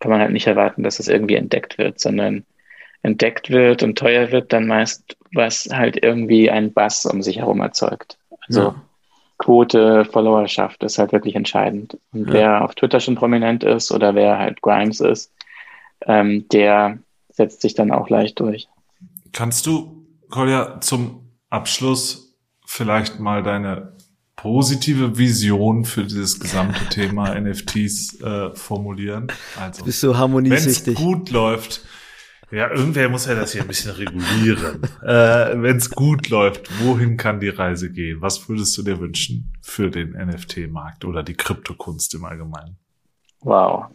kann 0.00 0.10
man 0.10 0.20
halt 0.20 0.32
nicht 0.32 0.46
erwarten, 0.46 0.82
dass 0.82 0.98
es 0.98 1.08
irgendwie 1.08 1.36
entdeckt 1.36 1.78
wird, 1.78 2.00
sondern 2.00 2.44
entdeckt 3.02 3.50
wird 3.50 3.82
und 3.82 3.98
teuer 3.98 4.30
wird 4.32 4.52
dann 4.52 4.66
meist, 4.66 5.16
was 5.32 5.68
halt 5.72 6.02
irgendwie 6.02 6.50
ein 6.50 6.72
Bass 6.72 7.06
um 7.06 7.22
sich 7.22 7.38
herum 7.38 7.60
erzeugt. 7.60 8.18
Also 8.48 8.60
ja. 8.60 8.74
Quote, 9.38 10.04
Followerschaft 10.04 10.82
ist 10.84 10.98
halt 10.98 11.12
wirklich 11.12 11.34
entscheidend. 11.34 11.98
Und 12.12 12.28
ja. 12.28 12.32
wer 12.32 12.64
auf 12.64 12.74
Twitter 12.74 13.00
schon 13.00 13.16
prominent 13.16 13.64
ist 13.64 13.90
oder 13.90 14.14
wer 14.14 14.38
halt 14.38 14.62
Grimes 14.62 15.00
ist, 15.00 15.32
ähm, 16.06 16.46
der 16.52 16.98
setzt 17.30 17.60
sich 17.60 17.74
dann 17.74 17.90
auch 17.90 18.08
leicht 18.08 18.38
durch. 18.40 18.68
Kannst 19.32 19.66
du 19.66 20.01
Kolja, 20.32 20.80
zum 20.80 21.38
Abschluss 21.50 22.36
vielleicht 22.66 23.20
mal 23.20 23.42
deine 23.42 23.96
positive 24.34 25.18
Vision 25.18 25.84
für 25.84 26.02
dieses 26.04 26.40
gesamte 26.40 26.84
Thema 26.90 27.38
NFTs 27.38 28.20
äh, 28.22 28.54
formulieren. 28.56 29.28
Also, 29.60 29.84
bist 29.84 30.02
du 30.02 30.16
harmoniesüchtig. 30.16 30.86
Wenn 30.86 30.94
es 30.94 31.00
gut 31.00 31.30
läuft, 31.30 31.82
ja, 32.50 32.70
irgendwer 32.70 33.08
muss 33.08 33.26
ja 33.26 33.34
das 33.34 33.52
hier 33.52 33.62
ein 33.62 33.68
bisschen 33.68 33.92
regulieren. 33.92 34.82
äh, 35.02 35.62
Wenn 35.62 35.76
es 35.76 35.90
gut 35.90 36.28
läuft, 36.28 36.82
wohin 36.82 37.16
kann 37.16 37.38
die 37.38 37.50
Reise 37.50 37.92
gehen? 37.92 38.20
Was 38.20 38.48
würdest 38.48 38.76
du 38.76 38.82
dir 38.82 39.00
wünschen 39.00 39.52
für 39.62 39.90
den 39.90 40.12
NFT-Markt 40.12 41.04
oder 41.04 41.22
die 41.22 41.34
Kryptokunst 41.34 42.14
im 42.14 42.24
Allgemeinen? 42.24 42.78
Wow. 43.40 43.86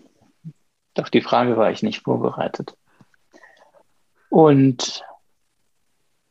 Doch 0.93 1.09
die 1.09 1.21
Frage 1.21 1.57
war 1.57 1.71
ich 1.71 1.83
nicht 1.83 2.03
vorbereitet. 2.03 2.75
Und 4.29 5.03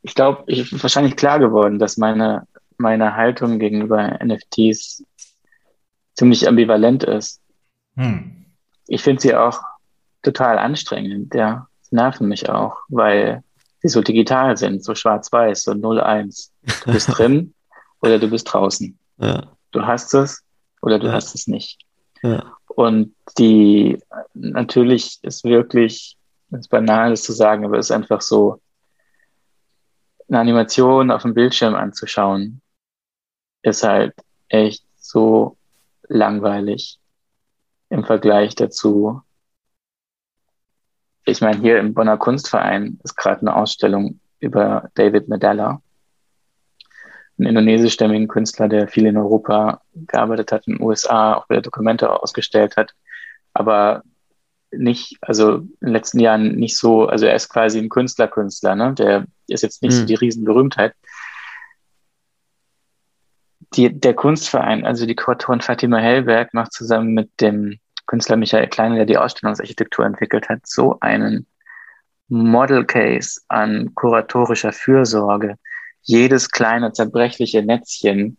ich 0.06 0.14
glaube, 0.14 0.44
ich 0.46 0.60
ist 0.72 0.82
wahrscheinlich 0.82 1.16
klar 1.16 1.40
geworden, 1.40 1.80
dass 1.80 1.96
meine, 1.96 2.46
meine 2.78 3.16
Haltung 3.16 3.58
gegenüber 3.58 4.18
NFTs 4.24 5.04
ziemlich 6.14 6.46
ambivalent 6.46 7.02
ist. 7.02 7.40
Hm. 7.96 8.46
Ich 8.86 9.02
finde 9.02 9.20
sie 9.20 9.34
auch 9.34 9.60
total 10.22 10.58
anstrengend, 10.58 11.34
ja. 11.34 11.66
Sie 11.82 11.96
nerven 11.96 12.28
mich 12.28 12.48
auch, 12.48 12.76
weil 12.88 13.42
sie 13.80 13.88
so 13.88 14.00
digital 14.00 14.56
sind, 14.56 14.84
so 14.84 14.94
schwarz-weiß, 14.94 15.64
so 15.64 15.72
0-1. 15.72 16.50
Du 16.84 16.92
bist 16.92 17.08
drin 17.18 17.52
oder 18.00 18.20
du 18.20 18.30
bist 18.30 18.52
draußen. 18.52 18.96
Ja. 19.18 19.48
Du 19.72 19.86
hast 19.86 20.14
es 20.14 20.44
oder 20.82 21.00
du 21.00 21.08
ja. 21.08 21.14
hast 21.14 21.34
es 21.34 21.48
nicht. 21.48 21.80
Ja. 22.22 22.52
Und 22.68 23.12
die, 23.38 23.98
natürlich 24.34 25.18
ist 25.22 25.42
wirklich, 25.42 26.16
es 26.52 26.68
banal 26.68 27.12
ist 27.12 27.24
zu 27.24 27.32
sagen, 27.32 27.64
aber 27.64 27.78
es 27.78 27.86
ist 27.86 27.96
einfach 27.96 28.20
so, 28.20 28.60
eine 30.28 30.40
Animation 30.40 31.10
auf 31.10 31.22
dem 31.22 31.34
Bildschirm 31.34 31.74
anzuschauen, 31.74 32.60
ist 33.62 33.82
halt 33.82 34.14
echt 34.48 34.84
so 34.96 35.56
langweilig 36.08 36.98
im 37.90 38.04
Vergleich 38.04 38.54
dazu. 38.54 39.22
Ich 41.24 41.40
meine, 41.40 41.60
hier 41.60 41.78
im 41.78 41.94
Bonner 41.94 42.16
Kunstverein 42.16 43.00
ist 43.02 43.16
gerade 43.16 43.40
eine 43.40 43.56
Ausstellung 43.56 44.20
über 44.38 44.90
David 44.94 45.28
Medalla, 45.28 45.82
einen 47.38 47.48
indonesischstämmigen 47.48 48.28
Künstler, 48.28 48.68
der 48.68 48.88
viel 48.88 49.06
in 49.06 49.16
Europa 49.16 49.82
gearbeitet 49.94 50.52
hat, 50.52 50.66
in 50.66 50.76
den 50.76 50.82
USA, 50.82 51.34
auch 51.34 51.48
wieder 51.48 51.62
Dokumente 51.62 52.10
ausgestellt 52.10 52.76
hat, 52.76 52.94
aber 53.52 54.02
nicht, 54.78 55.18
also 55.20 55.56
in 55.56 55.76
den 55.80 55.92
letzten 55.92 56.20
Jahren 56.20 56.56
nicht 56.56 56.76
so, 56.76 57.06
also 57.06 57.26
er 57.26 57.34
ist 57.34 57.48
quasi 57.48 57.78
ein 57.78 57.88
Künstler-Künstler, 57.88 58.74
ne? 58.74 58.94
Der 58.94 59.26
ist 59.48 59.62
jetzt 59.62 59.82
nicht 59.82 59.94
mhm. 59.94 59.98
so 59.98 60.04
die 60.06 60.14
Riesenberühmtheit. 60.14 60.94
Die, 63.74 63.92
der 63.92 64.14
Kunstverein, 64.14 64.86
also 64.86 65.06
die 65.06 65.16
Kuratorin 65.16 65.60
Fatima 65.60 65.98
Hellberg, 65.98 66.54
macht 66.54 66.72
zusammen 66.72 67.14
mit 67.14 67.30
dem 67.40 67.78
Künstler 68.06 68.36
Michael 68.36 68.68
Kleine, 68.68 68.96
der 68.96 69.06
die 69.06 69.18
Ausstellungsarchitektur 69.18 70.06
entwickelt 70.06 70.48
hat, 70.48 70.60
so 70.64 70.98
einen 71.00 71.46
Model 72.28 72.84
Case 72.84 73.40
an 73.48 73.94
kuratorischer 73.94 74.72
Fürsorge. 74.72 75.56
Jedes 76.02 76.50
kleine 76.50 76.92
zerbrechliche 76.92 77.62
Netzchen 77.62 78.38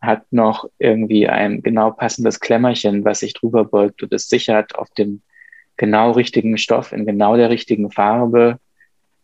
hat 0.00 0.24
noch 0.30 0.68
irgendwie 0.78 1.28
ein 1.28 1.62
genau 1.62 1.90
passendes 1.90 2.40
Klemmerchen, 2.40 3.04
was 3.04 3.20
sich 3.20 3.34
drüber 3.34 3.64
beugt 3.64 4.02
und 4.02 4.12
es 4.12 4.28
sichert 4.28 4.76
auf 4.76 4.88
dem 4.90 5.22
genau 5.78 6.10
richtigen 6.10 6.58
Stoff 6.58 6.92
in 6.92 7.06
genau 7.06 7.36
der 7.36 7.48
richtigen 7.48 7.90
Farbe 7.90 8.58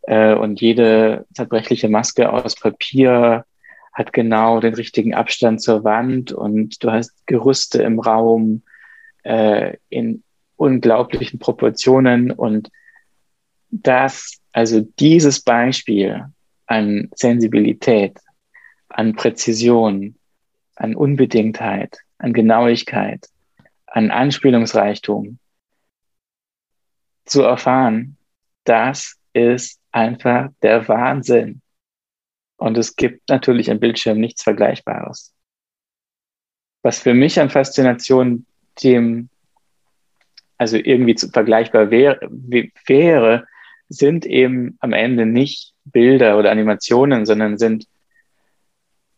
äh, 0.02 0.34
und 0.34 0.60
jede 0.62 1.26
zerbrechliche 1.34 1.90
Maske 1.90 2.32
aus 2.32 2.54
Papier 2.54 3.44
hat 3.92 4.12
genau 4.12 4.60
den 4.60 4.74
richtigen 4.74 5.14
Abstand 5.14 5.60
zur 5.60 5.84
Wand 5.84 6.32
und 6.32 6.82
du 6.82 6.90
hast 6.90 7.26
Gerüste 7.26 7.82
im 7.82 8.00
Raum 8.00 8.62
äh, 9.22 9.76
in 9.90 10.22
unglaublichen 10.56 11.38
Proportionen 11.38 12.30
und 12.30 12.70
das, 13.70 14.40
also 14.52 14.80
dieses 14.80 15.40
Beispiel 15.40 16.24
an 16.66 17.10
Sensibilität, 17.14 18.18
an 18.88 19.14
Präzision, 19.14 20.16
an 20.76 20.94
Unbedingtheit, 20.94 21.98
an 22.18 22.32
Genauigkeit, 22.32 23.28
an 23.86 24.10
Anspielungsreichtum, 24.10 25.38
zu 27.24 27.42
erfahren, 27.42 28.16
das 28.64 29.16
ist 29.32 29.80
einfach 29.92 30.48
der 30.62 30.86
Wahnsinn. 30.88 31.60
Und 32.56 32.78
es 32.78 32.96
gibt 32.96 33.28
natürlich 33.28 33.68
im 33.68 33.80
Bildschirm 33.80 34.18
nichts 34.18 34.42
Vergleichbares. 34.42 35.34
Was 36.82 37.00
für 37.00 37.14
mich 37.14 37.40
an 37.40 37.50
Faszination 37.50 38.46
dem, 38.82 39.28
also 40.58 40.76
irgendwie 40.76 41.14
zu 41.14 41.28
vergleichbar 41.30 41.90
wäre, 41.90 42.20
wäre, 42.86 43.46
sind 43.88 44.26
eben 44.26 44.76
am 44.80 44.92
Ende 44.92 45.26
nicht 45.26 45.72
Bilder 45.84 46.38
oder 46.38 46.50
Animationen, 46.50 47.26
sondern 47.26 47.58
sind 47.58 47.86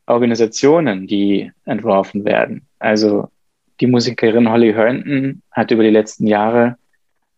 Organisationen, 0.07 1.07
die 1.07 1.53
entworfen 1.65 2.25
werden. 2.25 2.67
Also 2.79 3.31
die 3.81 3.87
Musikerin 3.87 4.49
Holly 4.49 4.73
Herndon 4.73 5.43
hat 5.51 5.71
über 5.71 5.83
die 5.83 5.91
letzten 5.91 6.27
Jahre 6.27 6.79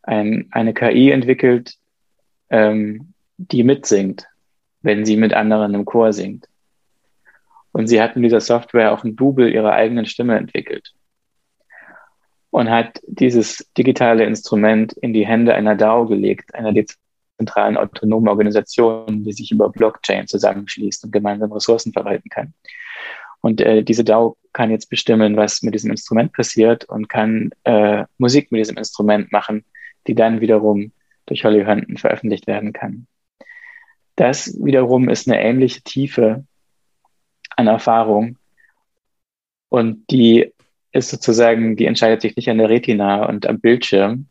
ein, 0.08 0.48
eine 0.52 0.72
KI 0.72 1.10
entwickelt, 1.10 1.74
ähm, 2.48 3.12
die 3.36 3.62
mitsingt, 3.62 4.26
wenn 4.80 5.04
sie 5.04 5.16
mit 5.16 5.34
anderen 5.34 5.74
im 5.74 5.84
Chor 5.84 6.12
singt. 6.12 6.48
Und 7.72 7.88
sie 7.88 8.00
hat 8.00 8.16
in 8.16 8.22
dieser 8.22 8.40
Software 8.40 8.92
auch 8.92 9.04
ein 9.04 9.16
Double 9.16 9.52
ihrer 9.52 9.72
eigenen 9.72 10.06
Stimme 10.06 10.36
entwickelt 10.36 10.94
und 12.50 12.70
hat 12.70 13.00
dieses 13.06 13.70
digitale 13.76 14.24
Instrument 14.24 14.94
in 14.94 15.12
die 15.12 15.26
Hände 15.26 15.54
einer 15.54 15.76
DAO 15.76 16.06
gelegt, 16.06 16.54
einer 16.54 16.72
dezentralen 16.72 17.76
autonomen 17.76 18.28
Organisation, 18.28 19.24
die 19.24 19.32
sich 19.32 19.52
über 19.52 19.68
Blockchain 19.68 20.26
zusammenschließt 20.26 21.04
und 21.04 21.12
gemeinsam 21.12 21.52
Ressourcen 21.52 21.92
verwalten 21.92 22.30
kann. 22.30 22.54
Und 23.42 23.60
äh, 23.60 23.82
diese 23.84 24.04
DAO 24.04 24.38
kann 24.54 24.70
jetzt 24.70 24.88
bestimmen, 24.88 25.36
was 25.36 25.62
mit 25.62 25.74
diesem 25.74 25.90
Instrument 25.90 26.32
passiert 26.32 26.86
und 26.86 27.08
kann 27.08 27.50
äh, 27.64 28.04
Musik 28.16 28.50
mit 28.50 28.60
diesem 28.60 28.78
Instrument 28.78 29.30
machen, 29.30 29.64
die 30.08 30.14
dann 30.14 30.40
wiederum 30.40 30.92
durch 31.26 31.44
Holly 31.44 31.64
Hunton 31.64 31.96
veröffentlicht 31.96 32.46
werden 32.46 32.72
kann. 32.72 33.06
Das 34.16 34.58
wiederum 34.60 35.08
ist 35.08 35.28
eine 35.28 35.40
ähnliche 35.40 35.82
Tiefe 35.82 36.44
an 37.56 37.66
Erfahrung 37.68 38.38
und 39.68 40.10
die 40.10 40.52
ist 40.92 41.10
sozusagen, 41.10 41.76
die 41.76 41.84
entscheidet 41.84 42.22
sich 42.22 42.34
nicht 42.34 42.48
an 42.48 42.58
der 42.58 42.70
Retina 42.70 43.26
und 43.26 43.46
am 43.46 43.60
Bildschirm, 43.60 44.26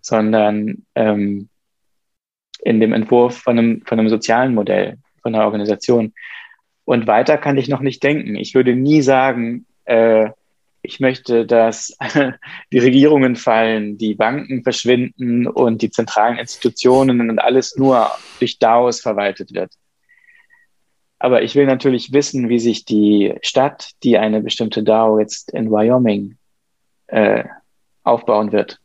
sondern 0.00 0.86
ähm, 0.94 1.48
in 2.62 2.80
dem 2.80 2.92
Entwurf 2.92 3.38
von 3.38 3.58
einem, 3.58 3.82
von 3.82 3.98
einem 3.98 4.08
sozialen 4.08 4.54
Modell, 4.54 4.98
von 5.22 5.34
einer 5.34 5.44
Organisation. 5.44 6.12
Und 6.84 7.06
weiter 7.06 7.38
kann 7.38 7.56
ich 7.56 7.68
noch 7.68 7.80
nicht 7.80 8.02
denken. 8.02 8.36
Ich 8.36 8.54
würde 8.54 8.76
nie 8.76 9.02
sagen, 9.02 9.66
äh, 9.86 10.30
ich 10.82 11.00
möchte, 11.00 11.46
dass 11.46 11.96
die 12.72 12.78
Regierungen 12.78 13.36
fallen, 13.36 13.98
die 13.98 14.14
Banken 14.14 14.62
verschwinden 14.62 15.46
und 15.46 15.82
die 15.82 15.90
zentralen 15.90 16.38
Institutionen 16.38 17.28
und 17.28 17.38
alles 17.38 17.76
nur 17.76 18.10
durch 18.38 18.58
DAOs 18.58 19.00
verwaltet 19.00 19.52
wird. 19.52 19.72
Aber 21.18 21.42
ich 21.42 21.54
will 21.54 21.66
natürlich 21.66 22.12
wissen, 22.12 22.48
wie 22.48 22.58
sich 22.58 22.84
die 22.84 23.34
Stadt, 23.42 23.92
die 24.02 24.18
eine 24.18 24.42
bestimmte 24.42 24.82
DAO 24.82 25.18
jetzt 25.18 25.50
in 25.52 25.70
Wyoming 25.70 26.36
äh, 27.06 27.44
aufbauen 28.02 28.52
wird, 28.52 28.78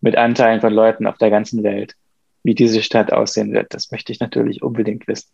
mit 0.00 0.16
Anteilen 0.16 0.60
von 0.60 0.72
Leuten 0.72 1.06
auf 1.06 1.18
der 1.18 1.30
ganzen 1.30 1.62
Welt, 1.62 1.94
wie 2.42 2.54
diese 2.54 2.82
Stadt 2.82 3.12
aussehen 3.12 3.52
wird, 3.52 3.74
das 3.74 3.90
möchte 3.90 4.12
ich 4.12 4.20
natürlich 4.20 4.62
unbedingt 4.62 5.08
wissen. 5.08 5.30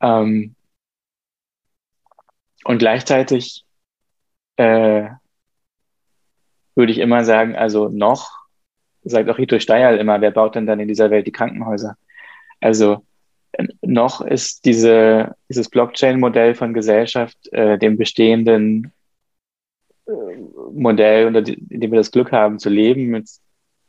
Ähm, 0.00 0.54
und 2.64 2.78
gleichzeitig 2.78 3.64
äh, 4.56 5.08
würde 6.74 6.92
ich 6.92 6.98
immer 6.98 7.24
sagen, 7.24 7.56
also 7.56 7.88
noch, 7.88 8.38
sagt 9.02 9.28
auch 9.28 9.38
Rito 9.38 9.58
Steierl 9.58 9.98
immer, 9.98 10.20
wer 10.20 10.30
baut 10.30 10.54
denn 10.54 10.66
dann 10.66 10.80
in 10.80 10.88
dieser 10.88 11.10
Welt 11.10 11.26
die 11.26 11.32
Krankenhäuser? 11.32 11.96
Also 12.60 13.04
noch 13.82 14.20
ist 14.20 14.64
diese, 14.64 15.34
dieses 15.48 15.68
Blockchain-Modell 15.68 16.54
von 16.54 16.74
Gesellschaft 16.74 17.36
äh, 17.52 17.78
dem 17.78 17.96
bestehenden 17.96 18.92
äh, 20.06 20.12
Modell, 20.72 21.26
unter 21.26 21.42
dem 21.42 21.90
wir 21.90 21.98
das 21.98 22.12
Glück 22.12 22.32
haben 22.32 22.58
zu 22.58 22.68
leben, 22.68 23.06
mit, 23.06 23.28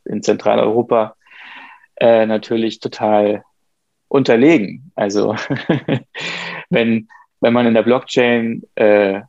in 0.04 0.22
Zentraleuropa, 0.22 1.16
äh, 1.96 2.26
natürlich 2.26 2.80
total 2.80 3.44
unterlegen. 4.08 4.92
Also 4.94 5.36
wenn, 6.70 7.08
wenn 7.42 7.52
man 7.52 7.66
in 7.66 7.74
der 7.74 7.82
Blockchain 7.82 8.62
äh, 8.76 9.20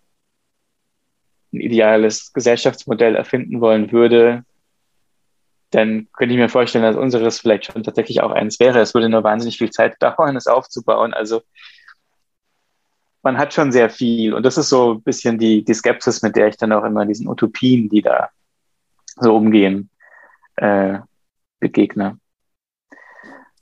ein 1.51 1.59
ideales 1.59 2.31
Gesellschaftsmodell 2.31 3.15
erfinden 3.15 3.59
wollen 3.59 3.91
würde, 3.91 4.45
dann 5.71 6.07
könnte 6.13 6.35
ich 6.35 6.39
mir 6.39 6.49
vorstellen, 6.49 6.83
dass 6.83 6.95
unseres 6.95 7.39
vielleicht 7.39 7.65
schon 7.65 7.83
tatsächlich 7.83 8.21
auch 8.21 8.31
eins 8.31 8.59
wäre. 8.59 8.79
Es 8.79 8.93
würde 8.93 9.09
nur 9.09 9.23
wahnsinnig 9.23 9.57
viel 9.57 9.71
Zeit 9.71 9.95
dauern, 9.99 10.35
es 10.35 10.45
aufzubauen. 10.45 11.13
Also 11.13 11.41
man 13.23 13.39
hat 13.39 13.51
schon 13.53 13.71
sehr 13.71 13.89
viel. 13.89 14.35
Und 14.35 14.45
das 14.45 14.59
ist 14.59 14.69
so 14.69 14.93
ein 14.93 15.01
bisschen 15.01 15.39
die, 15.39 15.63
die 15.63 15.73
Skepsis, 15.73 16.21
mit 16.21 16.35
der 16.35 16.47
ich 16.47 16.57
dann 16.57 16.71
auch 16.71 16.83
immer 16.83 17.07
diesen 17.07 17.27
Utopien, 17.27 17.89
die 17.89 18.03
da 18.03 18.29
so 19.15 19.35
umgehen, 19.35 19.89
äh, 20.57 20.99
begegne. 21.59 22.19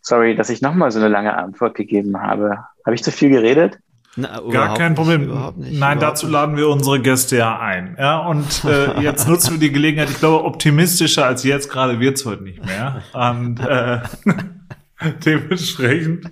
Sorry, 0.02 0.36
dass 0.36 0.50
ich 0.50 0.62
nochmal 0.62 0.92
so 0.92 1.00
eine 1.00 1.08
lange 1.08 1.38
Antwort 1.38 1.76
gegeben 1.76 2.22
habe. 2.22 2.66
Habe 2.86 2.96
ich 2.96 3.04
zu 3.04 3.12
viel 3.12 3.30
geredet? 3.30 3.80
Na, 4.18 4.42
Gar 4.42 4.78
kein 4.78 4.96
Problem. 4.96 5.28
Nicht, 5.28 5.58
nicht, 5.58 5.80
Nein, 5.80 6.00
dazu 6.00 6.28
laden 6.28 6.58
wir 6.58 6.68
unsere 6.68 7.00
Gäste 7.00 7.38
ja 7.38 7.60
ein. 7.60 7.96
Ja, 7.98 8.20
und 8.20 8.66
äh, 8.66 9.02
jetzt 9.02 9.28
nutzen 9.28 9.54
wir 9.54 9.60
die 9.60 9.72
Gelegenheit. 9.72 10.10
Ich 10.10 10.20
glaube, 10.20 10.44
optimistischer 10.44 11.26
als 11.26 11.44
jetzt 11.44 11.70
gerade 11.70 12.00
wird's 12.00 12.26
heute 12.26 12.44
nicht 12.44 12.66
mehr. 12.66 13.04
Und 13.14 13.60
äh, 13.60 14.00
dementsprechend 15.26 16.30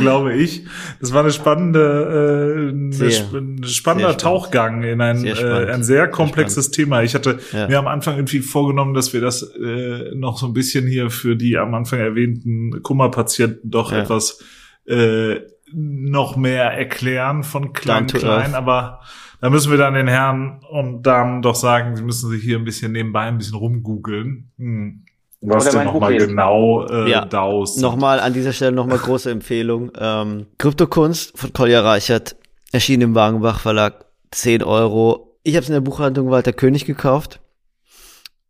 glaube 0.00 0.34
ich, 0.34 0.64
das 1.00 1.12
war 1.12 1.20
eine 1.20 1.32
spannende, 1.32 2.72
äh, 2.72 2.92
sehr, 2.92 3.24
ein 3.34 3.62
spannender 3.64 4.16
Tauchgang 4.16 4.82
in 4.82 5.00
ein 5.00 5.18
sehr, 5.18 5.38
äh, 5.38 5.72
ein 5.72 5.82
sehr 5.82 6.08
komplexes 6.08 6.66
sehr 6.66 6.72
Thema. 6.72 7.02
Ich 7.02 7.14
hatte 7.14 7.38
ja. 7.52 7.68
mir 7.68 7.78
am 7.78 7.86
Anfang 7.86 8.16
irgendwie 8.16 8.40
vorgenommen, 8.40 8.94
dass 8.94 9.12
wir 9.12 9.20
das 9.20 9.42
äh, 9.42 10.14
noch 10.14 10.38
so 10.38 10.46
ein 10.46 10.54
bisschen 10.54 10.86
hier 10.86 11.10
für 11.10 11.36
die 11.36 11.58
am 11.58 11.74
Anfang 11.74 11.98
erwähnten 11.98 12.82
Kummerpatienten 12.82 13.70
doch 13.70 13.92
ja. 13.92 13.98
etwas 13.98 14.42
äh, 14.86 15.40
noch 15.72 16.36
mehr 16.36 16.72
erklären 16.72 17.42
von 17.42 17.72
klein 17.72 18.06
klein, 18.06 18.54
aber 18.54 19.00
da 19.40 19.50
müssen 19.50 19.70
wir 19.70 19.78
dann 19.78 19.94
den 19.94 20.08
Herren 20.08 20.60
und 20.70 21.02
Damen 21.02 21.42
doch 21.42 21.54
sagen, 21.54 21.96
sie 21.96 22.02
müssen 22.02 22.30
sich 22.30 22.42
hier 22.42 22.58
ein 22.58 22.64
bisschen 22.64 22.92
nebenbei 22.92 23.22
ein 23.22 23.38
bisschen 23.38 23.56
rumgoogeln. 23.56 24.50
Hm. 24.58 25.04
Was 25.40 25.70
denn 25.70 25.84
nochmal 25.84 26.16
genau 26.16 26.84
äh, 26.86 27.10
ja. 27.10 27.24
DAOs 27.24 27.76
Nochmal 27.76 28.18
an 28.18 28.32
dieser 28.32 28.52
Stelle 28.52 28.72
nochmal 28.72 28.98
große 28.98 29.30
Empfehlung. 29.30 29.92
Ähm, 29.96 30.46
Kryptokunst 30.58 31.38
von 31.38 31.52
Kolja 31.52 31.80
Reichert, 31.80 32.34
erschienen 32.72 33.02
im 33.02 33.14
Wagenbach 33.14 33.60
Verlag, 33.60 34.06
10 34.32 34.64
Euro. 34.64 35.38
Ich 35.44 35.54
habe 35.54 35.62
es 35.62 35.68
in 35.68 35.74
der 35.74 35.80
Buchhandlung 35.80 36.30
Walter 36.30 36.52
König 36.52 36.86
gekauft. 36.86 37.40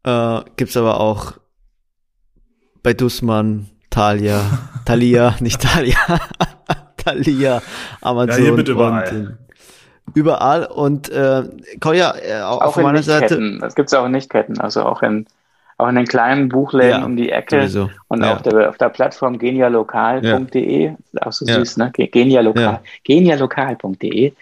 Äh, 0.05 0.41
gibt's 0.57 0.79
aber 0.79 1.01
auch 1.01 1.35
bei 2.83 2.95
Dussmann, 2.95 3.69
Thalia, 3.91 4.41
Thalia, 4.87 5.37
nicht 5.41 5.61
Thalia. 5.61 5.99
Thalia, 7.13 7.63
Amazon. 8.01 8.39
Ja, 8.39 8.45
hier 8.45 8.53
mit 8.53 8.69
überall. 8.69 9.37
Und, 10.07 10.17
überall 10.17 10.67
und 10.67 11.09
äh, 11.11 11.45
Koya, 11.81 12.15
äh, 12.17 12.41
auch, 12.43 12.61
auch 12.61 12.67
auf 12.69 12.77
meiner 12.77 13.03
Seite. 13.03 13.59
Das 13.61 13.75
gibt's 13.75 13.95
auch 13.95 14.07
in 14.07 14.13
Nichtketten, 14.13 14.61
also 14.61 14.83
auch 14.83 15.03
in 15.03 15.27
auch 15.79 15.89
in 15.89 15.95
den 15.95 16.07
kleinen 16.07 16.49
Buchläden 16.49 17.01
ja, 17.01 17.05
um 17.05 17.17
die 17.17 17.31
Ecke 17.31 17.69
sowieso. 17.69 17.91
und 18.09 18.23
ja. 18.23 18.35
auf, 18.35 18.43
der, 18.43 18.69
auf 18.69 18.79
der 18.79 18.89
Plattform 18.89 19.39
genialokal.de, 19.39 20.87
ja. 20.87 20.97
auch 21.23 21.33
so 21.33 21.47
süß, 21.47 21.77
ne? 21.77 21.93
Genialokal, 21.93 22.63
ja. 22.63 22.81
genialokal.de 23.05 24.33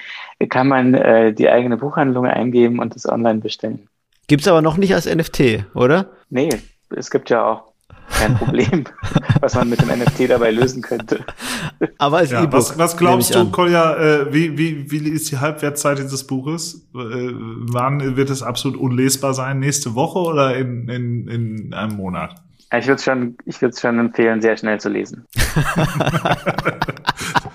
kann 0.49 0.69
man 0.69 0.95
äh, 0.95 1.35
die 1.35 1.49
eigene 1.49 1.77
Buchhandlung 1.77 2.27
eingeben 2.27 2.79
und 2.79 2.95
das 2.95 3.07
online 3.07 3.41
bestellen. 3.41 3.87
Gibt's 4.29 4.49
aber 4.49 4.63
noch 4.63 4.79
nicht 4.79 4.95
als 4.95 5.07
NFT, 5.07 5.67
oder? 5.75 6.07
Nee, 6.31 6.49
es 6.91 7.11
gibt 7.11 7.29
ja 7.29 7.45
auch 7.45 7.63
kein 8.11 8.37
Problem, 8.37 8.85
was 9.41 9.55
man 9.55 9.69
mit 9.69 9.81
dem 9.81 9.89
NFT 9.89 10.31
dabei 10.31 10.51
lösen 10.51 10.83
könnte. 10.83 11.25
Aber 11.99 12.19
als 12.19 12.31
ja, 12.31 12.43
E-Book. 12.43 12.55
Was, 12.55 12.79
was 12.79 12.97
glaubst 12.97 13.35
du, 13.35 13.51
Kolja, 13.51 13.97
äh, 13.97 14.33
wie, 14.33 14.57
wie, 14.59 14.91
wie 14.91 15.09
ist 15.09 15.31
die 15.31 15.39
Halbwertzeit 15.39 15.99
dieses 15.99 16.27
Buches? 16.27 16.87
Äh, 16.95 16.99
wann 16.99 18.17
wird 18.17 18.31
es 18.31 18.43
absolut 18.43 18.79
unlesbar 18.79 19.35
sein? 19.35 19.59
Nächste 19.59 19.95
Woche 19.95 20.19
oder 20.19 20.57
in, 20.57 20.89
in, 20.89 21.29
in 21.29 21.75
einem 21.75 21.97
Monat? 21.97 22.43
Ich 22.77 22.87
würde 22.87 22.97
es 22.97 23.05
schon, 23.05 23.37
ich 23.45 23.61
würde 23.63 23.75
es 23.75 23.81
schon 23.81 23.99
empfehlen, 23.99 24.43
sehr 24.43 24.57
schnell 24.57 24.81
zu 24.81 24.89
lesen. 24.89 25.25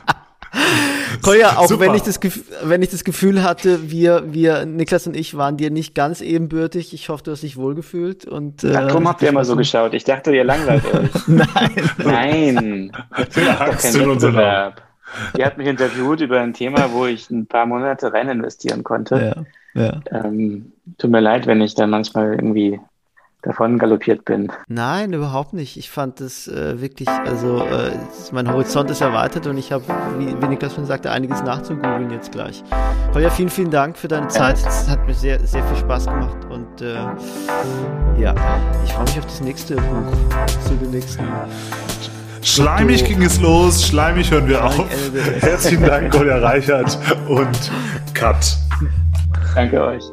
Kolja, 1.22 1.58
auch 1.58 1.80
wenn 1.80 1.94
ich, 1.94 2.04
das, 2.04 2.20
wenn 2.64 2.82
ich 2.82 2.90
das 2.90 3.04
Gefühl 3.04 3.44
hatte, 3.44 3.92
wir, 3.92 4.34
wir, 4.34 4.66
Niklas 4.66 5.08
und 5.08 5.16
ich 5.16 5.36
waren 5.38 5.58
dir 5.58 5.72
nicht 5.72 5.96
ganz 5.96 6.22
ebenbürtig. 6.22 6.94
Ich 6.94 7.10
hoffe, 7.10 7.24
du 7.24 7.32
hast 7.32 7.44
dich 7.44 7.58
wohlgefühlt. 7.58 8.26
Und, 8.26 8.64
äh, 8.64 8.74
Ach, 8.76 8.88
darum 8.88 9.08
habt 9.08 9.22
ihr 9.22 9.30
immer 9.30 9.46
so 9.46 9.56
geschaut. 9.56 9.94
Ich 9.94 10.04
dachte, 10.04 10.36
ihr 10.36 10.44
langweilt 10.44 10.84
euch. 10.94 11.28
Nein. 11.28 11.90
Nein. 11.98 12.92
Angst 13.60 13.96
in 13.96 14.10
Wettbewerb. 14.10 14.82
Ihr 15.38 15.46
habt 15.46 15.58
mich 15.58 15.68
interviewt 15.68 16.22
über 16.22 16.40
ein 16.40 16.54
Thema, 16.54 16.92
wo 16.92 17.06
ich 17.06 17.30
ein 17.30 17.46
paar 17.46 17.66
Monate 17.66 18.14
rein 18.14 18.30
investieren 18.30 18.84
konnte. 18.84 19.46
Ja, 19.76 19.82
ja. 19.82 20.00
Ähm, 20.12 20.72
tut 20.98 21.12
mir 21.12 21.20
leid, 21.20 21.48
wenn 21.48 21.62
ich 21.62 21.76
da 21.76 21.86
manchmal 21.88 22.34
irgendwie 22.34 22.80
davon 23.42 23.80
galoppiert 23.80 24.26
bin. 24.26 24.52
Nein, 24.68 25.14
überhaupt 25.14 25.54
nicht. 25.54 25.78
Ich 25.78 25.90
fand 25.90 26.22
es 26.22 26.48
äh, 26.48 26.80
wirklich, 26.80 27.08
also 27.10 27.60
äh, 27.60 27.92
mein 28.32 28.52
Horizont 28.52 28.90
ist 28.92 29.02
erweitert 29.02 29.48
und 29.48 29.58
ich 29.58 29.72
habe, 29.72 29.84
wie, 30.20 30.42
wie 30.42 30.48
Niklas 30.48 30.76
schon 30.76 30.86
sagte, 30.86 31.12
einiges 31.12 31.44
nachzugoogeln 31.44 32.12
jetzt 32.12 32.32
gleich. 32.32 32.64
Holja, 33.14 33.30
vielen, 33.30 33.50
vielen 33.50 33.72
Dank 33.72 33.98
für 33.98 34.08
deine 34.08 34.28
Zeit. 34.28 34.58
Es 34.58 34.90
hat 34.90 35.06
mir 35.08 35.14
sehr, 35.14 35.40
sehr 35.46 35.64
viel 35.64 35.78
Spaß 35.78 36.06
gemacht 36.06 36.38
und 36.50 36.82
äh, 36.82 36.96
ja, 38.20 38.36
ich 38.86 38.94
freue 38.94 39.06
mich 39.06 39.20
auf 39.20 39.26
das 39.26 39.42
nächste 39.42 39.76
Buch, 39.76 40.38
zu 40.68 40.74
dem 40.76 40.92
nächsten. 40.92 41.24
Schleimig 42.44 43.06
ging 43.06 43.22
es 43.22 43.40
los, 43.40 43.86
schleimig 43.86 44.32
hören 44.32 44.48
wir 44.48 44.66
auf. 44.66 44.86
Herzlichen 45.42 45.86
Dank, 45.86 46.12
Kolja 46.12 46.38
Reichert 46.38 46.98
und 47.28 47.72
Cut. 48.14 48.58
Danke 49.56 49.84
euch. 49.84 50.04